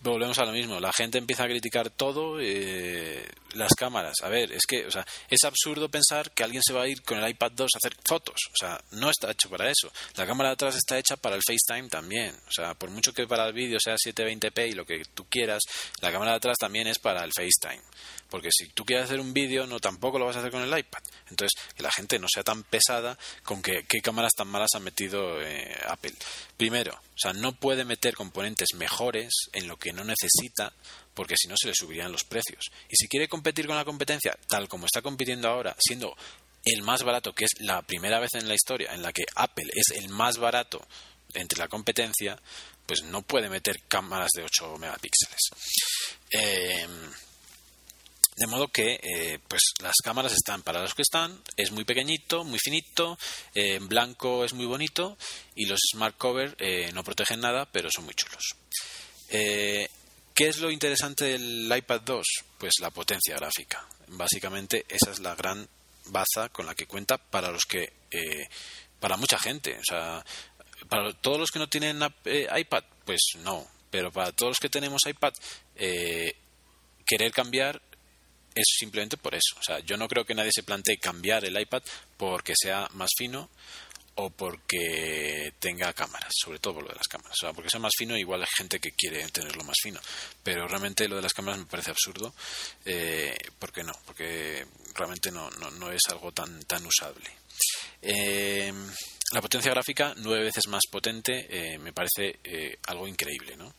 volvemos 0.00 0.38
a 0.38 0.44
lo 0.44 0.52
mismo. 0.52 0.80
La 0.80 0.92
gente 0.92 1.18
empieza 1.18 1.44
a 1.44 1.48
criticar 1.48 1.90
todo, 1.90 2.38
eh, 2.40 3.26
las 3.54 3.74
cámaras. 3.74 4.14
A 4.22 4.28
ver, 4.28 4.52
es 4.52 4.62
que, 4.66 4.86
o 4.86 4.90
sea, 4.90 5.06
es 5.28 5.44
absurdo 5.44 5.88
pensar 5.88 6.30
que 6.32 6.42
alguien 6.42 6.62
se 6.62 6.72
va 6.72 6.82
a 6.82 6.88
ir 6.88 7.02
con 7.02 7.18
el 7.18 7.28
iPad 7.28 7.52
2 7.52 7.70
a 7.74 7.78
hacer 7.78 7.96
fotos. 8.04 8.36
O 8.52 8.56
sea, 8.56 8.82
no 8.92 9.10
está 9.10 9.30
hecho 9.30 9.50
para 9.50 9.70
eso. 9.70 9.90
La 10.16 10.26
cámara 10.26 10.50
de 10.50 10.54
atrás 10.54 10.76
está 10.76 10.98
hecha 10.98 11.16
para 11.16 11.36
el 11.36 11.42
FaceTime 11.42 11.88
también. 11.88 12.34
O 12.48 12.52
sea, 12.52 12.74
por 12.74 12.90
mucho 12.90 13.12
que 13.12 13.26
para 13.26 13.46
el 13.46 13.52
vídeo 13.52 13.78
sea 13.80 13.96
720p 13.96 14.70
y 14.70 14.72
lo 14.72 14.84
que 14.84 15.02
tú 15.14 15.26
quieras, 15.28 15.62
la 16.00 16.12
cámara 16.12 16.32
de 16.32 16.36
atrás 16.38 16.56
también 16.58 16.86
es 16.86 16.98
para 16.98 17.24
el 17.24 17.32
FaceTime. 17.32 17.82
Porque 18.30 18.50
si 18.52 18.68
tú 18.68 18.84
quieres 18.84 19.06
hacer 19.06 19.20
un 19.20 19.34
vídeo, 19.34 19.66
no 19.66 19.80
tampoco 19.80 20.18
lo 20.18 20.26
vas 20.26 20.36
a 20.36 20.38
hacer 20.38 20.52
con 20.52 20.62
el 20.62 20.78
iPad. 20.78 21.02
Entonces, 21.28 21.60
que 21.74 21.82
la 21.82 21.90
gente 21.90 22.18
no 22.18 22.28
sea 22.32 22.44
tan 22.44 22.62
pesada 22.62 23.18
con 23.42 23.60
que 23.60 23.84
qué 23.88 24.00
cámaras 24.00 24.32
tan 24.34 24.46
malas 24.46 24.70
ha 24.74 24.80
metido 24.80 25.42
eh, 25.42 25.76
Apple. 25.88 26.14
Primero, 26.56 26.96
o 27.20 27.22
sea, 27.22 27.32
no 27.34 27.52
puede 27.52 27.84
meter 27.84 28.14
componentes 28.14 28.68
mejores 28.74 29.30
en 29.52 29.68
lo 29.68 29.76
que 29.76 29.92
no 29.92 30.04
necesita 30.04 30.72
porque 31.12 31.34
si 31.36 31.48
no 31.48 31.54
se 31.60 31.68
le 31.68 31.74
subirían 31.74 32.10
los 32.10 32.24
precios. 32.24 32.70
Y 32.88 32.96
si 32.96 33.08
quiere 33.08 33.28
competir 33.28 33.66
con 33.66 33.76
la 33.76 33.84
competencia, 33.84 34.38
tal 34.48 34.68
como 34.68 34.86
está 34.86 35.02
compitiendo 35.02 35.48
ahora, 35.48 35.76
siendo 35.78 36.16
el 36.64 36.80
más 36.82 37.02
barato, 37.02 37.34
que 37.34 37.44
es 37.44 37.50
la 37.60 37.82
primera 37.82 38.20
vez 38.20 38.30
en 38.34 38.48
la 38.48 38.54
historia 38.54 38.94
en 38.94 39.02
la 39.02 39.12
que 39.12 39.24
Apple 39.34 39.68
es 39.74 39.98
el 39.98 40.08
más 40.08 40.38
barato 40.38 40.80
entre 41.34 41.58
la 41.58 41.68
competencia, 41.68 42.40
pues 42.86 43.02
no 43.02 43.20
puede 43.20 43.50
meter 43.50 43.76
cámaras 43.86 44.30
de 44.34 44.44
8 44.44 44.78
megapíxeles. 44.78 45.40
Eh, 46.30 46.88
de 48.36 48.46
modo 48.46 48.68
que 48.68 49.00
eh, 49.02 49.38
pues 49.48 49.62
las 49.82 49.96
cámaras 50.02 50.32
están 50.32 50.62
para 50.62 50.80
los 50.80 50.94
que 50.94 51.02
están, 51.02 51.42
es 51.56 51.72
muy 51.72 51.84
pequeñito, 51.84 52.44
muy 52.44 52.58
finito, 52.58 53.18
eh, 53.54 53.74
en 53.74 53.88
blanco 53.88 54.44
es 54.44 54.54
muy 54.54 54.66
bonito 54.66 55.18
y 55.54 55.66
los 55.66 55.80
smart 55.92 56.16
cover 56.16 56.56
eh, 56.58 56.90
no 56.94 57.04
protegen 57.04 57.40
nada, 57.40 57.66
pero 57.70 57.88
son 57.94 58.04
muy 58.04 58.14
chulos. 58.14 58.56
¿Qué 59.28 60.48
es 60.48 60.58
lo 60.58 60.70
interesante 60.70 61.26
del 61.26 61.70
iPad 61.76 62.00
2? 62.00 62.26
Pues 62.58 62.72
la 62.80 62.90
potencia 62.90 63.36
gráfica. 63.36 63.86
Básicamente 64.08 64.86
esa 64.88 65.10
es 65.10 65.18
la 65.18 65.34
gran 65.34 65.68
baza 66.06 66.48
con 66.48 66.64
la 66.64 66.74
que 66.74 66.86
cuenta 66.86 67.18
para 67.18 67.50
los 67.50 67.64
que 67.68 67.92
para 68.98 69.16
mucha 69.16 69.38
gente, 69.38 69.76
o 69.78 69.84
sea, 69.84 70.24
para 70.88 71.12
todos 71.12 71.38
los 71.38 71.50
que 71.50 71.58
no 71.58 71.68
tienen 71.68 72.00
iPad, 72.24 72.84
pues 73.04 73.20
no, 73.40 73.66
pero 73.90 74.10
para 74.10 74.32
todos 74.32 74.52
los 74.52 74.58
que 74.58 74.70
tenemos 74.70 75.02
iPad 75.06 75.34
querer 77.06 77.32
cambiar 77.32 77.82
es 78.54 78.66
simplemente 78.78 79.16
por 79.16 79.34
eso. 79.34 79.56
O 79.58 79.62
sea, 79.62 79.80
yo 79.80 79.96
no 79.96 80.08
creo 80.08 80.24
que 80.24 80.34
nadie 80.34 80.50
se 80.52 80.62
plantee 80.62 80.98
cambiar 80.98 81.44
el 81.44 81.58
iPad 81.60 81.82
porque 82.16 82.54
sea 82.56 82.88
más 82.94 83.10
fino 83.16 83.48
o 84.16 84.30
porque 84.30 85.54
tenga 85.58 85.92
cámaras, 85.92 86.32
sobre 86.34 86.58
todo 86.58 86.80
lo 86.80 86.88
de 86.88 86.94
las 86.94 87.08
cámaras. 87.08 87.36
O 87.40 87.46
sea, 87.46 87.52
porque 87.54 87.70
sea 87.70 87.80
más 87.80 87.92
fino, 87.96 88.16
igual 88.16 88.42
hay 88.42 88.48
gente 88.56 88.78
que 88.78 88.92
quiere 88.92 89.26
tenerlo 89.28 89.64
más 89.64 89.76
fino. 89.82 90.00
Pero 90.42 90.66
realmente 90.68 91.08
lo 91.08 91.16
de 91.16 91.22
las 91.22 91.32
cámaras 91.32 91.60
me 91.60 91.66
parece 91.66 91.90
absurdo. 91.90 92.34
Eh, 92.84 93.36
porque 93.58 93.82
no, 93.82 93.92
porque 94.04 94.66
realmente 94.94 95.30
no, 95.30 95.48
no, 95.50 95.90
es 95.90 96.02
algo 96.08 96.32
tan, 96.32 96.62
tan 96.64 96.84
usable. 96.84 97.30
Eh, 98.02 98.72
la 99.32 99.40
potencia 99.40 99.70
gráfica, 99.70 100.12
nueve 100.18 100.44
veces 100.44 100.66
más 100.66 100.82
potente, 100.90 101.46
eh, 101.48 101.78
me 101.78 101.92
parece 101.92 102.40
algo 102.86 103.06
increíble, 103.06 103.56
¿no? 103.56 103.74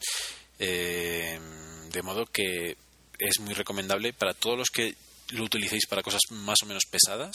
de 0.58 2.02
modo 2.04 2.28
que 2.28 2.78
es 3.22 3.40
muy 3.40 3.54
recomendable 3.54 4.14
para 4.14 4.34
todos 4.34 4.58
los 4.58 4.70
que 4.70 4.96
lo 5.30 5.44
utilicéis 5.44 5.86
para 5.88 6.04
cosas 6.04 6.22
más 6.32 6.58
o 6.64 6.66
menos 6.66 6.84
pesadas. 6.90 7.32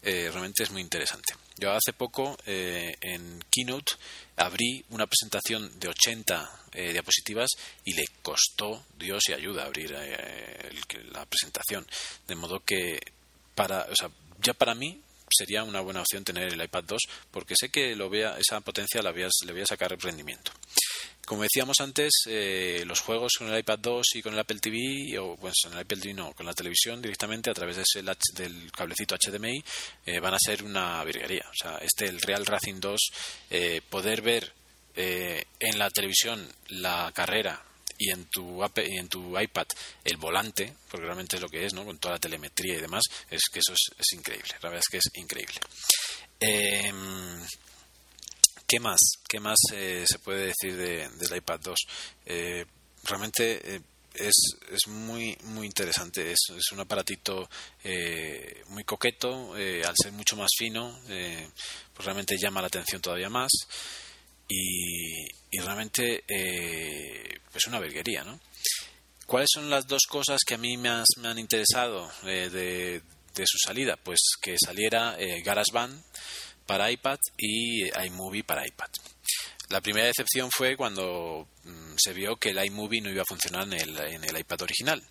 Eh, 0.00 0.28
realmente 0.30 0.62
es 0.62 0.70
muy 0.70 0.80
interesante. 0.80 1.34
Yo 1.58 1.72
hace 1.72 1.92
poco 1.92 2.38
eh, 2.46 2.94
en 3.00 3.42
Keynote 3.50 3.94
abrí 4.36 4.84
una 4.90 5.08
presentación 5.08 5.78
de 5.80 5.88
80 5.88 6.62
eh, 6.72 6.92
diapositivas 6.92 7.48
y 7.84 7.94
le 7.94 8.04
costó 8.22 8.84
Dios 8.96 9.24
y 9.28 9.32
ayuda 9.32 9.64
abrir 9.64 9.90
la 9.90 11.26
presentación. 11.26 11.84
De 12.28 12.36
modo 12.36 12.60
que 12.60 13.00
para, 13.56 13.88
o 13.90 13.96
sea, 13.96 14.08
ya 14.40 14.54
para 14.54 14.76
mí 14.76 15.02
sería 15.30 15.64
una 15.64 15.80
buena 15.80 16.00
opción 16.00 16.24
tener 16.24 16.52
el 16.52 16.62
iPad 16.62 16.84
2 16.84 17.02
porque 17.30 17.54
sé 17.58 17.70
que 17.70 17.96
lo 17.96 18.08
vea, 18.08 18.38
esa 18.38 18.60
potencia 18.60 19.02
la 19.02 19.12
le 19.12 19.52
voy 19.52 19.62
a 19.62 19.66
sacar 19.66 19.98
rendimiento. 19.98 20.52
Como 21.28 21.42
decíamos 21.42 21.76
antes, 21.80 22.10
eh, 22.26 22.84
los 22.86 23.00
juegos 23.00 23.34
con 23.36 23.52
el 23.52 23.58
iPad 23.58 23.78
2 23.80 24.06
y 24.14 24.22
con 24.22 24.32
el 24.32 24.40
Apple 24.40 24.60
TV, 24.60 25.18
o 25.18 25.36
pues 25.36 25.54
en 25.66 25.74
el 25.74 25.80
Apple 25.80 25.98
TV 25.98 26.14
no, 26.14 26.32
con 26.32 26.46
la 26.46 26.54
televisión 26.54 27.02
directamente 27.02 27.50
a 27.50 27.54
través 27.54 27.82
del 28.34 28.72
cablecito 28.72 29.14
HDMI, 29.14 29.62
eh, 30.06 30.20
van 30.20 30.32
a 30.32 30.38
ser 30.38 30.64
una 30.64 31.04
virguería. 31.04 31.44
O 31.50 31.54
sea, 31.54 31.78
este, 31.82 32.06
el 32.06 32.20
Real 32.22 32.46
Racing 32.46 32.80
2, 32.80 33.00
eh, 33.50 33.82
poder 33.90 34.22
ver 34.22 34.52
en 34.94 35.78
la 35.78 35.90
televisión 35.90 36.44
la 36.70 37.12
carrera 37.14 37.62
y 37.98 38.10
en 38.10 38.24
tu 38.24 38.64
y 38.64 38.96
en 38.96 39.08
tu 39.08 39.38
iPad 39.38 39.66
el 40.02 40.16
volante, 40.16 40.74
porque 40.90 41.06
realmente 41.06 41.36
es 41.36 41.42
lo 41.42 41.48
que 41.48 41.66
es, 41.66 41.72
¿no? 41.72 41.84
Con 41.84 41.98
toda 41.98 42.14
la 42.14 42.20
telemetría 42.20 42.78
y 42.78 42.80
demás, 42.80 43.04
es 43.30 43.42
que 43.52 43.60
eso 43.60 43.74
es, 43.74 43.90
es 43.96 44.12
increíble. 44.14 44.48
La 44.60 44.70
verdad 44.70 44.82
es 44.84 44.90
que 44.90 44.98
es 44.98 45.08
increíble. 45.14 45.60
¿Qué 48.68 48.80
más? 48.80 48.98
¿Qué 49.26 49.40
más 49.40 49.56
eh, 49.72 50.04
se 50.06 50.18
puede 50.18 50.48
decir 50.48 50.76
de, 50.76 51.08
del 51.08 51.36
iPad 51.38 51.60
2? 51.60 51.78
Eh, 52.26 52.66
realmente 53.04 53.76
eh, 53.76 53.80
es, 54.12 54.34
es, 54.70 54.86
muy 54.88 55.34
muy 55.44 55.66
interesante. 55.66 56.32
Es, 56.32 56.38
es 56.54 56.70
un 56.72 56.80
aparatito 56.80 57.48
muy 58.66 58.84
coqueto, 58.84 59.54
al 59.54 59.94
ser 59.96 60.12
mucho 60.12 60.36
más 60.36 60.50
fino, 60.58 61.00
pues 61.06 62.04
realmente 62.04 62.36
llama 62.36 62.60
la 62.60 62.66
atención 62.66 63.00
todavía 63.00 63.30
más. 63.30 63.50
Y, 64.46 65.24
y 65.50 65.60
realmente 65.60 66.24
pues 67.50 67.66
una 67.68 67.80
verguería, 67.80 68.22
¿no? 68.22 68.38
¿Cuáles 69.26 69.48
son 69.50 69.70
las 69.70 69.86
dos 69.86 70.02
cosas 70.06 70.40
que 70.46 70.54
a 70.54 70.58
mí 70.58 70.76
me, 70.76 70.90
me 71.18 71.28
han 71.28 71.38
interesado 71.38 72.10
de, 72.22 72.50
de, 72.50 73.44
su 73.46 73.56
salida? 73.64 73.96
Pues 73.96 74.18
que 74.42 74.56
saliera 74.62 75.16
GarageBand 75.42 76.02
para 76.68 76.92
iPad 76.92 77.18
y 77.38 77.88
iMovie 78.04 78.44
para 78.44 78.66
iPad. 78.66 78.90
La 79.70 79.80
primera 79.80 80.06
decepción 80.06 80.50
fue 80.50 80.76
cuando 80.76 81.48
mm, 81.64 81.94
se 81.96 82.12
vio 82.12 82.36
que 82.36 82.50
el 82.50 82.62
iMovie 82.62 83.00
no 83.00 83.10
iba 83.10 83.22
a 83.22 83.26
funcionar 83.26 83.64
en 83.64 83.72
el, 83.72 83.98
en 83.98 84.24
el 84.24 84.38
iPad 84.38 84.62
original. 84.62 85.02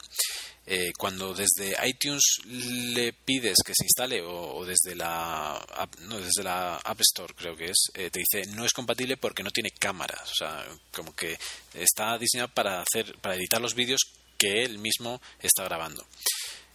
Eh, 0.68 0.92
cuando 0.96 1.34
desde 1.34 1.76
iTunes 1.88 2.42
le 2.46 3.12
pides 3.14 3.56
que 3.66 3.74
se 3.76 3.86
instale 3.86 4.22
o, 4.22 4.66
desde 4.66 4.96
la 4.96 5.56
app, 5.56 5.96
no, 6.02 6.20
desde 6.20 6.44
la 6.44 6.76
App 6.76 7.00
Store 7.00 7.34
creo 7.34 7.56
que 7.56 7.72
es 7.72 7.90
eh, 7.94 8.10
te 8.10 8.20
dice 8.20 8.52
no 8.52 8.66
es 8.66 8.74
compatible 8.74 9.16
porque 9.16 9.44
no 9.44 9.52
tiene 9.52 9.72
cámaras 9.72 10.30
o 10.30 10.36
sea 10.36 10.66
como 10.92 11.16
que 11.16 11.40
está 11.74 12.18
diseñado 12.18 12.50
para 12.54 12.82
hacer 12.82 13.18
para 13.22 13.36
editar 13.36 13.62
los 13.62 13.76
vídeos 13.76 14.02
que 14.38 14.66
él 14.66 14.78
mismo 14.78 15.22
está 15.40 15.64
grabando 15.64 16.06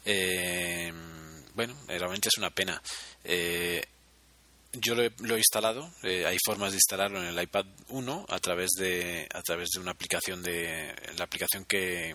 eh, 0.07 0.91
bueno 1.55 1.77
realmente 1.87 2.31
es 2.31 2.39
una 2.39 2.49
pena 2.49 2.81
yo 4.73 4.95
lo 4.95 5.03
he, 5.03 5.39
instalado. 5.39 5.93
Eh, 6.03 6.25
hay 6.27 6.39
formas 6.45 6.73
de 6.73 6.77
instalarlo 6.77 7.21
en 7.21 7.29
el 7.29 7.43
iPad 7.43 7.67
1 7.89 8.27
a 8.29 8.39
través 8.39 8.71
de 8.79 9.29
a 9.33 9.43
través 9.43 9.71
de 9.71 9.81
una 9.81 9.91
aplicación 9.91 10.43
de 10.43 10.95
la 11.17 11.25
aplicación 11.25 11.65
que 11.65 12.15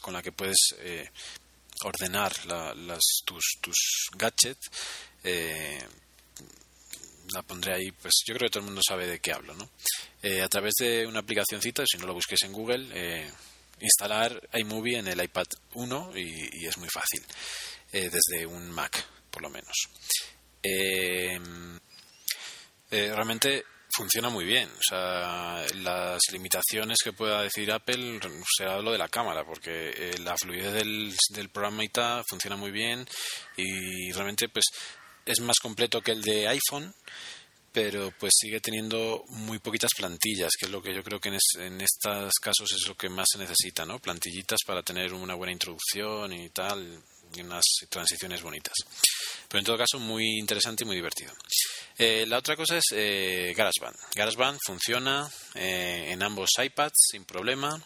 con 0.00 0.14
la 0.14 0.22
que 0.22 0.32
puedes 0.32 0.74
eh, 0.78 1.08
ordenar 1.84 2.32
las, 2.46 3.00
tus, 3.24 3.58
tus 3.60 4.08
gadgets. 4.16 4.70
Eh, 5.24 5.82
la 7.32 7.42
pondré 7.42 7.74
ahí, 7.74 7.92
pues 7.92 8.12
yo 8.26 8.34
creo 8.34 8.48
que 8.48 8.52
todo 8.52 8.60
el 8.60 8.66
mundo 8.66 8.80
sabe 8.86 9.06
de 9.06 9.20
qué 9.20 9.32
hablo, 9.32 9.54
¿no? 9.54 9.70
a 10.42 10.48
través 10.48 10.74
de 10.80 11.06
una 11.06 11.20
aplicacióncita, 11.20 11.84
si 11.86 11.96
no 11.96 12.08
lo 12.08 12.12
busques 12.12 12.42
en 12.42 12.52
Google, 12.52 13.30
instalar 13.78 14.48
iMovie 14.54 14.98
en 14.98 15.06
el 15.06 15.22
iPad 15.22 15.46
1 15.74 16.12
y, 16.16 16.60
y 16.60 16.66
es 16.66 16.76
muy 16.76 16.88
fácil, 16.88 17.24
desde 17.92 18.46
un 18.46 18.68
Mac, 18.72 19.06
por 19.30 19.42
lo 19.42 19.48
menos. 19.48 19.88
Eh, 20.62 21.38
eh, 22.90 23.12
realmente 23.14 23.64
funciona 23.92 24.28
muy 24.28 24.44
bien. 24.44 24.68
O 24.68 24.82
sea, 24.88 25.64
las 25.82 26.20
limitaciones 26.32 26.98
que 27.02 27.12
pueda 27.12 27.42
decir 27.42 27.70
Apple 27.72 28.20
será 28.56 28.80
lo 28.80 28.92
de 28.92 28.98
la 28.98 29.08
cámara, 29.08 29.44
porque 29.44 29.90
eh, 29.90 30.18
la 30.18 30.36
fluidez 30.36 30.72
del, 30.72 31.14
del 31.30 31.48
programita 31.50 32.22
funciona 32.28 32.56
muy 32.56 32.70
bien 32.70 33.06
y 33.56 34.12
realmente 34.12 34.48
pues 34.48 34.66
es 35.26 35.40
más 35.40 35.58
completo 35.58 36.00
que 36.00 36.12
el 36.12 36.22
de 36.22 36.48
iPhone 36.48 36.94
pero 37.72 38.12
pues 38.18 38.32
sigue 38.36 38.60
teniendo 38.60 39.24
muy 39.28 39.58
poquitas 39.60 39.90
plantillas, 39.96 40.50
que 40.58 40.66
es 40.66 40.72
lo 40.72 40.82
que 40.82 40.94
yo 40.94 41.04
creo 41.04 41.20
que 41.20 41.28
en, 41.28 41.38
en, 41.60 41.80
estos 41.80 42.32
casos 42.42 42.72
es 42.72 42.88
lo 42.88 42.96
que 42.96 43.08
más 43.08 43.26
se 43.30 43.38
necesita, 43.38 43.86
¿no? 43.86 44.00
Plantillitas 44.00 44.58
para 44.66 44.82
tener 44.82 45.12
una 45.12 45.34
buena 45.34 45.52
introducción 45.52 46.32
y 46.32 46.48
tal, 46.50 47.00
y 47.34 47.40
unas 47.40 47.64
transiciones 47.88 48.42
bonitas. 48.42 48.74
Pero 49.48 49.58
en 49.58 49.64
todo 49.64 49.78
caso, 49.78 49.98
muy 49.98 50.38
interesante 50.38 50.84
y 50.84 50.86
muy 50.86 50.96
divertido. 50.96 51.32
Eh, 51.98 52.24
la 52.26 52.38
otra 52.38 52.56
cosa 52.56 52.78
es 52.78 52.84
eh, 52.92 53.52
GarageBand. 53.56 53.96
GarageBand 54.14 54.58
funciona 54.64 55.28
eh, 55.54 56.06
en 56.10 56.22
ambos 56.22 56.50
iPads 56.56 57.08
sin 57.10 57.24
problema. 57.24 57.82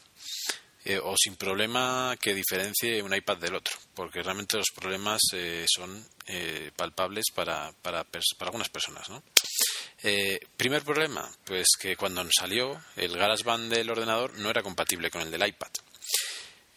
Eh, 0.86 1.00
o 1.02 1.14
sin 1.16 1.36
problema 1.36 2.14
que 2.20 2.34
diferencie 2.34 3.02
un 3.02 3.14
iPad 3.14 3.38
del 3.38 3.54
otro, 3.54 3.74
porque 3.94 4.22
realmente 4.22 4.58
los 4.58 4.66
problemas 4.74 5.18
son 5.66 6.06
palpables 6.76 7.24
para, 7.34 7.72
para, 7.80 8.04
para, 8.04 8.22
algunas 8.40 8.68
personas. 8.68 9.08
¿no? 9.08 9.22
primer 10.58 10.82
problema, 10.82 11.26
pues 11.44 11.68
que 11.80 11.96
cuando 11.96 12.22
salió 12.38 12.78
el 12.96 13.16
GarageBand 13.16 13.72
del 13.72 13.88
ordenador 13.88 14.38
no 14.38 14.50
era 14.50 14.62
compatible 14.62 15.10
con 15.10 15.22
el 15.22 15.30
del 15.30 15.48
iPad. 15.48 15.70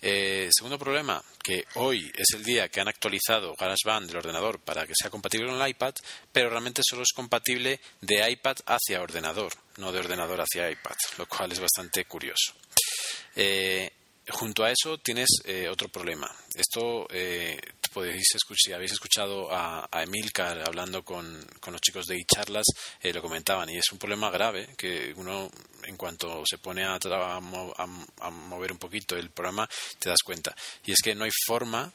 Eh, 0.01 0.49
segundo 0.51 0.77
problema, 0.77 1.23
que 1.41 1.65
hoy 1.75 2.11
es 2.15 2.27
el 2.35 2.43
día 2.43 2.69
que 2.69 2.79
han 2.79 2.87
actualizado 2.87 3.55
GarageBand 3.55 4.07
del 4.07 4.17
ordenador 4.17 4.59
para 4.59 4.85
que 4.85 4.93
sea 4.95 5.09
compatible 5.09 5.47
con 5.47 5.59
el 5.59 5.69
iPad, 5.69 5.95
pero 6.31 6.49
realmente 6.49 6.81
solo 6.87 7.01
es 7.01 7.11
compatible 7.15 7.79
de 8.01 8.29
iPad 8.29 8.57
hacia 8.65 9.01
ordenador, 9.01 9.53
no 9.77 9.91
de 9.91 9.99
ordenador 9.99 10.41
hacia 10.41 10.69
iPad, 10.69 10.95
lo 11.17 11.27
cual 11.27 11.51
es 11.51 11.59
bastante 11.59 12.05
curioso. 12.05 12.53
Eh, 13.35 13.91
junto 14.29 14.63
a 14.63 14.71
eso 14.71 14.97
tienes 14.97 15.27
eh, 15.45 15.67
otro 15.69 15.87
problema. 15.89 16.33
Esto 16.55 17.07
eh, 17.09 17.59
podéis 17.97 18.35
escuchar, 18.35 18.57
si 18.63 18.73
habéis 18.73 18.91
escuchado 18.91 19.51
a, 19.51 19.87
a 19.91 20.03
Emilcar 20.03 20.61
hablando 20.67 21.03
con, 21.03 21.43
con, 21.59 21.73
los 21.73 21.81
chicos 21.81 22.05
de 22.05 22.19
iCharlas, 22.19 22.65
eh, 23.01 23.11
lo 23.11 23.21
comentaban, 23.21 23.69
y 23.69 23.77
es 23.77 23.91
un 23.91 23.97
problema 23.97 24.29
grave 24.29 24.69
que 24.77 25.13
uno, 25.15 25.49
en 25.83 25.97
cuanto 25.97 26.43
se 26.45 26.59
pone 26.59 26.83
a, 26.83 26.97
a, 26.97 28.29
mover 28.29 28.71
un 28.71 28.77
poquito 28.77 29.15
el 29.15 29.31
programa, 29.31 29.67
te 29.99 30.09
das 30.09 30.21
cuenta. 30.23 30.55
Y 30.85 30.91
es 30.91 30.99
que 31.03 31.15
no 31.15 31.23
hay 31.23 31.31
forma 31.47 31.91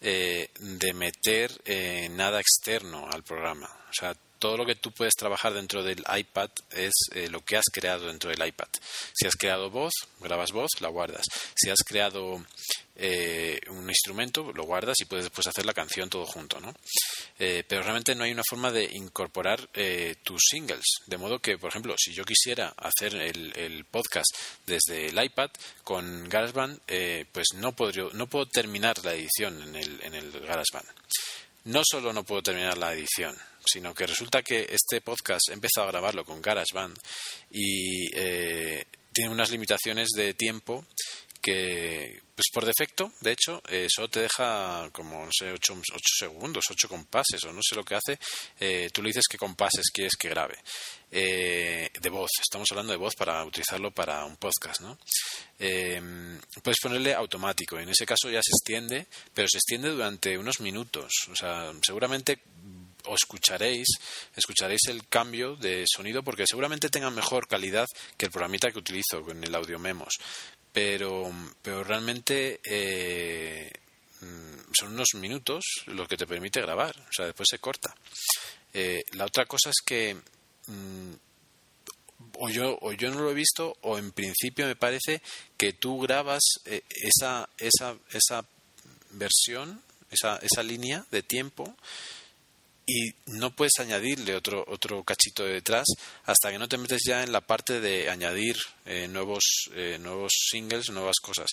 eh, 0.00 0.50
de 0.58 0.92
meter 0.92 1.50
eh, 1.64 2.08
nada 2.10 2.40
externo 2.40 3.08
al 3.10 3.22
programa. 3.22 3.66
O 3.66 3.92
sea, 3.92 4.14
todo 4.40 4.56
lo 4.56 4.66
que 4.66 4.74
tú 4.74 4.90
puedes 4.90 5.14
trabajar 5.14 5.52
dentro 5.52 5.84
del 5.84 6.02
iPad 6.16 6.50
es 6.72 6.94
eh, 7.12 7.28
lo 7.28 7.44
que 7.44 7.58
has 7.58 7.66
creado 7.70 8.06
dentro 8.06 8.30
del 8.30 8.44
iPad. 8.44 8.68
Si 9.12 9.26
has 9.26 9.36
creado 9.36 9.70
voz, 9.70 9.92
grabas 10.18 10.50
voz, 10.50 10.70
la 10.80 10.88
guardas. 10.88 11.26
Si 11.54 11.68
has 11.68 11.80
creado 11.86 12.42
eh, 12.96 13.60
un 13.68 13.88
instrumento, 13.88 14.50
lo 14.52 14.64
guardas 14.64 14.96
y 15.00 15.04
puedes 15.04 15.26
después 15.26 15.46
hacer 15.46 15.66
la 15.66 15.74
canción 15.74 16.08
todo 16.08 16.24
junto, 16.24 16.58
¿no? 16.58 16.74
Eh, 17.38 17.64
pero 17.68 17.82
realmente 17.82 18.14
no 18.14 18.24
hay 18.24 18.32
una 18.32 18.42
forma 18.48 18.72
de 18.72 18.84
incorporar 18.84 19.68
tus 20.24 20.40
singles. 20.50 20.86
De 21.06 21.18
modo 21.18 21.38
que, 21.38 21.58
por 21.58 21.68
ejemplo, 21.68 21.94
si 21.98 22.14
yo 22.14 22.24
quisiera 22.24 22.74
hacer 22.78 23.14
el, 23.14 23.84
podcast 23.90 24.30
desde 24.66 25.06
el 25.06 25.22
iPad 25.22 25.50
con 25.84 26.28
GarageBand, 26.28 26.80
pues 27.30 27.48
no, 27.56 27.72
podría, 27.72 28.04
no 28.14 28.26
puedo 28.26 28.46
terminar 28.46 29.04
la 29.04 29.14
edición 29.14 29.62
en 29.62 29.76
el, 29.76 30.00
en 30.02 30.14
el 30.14 30.32
GarageBand. 30.32 30.88
No 31.64 31.82
solo 31.84 32.12
no 32.12 32.24
puedo 32.24 32.42
terminar 32.42 32.78
la 32.78 32.94
edición, 32.94 33.36
sino 33.64 33.94
que 33.94 34.06
resulta 34.06 34.42
que 34.42 34.66
este 34.70 35.02
podcast 35.02 35.50
he 35.50 35.52
empezado 35.52 35.86
a 35.86 35.90
grabarlo 35.90 36.24
con 36.24 36.40
GarageBand 36.40 36.96
y 37.50 38.08
eh, 38.14 38.86
tiene 39.12 39.30
unas 39.30 39.50
limitaciones 39.50 40.08
de 40.16 40.32
tiempo 40.32 40.86
que 41.40 42.20
pues 42.40 42.48
por 42.54 42.64
defecto, 42.64 43.12
de 43.20 43.32
hecho, 43.32 43.62
eh, 43.68 43.86
solo 43.94 44.08
te 44.08 44.20
deja 44.20 44.88
como, 44.92 45.26
no 45.26 45.30
sé, 45.30 45.52
8, 45.52 45.82
segundos, 46.18 46.64
8 46.70 46.88
compases 46.88 47.44
o 47.44 47.52
no 47.52 47.60
sé 47.62 47.76
lo 47.76 47.84
que 47.84 47.96
hace. 47.96 48.18
Eh, 48.58 48.88
tú 48.90 49.02
le 49.02 49.08
dices 49.08 49.26
qué 49.28 49.36
compases 49.36 49.90
quieres 49.92 50.14
que 50.18 50.30
grabe. 50.30 50.56
Eh, 51.10 51.90
de 52.00 52.08
voz, 52.08 52.30
estamos 52.40 52.66
hablando 52.70 52.92
de 52.92 52.98
voz 52.98 53.14
para 53.14 53.44
utilizarlo 53.44 53.90
para 53.90 54.24
un 54.24 54.36
podcast, 54.36 54.80
¿no? 54.80 54.98
puedes 56.62 56.78
ponerle 56.80 57.12
automático, 57.12 57.78
en 57.78 57.90
ese 57.90 58.06
caso 58.06 58.30
ya 58.30 58.40
se 58.42 58.52
extiende, 58.52 59.06
pero 59.34 59.46
se 59.46 59.58
extiende 59.58 59.90
durante 59.90 60.38
unos 60.38 60.60
minutos. 60.60 61.12
O 61.30 61.36
sea, 61.36 61.70
seguramente 61.82 62.40
o 63.04 63.14
escucharéis, 63.14 63.86
escucharéis 64.34 64.80
el 64.88 65.06
cambio 65.08 65.56
de 65.56 65.84
sonido 65.86 66.22
porque 66.22 66.46
seguramente 66.46 66.88
tenga 66.88 67.10
mejor 67.10 67.48
calidad 67.48 67.86
que 68.16 68.26
el 68.26 68.32
programita 68.32 68.70
que 68.70 68.78
utilizo 68.78 69.22
con 69.22 69.42
el 69.42 69.54
audio 69.54 69.78
memos. 69.78 70.14
Pero, 70.72 71.32
pero 71.62 71.82
realmente 71.82 72.60
eh, 72.64 73.70
mm, 74.20 74.72
son 74.72 74.92
unos 74.92 75.08
minutos 75.14 75.64
los 75.86 76.06
que 76.06 76.16
te 76.16 76.26
permite 76.26 76.60
grabar, 76.60 76.94
o 76.96 77.12
sea, 77.12 77.26
después 77.26 77.48
se 77.50 77.58
corta. 77.58 77.94
Eh, 78.72 79.02
la 79.12 79.24
otra 79.24 79.46
cosa 79.46 79.70
es 79.70 79.76
que 79.84 80.16
mm, 80.66 81.12
o 82.38 82.48
yo, 82.48 82.78
o 82.80 82.92
yo 82.92 83.10
no 83.10 83.20
lo 83.20 83.30
he 83.30 83.34
visto 83.34 83.76
o 83.82 83.98
en 83.98 84.12
principio 84.12 84.66
me 84.66 84.76
parece 84.76 85.20
que 85.56 85.72
tú 85.72 86.00
grabas 86.00 86.42
eh, 86.64 86.82
esa, 86.88 87.48
esa, 87.58 87.96
esa 88.12 88.44
versión, 89.10 89.82
esa, 90.10 90.38
esa 90.38 90.62
línea 90.62 91.04
de 91.10 91.22
tiempo 91.22 91.74
y 92.90 93.14
no 93.26 93.54
puedes 93.54 93.78
añadirle 93.78 94.34
otro 94.34 94.64
otro 94.66 95.04
cachito 95.04 95.44
de 95.44 95.52
detrás 95.52 95.86
hasta 96.24 96.50
que 96.50 96.58
no 96.58 96.68
te 96.68 96.76
metes 96.76 97.02
ya 97.06 97.22
en 97.22 97.30
la 97.30 97.40
parte 97.40 97.80
de 97.80 98.10
añadir 98.10 98.56
eh, 98.84 99.06
nuevos 99.06 99.70
eh, 99.74 99.96
nuevos 100.00 100.32
singles 100.50 100.90
nuevas 100.90 101.16
cosas. 101.22 101.48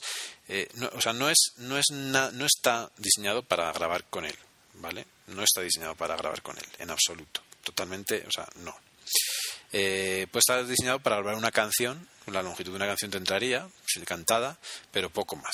Eh, 0.47 0.68
o 0.93 0.99
sea 0.99 1.14
no 1.14 1.30
es 1.30 1.53
no 1.57 1.77
es 1.77 1.85
no 1.91 2.45
está 2.45 2.89
diseñado 2.97 3.43
para 3.43 3.72
grabar 3.72 4.05
con 4.05 4.26
él 4.26 4.35
vale 4.76 5.05
no 5.27 5.43
está 5.43 5.61
diseñado 5.61 5.95
para 5.95 6.15
grabar 6.15 6.41
con 6.41 6.57
él 6.57 6.65
en 6.80 6.89
absoluto. 6.89 7.41
Totalmente 7.64 8.23
o 8.27 8.31
sea 8.31 8.47
no. 8.64 8.76
Pues 9.69 10.43
está 10.47 10.64
diseñado 10.64 10.99
para 10.99 11.18
grabar 11.18 11.35
una 11.35 11.51
canción 11.51 12.07
la 12.27 12.41
longitud 12.41 12.72
de 12.72 12.77
una 12.77 12.88
canción 12.88 13.11
te 13.11 13.18
entraría 13.18 13.69
cantada 14.05 14.57
pero 14.91 15.09
poco 15.09 15.35
más 15.35 15.53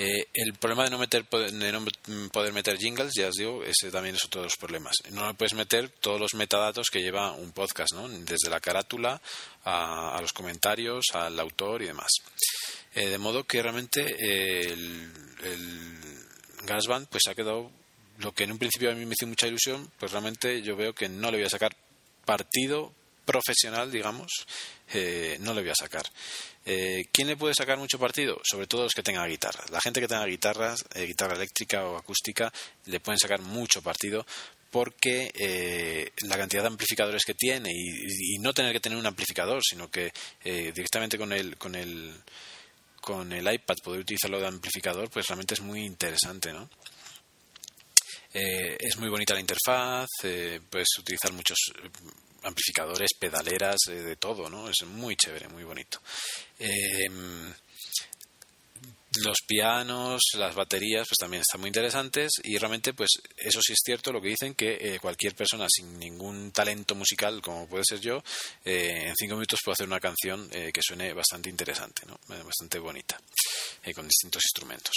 eh, 0.00 0.28
el 0.32 0.54
problema 0.54 0.84
de 0.84 0.90
no, 0.90 0.98
meter, 0.98 1.28
de 1.28 1.72
no 1.72 1.84
poder 2.30 2.52
meter 2.52 2.78
jingles, 2.78 3.10
ya 3.16 3.26
os 3.26 3.34
digo, 3.34 3.64
ese 3.64 3.90
también 3.90 4.14
es 4.14 4.24
otro 4.24 4.42
de 4.42 4.46
los 4.46 4.56
problemas. 4.56 4.94
No 5.10 5.34
puedes 5.34 5.54
meter 5.54 5.88
todos 5.88 6.20
los 6.20 6.34
metadatos 6.34 6.86
que 6.88 7.00
lleva 7.00 7.32
un 7.32 7.50
podcast, 7.50 7.94
¿no? 7.94 8.08
desde 8.08 8.48
la 8.48 8.60
carátula 8.60 9.20
a, 9.64 10.16
los 10.20 10.32
comentarios, 10.32 11.06
al 11.14 11.40
autor 11.40 11.82
y 11.82 11.86
demás. 11.86 12.10
Eh, 12.94 13.08
de 13.08 13.18
modo 13.18 13.42
que 13.42 13.60
realmente 13.60 14.02
eh, 14.02 14.72
el, 14.72 15.12
el 15.42 15.98
GarageBand 16.62 17.08
pues 17.08 17.24
ha 17.28 17.34
quedado 17.34 17.68
lo 18.18 18.32
que 18.32 18.44
en 18.44 18.52
un 18.52 18.58
principio 18.58 18.92
a 18.92 18.94
mí 18.94 19.04
me 19.04 19.14
hizo 19.18 19.26
mucha 19.26 19.48
ilusión, 19.48 19.90
pues 19.98 20.12
realmente 20.12 20.62
yo 20.62 20.76
veo 20.76 20.94
que 20.94 21.08
no 21.08 21.32
le 21.32 21.38
voy 21.38 21.46
a 21.46 21.50
sacar 21.50 21.74
partido 22.24 22.92
profesional, 23.24 23.90
digamos, 23.90 24.30
no 25.40 25.54
le 25.54 25.60
voy 25.60 25.70
a 25.70 25.74
sacar. 25.74 26.06
Eh, 26.70 27.06
¿Quién 27.10 27.28
le 27.28 27.36
puede 27.38 27.54
sacar 27.54 27.78
mucho 27.78 27.98
partido? 27.98 28.38
Sobre 28.44 28.66
todo 28.66 28.82
los 28.82 28.92
que 28.92 29.02
tengan 29.02 29.26
guitarra. 29.26 29.64
La 29.70 29.80
gente 29.80 30.02
que 30.02 30.06
tenga 30.06 30.26
guitarras, 30.26 30.84
eh, 30.94 31.06
guitarra 31.06 31.34
eléctrica 31.34 31.86
o 31.86 31.96
acústica, 31.96 32.52
le 32.84 33.00
pueden 33.00 33.18
sacar 33.18 33.40
mucho 33.40 33.80
partido 33.80 34.26
porque 34.70 35.32
eh, 35.34 36.12
la 36.28 36.36
cantidad 36.36 36.60
de 36.60 36.68
amplificadores 36.68 37.24
que 37.24 37.32
tiene 37.32 37.70
y, 37.72 38.38
no 38.40 38.52
tener 38.52 38.74
que 38.74 38.80
tener 38.80 38.98
un 38.98 39.06
amplificador, 39.06 39.62
sino 39.66 39.90
que 39.90 40.12
directamente 40.44 41.16
con 41.16 41.32
el, 41.32 41.56
con 41.56 41.74
el 41.74 42.12
con 43.00 43.32
el 43.32 43.50
iPad 43.50 43.76
poder 43.82 44.00
utilizarlo 44.00 44.38
de 44.38 44.48
amplificador, 44.48 45.08
pues 45.08 45.26
realmente 45.26 45.54
es 45.54 45.62
muy 45.62 45.86
interesante, 45.86 46.52
¿no? 46.52 46.68
es 48.30 48.96
muy 48.98 49.08
bonita 49.08 49.32
la 49.32 49.40
interfaz, 49.40 50.06
puedes 50.20 50.88
utilizar 50.98 51.32
muchos 51.32 51.56
amplificadores, 52.48 53.10
pedaleras, 53.18 53.78
eh, 53.88 53.94
de 53.94 54.16
todo, 54.16 54.48
¿no? 54.50 54.68
Es 54.68 54.84
muy 54.86 55.16
chévere, 55.16 55.48
muy 55.48 55.64
bonito. 55.64 56.00
Em, 56.58 57.52
los 59.22 59.38
pianos, 59.46 60.20
las 60.34 60.54
baterías, 60.54 61.06
pues 61.08 61.18
también 61.18 61.42
están 61.42 61.60
muy 61.60 61.68
interesantes 61.68 62.32
y 62.42 62.58
realmente, 62.58 62.94
pues 62.94 63.10
eso 63.36 63.60
sí 63.62 63.72
es 63.72 63.80
cierto 63.84 64.12
lo 64.12 64.20
que 64.20 64.28
dicen 64.28 64.54
que 64.54 64.78
eh, 64.80 64.98
cualquier 65.00 65.34
persona 65.34 65.66
sin 65.68 65.98
ningún 65.98 66.52
talento 66.52 66.94
musical, 66.94 67.40
como 67.40 67.66
puede 67.68 67.84
ser 67.86 68.00
yo, 68.00 68.22
eh, 68.64 69.08
en 69.08 69.14
cinco 69.16 69.34
minutos 69.34 69.60
puede 69.64 69.74
hacer 69.74 69.86
una 69.86 70.00
canción 70.00 70.48
eh, 70.52 70.70
que 70.72 70.80
suene 70.82 71.12
bastante 71.12 71.48
interesante, 71.48 72.02
¿no? 72.06 72.18
bastante 72.44 72.78
bonita, 72.78 73.20
con 73.94 74.06
distintos 74.06 74.42
instrumentos. 74.44 74.94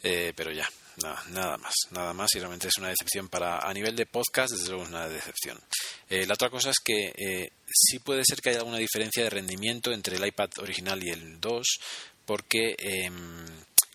pero 0.00 0.52
ya, 0.52 0.68
nada, 1.02 1.22
nada 1.30 1.56
más, 1.56 1.74
nada 1.90 2.12
más 2.12 2.28
y 2.34 2.38
realmente 2.38 2.68
es 2.68 2.78
una 2.78 2.88
decepción 2.88 3.28
para 3.28 3.58
a 3.58 3.72
nivel 3.72 3.96
de 3.96 4.06
podcast, 4.06 4.52
desde 4.52 4.68
luego 4.68 4.84
es 4.84 4.90
una 4.90 5.08
decepción. 5.08 5.58
la 6.08 6.34
otra 6.34 6.50
cosa 6.50 6.70
es 6.70 6.76
que 6.84 7.50
sí 7.72 7.98
puede 8.00 8.24
ser 8.24 8.40
que 8.40 8.50
haya 8.50 8.58
alguna 8.58 8.78
diferencia 8.78 9.24
de 9.24 9.30
rendimiento 9.30 9.92
entre 9.92 10.16
el 10.16 10.26
iPad 10.26 10.50
original 10.58 11.02
y 11.02 11.10
el 11.10 11.40
2 11.40 11.66
porque 12.30 12.76
em, 12.78 13.44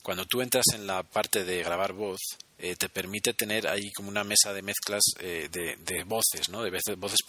cuando 0.01 0.25
tú 0.25 0.41
entras 0.41 0.65
en 0.73 0.85
la 0.85 1.03
parte 1.03 1.45
de 1.45 1.63
grabar 1.63 1.93
voz, 1.93 2.19
eh, 2.59 2.75
te 2.75 2.89
permite 2.89 3.33
tener 3.33 3.65
ahí 3.65 3.89
como 3.95 4.09
una 4.09 4.25
mesa 4.25 4.51
de 4.51 4.61
mezclas 4.61 5.03
eh, 5.21 5.47
de, 5.49 6.03
voces, 6.03 6.49
¿no? 6.49 6.61
De 6.61 6.69
voces 6.97 7.19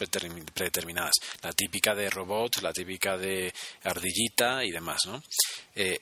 predeterminadas. 0.52 1.14
La 1.42 1.52
típica 1.52 1.94
de 1.94 2.10
robot, 2.10 2.60
la 2.60 2.72
típica 2.72 3.16
de 3.16 3.54
ardillita 3.84 4.64
y 4.64 4.72
demás, 4.72 4.98
¿no? 5.06 5.22
Eh, 5.76 6.00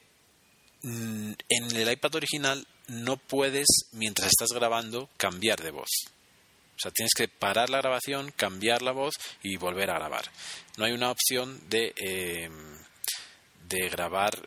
mm, 0.84 1.32
en 1.50 1.76
el 1.76 1.92
iPad 1.92 2.14
original 2.14 2.66
no 2.88 3.18
puedes, 3.18 3.66
mientras 3.92 4.28
estás 4.28 4.58
grabando, 4.58 5.10
cambiar 5.18 5.62
de 5.62 5.70
voz. 5.70 5.90
O 6.76 6.78
sea, 6.78 6.90
tienes 6.92 7.12
que 7.14 7.28
parar 7.28 7.68
la 7.68 7.82
grabación, 7.82 8.32
cambiar 8.34 8.80
la 8.80 8.92
voz 8.92 9.12
y 9.42 9.58
volver 9.58 9.90
a 9.90 9.98
grabar. 9.98 10.30
No 10.78 10.86
hay 10.86 10.92
una 10.92 11.10
opción 11.10 11.60
de 11.68 11.92
em, 11.98 12.74
de 13.74 13.88
grabar 13.88 14.40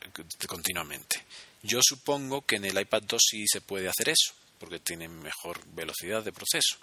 continuamente. 0.48 1.24
Yo 1.64 1.80
supongo 1.82 2.46
que 2.46 2.56
en 2.56 2.66
el 2.66 2.80
iPad 2.80 3.04
2 3.04 3.22
sí 3.22 3.46
se 3.48 3.62
puede 3.62 3.90
hacer 3.90 4.10
eso, 4.10 4.34
porque 4.60 4.80
tiene 4.80 5.08
mejor 5.08 5.60
velocidad 5.74 6.24
de 6.24 6.32
proceso. 6.32 6.78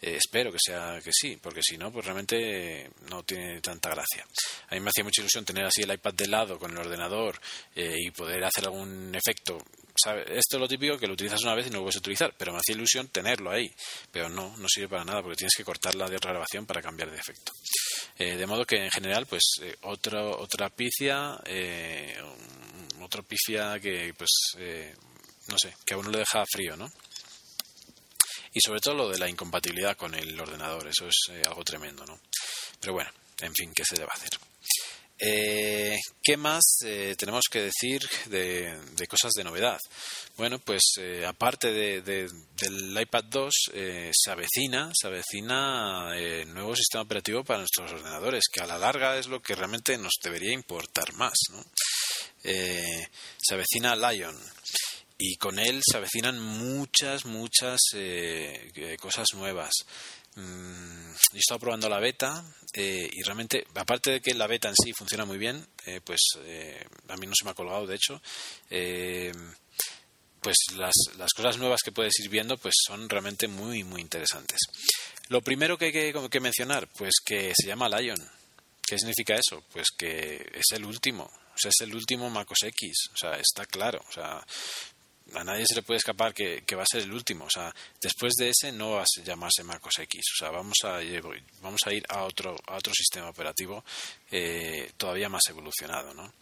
Eh, 0.00 0.16
espero 0.16 0.50
que 0.50 0.58
sea 0.64 1.00
que 1.02 1.10
sí, 1.12 1.38
porque 1.40 1.60
si 1.62 1.76
no, 1.76 1.92
pues 1.92 2.04
realmente 2.04 2.90
no 3.10 3.22
tiene 3.22 3.60
tanta 3.60 3.90
gracia. 3.90 4.26
A 4.68 4.74
mí 4.74 4.80
me 4.80 4.88
hacía 4.88 5.04
mucha 5.04 5.20
ilusión 5.20 5.44
tener 5.44 5.64
así 5.64 5.82
el 5.82 5.92
iPad 5.92 6.14
de 6.14 6.28
lado 6.28 6.58
con 6.58 6.70
el 6.70 6.78
ordenador 6.78 7.40
eh, 7.74 7.96
y 7.98 8.10
poder 8.10 8.44
hacer 8.44 8.64
algún 8.64 9.14
efecto. 9.14 9.58
Esto 9.96 10.56
es 10.56 10.60
lo 10.60 10.66
típico 10.66 10.98
que 10.98 11.06
lo 11.06 11.12
utilizas 11.12 11.42
una 11.42 11.54
vez 11.54 11.68
y 11.68 11.70
no 11.70 11.76
lo 11.76 11.82
puedes 11.84 11.96
utilizar, 11.96 12.34
pero 12.36 12.52
me 12.52 12.58
hacía 12.58 12.74
ilusión 12.74 13.08
tenerlo 13.08 13.50
ahí. 13.50 13.72
Pero 14.10 14.28
no, 14.28 14.56
no 14.56 14.68
sirve 14.68 14.88
para 14.88 15.04
nada 15.04 15.22
porque 15.22 15.36
tienes 15.36 15.54
que 15.56 15.64
cortar 15.64 15.94
la 15.94 16.08
de 16.08 16.16
otra 16.16 16.32
grabación 16.32 16.66
para 16.66 16.82
cambiar 16.82 17.10
de 17.10 17.18
efecto. 17.18 17.52
Eh, 18.18 18.36
de 18.36 18.46
modo 18.46 18.64
que 18.64 18.76
en 18.76 18.90
general, 18.90 19.26
pues 19.26 19.42
eh, 19.62 19.76
otra 19.82 20.68
picia, 20.70 21.38
eh, 21.46 22.16
otra 23.00 23.22
picia 23.22 23.78
que, 23.80 24.12
pues, 24.16 24.30
eh, 24.58 24.94
no 25.48 25.56
sé, 25.58 25.74
que 25.86 25.94
a 25.94 25.98
uno 25.98 26.10
le 26.10 26.18
deja 26.18 26.44
frío, 26.50 26.76
¿no? 26.76 26.90
Y 28.52 28.60
sobre 28.60 28.80
todo 28.80 28.94
lo 28.94 29.08
de 29.08 29.18
la 29.18 29.28
incompatibilidad 29.28 29.96
con 29.96 30.14
el 30.14 30.38
ordenador, 30.38 30.88
eso 30.88 31.06
es 31.06 31.46
algo 31.46 31.64
tremendo, 31.64 32.04
¿no? 32.04 32.20
Pero 32.80 32.94
bueno, 32.94 33.10
en 33.40 33.52
fin, 33.54 33.72
¿qué 33.74 33.84
se 33.84 33.96
debe 33.96 34.10
hacer? 34.12 34.30
Eh, 35.18 35.96
¿Qué 36.22 36.36
más 36.36 36.78
eh, 36.84 37.14
tenemos 37.16 37.44
que 37.50 37.62
decir 37.62 38.00
de, 38.26 39.06
cosas 39.08 39.32
de 39.32 39.44
novedad? 39.44 39.78
Bueno, 40.36 40.58
pues 40.58 40.82
eh, 40.98 41.24
aparte 41.24 42.02
del 42.02 43.00
iPad 43.00 43.24
2, 43.24 43.54
se 44.12 44.30
avecina, 44.30 44.90
se 44.92 45.06
avecina 45.06 46.16
el 46.16 46.52
nuevo 46.52 46.74
sistema 46.74 47.02
operativo 47.02 47.44
para 47.44 47.60
nuestros 47.60 47.92
ordenadores, 47.92 48.44
que 48.52 48.60
a 48.60 48.66
la 48.66 48.78
larga 48.78 49.16
es 49.16 49.28
lo 49.28 49.40
que 49.40 49.54
realmente 49.54 49.96
nos 49.98 50.14
debería 50.22 50.52
importar 50.52 51.12
más. 51.14 51.34
se 52.42 53.54
avecina 53.54 53.94
Lion 53.94 54.36
y 55.16 55.36
con 55.36 55.60
él 55.60 55.80
se 55.88 55.96
avecinan 55.96 56.40
muchas, 56.40 57.24
muchas 57.24 57.80
cosas 58.98 59.28
nuevas. 59.34 59.70
Mm, 60.36 61.12
yo 61.32 61.36
he 61.36 61.38
estado 61.38 61.60
probando 61.60 61.88
la 61.88 62.00
beta 62.00 62.44
eh, 62.72 63.08
y 63.12 63.22
realmente, 63.22 63.64
aparte 63.74 64.10
de 64.10 64.20
que 64.20 64.34
la 64.34 64.46
beta 64.46 64.68
en 64.68 64.74
sí 64.74 64.92
funciona 64.92 65.24
muy 65.24 65.38
bien, 65.38 65.64
eh, 65.86 66.00
pues 66.02 66.20
eh, 66.44 66.84
a 67.08 67.16
mí 67.16 67.26
no 67.26 67.32
se 67.38 67.44
me 67.44 67.52
ha 67.52 67.54
colgado, 67.54 67.86
de 67.86 67.96
hecho, 67.96 68.20
pues 70.40 70.56
las, 70.76 70.92
las, 71.16 71.32
cosas 71.32 71.56
nuevas 71.56 71.80
que 71.82 71.92
puedes 71.92 72.18
ir 72.20 72.28
viendo 72.28 72.58
pues 72.58 72.74
son 72.86 73.08
realmente 73.08 73.48
muy, 73.48 73.84
muy 73.84 74.00
interesantes. 74.00 74.58
Lo 75.28 75.40
primero 75.40 75.78
que 75.78 75.86
hay 75.86 75.92
que, 75.92 76.28
que 76.30 76.40
mencionar, 76.40 76.88
pues 76.98 77.14
que 77.24 77.52
se 77.56 77.66
llama 77.66 77.88
Lion. 77.88 78.18
¿Qué 78.86 78.98
significa 78.98 79.34
eso? 79.34 79.64
Pues 79.72 79.86
que 79.96 80.46
es 80.52 80.72
el 80.72 80.84
último, 80.84 81.24
o 81.24 81.58
sea, 81.58 81.70
es 81.70 81.80
el 81.80 81.94
último 81.94 82.28
MacOS 82.28 82.64
X, 82.64 82.92
o 83.14 83.16
sea, 83.16 83.38
está 83.38 83.64
claro, 83.64 84.04
o 84.06 84.12
sea, 84.12 84.44
a 85.32 85.42
nadie 85.42 85.64
se 85.66 85.74
le 85.74 85.82
puede 85.82 85.98
escapar 85.98 86.34
que, 86.34 86.62
va 86.76 86.82
a 86.82 86.86
ser 86.86 87.02
el 87.02 87.12
último. 87.12 87.46
O 87.46 87.50
sea, 87.50 87.74
después 88.00 88.34
de 88.34 88.50
ese 88.50 88.72
no 88.72 88.92
va 88.92 89.02
a 89.02 89.22
llamarse 89.24 89.64
MacOS 89.64 90.00
X. 90.00 90.22
O 90.34 90.38
sea, 90.38 90.50
vamos 90.50 90.76
a, 90.84 91.00
vamos 91.62 91.80
a 91.86 91.92
ir 91.92 92.04
a 92.08 92.24
otro, 92.24 92.56
a 92.66 92.76
otro 92.76 92.92
sistema 92.94 93.28
operativo 93.28 93.84
eh, 94.30 94.92
todavía 94.96 95.28
más 95.28 95.42
evolucionado, 95.48 96.12
¿no? 96.14 96.32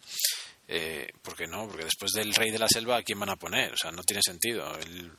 Eh, 0.67 1.11
¿Por 1.21 1.35
qué 1.35 1.47
no? 1.47 1.67
Porque 1.67 1.85
después 1.85 2.11
del 2.11 2.33
rey 2.33 2.51
de 2.51 2.59
la 2.59 2.67
selva, 2.67 2.97
¿a 2.97 3.03
quién 3.03 3.19
van 3.19 3.29
a 3.29 3.35
poner? 3.35 3.73
O 3.73 3.77
sea, 3.77 3.91
no 3.91 4.03
tiene 4.03 4.21
sentido. 4.23 4.77
El, 4.79 5.11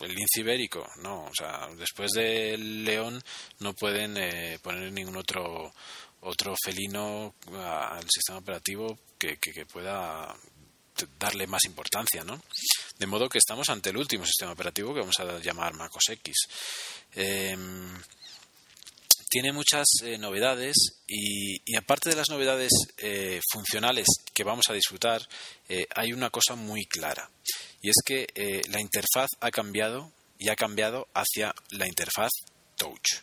el 0.00 0.14
lince 0.14 0.40
ibérico, 0.40 0.86
no. 1.02 1.24
O 1.24 1.32
sea, 1.36 1.68
después 1.76 2.12
del 2.12 2.84
león 2.84 3.22
no 3.60 3.74
pueden 3.74 4.16
eh, 4.16 4.58
poner 4.62 4.92
ningún 4.92 5.16
otro 5.16 5.72
otro 6.20 6.54
felino 6.64 7.34
al 7.52 8.04
sistema 8.10 8.38
operativo 8.38 8.98
que, 9.16 9.36
que 9.36 9.64
pueda 9.66 10.34
darle 11.18 11.46
más 11.46 11.64
importancia, 11.64 12.24
¿no? 12.24 12.42
De 12.98 13.06
modo 13.06 13.28
que 13.28 13.38
estamos 13.38 13.68
ante 13.68 13.90
el 13.90 13.96
último 13.96 14.24
sistema 14.24 14.52
operativo 14.52 14.94
que 14.94 15.00
vamos 15.00 15.18
a 15.18 15.38
llamar 15.38 15.74
MacOS 15.74 16.08
X. 16.10 16.34
Em, 17.14 17.96
tiene 19.28 19.52
muchas 19.52 19.86
eh, 20.02 20.18
novedades 20.18 20.74
y, 21.06 21.76
aparte 21.76 22.10
de 22.10 22.16
las 22.16 22.30
novedades 22.30 22.70
eh, 22.98 23.40
funcionales 23.52 24.06
que 24.32 24.44
vamos 24.44 24.70
a 24.70 24.72
disfrutar, 24.72 25.20
eh, 25.68 25.86
hay 25.94 26.12
una 26.12 26.30
cosa 26.30 26.54
muy 26.54 26.86
clara 26.86 27.28
y 27.82 27.90
es 27.90 27.96
que 28.04 28.26
la 28.68 28.80
interfaz 28.80 29.30
ha 29.40 29.50
cambiado 29.50 30.10
y 30.38 30.48
ha 30.48 30.56
cambiado 30.56 31.08
hacia 31.14 31.54
la 31.70 31.86
interfaz 31.86 32.30
Touch. 32.76 33.20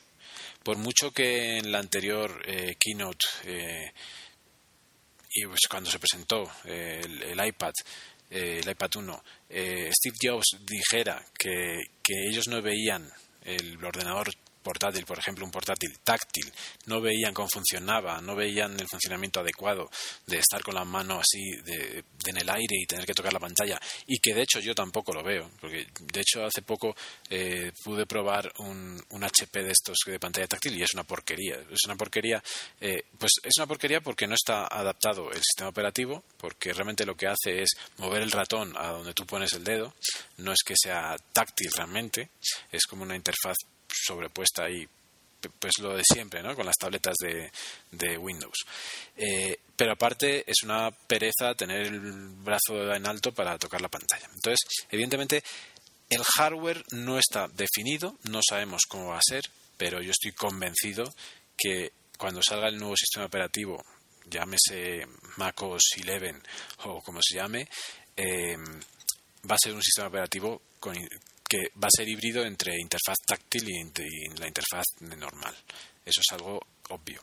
Por 0.63 0.77
mucho 0.77 1.11
que 1.11 1.57
en 1.57 1.71
la 1.71 1.79
anterior 1.79 2.41
keynote 2.79 3.25
y 5.33 5.45
pues 5.45 5.61
cuando 5.69 5.89
se 5.89 5.99
presentó 5.99 6.49
el, 6.65 7.45
iPad 7.45 7.73
eh, 8.29 8.61
el 8.63 8.69
iPad 8.69 8.89
1, 8.95 9.23
eh, 9.49 9.91
Steve 9.91 10.15
Jobs 10.21 10.57
dijera 10.65 11.23
que, 11.37 11.81
que 12.01 12.13
ellos 12.29 12.47
no 12.47 12.61
veían 12.61 13.09
el 13.43 13.83
ordenador 13.83 14.31
portátil, 14.63 15.05
por 15.05 15.19
ejemplo, 15.19 15.45
un 15.45 15.51
portátil 15.51 15.99
táctil, 16.03 16.51
no 16.87 17.01
veían 17.01 17.33
cómo 17.33 17.47
funcionaba, 17.47 18.21
no 18.21 18.35
veían 18.35 18.79
el 18.79 18.87
funcionamiento 18.87 19.41
adecuado 19.41 19.89
de 20.25 20.37
estar 20.37 20.63
con 20.63 20.75
la 20.75 20.85
mano 20.85 21.19
así 21.19 21.41
de, 21.63 22.03
en 22.25 22.37
el 22.37 22.49
aire 22.49 22.75
y 22.81 22.85
tener 22.85 23.05
que 23.05 23.13
tocar 23.13 23.33
la 23.33 23.39
pantalla, 23.39 23.79
y 24.07 24.17
que 24.19 24.33
de 24.33 24.41
hecho 24.41 24.59
yo 24.59 24.73
tampoco 24.73 25.13
lo 25.13 25.23
veo, 25.23 25.51
porque 25.59 25.87
de 25.99 26.21
hecho 26.21 26.43
hace 26.43 26.61
poco 26.61 26.95
eh, 27.29 27.71
pude 27.83 28.05
probar 28.05 28.51
un, 28.59 29.03
HP 29.23 29.63
de 29.63 29.71
estos 29.71 29.97
de 30.05 30.19
pantalla 30.19 30.47
táctil 30.47 30.77
y 30.77 30.83
es 30.83 30.93
una 30.93 31.05
porquería. 31.05 31.55
Es 31.71 31.85
una 31.85 31.95
porquería, 31.95 32.43
eh, 32.81 33.05
pues 33.17 33.31
es 33.41 33.53
una 33.57 33.67
porquería 33.67 34.01
porque 34.01 34.27
no 34.27 34.35
está 34.35 34.67
adaptado 34.67 35.31
el 35.31 35.37
sistema 35.37 35.69
operativo, 35.69 36.23
porque 36.37 36.73
realmente 36.73 37.05
lo 37.05 37.15
que 37.15 37.27
hace 37.27 37.61
es 37.61 37.71
mover 37.97 38.21
el 38.21 38.31
ratón 38.31 38.73
a 38.77 38.89
donde 38.89 39.13
tú 39.13 39.25
pones 39.25 39.53
el 39.53 39.63
dedo, 39.63 39.93
no 40.37 40.51
es 40.51 40.59
que 40.65 40.75
sea 40.75 41.15
táctil 41.31 41.71
realmente, 41.75 42.29
es 42.71 42.85
como 42.85 43.03
una 43.03 43.15
interfaz 43.15 43.57
sobrepuesta 43.93 44.65
ahí 44.65 44.87
pues 45.59 45.73
lo 45.79 45.95
de 45.95 46.03
siempre, 46.03 46.41
¿no? 46.41 46.55
Con 46.55 46.65
las 46.65 46.77
tabletas 46.77 47.15
de, 47.19 47.51
de 47.91 48.17
Windows. 48.17 48.65
Eh, 49.17 49.59
pero 49.75 49.93
aparte 49.93 50.49
es 50.49 50.63
una 50.63 50.91
pereza 50.91 51.55
tener 51.55 51.87
el 51.87 51.99
brazo 51.99 52.93
en 52.93 53.05
alto 53.05 53.33
para 53.33 53.57
tocar 53.57 53.81
la 53.81 53.89
pantalla. 53.89 54.29
Entonces, 54.33 54.59
evidentemente, 54.89 55.43
el 56.09 56.23
hardware 56.23 56.83
no 56.91 57.17
está 57.17 57.47
definido, 57.47 58.17
no 58.23 58.39
sabemos 58.47 58.83
cómo 58.87 59.09
va 59.09 59.17
a 59.17 59.27
ser, 59.27 59.43
pero 59.77 60.01
yo 60.01 60.11
estoy 60.11 60.31
convencido 60.31 61.13
que 61.57 61.91
cuando 62.17 62.41
salga 62.41 62.69
el 62.69 62.77
nuevo 62.77 62.95
sistema 62.95 63.25
operativo, 63.25 63.83
llámese 64.29 65.05
MacOS 65.37 65.83
11 65.97 66.41
o 66.85 67.01
como 67.01 67.19
se 67.21 67.35
llame, 67.35 67.67
eh, 68.15 68.55
va 69.49 69.55
a 69.55 69.61
ser 69.61 69.73
un 69.73 69.81
sistema 69.81 70.07
operativo 70.07 70.61
con, 70.79 70.95
que 71.53 71.71
va 71.79 71.87
a 71.87 71.95
ser 71.95 72.09
híbrido 72.09 72.43
entre 72.43 72.79
interfaz 72.79 73.17
táctil 73.27 73.69
y, 73.69 74.39
la 74.39 74.47
interfaz 74.47 74.85
normal. 75.01 75.55
Eso 76.03 76.21
es 76.21 76.31
algo 76.31 76.59
obvio. 76.89 77.21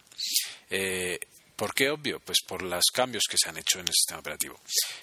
Eh, 0.70 1.18
¿Por 1.56 1.74
qué 1.74 1.90
obvio? 1.90 2.20
Pues 2.20 2.38
por 2.46 2.62
los 2.62 2.84
cambios 2.94 3.24
que 3.28 3.36
se 3.36 3.50
han 3.50 3.58
hecho 3.58 3.80
en 3.80 3.88
el 3.88 3.92
sistema 3.92 4.20
operativo. 4.20 4.60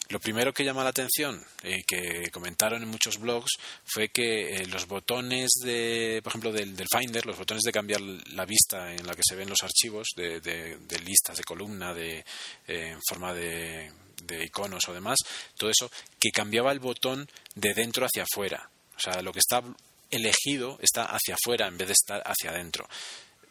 Lo 0.09 0.19
primero 0.19 0.53
que 0.53 0.63
llama 0.63 0.83
la 0.83 0.91
atención 0.91 1.45
y 1.61 1.83
que 1.83 2.31
comentaron 2.31 2.81
en 2.81 2.89
muchos 2.89 3.19
blogs 3.19 3.51
fue 3.85 4.09
que 4.09 4.55
eh, 4.55 4.65
los 4.67 4.87
botones 4.87 5.49
de, 5.61 6.21
por 6.23 6.31
ejemplo, 6.31 6.51
del, 6.53 6.73
Finder, 6.89 7.25
los 7.25 7.37
botones 7.37 7.63
de 7.63 7.71
cambiar 7.71 7.99
la 8.01 8.45
vista 8.45 8.93
en 8.93 9.05
la 9.05 9.13
que 9.13 9.23
se 9.27 9.35
ven 9.35 9.49
los 9.49 9.61
archivos 9.61 10.07
de, 10.15 10.79
listas, 11.05 11.37
de 11.37 11.43
columna, 11.43 11.93
de, 11.93 12.19
eh, 12.19 12.23
en 12.93 13.01
forma 13.07 13.33
de 13.33 13.91
de 14.23 14.45
iconos 14.45 14.89
o 14.89 14.93
demás, 14.93 15.19
todo 15.55 15.69
eso, 15.69 15.91
que 16.19 16.31
cambiaba 16.31 16.71
el 16.71 16.79
botón 16.79 17.29
de 17.53 17.75
dentro 17.75 18.03
hacia 18.03 18.23
afuera. 18.23 18.67
O 18.97 18.99
sea, 18.99 19.21
lo 19.21 19.31
que 19.31 19.39
está 19.39 19.61
elegido 20.09 20.79
está 20.81 21.05
hacia 21.05 21.35
afuera 21.35 21.67
en 21.67 21.77
vez 21.77 21.87
de 21.87 21.93
estar 21.93 22.21
hacia 22.25 22.51
adentro. 22.51 22.87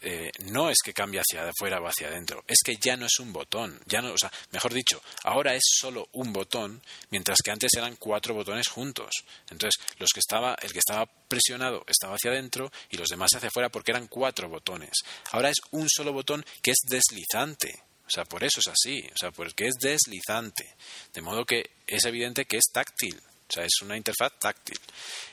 Eh, 0.02 0.30
no 0.44 0.68
es 0.68 0.76
que 0.84 0.92
cambie 0.92 1.20
hacia 1.20 1.48
afuera 1.48 1.80
o 1.80 1.86
hacia 1.86 2.08
adentro, 2.08 2.44
es 2.46 2.58
que 2.64 2.76
ya 2.76 2.96
no 2.96 3.06
es 3.06 3.18
un 3.18 3.32
botón, 3.32 3.80
ya 3.86 4.02
no, 4.02 4.12
o 4.12 4.18
sea, 4.18 4.30
mejor 4.52 4.74
dicho, 4.74 5.02
ahora 5.24 5.54
es 5.54 5.62
solo 5.64 6.08
un 6.12 6.32
botón, 6.34 6.82
mientras 7.10 7.38
que 7.42 7.50
antes 7.50 7.72
eran 7.74 7.96
cuatro 7.96 8.34
botones 8.34 8.68
juntos. 8.68 9.10
Entonces, 9.50 9.82
los 9.98 10.10
que 10.12 10.20
estaba, 10.20 10.54
el 10.60 10.72
que 10.72 10.80
estaba 10.80 11.06
presionado 11.06 11.84
estaba 11.88 12.14
hacia 12.14 12.30
adentro 12.30 12.70
y 12.90 12.98
los 12.98 13.08
demás 13.08 13.34
hacia 13.34 13.48
afuera 13.48 13.70
porque 13.70 13.92
eran 13.92 14.06
cuatro 14.06 14.48
botones. 14.48 14.92
Ahora 15.32 15.48
es 15.48 15.56
un 15.70 15.88
solo 15.88 16.12
botón 16.12 16.44
que 16.62 16.72
es 16.72 16.78
deslizante. 16.86 17.82
O 18.06 18.10
sea, 18.10 18.24
por 18.24 18.44
eso 18.44 18.60
es 18.60 18.68
así, 18.68 19.00
o 19.12 19.16
sea, 19.18 19.32
porque 19.32 19.66
es 19.66 19.74
deslizante. 19.80 20.76
De 21.12 21.22
modo 21.22 21.44
que 21.44 21.70
es 21.86 22.04
evidente 22.04 22.44
que 22.44 22.58
es 22.58 22.66
táctil. 22.72 23.20
O 23.48 23.52
sea, 23.52 23.64
es 23.64 23.80
una 23.82 23.96
interfaz 23.96 24.32
táctil. 24.38 24.78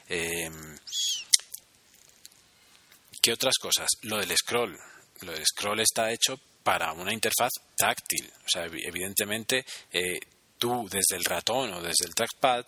Eh, 0.07 0.49
¿Qué 3.21 3.33
otras 3.33 3.55
cosas? 3.59 3.87
Lo 4.01 4.17
del 4.17 4.35
scroll. 4.35 4.77
Lo 5.21 5.31
del 5.31 5.45
scroll 5.45 5.79
está 5.79 6.11
hecho 6.11 6.37
para 6.63 6.91
una 6.93 7.13
interfaz 7.13 7.51
táctil. 7.77 8.31
O 8.45 8.49
sea, 8.49 8.65
evidentemente, 8.65 9.65
eh, 9.91 10.19
tú 10.57 10.87
desde 10.89 11.15
el 11.15 11.25
ratón 11.25 11.73
o 11.73 11.81
desde 11.81 12.05
el 12.05 12.15
trackpad 12.15 12.65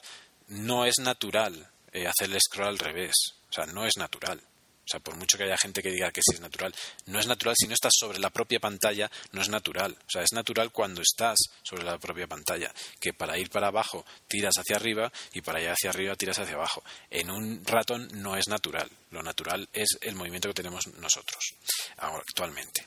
no 0.47 0.85
es 0.85 0.95
natural 0.99 1.69
eh, 1.91 2.07
hacer 2.07 2.31
el 2.31 2.39
scroll 2.39 2.69
al 2.69 2.79
revés. 2.79 3.13
O 3.49 3.53
sea, 3.53 3.65
no 3.65 3.85
es 3.85 3.93
natural. 3.97 4.41
O 4.85 4.87
sea, 4.87 4.99
por 4.99 5.15
mucho 5.15 5.37
que 5.37 5.45
haya 5.45 5.57
gente 5.57 5.81
que 5.81 5.89
diga 5.89 6.11
que 6.11 6.21
sí 6.21 6.35
es 6.35 6.41
natural, 6.41 6.73
no 7.07 7.19
es 7.19 7.25
natural 7.25 7.55
si 7.57 7.67
no 7.67 7.73
estás 7.73 7.93
sobre 7.97 8.19
la 8.19 8.29
propia 8.29 8.59
pantalla, 8.59 9.09
no 9.31 9.41
es 9.41 9.49
natural. 9.49 9.97
O 9.99 10.09
sea, 10.09 10.21
es 10.21 10.31
natural 10.31 10.71
cuando 10.71 11.01
estás 11.01 11.37
sobre 11.63 11.83
la 11.83 11.97
propia 11.97 12.27
pantalla, 12.27 12.71
que 12.99 13.13
para 13.13 13.37
ir 13.37 13.49
para 13.49 13.67
abajo 13.67 14.05
tiras 14.27 14.55
hacia 14.57 14.75
arriba 14.75 15.11
y 15.33 15.41
para 15.41 15.61
ir 15.61 15.69
hacia 15.69 15.89
arriba 15.89 16.15
tiras 16.15 16.37
hacia 16.37 16.55
abajo. 16.55 16.83
En 17.09 17.31
un 17.31 17.65
ratón 17.65 18.07
no 18.13 18.37
es 18.37 18.47
natural. 18.47 18.89
Lo 19.11 19.23
natural 19.23 19.67
es 19.73 19.89
el 20.01 20.15
movimiento 20.15 20.49
que 20.49 20.55
tenemos 20.55 20.87
nosotros 20.99 21.55
actualmente. 21.97 22.85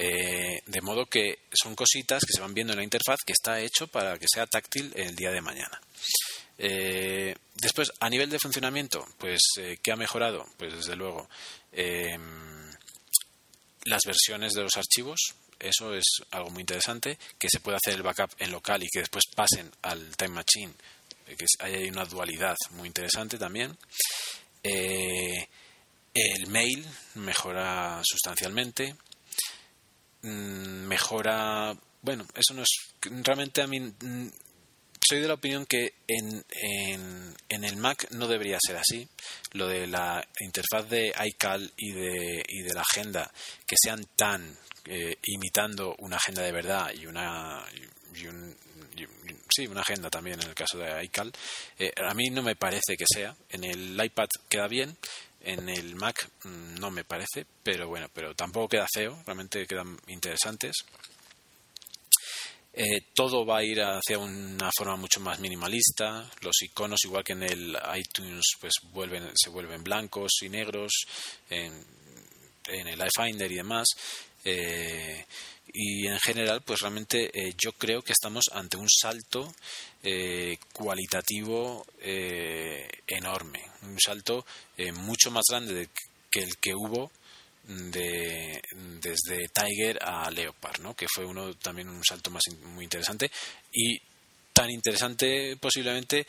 Eh, 0.00 0.62
de 0.64 0.80
modo 0.80 1.06
que 1.06 1.40
son 1.52 1.74
cositas 1.74 2.22
que 2.24 2.32
se 2.32 2.40
van 2.40 2.54
viendo 2.54 2.72
en 2.72 2.78
la 2.78 2.84
interfaz 2.84 3.18
que 3.26 3.32
está 3.32 3.58
hecho 3.60 3.88
para 3.88 4.16
que 4.16 4.26
sea 4.32 4.46
táctil 4.46 4.92
el 4.94 5.16
día 5.16 5.32
de 5.32 5.40
mañana. 5.40 5.80
Eh, 6.58 7.34
después, 7.54 7.92
a 8.00 8.10
nivel 8.10 8.28
de 8.28 8.40
funcionamiento, 8.40 9.06
pues, 9.16 9.40
eh, 9.58 9.78
¿qué 9.82 9.92
ha 9.92 9.96
mejorado? 9.96 10.44
Pues, 10.56 10.74
desde 10.74 10.96
luego, 10.96 11.28
em, 11.72 12.72
las 13.84 14.02
versiones 14.04 14.52
de 14.54 14.62
los 14.62 14.76
archivos, 14.76 15.20
eso 15.58 15.94
es 15.94 16.04
algo 16.32 16.50
muy 16.50 16.62
interesante, 16.62 17.16
que 17.38 17.48
se 17.48 17.60
puede 17.60 17.76
hacer 17.76 17.94
el 17.94 18.02
backup 18.02 18.30
en 18.38 18.50
local 18.50 18.82
y 18.82 18.88
que 18.88 19.00
después 19.00 19.24
pasen 19.34 19.70
al 19.82 20.16
Time 20.16 20.34
Machine, 20.34 20.72
eh, 21.28 21.36
que 21.36 21.46
hay 21.60 21.88
una 21.88 22.04
dualidad 22.04 22.56
muy 22.72 22.88
interesante 22.88 23.38
también. 23.38 23.76
el 26.14 26.48
mail 26.48 26.84
mejora 27.14 28.02
sustancialmente. 28.04 28.96
Mm, 30.22 30.86
mejora. 30.88 31.76
Bueno, 32.02 32.26
eso 32.34 32.54
no 32.54 32.62
es. 32.62 32.68
Realmente 33.00 33.62
a 33.62 33.66
mí 33.66 33.80
mm, 33.80 34.28
soy 35.08 35.20
de 35.20 35.28
la 35.28 35.34
opinión 35.34 35.64
que 35.64 35.94
en, 36.06 36.44
en, 37.48 37.64
el 37.64 37.76
Mac 37.76 38.10
no 38.10 38.26
debería 38.26 38.58
ser 38.60 38.76
así. 38.76 39.08
Lo 39.52 39.66
de 39.66 39.86
la 39.86 40.26
interfaz 40.40 40.88
de 40.88 41.14
iCal 41.26 41.72
y 41.76 41.92
de, 41.92 42.44
y 42.46 42.62
de 42.62 42.74
la 42.74 42.82
agenda 42.82 43.30
que 43.66 43.76
sean 43.82 44.04
tan 44.16 44.56
eh, 44.84 45.16
imitando 45.24 45.94
una 45.98 46.16
agenda 46.16 46.42
de 46.42 46.52
verdad 46.52 46.92
y 46.92 47.06
una 47.06 47.64
sí, 49.48 49.66
una 49.66 49.80
agenda 49.80 50.10
también 50.10 50.40
en 50.40 50.48
el 50.48 50.54
caso 50.54 50.78
de 50.78 51.04
iCal. 51.04 51.32
Eh, 51.78 51.92
a 51.96 52.14
mí 52.14 52.30
no 52.30 52.42
me 52.42 52.56
parece 52.56 52.96
que 52.96 53.04
sea. 53.06 53.34
En 53.50 53.64
el 53.64 53.98
iPad 54.02 54.28
queda 54.48 54.68
bien, 54.68 54.96
en 55.40 55.68
el 55.68 55.94
Mac 55.96 56.28
mm, 56.44 56.74
no 56.80 56.90
me 56.90 57.04
parece, 57.04 57.46
pero 57.62 57.88
bueno, 57.88 58.08
pero 58.12 58.34
tampoco 58.34 58.68
queda 58.68 58.86
feo, 58.92 59.22
realmente 59.24 59.66
quedan 59.66 59.98
interesantes. 60.08 60.76
Eh, 62.72 63.00
todo 63.14 63.44
va 63.44 63.58
a 63.58 63.64
ir 63.64 63.80
hacia 63.80 64.18
una 64.18 64.70
forma 64.76 64.96
mucho 64.96 65.20
más 65.20 65.40
minimalista. 65.40 66.30
Los 66.42 66.62
iconos, 66.62 67.00
igual 67.04 67.24
que 67.24 67.32
en 67.32 67.42
el 67.42 67.78
iTunes, 67.96 68.44
pues 68.60 68.74
vuelven, 68.92 69.30
se 69.34 69.50
vuelven 69.50 69.82
blancos 69.82 70.42
y 70.42 70.48
negros 70.48 70.92
en, 71.50 71.72
el 72.66 73.00
iFinder 73.00 73.50
y 73.50 73.56
demás. 73.56 73.88
Eh, 74.44 75.24
y 75.72 76.06
en 76.06 76.18
general, 76.20 76.62
pues 76.62 76.80
realmente 76.80 77.30
eh, 77.32 77.54
yo 77.58 77.72
creo 77.72 78.02
que 78.02 78.12
estamos 78.12 78.44
ante 78.52 78.76
un 78.76 78.88
salto 78.88 79.52
cualitativo 80.72 81.84
enorme, 82.00 83.60
un 83.82 83.98
salto 84.00 84.46
mucho 84.94 85.30
más 85.30 85.44
grande 85.50 85.88
que 86.30 86.40
el 86.40 86.56
que 86.56 86.72
hubo 86.74 87.10
de, 87.68 88.62
desde 89.00 89.48
Tiger 89.48 89.98
a 90.02 90.30
Leopard, 90.30 90.80
¿no? 90.80 90.96
que 90.96 91.06
fue 91.06 91.26
uno 91.26 91.54
también 91.54 91.88
un 91.88 92.02
salto 92.02 92.30
más 92.30 92.42
muy 92.64 92.84
interesante 92.84 93.30
y 93.72 94.00
tan 94.54 94.70
interesante 94.70 95.56
posiblemente 95.60 96.26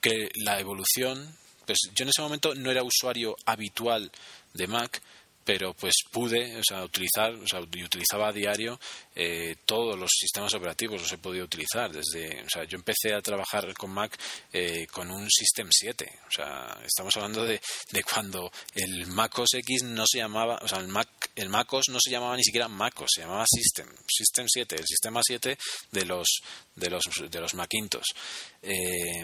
que 0.00 0.30
la 0.36 0.58
evolución, 0.58 1.36
pues 1.66 1.78
yo 1.94 2.04
en 2.04 2.08
ese 2.08 2.22
momento 2.22 2.54
no 2.54 2.70
era 2.70 2.82
usuario 2.82 3.36
habitual 3.44 4.10
de 4.54 4.66
Mac, 4.66 5.02
pero 5.46 5.74
pues 5.74 5.94
pude 6.10 6.56
o 6.56 6.62
sea, 6.68 6.82
utilizar, 6.82 7.32
o 7.32 7.46
sea, 7.46 7.60
utilizaba 7.60 8.28
a 8.28 8.32
diario 8.32 8.80
eh, 9.14 9.54
todos 9.64 9.96
los 9.96 10.10
sistemas 10.12 10.52
operativos, 10.54 11.00
los 11.00 11.12
he 11.12 11.18
podido 11.18 11.44
utilizar. 11.44 11.92
Desde, 11.92 12.42
o 12.42 12.50
sea, 12.50 12.64
yo 12.64 12.76
empecé 12.76 13.14
a 13.14 13.22
trabajar 13.22 13.72
con 13.74 13.92
Mac 13.92 14.18
eh, 14.52 14.88
con 14.90 15.08
un 15.08 15.30
System 15.30 15.68
7. 15.70 16.18
O 16.26 16.30
sea, 16.32 16.76
estamos 16.84 17.14
hablando 17.14 17.44
de, 17.44 17.60
de, 17.92 18.02
cuando 18.02 18.50
el 18.74 19.06
Mac 19.06 19.38
OS 19.38 19.54
X 19.54 19.84
no 19.84 20.04
se 20.04 20.18
llamaba, 20.18 20.58
o 20.60 20.66
sea, 20.66 20.80
el 20.80 20.88
Mac, 20.88 21.30
el 21.36 21.48
Mac 21.48 21.72
OS 21.72 21.90
no 21.90 22.00
se 22.00 22.10
llamaba 22.10 22.36
ni 22.36 22.42
siquiera 22.42 22.66
Mac 22.66 23.00
OS, 23.00 23.10
se 23.14 23.20
llamaba 23.20 23.44
System, 23.48 23.86
System 24.08 24.46
7, 24.48 24.74
el 24.74 24.86
sistema 24.86 25.20
7 25.24 25.56
de 25.92 26.04
los, 26.06 26.40
de 26.74 26.90
los, 26.90 27.04
de 27.30 27.40
los 27.40 27.54
Macintosh. 27.54 28.10
Eh, 28.62 29.22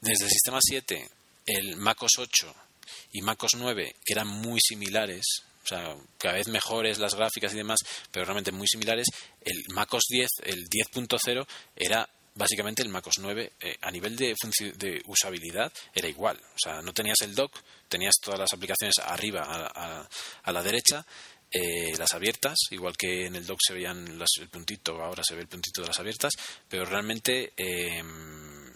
desde 0.00 0.24
el 0.24 0.30
sistema 0.30 0.60
7, 0.62 1.10
el 1.44 1.76
Mac 1.76 2.02
OS 2.02 2.20
8 2.20 2.67
y 3.12 3.22
MacOS 3.22 3.54
9, 3.56 3.96
que 4.04 4.12
eran 4.12 4.28
muy 4.28 4.60
similares, 4.60 5.24
o 5.64 5.66
sea, 5.66 5.96
cada 6.18 6.34
vez 6.34 6.48
mejores 6.48 6.98
las 6.98 7.14
gráficas 7.14 7.52
y 7.54 7.58
demás, 7.58 7.78
pero 8.10 8.24
realmente 8.24 8.52
muy 8.52 8.66
similares, 8.66 9.06
el 9.40 9.64
MacOS 9.74 10.04
10, 10.08 10.28
el 10.44 10.68
10.0, 10.68 11.46
era 11.76 12.08
básicamente 12.38 12.82
el 12.82 12.88
MacOS 12.88 13.18
9 13.18 13.52
eh, 13.60 13.76
a 13.82 13.90
nivel 13.90 14.16
de, 14.16 14.34
de, 14.76 15.02
usabilidad 15.06 15.72
era 15.92 16.08
igual. 16.08 16.40
O 16.54 16.58
sea, 16.58 16.80
no 16.80 16.94
tenías 16.94 17.20
el 17.22 17.34
dock, 17.34 17.52
tenías 17.88 18.14
todas 18.22 18.38
las 18.38 18.52
aplicaciones 18.52 18.94
arriba 19.04 19.42
a, 19.42 20.52
la 20.52 20.62
derecha, 20.62 21.04
eh, 21.50 21.96
las 21.98 22.14
abiertas, 22.14 22.56
igual 22.70 22.96
que 22.96 23.26
en 23.26 23.34
el 23.34 23.44
dock 23.44 23.58
se 23.66 23.74
veían 23.74 24.06
el 24.06 24.48
puntito, 24.48 25.02
ahora 25.02 25.22
se 25.24 25.34
ve 25.34 25.42
el 25.42 25.48
puntito 25.48 25.82
de 25.82 25.88
las 25.88 25.98
abiertas, 25.98 26.32
pero 26.68 26.84
realmente 26.84 27.52
em, 27.56 28.72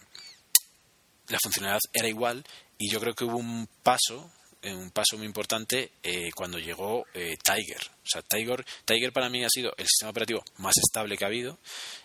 la 1.28 1.38
funcionalidad 1.40 1.80
era 1.92 2.08
igual 2.08 2.44
y 2.82 2.90
yo 2.90 2.98
creo 2.98 3.14
que 3.14 3.24
hubo 3.24 3.36
un 3.36 3.68
paso 3.82 4.28
eh, 4.60 4.72
un 4.72 4.90
paso 4.90 5.16
muy 5.16 5.26
importante 5.26 5.92
eh, 6.02 6.30
cuando 6.36 6.58
llegó 6.58 7.04
eh, 7.14 7.36
Tiger. 7.42 7.80
O 7.80 8.06
sea, 8.06 8.22
Tiger, 8.22 8.64
Tiger 8.84 9.12
para 9.12 9.28
mí 9.28 9.44
ha 9.44 9.48
sido 9.48 9.72
el 9.76 9.86
sistema 9.86 10.10
operativo 10.10 10.44
más 10.58 10.74
estable 10.76 11.16
que 11.16 11.24
ha 11.24 11.28
habido 11.28 11.58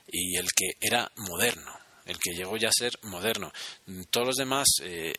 y 0.08 0.38
el 0.38 0.48
que 0.56 0.72
era 0.82 1.12
moderno, 1.18 1.72
el 2.06 2.18
que 2.18 2.34
llegó 2.34 2.58
ya 2.58 2.70
a 2.70 2.72
ser 2.72 2.94
moderno. 3.04 3.52
Todos 4.10 4.28
los 4.28 4.36
demás 4.38 4.68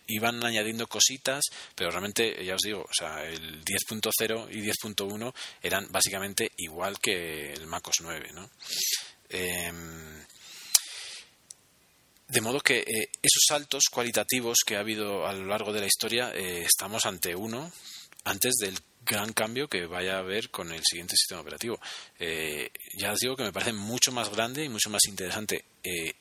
iban 0.09 0.44
añadiendo 0.44 0.89
cositas, 0.89 1.44
pero 1.76 1.90
realmente, 1.90 2.44
ya 2.44 2.55
os 2.55 2.62
digo, 2.62 2.80
o 2.80 2.93
sea, 2.93 3.24
el 3.24 3.64
10.0 3.64 4.48
y 4.51 4.62
10.1 4.62 5.35
eran 5.62 5.86
básicamente 5.90 6.51
igual 6.56 6.98
que 6.98 7.52
el 7.52 7.66
MacOS 7.66 8.01
9, 8.01 8.30
¿no? 8.32 8.51
Em, 9.28 10.24
de 12.29 12.41
modo 12.43 12.61
que 12.61 12.79
eh, 12.81 13.11
esos 13.23 13.43
saltos 13.49 13.85
cualitativos 13.91 14.59
que 14.67 14.77
ha 14.77 14.81
habido 14.81 15.27
a 15.27 15.33
lo 15.33 15.47
largo 15.47 15.73
de 15.73 15.81
la 15.81 15.87
historia 15.87 16.31
eh, 16.35 16.63
estamos 16.63 17.07
ante 17.07 17.35
uno 17.35 17.73
antes 18.25 18.57
del 18.61 18.79
gran 19.05 19.33
cambio 19.33 19.69
que 19.69 19.87
vaya 19.87 20.17
a 20.17 20.19
haber 20.19 20.51
con 20.51 20.71
el 20.71 20.83
siguiente 20.85 21.17
sistema 21.17 21.41
operativo. 21.41 21.81
Eh, 22.19 22.71
ya 22.99 23.13
os 23.13 23.19
digo 23.19 23.35
que 23.35 23.45
me 23.45 23.53
parece 23.53 23.73
mucho 23.73 24.13
más 24.13 24.29
grande 24.29 24.65
y 24.65 24.69
mucho 24.69 24.91
más 24.91 25.01
interesante 25.09 25.65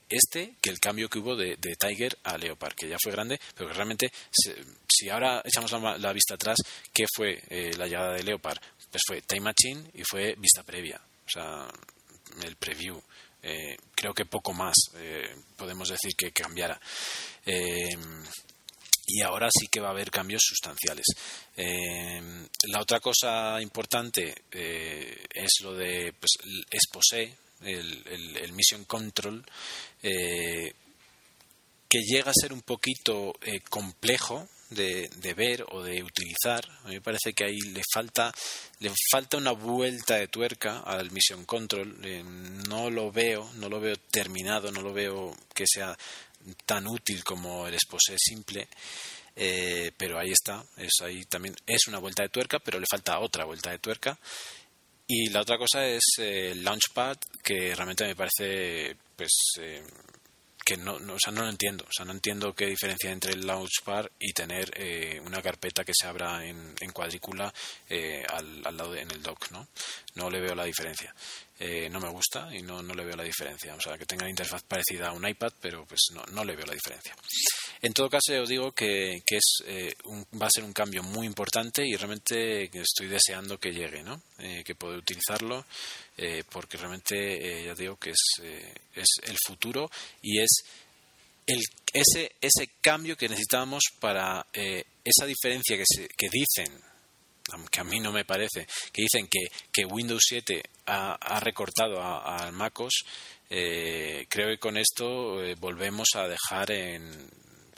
este 0.07 0.55
que 0.61 0.69
el 0.69 0.79
cambio 0.79 1.09
que 1.09 1.19
hubo 1.19 1.35
de, 1.35 1.57
Tiger 1.57 2.17
a 2.23 2.37
Leopard, 2.37 2.75
que 2.75 2.87
ya 2.87 2.95
fue 3.03 3.11
grande, 3.11 3.37
pero 3.53 3.67
que 3.67 3.75
realmente, 3.75 4.11
si 4.87 5.09
ahora 5.09 5.41
echamos 5.43 5.69
la, 5.73 5.97
la, 5.97 6.13
vista 6.13 6.35
atrás, 6.35 6.55
¿qué 6.93 7.03
fue 7.13 7.43
la 7.77 7.87
llegada 7.87 8.13
de 8.13 8.23
Leopard? 8.23 8.57
Pues 8.89 9.03
fue 9.05 9.21
Time 9.23 9.41
Machine 9.41 9.91
y 9.93 10.03
fue 10.09 10.35
vista 10.35 10.63
previa, 10.63 11.01
o 11.25 11.29
sea, 11.29 11.67
el 12.45 12.55
preview. 12.55 13.01
Eh, 13.43 13.77
creo 13.93 14.13
que 14.13 14.25
poco 14.25 14.53
más 14.53 14.75
eh, 14.95 15.35
podemos 15.55 15.89
decir 15.89 16.15
que 16.15 16.31
cambiara. 16.31 16.79
Eh, 17.45 17.95
y 19.09 19.21
ahora 19.21 19.47
sí 19.51 19.67
que 19.71 19.79
va 19.79 19.87
a 19.87 19.91
haber 19.91 20.11
cambios 20.11 20.41
sustanciales. 20.43 21.05
la 21.55 22.81
otra 22.81 22.99
cosa 22.99 23.61
importante 23.61 24.35
es 24.51 25.61
lo 25.61 25.73
de 25.73 26.13
pues, 26.19 26.31
Exposé, 26.69 27.37
el, 27.61 28.35
el, 28.41 28.51
Mission 28.51 28.83
Control, 28.83 29.45
que 30.01 30.73
llega 31.89 32.31
a 32.31 32.41
ser 32.41 32.51
un 32.51 32.63
poquito 32.63 33.33
complejo 33.69 34.49
de, 34.69 35.09
de, 35.15 35.33
ver 35.33 35.65
o 35.69 35.83
de 35.83 36.03
utilizar. 36.03 36.63
A 36.83 36.87
mí 36.87 36.95
me 36.95 37.01
parece 37.01 37.33
que 37.33 37.45
ahí 37.45 37.57
le 37.71 37.81
falta, 37.93 38.33
le 38.79 38.91
falta 39.11 39.37
una 39.37 39.51
vuelta 39.51 40.15
de 40.15 40.27
tuerca 40.27 40.79
al 40.79 41.11
Mission 41.11 41.45
Control. 41.45 41.97
Eh, 42.03 42.23
no 42.23 42.89
lo 42.89 43.11
veo, 43.11 43.49
no 43.55 43.69
lo 43.69 43.79
veo 43.79 43.95
terminado, 44.11 44.71
no 44.71 44.81
lo 44.81 44.93
veo 44.93 45.35
que 45.53 45.65
sea 45.67 45.97
tan 46.65 46.87
útil 46.87 47.23
como 47.23 47.67
el 47.67 47.73
exposé 47.73 48.15
simple. 48.17 48.67
Eh, 49.39 49.91
pero 49.95 50.17
ahí 50.17 50.31
está, 50.31 50.65
es 50.77 50.93
ahí 51.03 51.23
también 51.25 51.55
es 51.65 51.87
una 51.87 51.99
vuelta 51.99 52.23
de 52.23 52.29
tuerca, 52.29 52.57
pero 52.59 52.79
le 52.79 52.87
falta 52.89 53.19
otra 53.19 53.45
vuelta 53.45 53.69
de 53.71 53.79
tuerca. 53.79 54.17
Y 55.07 55.29
la 55.29 55.41
otra 55.41 55.57
cosa 55.57 55.87
es 55.87 56.03
el 56.17 56.63
Launchpad, 56.63 57.17
que 57.43 57.73
realmente 57.75 58.05
me 58.05 58.15
parece 58.15 58.97
pues 59.15 59.31
eh, 59.61 59.81
que 60.67 60.75
no, 60.75 60.95
o 60.95 61.17
sea, 61.17 61.31
no 61.31 61.43
lo 61.43 61.49
entiendo. 61.49 61.85
O 61.85 61.93
sea, 61.93 62.05
no 62.05 62.11
entiendo 62.11 62.53
qué 62.53 62.65
diferencia 62.65 63.09
entre 63.09 63.31
el 63.31 63.47
Launchpad 63.47 64.07
y 64.19 64.33
tener 64.33 64.69
eh, 64.75 65.21
una 65.25 65.41
carpeta 65.41 65.85
que 65.85 65.93
se 65.97 66.05
abra 66.07 66.45
en, 66.45 66.75
en 66.81 66.91
cuadrícula 66.91 67.53
eh, 67.87 68.25
al, 68.29 68.63
al, 68.65 68.75
lado 68.75 68.91
de, 68.91 69.01
en 69.01 69.11
el 69.11 69.23
dock, 69.23 69.49
¿no? 69.51 69.65
No 70.15 70.29
le 70.29 70.41
veo 70.41 70.55
la 70.55 70.65
diferencia. 70.65 71.15
Eh, 71.59 71.89
no 71.89 71.99
me 71.99 72.09
gusta 72.09 72.49
y 72.55 72.61
no, 72.61 72.83
no 72.83 72.93
le 72.93 73.03
veo 73.03 73.15
la 73.15 73.23
diferencia. 73.23 73.73
O 73.73 73.81
sea, 73.81 73.97
que 73.97 74.05
tenga 74.05 74.29
interfaz 74.29 74.61
parecida 74.63 75.09
a 75.09 75.13
un 75.13 75.27
iPad, 75.27 75.53
pero 75.59 75.85
pues 75.85 76.01
no, 76.13 76.23
no 76.31 76.45
le 76.45 76.55
veo 76.55 76.65
la 76.65 76.73
diferencia. 76.73 77.15
En 77.81 77.93
todo 77.93 78.09
caso, 78.09 78.39
os 78.41 78.49
digo 78.49 78.71
que, 78.71 79.21
que 79.25 79.37
es, 79.37 79.63
eh, 79.65 79.93
va 80.39 80.47
a 80.47 80.51
ser 80.51 80.63
un 80.63 80.73
cambio 80.73 81.03
muy 81.03 81.25
importante 81.25 81.85
y 81.85 81.95
realmente 81.95 82.69
estoy 82.73 83.07
deseando 83.07 83.59
que 83.59 83.71
llegue, 83.71 84.03
¿no? 84.03 84.21
Eh, 84.39 84.63
que 84.63 84.75
pueda 84.75 84.97
utilizarlo, 84.97 85.65
eh, 86.17 86.43
porque 86.49 86.77
realmente 86.77 87.65
ya 87.65 87.73
digo 87.75 87.97
que 87.97 88.11
es, 88.11 88.41
es 88.95 89.07
el 89.23 89.37
futuro 89.45 89.89
y 90.21 90.41
es 90.41 90.49
el, 91.45 91.61
ese, 91.93 92.35
ese 92.41 92.69
cambio 92.81 93.15
que 93.15 93.29
necesitamos 93.29 93.83
para 93.99 94.45
esa 94.53 95.25
diferencia 95.25 95.77
que, 95.77 95.85
se, 95.87 96.07
que 96.07 96.27
dicen 96.29 96.81
aunque 97.53 97.79
a 97.79 97.83
mí 97.83 97.99
no 97.99 98.11
me 98.11 98.25
parece, 98.25 98.67
que 98.91 99.03
dicen 99.03 99.27
que, 99.27 99.47
que 99.71 99.85
Windows 99.85 100.23
7 100.27 100.63
ha, 100.87 101.13
ha 101.13 101.39
recortado 101.39 102.01
a, 102.01 102.47
a 102.47 102.51
MacOS, 102.51 103.05
eh, 103.49 104.25
creo 104.29 104.49
que 104.49 104.59
con 104.59 104.77
esto 104.77 105.43
eh, 105.43 105.55
volvemos 105.55 106.09
a 106.15 106.27
dejar 106.27 106.71
en, 106.71 107.29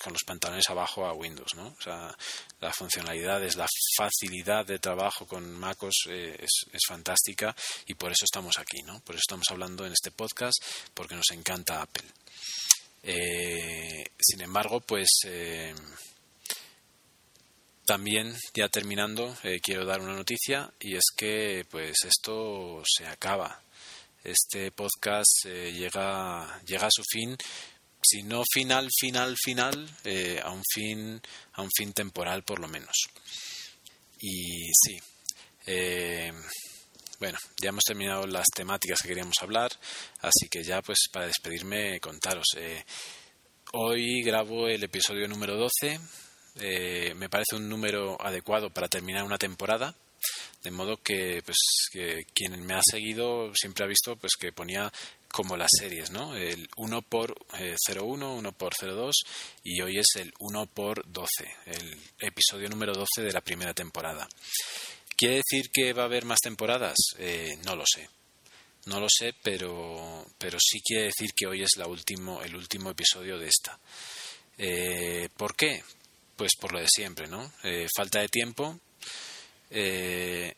con 0.01 0.13
los 0.13 0.23
pantalones 0.25 0.69
abajo 0.69 1.05
a 1.05 1.13
Windows, 1.13 1.53
¿no? 1.55 1.67
O 1.67 1.81
sea, 1.81 2.15
las 2.59 2.75
funcionalidades, 2.75 3.55
la 3.55 3.67
facilidad 3.97 4.65
de 4.65 4.79
trabajo 4.79 5.27
con 5.27 5.51
MacOS 5.51 6.07
eh, 6.09 6.35
es, 6.39 6.65
es, 6.71 6.81
fantástica 6.87 7.55
y 7.85 7.93
por 7.93 8.11
eso 8.11 8.25
estamos 8.25 8.57
aquí, 8.57 8.81
¿no? 8.83 8.99
Por 9.01 9.15
eso 9.15 9.21
estamos 9.27 9.45
hablando 9.49 9.85
en 9.85 9.93
este 9.93 10.11
podcast, 10.11 10.57
porque 10.93 11.15
nos 11.15 11.29
encanta 11.31 11.81
Apple. 11.81 12.07
Eh, 13.03 14.05
sin 14.19 14.41
embargo, 14.41 14.81
pues 14.81 15.09
eh, 15.25 15.73
también 17.89 18.37
ya 18.53 18.69
terminando 18.69 19.35
eh, 19.41 19.59
quiero 19.63 19.83
dar 19.83 19.99
una 19.99 20.13
noticia 20.13 20.71
y 20.79 20.93
es 20.95 21.05
que 21.17 21.65
pues 21.71 21.97
esto 22.05 22.83
se 22.85 23.07
acaba. 23.07 23.63
Este 24.23 24.69
podcast 24.69 25.45
eh, 25.45 25.71
llega 25.73 26.61
llega 26.67 26.85
a 26.85 26.91
su 26.91 27.03
fin 27.03 27.35
si 27.99 28.21
no 28.21 28.43
final, 28.53 28.87
final, 28.95 29.35
final, 29.43 29.89
eh, 30.03 30.39
a 30.43 30.51
un 30.51 30.61
fin, 30.71 31.19
a 31.53 31.63
un 31.63 31.69
fin 31.75 31.91
temporal 31.91 32.43
por 32.43 32.59
lo 32.59 32.67
menos. 32.67 32.95
Y 34.19 34.69
sí, 34.71 34.99
bueno, 37.19 37.39
ya 37.59 37.69
hemos 37.69 37.83
terminado 37.83 38.27
las 38.27 38.45
temáticas 38.55 39.01
que 39.01 39.07
queríamos 39.07 39.37
hablar, 39.41 39.71
así 40.19 40.47
que 40.47 40.63
ya 40.63 40.83
pues 40.83 40.99
para 41.11 41.25
despedirme 41.25 41.99
contaros. 41.99 42.49
Hoy 43.73 44.21
grabo 44.21 44.67
el 44.67 44.83
episodio 44.83 45.27
número 45.27 45.55
12, 45.57 45.99
eh, 46.59 47.13
me 47.15 47.29
parece 47.29 47.55
un 47.55 47.69
número 47.69 48.17
adecuado 48.21 48.69
para 48.69 48.87
terminar 48.87 49.23
una 49.23 49.37
temporada 49.37 49.95
de 50.63 50.71
modo 50.71 50.97
que 50.97 51.41
pues 51.45 51.57
que 51.91 52.25
quien 52.33 52.65
me 52.65 52.73
ha 52.73 52.81
seguido 52.83 53.51
siempre 53.55 53.85
ha 53.85 53.87
visto 53.87 54.15
pues 54.17 54.33
que 54.37 54.51
ponía 54.51 54.91
como 55.31 55.55
las 55.55 55.69
series, 55.77 56.09
¿no? 56.11 56.35
El 56.35 56.67
1 56.75 57.01
por 57.03 57.35
eh, 57.59 57.75
01, 57.87 58.35
1 58.35 58.51
por 58.53 58.73
02 58.75 59.15
y 59.63 59.81
hoy 59.81 59.99
es 59.99 60.07
el 60.15 60.33
1 60.39 60.65
por 60.67 61.03
12, 61.07 61.27
el 61.67 61.97
episodio 62.19 62.67
número 62.67 62.93
12 62.93 63.21
de 63.21 63.31
la 63.31 63.41
primera 63.41 63.73
temporada. 63.73 64.27
¿Quiere 65.15 65.35
decir 65.35 65.69
que 65.71 65.93
va 65.93 66.03
a 66.03 66.05
haber 66.05 66.25
más 66.25 66.39
temporadas? 66.39 66.95
Eh, 67.17 67.57
no 67.63 67.75
lo 67.75 67.83
sé. 67.85 68.09
No 68.85 68.99
lo 68.99 69.07
sé, 69.09 69.35
pero, 69.43 70.25
pero 70.37 70.57
sí 70.59 70.81
quiere 70.81 71.05
decir 71.05 71.31
que 71.35 71.45
hoy 71.45 71.61
es 71.61 71.77
la 71.77 71.87
último, 71.87 72.41
el 72.41 72.55
último 72.55 72.89
episodio 72.89 73.37
de 73.37 73.47
esta. 73.47 73.77
Eh, 74.57 75.29
¿Por 75.37 75.55
qué? 75.55 75.83
Pues 76.39 76.55
por 76.59 76.71
lo 76.71 76.79
de 76.79 76.87
siempre, 76.87 77.27
¿no? 77.27 77.51
Eh, 77.63 77.85
falta 77.95 78.21
de 78.21 78.29
tiempo. 78.29 78.79
Eh, 79.69 80.53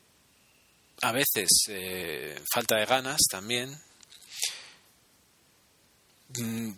a 1.01 1.11
veces 1.11 1.49
eh, 1.69 2.39
falta 2.53 2.75
de 2.77 2.85
ganas 2.85 3.19
también, 3.29 3.75
Mm, 6.39 6.71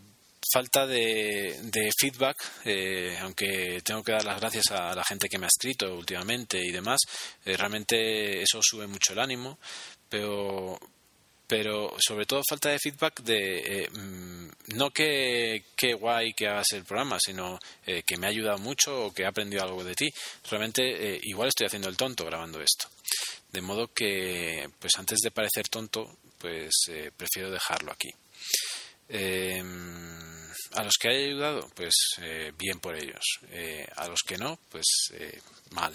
falta 0.52 0.86
de, 0.88 1.60
de 1.64 1.90
feedback, 2.00 2.38
eh, 2.66 3.18
aunque 3.22 3.82
tengo 3.84 4.04
que 4.04 4.12
dar 4.14 4.24
las 4.24 4.40
gracias 4.40 4.66
a 4.72 4.96
la 4.96 5.04
gente 5.04 5.28
que 5.28 5.38
me 5.38 5.46
ha 5.46 5.48
escrito 5.48 5.96
últimamente 5.96 6.60
y 6.60 6.72
demás, 6.72 7.00
eh, 7.46 7.56
realmente 7.58 8.42
eso 8.42 8.60
sube 8.62 8.88
mucho 8.88 9.14
el 9.14 9.20
ánimo, 9.20 9.60
pero 10.10 10.80
pero 11.54 11.96
sobre 12.00 12.26
todo 12.26 12.42
falta 12.50 12.70
de 12.70 12.80
feedback 12.80 13.22
de 13.22 13.84
eh, 13.84 13.90
mm, 13.92 14.76
no 14.76 14.90
que, 14.90 15.66
que 15.76 15.94
guay 15.94 16.34
que 16.34 16.48
hagas 16.48 16.72
el 16.72 16.84
programa, 16.84 17.20
sino 17.24 17.60
eh, 17.86 18.02
que 18.02 18.18
me 18.18 18.26
ha 18.26 18.32
ayudado 18.32 18.58
mucho 18.58 19.06
o 19.06 19.14
que 19.14 19.22
he 19.22 19.26
aprendido 19.28 19.62
algo 19.62 19.84
de 19.84 19.94
ti. 19.94 20.12
Realmente 20.50 20.82
eh, 20.82 21.20
igual 21.22 21.50
estoy 21.50 21.68
haciendo 21.68 21.90
el 21.90 21.96
tonto 21.96 22.26
grabando 22.26 22.60
esto. 22.60 22.88
De 23.52 23.62
modo 23.62 23.94
que, 23.94 24.68
pues 24.80 24.94
antes 24.98 25.20
de 25.20 25.30
parecer 25.30 25.68
tonto, 25.68 26.18
pues 26.40 26.72
prefiero 27.16 27.52
dejarlo 27.52 27.92
aquí. 27.92 28.10
Eh, 29.10 29.62
a 30.72 30.84
los 30.84 30.96
que 31.00 31.10
haya 31.10 31.28
ayudado, 31.28 31.70
pues 31.76 31.94
bien 32.58 32.80
por 32.80 32.96
ellos. 32.96 33.22
A 33.96 34.08
los 34.08 34.22
que 34.26 34.38
no, 34.38 34.58
pues 34.72 34.86
mal. 35.70 35.94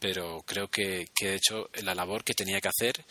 Pero 0.00 0.42
creo 0.46 0.68
que, 0.68 1.08
que, 1.14 1.28
de 1.28 1.36
hecho 1.36 1.68
la 1.82 1.94
labor 1.94 2.24
que 2.24 2.34
tenía 2.34 2.60
que 2.60 2.68
hacer 2.68 3.04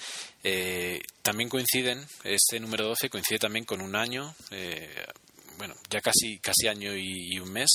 eh, 0.44 1.02
también 1.22 1.50
coinciden, 1.50 2.06
este 2.24 2.60
número 2.60 2.88
12 2.88 3.10
coincide 3.10 3.40
también 3.40 3.64
con 3.64 3.80
un 3.80 3.96
año, 3.96 4.36
bueno, 5.58 5.76
ya 5.90 6.02
casi, 6.02 6.40
casi 6.40 6.68
año 6.68 6.96
y, 6.96 7.38
un 7.40 7.52
mes. 7.52 7.70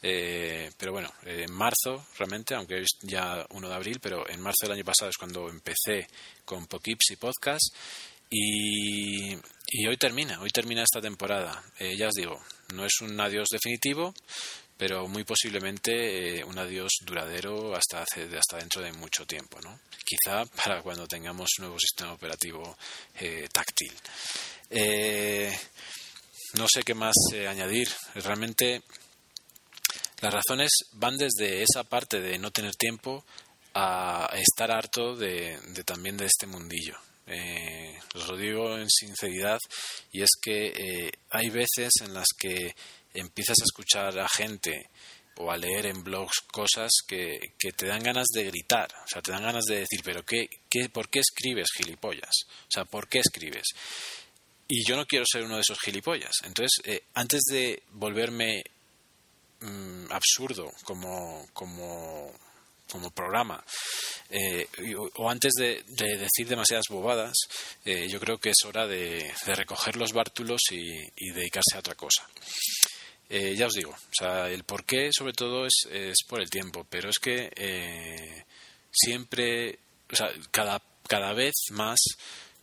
pero 0.00 0.92
bueno, 0.92 1.12
en 1.24 1.52
marzo 1.52 2.04
realmente, 2.18 2.54
aunque 2.54 2.80
es 2.80 2.88
ya 3.02 3.46
1 3.50 3.68
de 3.68 3.74
abril, 3.74 4.00
pero 4.02 4.28
en 4.28 4.40
marzo 4.40 4.66
del 4.66 4.72
año 4.72 4.84
pasado 4.84 5.10
es 5.10 5.16
cuando 5.16 5.48
empecé 5.48 6.08
con 6.44 6.66
Pokips 6.66 7.12
y 7.12 7.16
Podcast 7.16 7.74
y, 8.32 9.34
y, 9.34 9.86
hoy 9.88 9.96
termina, 9.96 10.40
hoy 10.40 10.50
termina 10.50 10.84
esta 10.84 11.00
temporada. 11.00 11.64
Eh, 11.80 11.96
ya 11.96 12.06
os 12.06 12.14
digo, 12.14 12.40
no 12.74 12.84
es 12.84 13.00
un 13.00 13.20
adiós 13.20 13.48
definitivo, 13.50 14.14
pero 14.80 15.06
muy 15.06 15.24
posiblemente 15.24 16.38
eh, 16.38 16.42
un 16.42 16.58
adiós 16.58 16.90
duradero 17.02 17.76
hasta, 17.76 18.00
hace, 18.00 18.22
hasta 18.34 18.56
dentro 18.56 18.80
de 18.80 18.90
mucho 18.94 19.26
tiempo. 19.26 19.60
¿no? 19.60 19.78
Quizá 20.06 20.46
para 20.46 20.82
cuando 20.82 21.06
tengamos 21.06 21.50
un 21.58 21.64
nuevo 21.64 21.78
sistema 21.78 22.14
operativo 22.14 22.78
eh, 23.16 23.46
táctil. 23.52 23.92
Eh, 24.70 25.54
no 26.54 26.64
sé 26.66 26.82
qué 26.82 26.94
más 26.94 27.14
añadir. 27.46 27.90
Realmente 28.14 28.82
las 30.22 30.32
razones 30.32 30.70
van 30.92 31.18
desde 31.18 31.62
esa 31.62 31.84
parte 31.84 32.18
de 32.18 32.38
no 32.38 32.50
tener 32.50 32.74
tiempo 32.74 33.26
a 33.74 34.30
estar 34.32 34.70
harto 34.70 35.14
de, 35.14 35.58
también 35.84 36.16
de 36.16 36.24
este 36.24 36.46
mundillo. 36.46 36.96
Os 38.14 38.28
lo 38.28 38.36
digo 38.36 38.78
en 38.78 38.88
sinceridad, 38.88 39.58
y 40.10 40.22
es 40.22 40.30
que 40.42 41.12
hay 41.28 41.50
veces 41.50 41.92
en 42.00 42.14
las 42.14 42.26
que 42.36 42.74
empiezas 43.14 43.56
a 43.60 43.64
escuchar 43.64 44.18
a 44.18 44.28
gente 44.28 44.88
o 45.36 45.50
a 45.50 45.56
leer 45.56 45.86
en 45.86 46.04
blogs 46.04 46.40
cosas 46.52 46.90
que, 47.06 47.54
que, 47.58 47.72
te 47.72 47.86
dan 47.86 48.02
ganas 48.02 48.26
de 48.34 48.44
gritar, 48.44 48.88
o 49.04 49.08
sea, 49.08 49.22
te 49.22 49.32
dan 49.32 49.42
ganas 49.42 49.64
de 49.64 49.80
decir, 49.80 50.00
pero 50.04 50.22
qué, 50.24 50.48
qué, 50.68 50.88
¿por 50.90 51.08
qué 51.08 51.20
escribes 51.20 51.68
gilipollas? 51.74 52.44
O 52.68 52.70
sea, 52.70 52.84
¿por 52.84 53.08
qué 53.08 53.20
escribes? 53.20 53.68
Y 54.68 54.84
yo 54.84 54.96
no 54.96 55.06
quiero 55.06 55.24
ser 55.30 55.44
uno 55.44 55.54
de 55.54 55.62
esos 55.62 55.80
gilipollas. 55.80 56.32
Entonces, 56.44 56.70
eh, 56.84 57.02
antes 57.14 57.40
de 57.50 57.82
volverme 57.92 58.62
mmm, 59.60 60.12
absurdo 60.12 60.70
como, 60.84 61.46
como 61.52 62.32
como 62.90 63.10
programa 63.10 63.62
eh, 64.28 64.66
o 65.16 65.30
antes 65.30 65.52
de, 65.56 65.82
de, 65.86 66.18
decir 66.18 66.48
demasiadas 66.48 66.86
bobadas 66.90 67.36
eh, 67.84 68.08
yo 68.08 68.20
creo 68.20 68.38
que 68.38 68.50
es 68.50 68.64
hora 68.66 68.86
de, 68.86 69.32
de 69.46 69.54
recoger 69.54 69.96
los 69.96 70.12
bártulos 70.12 70.60
y, 70.70 71.30
dedicarse 71.32 71.76
a 71.76 71.78
otra 71.78 71.94
cosa 71.94 72.28
eh, 73.32 73.54
ya 73.56 73.66
os 73.66 73.74
digo 73.74 73.92
o 73.92 74.12
sea 74.12 74.48
el 74.48 74.64
por 74.64 74.84
qué 74.84 75.10
sobre 75.16 75.32
todo 75.32 75.64
es, 75.64 75.86
es 75.88 76.16
por 76.26 76.40
el 76.40 76.50
tiempo 76.50 76.84
pero 76.90 77.10
es 77.10 77.18
que 77.20 77.48
eh, 77.54 78.44
siempre 78.90 79.78
o 80.12 80.16
sea 80.16 80.32
cada, 80.50 80.82
cada 81.06 81.32
vez 81.32 81.54
más 81.70 82.00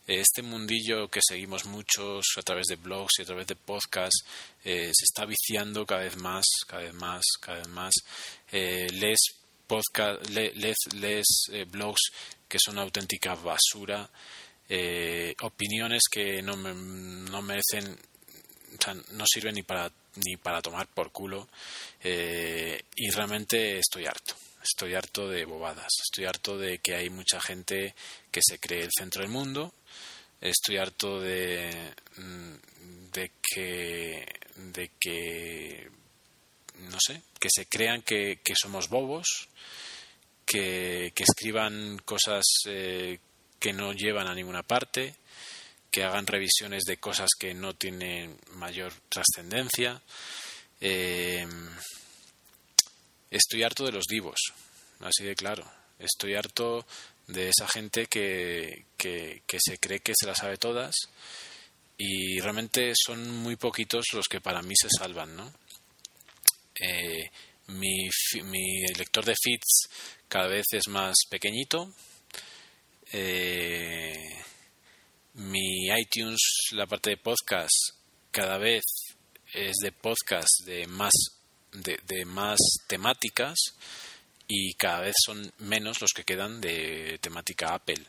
este 0.06 0.42
mundillo 0.42 1.08
que 1.08 1.20
seguimos 1.26 1.64
muchos 1.64 2.26
a 2.36 2.42
través 2.42 2.66
de 2.66 2.76
blogs 2.76 3.18
y 3.18 3.22
a 3.22 3.24
través 3.24 3.46
de 3.46 3.56
podcasts 3.56 4.24
se 4.62 4.90
está 4.90 5.26
viciando 5.26 5.84
cada 5.84 6.02
vez 6.02 6.16
más, 6.16 6.46
cada 6.66 6.82
vez 6.82 6.94
más, 6.94 7.22
cada 7.40 7.58
vez 7.58 7.68
más. 7.68 7.94
lees 8.50 9.18
podcast, 9.66 10.26
lees, 10.30 11.26
blogs 11.70 12.10
que 12.48 12.58
son 12.58 12.78
auténtica 12.78 13.34
basura, 13.34 14.08
opiniones 15.42 16.04
que 16.10 16.40
no, 16.40 16.56
no 16.56 17.42
merecen, 17.42 17.98
o 18.76 18.82
sea, 18.82 18.94
no 19.12 19.24
sirven 19.26 19.54
ni 19.54 19.62
para 19.62 19.90
ni 20.24 20.36
para 20.36 20.60
tomar 20.60 20.86
por 20.88 21.12
culo 21.12 21.48
eh, 22.02 22.82
y 22.96 23.10
realmente 23.10 23.78
estoy 23.78 24.06
harto. 24.06 24.34
Estoy 24.62 24.94
harto 24.94 25.28
de 25.28 25.44
bobadas, 25.44 25.88
estoy 26.02 26.24
harto 26.26 26.58
de 26.58 26.78
que 26.78 26.94
hay 26.94 27.10
mucha 27.10 27.40
gente 27.40 27.94
que 28.30 28.40
se 28.42 28.58
cree 28.58 28.82
el 28.82 28.90
centro 28.96 29.22
del 29.22 29.30
mundo, 29.30 29.72
estoy 30.40 30.78
harto 30.78 31.20
de, 31.20 31.94
mm, 32.16 32.54
de 33.12 33.32
que 33.40 34.26
de 34.56 34.90
que 34.98 35.90
no 36.90 36.98
sé, 37.00 37.22
que 37.40 37.48
se 37.50 37.66
crean 37.66 38.02
que, 38.02 38.38
somos 38.54 38.88
bobos, 38.88 39.48
que, 40.46 41.12
que 41.14 41.24
escriban 41.24 41.98
cosas 42.04 42.44
eh, 42.66 43.18
que 43.58 43.72
no 43.72 43.92
llevan 43.92 44.28
a 44.28 44.34
ninguna 44.34 44.62
parte, 44.62 45.14
que 45.90 46.04
hagan 46.04 46.26
revisiones 46.26 46.84
de 46.84 46.98
cosas 46.98 47.30
que 47.38 47.54
no 47.54 47.74
tienen 47.74 48.38
mayor 48.52 48.92
trascendencia. 49.08 50.00
Eh, 50.80 51.46
estoy 53.30 53.62
harto 53.62 53.84
de 53.84 53.92
los 53.92 54.04
divos, 54.04 54.38
así 55.00 55.24
de 55.24 55.34
claro. 55.34 55.64
Estoy 55.98 56.34
harto 56.34 56.86
de 57.26 57.50
esa 57.50 57.68
gente 57.68 58.06
que, 58.06 58.84
que, 58.96 59.42
se 59.58 59.78
cree 59.78 60.00
que 60.00 60.14
se 60.18 60.26
las 60.26 60.38
sabe 60.38 60.56
todas 60.56 60.94
y 61.96 62.40
realmente 62.40 62.92
son 62.94 63.30
muy 63.38 63.56
poquitos 63.56 64.06
los 64.12 64.26
que 64.28 64.40
para 64.40 64.62
mí 64.62 64.74
se 64.80 64.88
salvan, 64.88 65.36
¿no? 65.36 65.52
Eh, 66.80 67.30
mi, 67.66 68.08
mi 68.44 68.86
lector 68.96 69.24
de 69.24 69.34
feeds 69.34 69.88
cada 70.28 70.46
vez 70.48 70.64
es 70.72 70.88
más 70.88 71.16
pequeñito. 71.28 71.92
Eh, 73.12 74.42
mi 75.38 75.86
iTunes, 75.96 76.40
la 76.72 76.86
parte 76.86 77.10
de 77.10 77.16
podcast, 77.16 77.94
cada 78.32 78.58
vez 78.58 78.82
es 79.54 79.76
de 79.80 79.92
podcast 79.92 80.48
de 80.66 80.86
más, 80.88 81.12
de, 81.72 82.24
más 82.24 82.58
temáticas 82.88 83.56
y 84.48 84.74
cada 84.74 85.00
vez 85.00 85.14
son 85.24 85.52
menos 85.58 86.00
los 86.00 86.10
que 86.12 86.24
quedan 86.24 86.60
de 86.60 87.18
temática 87.20 87.72
Apple. 87.72 88.02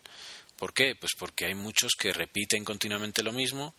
¿Por 0.57 0.73
qué? 0.73 0.95
Pues 0.95 1.11
porque 1.19 1.45
hay 1.45 1.53
muchos 1.53 1.91
que 1.99 2.11
repiten 2.11 2.65
continuamente 2.65 3.21
lo 3.21 3.31
mismo, 3.31 3.75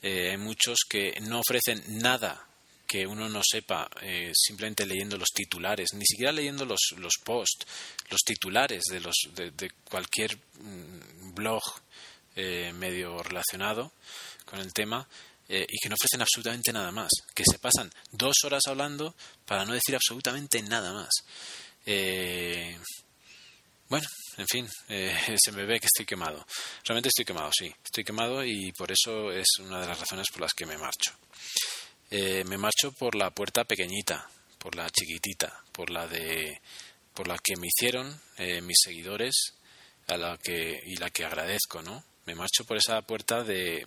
eh, 0.00 0.30
hay 0.30 0.36
muchos 0.36 0.84
que 0.88 1.18
no 1.22 1.40
ofrecen 1.40 1.82
nada 2.00 2.46
que 2.86 3.06
uno 3.08 3.28
no 3.28 3.40
sepa 3.42 3.90
eh, 4.02 4.30
simplemente 4.32 4.86
leyendo 4.86 5.18
los 5.18 5.30
titulares, 5.34 5.94
ni 5.94 6.04
siquiera 6.06 6.30
leyendo 6.30 6.64
los, 6.64 6.94
los 6.98 7.14
posts, 7.24 7.66
los 8.08 8.20
titulares 8.20 8.84
de, 8.88 9.00
los, 9.00 9.16
de, 9.34 9.50
de 9.50 9.70
cualquier 9.90 10.36
mm, 10.36 11.34
blog 11.34 11.62
eh, 12.36 12.72
medio 12.74 13.22
relacionado 13.22 13.92
con 14.44 14.58
el 14.58 14.72
tema 14.72 15.06
eh, 15.48 15.64
y 15.68 15.78
que 15.78 15.88
no 15.88 15.94
ofrecen 15.94 16.20
absolutamente 16.20 16.72
nada 16.72 16.90
más, 16.90 17.10
que 17.32 17.44
se 17.48 17.60
pasan 17.60 17.92
dos 18.10 18.34
horas 18.44 18.62
hablando 18.66 19.14
para 19.44 19.64
no 19.64 19.72
decir 19.72 19.94
absolutamente 19.94 20.60
nada 20.62 20.92
más. 20.92 21.10
Eh, 21.86 22.76
bueno, 23.88 24.08
en 24.38 24.46
fin, 24.48 24.68
se 24.88 25.52
me 25.52 25.64
ve 25.64 25.78
que 25.78 25.86
estoy 25.86 26.06
quemado. 26.06 26.44
Realmente 26.84 27.08
estoy 27.08 27.24
quemado, 27.24 27.50
sí, 27.56 27.72
estoy 27.84 28.02
quemado 28.02 28.44
y 28.44 28.72
por 28.72 28.90
eso 28.90 29.30
es 29.30 29.46
una 29.60 29.80
de 29.80 29.86
las 29.86 30.00
razones 30.00 30.26
por 30.32 30.40
las 30.40 30.54
que 30.54 30.66
me 30.66 30.76
marcho. 30.76 31.12
me 32.10 32.58
marcho 32.58 32.90
por 32.92 33.14
la 33.14 33.30
puerta 33.30 33.62
pequeñita, 33.64 34.28
por 34.58 34.74
la 34.74 34.90
chiquitita, 34.90 35.62
por 35.70 35.90
la 35.90 36.08
de 36.08 36.60
por 37.12 37.28
la 37.28 37.36
que 37.40 37.54
me 37.60 37.68
hicieron 37.68 38.20
mis 38.62 38.78
seguidores 38.82 39.54
a 40.08 40.16
la 40.16 40.36
que 40.38 40.80
y 40.84 40.96
la 40.96 41.10
que 41.10 41.24
agradezco, 41.24 41.80
¿no? 41.82 42.02
Me 42.26 42.34
marcho 42.34 42.64
por 42.64 42.76
esa 42.76 43.02
puerta 43.02 43.42
de, 43.42 43.86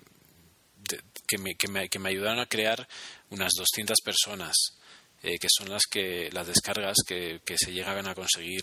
que, 1.27 1.37
me, 1.37 1.55
que, 1.55 1.99
me, 1.99 2.09
ayudaron 2.09 2.39
a 2.39 2.45
crear 2.45 2.87
unas 3.29 3.51
200 3.57 3.97
personas, 4.03 4.55
eh, 5.23 5.37
que 5.39 5.47
son 5.49 5.69
las 5.69 5.83
que 5.89 6.29
las 6.31 6.47
descargas 6.47 6.97
que, 7.05 7.41
que 7.45 7.55
se 7.57 7.71
llegan 7.71 8.07
a 8.07 8.15
conseguir 8.15 8.61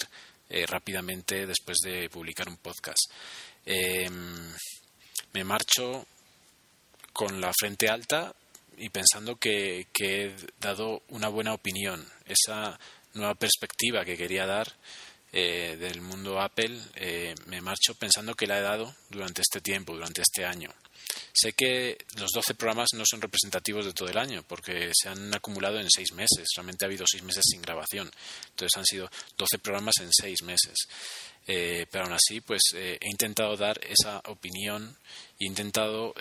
eh, 0.48 0.66
rápidamente 0.66 1.46
después 1.46 1.78
de 1.84 2.08
publicar 2.08 2.48
un 2.48 2.56
podcast. 2.58 3.10
Em, 3.64 4.52
me 5.32 5.44
marcho 5.44 6.06
con 7.12 7.40
la 7.40 7.52
frente 7.58 7.88
alta 7.88 8.34
y 8.76 8.88
pensando 8.90 9.36
que, 9.36 9.88
que, 9.92 10.26
he 10.26 10.36
dado 10.60 11.02
una 11.08 11.28
buena 11.28 11.54
opinión, 11.54 12.06
esa 12.26 12.78
nueva 13.14 13.34
perspectiva 13.34 14.04
que 14.04 14.16
quería 14.16 14.46
dar 14.46 14.72
eh, 15.36 15.76
del 15.76 16.00
mundo 16.00 16.40
Apple, 16.40 16.78
eh, 16.94 17.34
me 17.46 17.60
marcho 17.60 17.96
pensando 17.96 18.36
que 18.36 18.46
la 18.46 18.58
he 18.58 18.62
dado 18.62 18.94
durante 19.10 19.42
este 19.42 19.60
tiempo, 19.60 19.92
durante 19.92 20.22
este 20.22 20.44
año. 20.44 20.70
Sé 21.32 21.54
que 21.54 21.98
los 22.20 22.30
12 22.30 22.54
programas 22.54 22.90
no 22.94 23.02
son 23.04 23.20
representativos 23.20 23.84
de 23.84 23.92
todo 23.92 24.08
el 24.08 24.16
año, 24.16 24.44
porque 24.46 24.92
se 24.94 25.08
han 25.08 25.34
acumulado 25.34 25.80
en 25.80 25.90
seis 25.90 26.12
meses. 26.12 26.46
Realmente 26.54 26.84
ha 26.84 26.86
habido 26.86 27.04
seis 27.10 27.24
meses 27.24 27.42
sin 27.50 27.62
grabación. 27.62 28.08
Entonces 28.50 28.76
han 28.76 28.84
sido 28.84 29.10
12 29.36 29.58
programas 29.58 29.94
en 30.00 30.10
seis 30.12 30.40
meses. 30.44 30.76
Eh, 31.48 31.84
pero 31.90 32.04
aún 32.04 32.14
así, 32.14 32.40
pues 32.40 32.62
he 32.72 32.96
intentado 33.02 33.56
dar 33.56 33.78
esa 33.84 34.22
opinión 34.26 34.96
he 35.40 35.46
intentado 35.46 36.14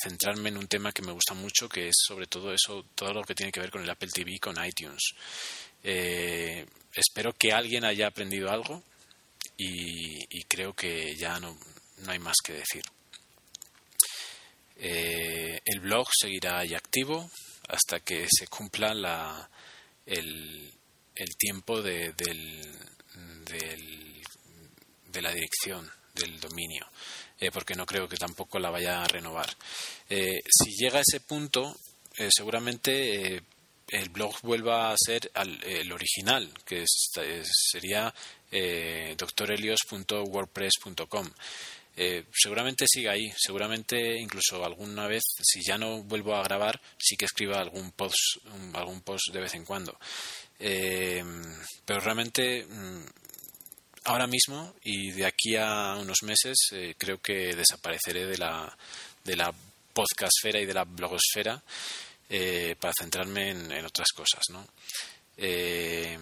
centrarme 0.00 0.50
en 0.50 0.56
un 0.56 0.68
tema 0.68 0.92
que 0.92 1.02
me 1.02 1.10
gusta 1.10 1.34
mucho, 1.34 1.68
que 1.68 1.88
es 1.88 1.94
sobre 2.06 2.28
todo 2.28 2.54
eso, 2.54 2.86
todo 2.94 3.12
lo 3.12 3.24
que 3.24 3.34
tiene 3.34 3.50
que 3.50 3.58
ver 3.58 3.72
con 3.72 3.82
el 3.82 3.90
Apple 3.90 4.08
TV, 4.14 4.38
con 4.38 4.64
iTunes. 4.64 5.14
Eh, 5.84 6.64
espero 6.94 7.32
que 7.32 7.52
alguien 7.52 7.84
haya 7.84 8.06
aprendido 8.06 8.50
algo 8.50 8.82
y, 9.56 10.42
creo 10.44 10.74
que 10.74 11.14
ya 11.16 11.38
no, 11.38 11.56
hay 12.06 12.18
más 12.18 12.36
que 12.44 12.54
decir. 12.54 12.82
Eh, 14.76 15.60
el 15.64 15.80
blog 15.80 16.08
seguirá 16.12 16.58
ahí 16.58 16.74
activo 16.74 17.30
hasta 17.68 18.00
que 18.00 18.26
se 18.28 18.48
cumpla 18.48 18.92
la, 18.92 19.48
el, 20.04 20.72
tiempo 21.38 21.80
de, 21.80 22.12
del, 22.12 22.60
de 25.06 25.22
la 25.22 25.32
dirección 25.32 25.90
del 26.14 26.40
dominio, 26.40 26.86
eh, 27.38 27.50
porque 27.52 27.74
no 27.74 27.86
creo 27.86 28.08
que 28.08 28.16
tampoco 28.16 28.58
la 28.58 28.70
vaya 28.70 29.02
a 29.02 29.08
renovar. 29.08 29.48
si 30.08 30.70
llega 30.76 30.98
a 30.98 31.02
ese 31.06 31.20
punto, 31.20 31.76
seguramente 32.30 33.42
el 33.92 34.08
blog 34.08 34.40
vuelva 34.42 34.90
a 34.90 34.96
ser 34.96 35.30
el 35.34 35.92
original, 35.92 36.50
que 36.64 36.84
sería 36.86 38.12
eh. 38.50 39.14
Eh, 41.94 42.24
seguramente 42.32 42.86
siga 42.88 43.12
ahí, 43.12 43.30
seguramente 43.36 44.18
incluso 44.18 44.64
alguna 44.64 45.06
vez, 45.06 45.22
si 45.42 45.60
ya 45.62 45.76
no 45.76 46.02
vuelvo 46.02 46.34
a 46.34 46.42
grabar, 46.42 46.80
sí 46.98 47.16
que 47.16 47.26
escriba 47.26 47.58
algún 47.58 47.92
post, 47.92 48.38
algún 48.72 49.02
post 49.02 49.30
de 49.32 49.40
vez 49.40 49.54
en 49.54 49.64
cuando. 49.64 49.98
Eh, 50.58 51.22
pero 51.84 52.00
realmente 52.00 52.64
mm, 52.64 53.04
ahora 54.04 54.26
mismo 54.26 54.74
y 54.84 55.10
de 55.12 55.26
aquí 55.26 55.56
a 55.56 55.96
unos 56.00 56.22
meses 56.22 56.56
eh, 56.72 56.94
creo 56.96 57.20
que 57.20 57.54
desapareceré 57.54 58.26
de 58.26 58.38
la, 58.38 58.74
de 59.24 59.36
la 59.36 59.52
podcastfera 59.92 60.60
y 60.60 60.66
de 60.66 60.74
la 60.74 60.84
blogosfera 60.84 61.62
eh, 62.28 62.76
para 62.80 62.94
centrarme 62.98 63.50
en, 63.50 63.84
otras 63.84 64.08
cosas, 64.14 64.42
¿no? 64.50 64.66
Eh, 65.36 66.18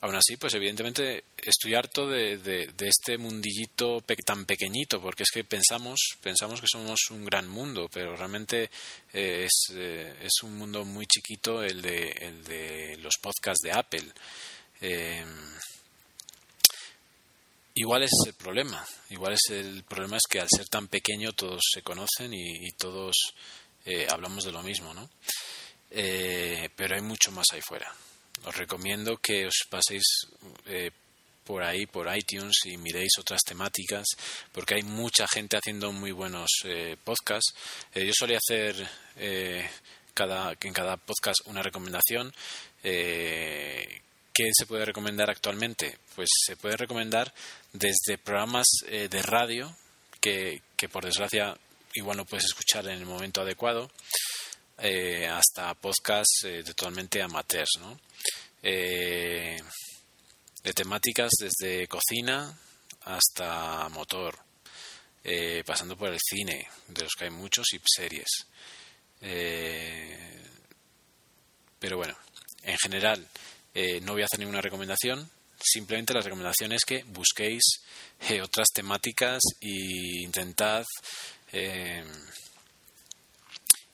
aún 0.00 0.14
así, 0.14 0.36
pues 0.36 0.54
evidentemente 0.54 1.24
estoy 1.36 1.74
harto 1.74 2.08
de, 2.08 2.70
este 2.80 3.18
mundillito 3.18 4.02
tan 4.24 4.46
pequeñito, 4.46 5.00
porque 5.00 5.24
es 5.24 5.30
que 5.30 5.44
pensamos, 5.44 6.00
pensamos 6.22 6.60
que 6.60 6.66
somos 6.66 6.98
un 7.10 7.24
gran 7.24 7.48
mundo, 7.48 7.88
pero 7.92 8.16
realmente 8.16 8.70
eh, 9.12 9.46
es, 9.46 9.74
es, 9.76 10.42
un 10.42 10.56
mundo 10.56 10.84
muy 10.84 11.06
chiquito 11.06 11.62
el 11.62 11.82
de, 11.82 12.08
el 12.20 12.44
de 12.44 12.96
los 12.98 13.14
podcasts 13.20 13.62
de 13.62 13.72
Apple. 13.72 14.06
Igual 17.74 18.02
es 18.02 18.10
el 18.26 18.34
problema. 18.34 18.84
Igual 19.10 19.34
es 19.34 19.50
el 19.50 19.84
problema 19.84 20.16
es 20.16 20.22
que 20.28 20.40
al 20.40 20.48
ser 20.48 20.66
tan 20.66 20.88
pequeño 20.88 21.32
todos 21.32 21.60
se 21.72 21.82
conocen 21.82 22.32
y 22.34 22.70
todos 22.72 23.34
eh, 23.84 24.06
hablamos 24.08 24.44
de 24.44 24.52
lo 24.52 24.62
mismo, 24.62 24.94
¿no? 24.94 25.08
Eh, 25.90 26.68
pero 26.76 26.94
hay 26.94 27.02
mucho 27.02 27.32
más 27.32 27.46
ahí 27.52 27.60
fuera. 27.60 27.92
Os 28.44 28.56
recomiendo 28.56 29.16
que 29.18 29.46
os 29.46 29.66
paséis 29.68 30.02
eh, 30.66 30.90
por 31.44 31.62
ahí, 31.62 31.86
por 31.86 32.14
iTunes 32.16 32.54
y 32.64 32.76
miréis 32.76 33.18
otras 33.18 33.40
temáticas, 33.42 34.06
porque 34.52 34.76
hay 34.76 34.82
mucha 34.82 35.26
gente 35.26 35.56
haciendo 35.56 35.92
muy 35.92 36.12
buenos 36.12 36.50
podcasts. 37.02 37.54
yo 37.94 38.12
solía 38.14 38.38
hacer 38.38 38.88
cada, 40.14 40.54
en 40.60 40.72
cada 40.72 40.96
podcast 40.96 41.40
una 41.46 41.62
recomendación. 41.62 42.32
¿Qué 42.80 44.50
se 44.52 44.66
puede 44.66 44.84
recomendar 44.84 45.30
actualmente? 45.30 45.98
Pues 46.14 46.28
se 46.46 46.56
puede 46.56 46.76
recomendar 46.76 47.34
desde 47.72 48.18
programas 48.18 48.66
de 48.88 49.22
radio 49.22 49.76
que, 50.20 50.62
que 50.76 50.88
por 50.88 51.04
desgracia 51.04 51.56
igual 51.94 52.16
no 52.16 52.24
puedes 52.24 52.46
escuchar 52.46 52.86
en 52.86 52.98
el 52.98 53.06
momento 53.06 53.42
adecuado, 53.42 53.90
eh, 54.78 55.26
hasta 55.26 55.74
podcasts 55.74 56.44
eh, 56.44 56.62
totalmente 56.64 57.22
amateurs, 57.22 57.70
¿no? 57.80 57.98
de 58.62 59.60
temáticas 60.72 61.30
desde 61.40 61.88
cocina 61.88 62.56
hasta 63.06 63.88
motor, 63.88 64.38
pasando 65.66 65.96
por 65.96 66.12
el 66.12 66.20
cine, 66.20 66.68
de 66.86 67.02
los 67.02 67.12
que 67.18 67.24
hay 67.24 67.30
muchos, 67.32 67.66
y 67.72 67.80
series. 67.84 68.46
pero 71.80 71.96
bueno, 71.96 72.16
en 72.62 72.78
general, 72.78 73.26
no 74.02 74.12
voy 74.12 74.22
a 74.22 74.26
hacer 74.26 74.38
ninguna 74.38 74.60
recomendación, 74.60 75.28
Simplemente 75.64 76.12
la 76.12 76.20
recomendación 76.20 76.72
es 76.72 76.84
que 76.84 77.04
busquéis 77.04 77.62
eh, 78.28 78.42
otras 78.42 78.68
temáticas 78.74 79.40
e 79.60 80.22
intentad 80.24 80.84
eh, 81.52 82.04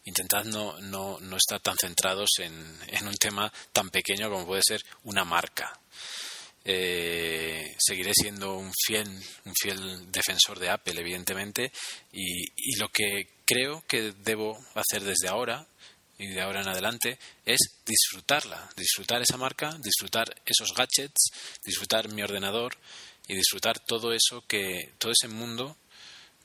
intentad 0.04 0.44
no, 0.44 0.80
no, 0.80 1.18
no, 1.20 1.36
estar 1.36 1.60
tan 1.60 1.76
centrados 1.76 2.30
en, 2.38 2.78
en, 2.86 3.06
un 3.06 3.14
tema 3.16 3.52
tan 3.72 3.90
pequeño 3.90 4.30
como 4.30 4.46
puede 4.46 4.62
ser 4.64 4.82
una 5.04 5.24
marca. 5.24 5.78
Eh, 6.64 7.74
seguiré 7.78 8.12
siendo 8.14 8.58
un 8.58 8.72
fiel, 8.74 9.08
un 9.44 9.54
fiel 9.54 10.10
defensor 10.10 10.58
de 10.58 10.70
Apple, 10.70 11.00
evidentemente, 11.00 11.72
y, 12.12 12.42
y 12.56 12.76
lo 12.78 12.88
que 12.88 13.38
creo 13.46 13.82
que 13.86 14.12
debo 14.12 14.58
hacer 14.74 15.02
desde 15.02 15.28
ahora 15.28 15.66
y 16.18 16.26
de 16.26 16.40
ahora 16.40 16.60
en 16.60 16.68
adelante 16.68 17.18
es 17.44 17.58
disfrutarla, 17.86 18.68
disfrutar 18.76 19.22
esa 19.22 19.36
marca, 19.36 19.76
disfrutar 19.80 20.34
esos 20.44 20.74
gadgets, 20.74 21.30
disfrutar 21.64 22.12
mi 22.12 22.22
ordenador 22.22 22.76
y 23.28 23.34
disfrutar 23.34 23.78
todo 23.78 24.12
eso 24.12 24.44
que 24.46 24.94
todo 24.98 25.12
ese 25.12 25.28
mundo 25.28 25.76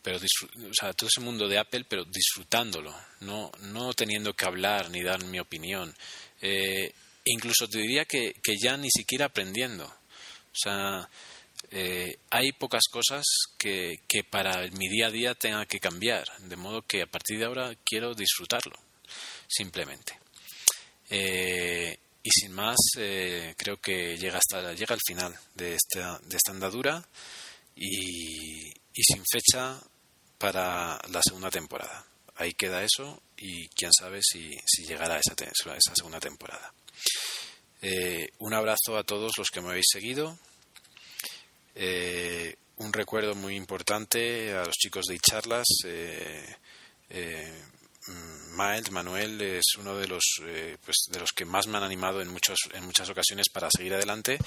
pero 0.03 0.17
o 0.17 0.73
sea, 0.73 0.93
todo 0.93 1.07
ese 1.07 1.21
mundo 1.21 1.47
de 1.47 1.57
Apple 1.57 1.85
pero 1.87 2.05
disfrutándolo 2.05 2.93
no 3.21 3.51
no 3.61 3.93
teniendo 3.93 4.33
que 4.33 4.45
hablar 4.45 4.89
ni 4.89 5.01
dar 5.01 5.23
mi 5.25 5.39
opinión 5.39 5.93
eh, 6.41 6.93
incluso 7.25 7.67
te 7.67 7.79
diría 7.79 8.05
que, 8.05 8.35
que, 8.43 8.55
ya 8.61 8.77
ni 8.77 8.89
siquiera 8.91 9.25
aprendiendo 9.25 9.85
o 9.85 10.55
sea 10.55 11.09
eh, 11.71 12.17
hay 12.29 12.51
pocas 12.51 12.83
cosas 12.91 13.23
que, 13.57 14.01
que 14.07 14.23
para 14.23 14.67
mi 14.71 14.89
día 14.89 15.07
a 15.07 15.11
día 15.11 15.33
tenga 15.33 15.65
que 15.65 15.79
cambiar 15.79 16.25
de 16.39 16.55
modo 16.55 16.83
que 16.83 17.01
a 17.01 17.07
partir 17.07 17.39
de 17.39 17.45
ahora 17.45 17.73
quiero 17.83 18.13
disfrutarlo 18.13 18.77
simplemente. 19.47 20.19
Eh, 21.09 21.97
y 22.23 22.29
sin 22.31 22.53
más, 22.53 22.77
eh, 22.97 23.53
creo 23.57 23.77
que 23.77 24.17
llega 24.17 24.37
hasta 24.39 24.73
llega 24.73 24.95
al 24.95 25.01
final 25.05 25.37
de 25.55 25.75
esta, 25.75 26.19
de 26.19 26.37
esta 26.37 26.51
andadura 26.51 27.05
y, 27.75 28.69
y 28.69 29.03
sin 29.03 29.23
fecha 29.29 29.79
para 30.43 30.99
la 31.09 31.21
segunda 31.25 31.49
temporada. 31.49 32.05
Ahí 32.35 32.53
queda 32.53 32.83
eso 32.83 33.21
y 33.37 33.69
quién 33.69 33.91
sabe 33.97 34.19
si, 34.21 34.51
si 34.65 34.83
llegará 34.85 35.17
esa, 35.17 35.33
esa 35.45 35.95
segunda 35.95 36.19
temporada. 36.19 36.73
Eh, 37.81 38.27
un 38.39 38.53
abrazo 38.53 38.97
a 38.97 39.03
todos 39.03 39.31
los 39.37 39.49
que 39.49 39.61
me 39.61 39.69
habéis 39.69 39.85
seguido. 39.89 40.37
un 42.75 42.91
recuerdo 42.91 43.35
muy 43.35 43.55
importante 43.55 44.51
a 44.53 44.65
los 44.65 44.75
chicos 44.75 45.05
de 45.05 45.19
charlas 45.19 45.67
Mm, 48.07 48.57
Miles, 48.57 48.91
Manuel, 48.91 49.41
es 49.41 49.63
uno 49.77 49.95
de 49.95 50.07
los, 50.07 50.23
eh, 50.41 50.77
pues, 50.83 51.05
de 51.09 51.19
los 51.19 51.31
que 51.31 51.45
más 51.45 51.67
me 51.67 51.77
han 51.77 51.83
animado 51.83 52.21
en, 52.21 52.27
muchos, 52.27 52.57
en 52.73 52.83
muchas 52.83 53.09
ocasiones 53.09 53.47
para 53.51 53.69
seguir 53.75 53.93
adelante. 53.93 54.37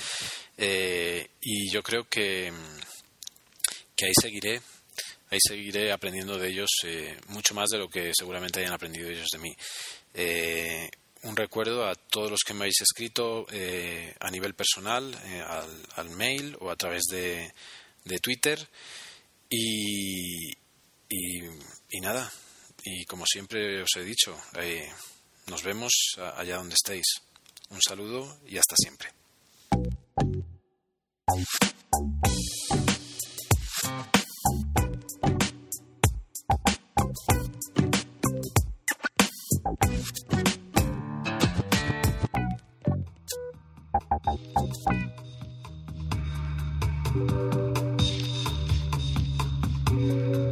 Eh, 0.58 1.30
y 1.40 1.70
yo 1.70 1.82
creo 1.82 2.04
que, 2.04 2.52
que 3.96 4.06
ahí 4.06 4.12
seguiré, 4.20 4.60
ahí 5.30 5.38
seguiré 5.40 5.92
aprendiendo 5.92 6.38
de 6.38 6.48
ellos 6.48 6.70
eh, 6.84 7.18
mucho 7.28 7.54
más 7.54 7.68
de 7.70 7.78
lo 7.78 7.88
que 7.88 8.12
seguramente 8.16 8.60
hayan 8.60 8.72
aprendido 8.72 9.08
ellos 9.08 9.28
de 9.32 9.38
mí. 9.38 9.56
un 11.22 11.36
recuerdo 11.36 11.86
a 11.86 11.94
todos 11.94 12.30
los 12.30 12.40
que 12.46 12.54
me 12.54 12.60
habéis 12.60 12.80
escrito 12.82 13.46
a 14.20 14.30
nivel 14.30 14.54
personal, 14.54 15.14
al, 15.96 16.10
mail 16.10 16.56
o 16.60 16.70
a 16.70 16.76
través 16.76 17.02
de, 17.10 17.52
de 18.04 18.18
Twitter. 18.18 18.58
Y, 19.48 20.50
y, 21.08 21.44
y 21.90 22.00
nada, 22.00 22.32
y 22.88 23.04
como 23.04 23.24
siempre 23.26 23.82
os 23.82 23.90
he 23.96 24.04
dicho, 24.04 24.36
eh, 24.60 24.88
nos 25.48 25.64
vemos 25.64 25.92
allá 26.36 26.56
donde 26.58 26.74
estéis. 26.74 27.06
Un 27.70 27.80
saludo 27.82 28.38
y 28.46 28.58
hasta 28.58 28.76
siempre. 28.76 29.10
Thank 44.26 44.40
you. 49.90 50.45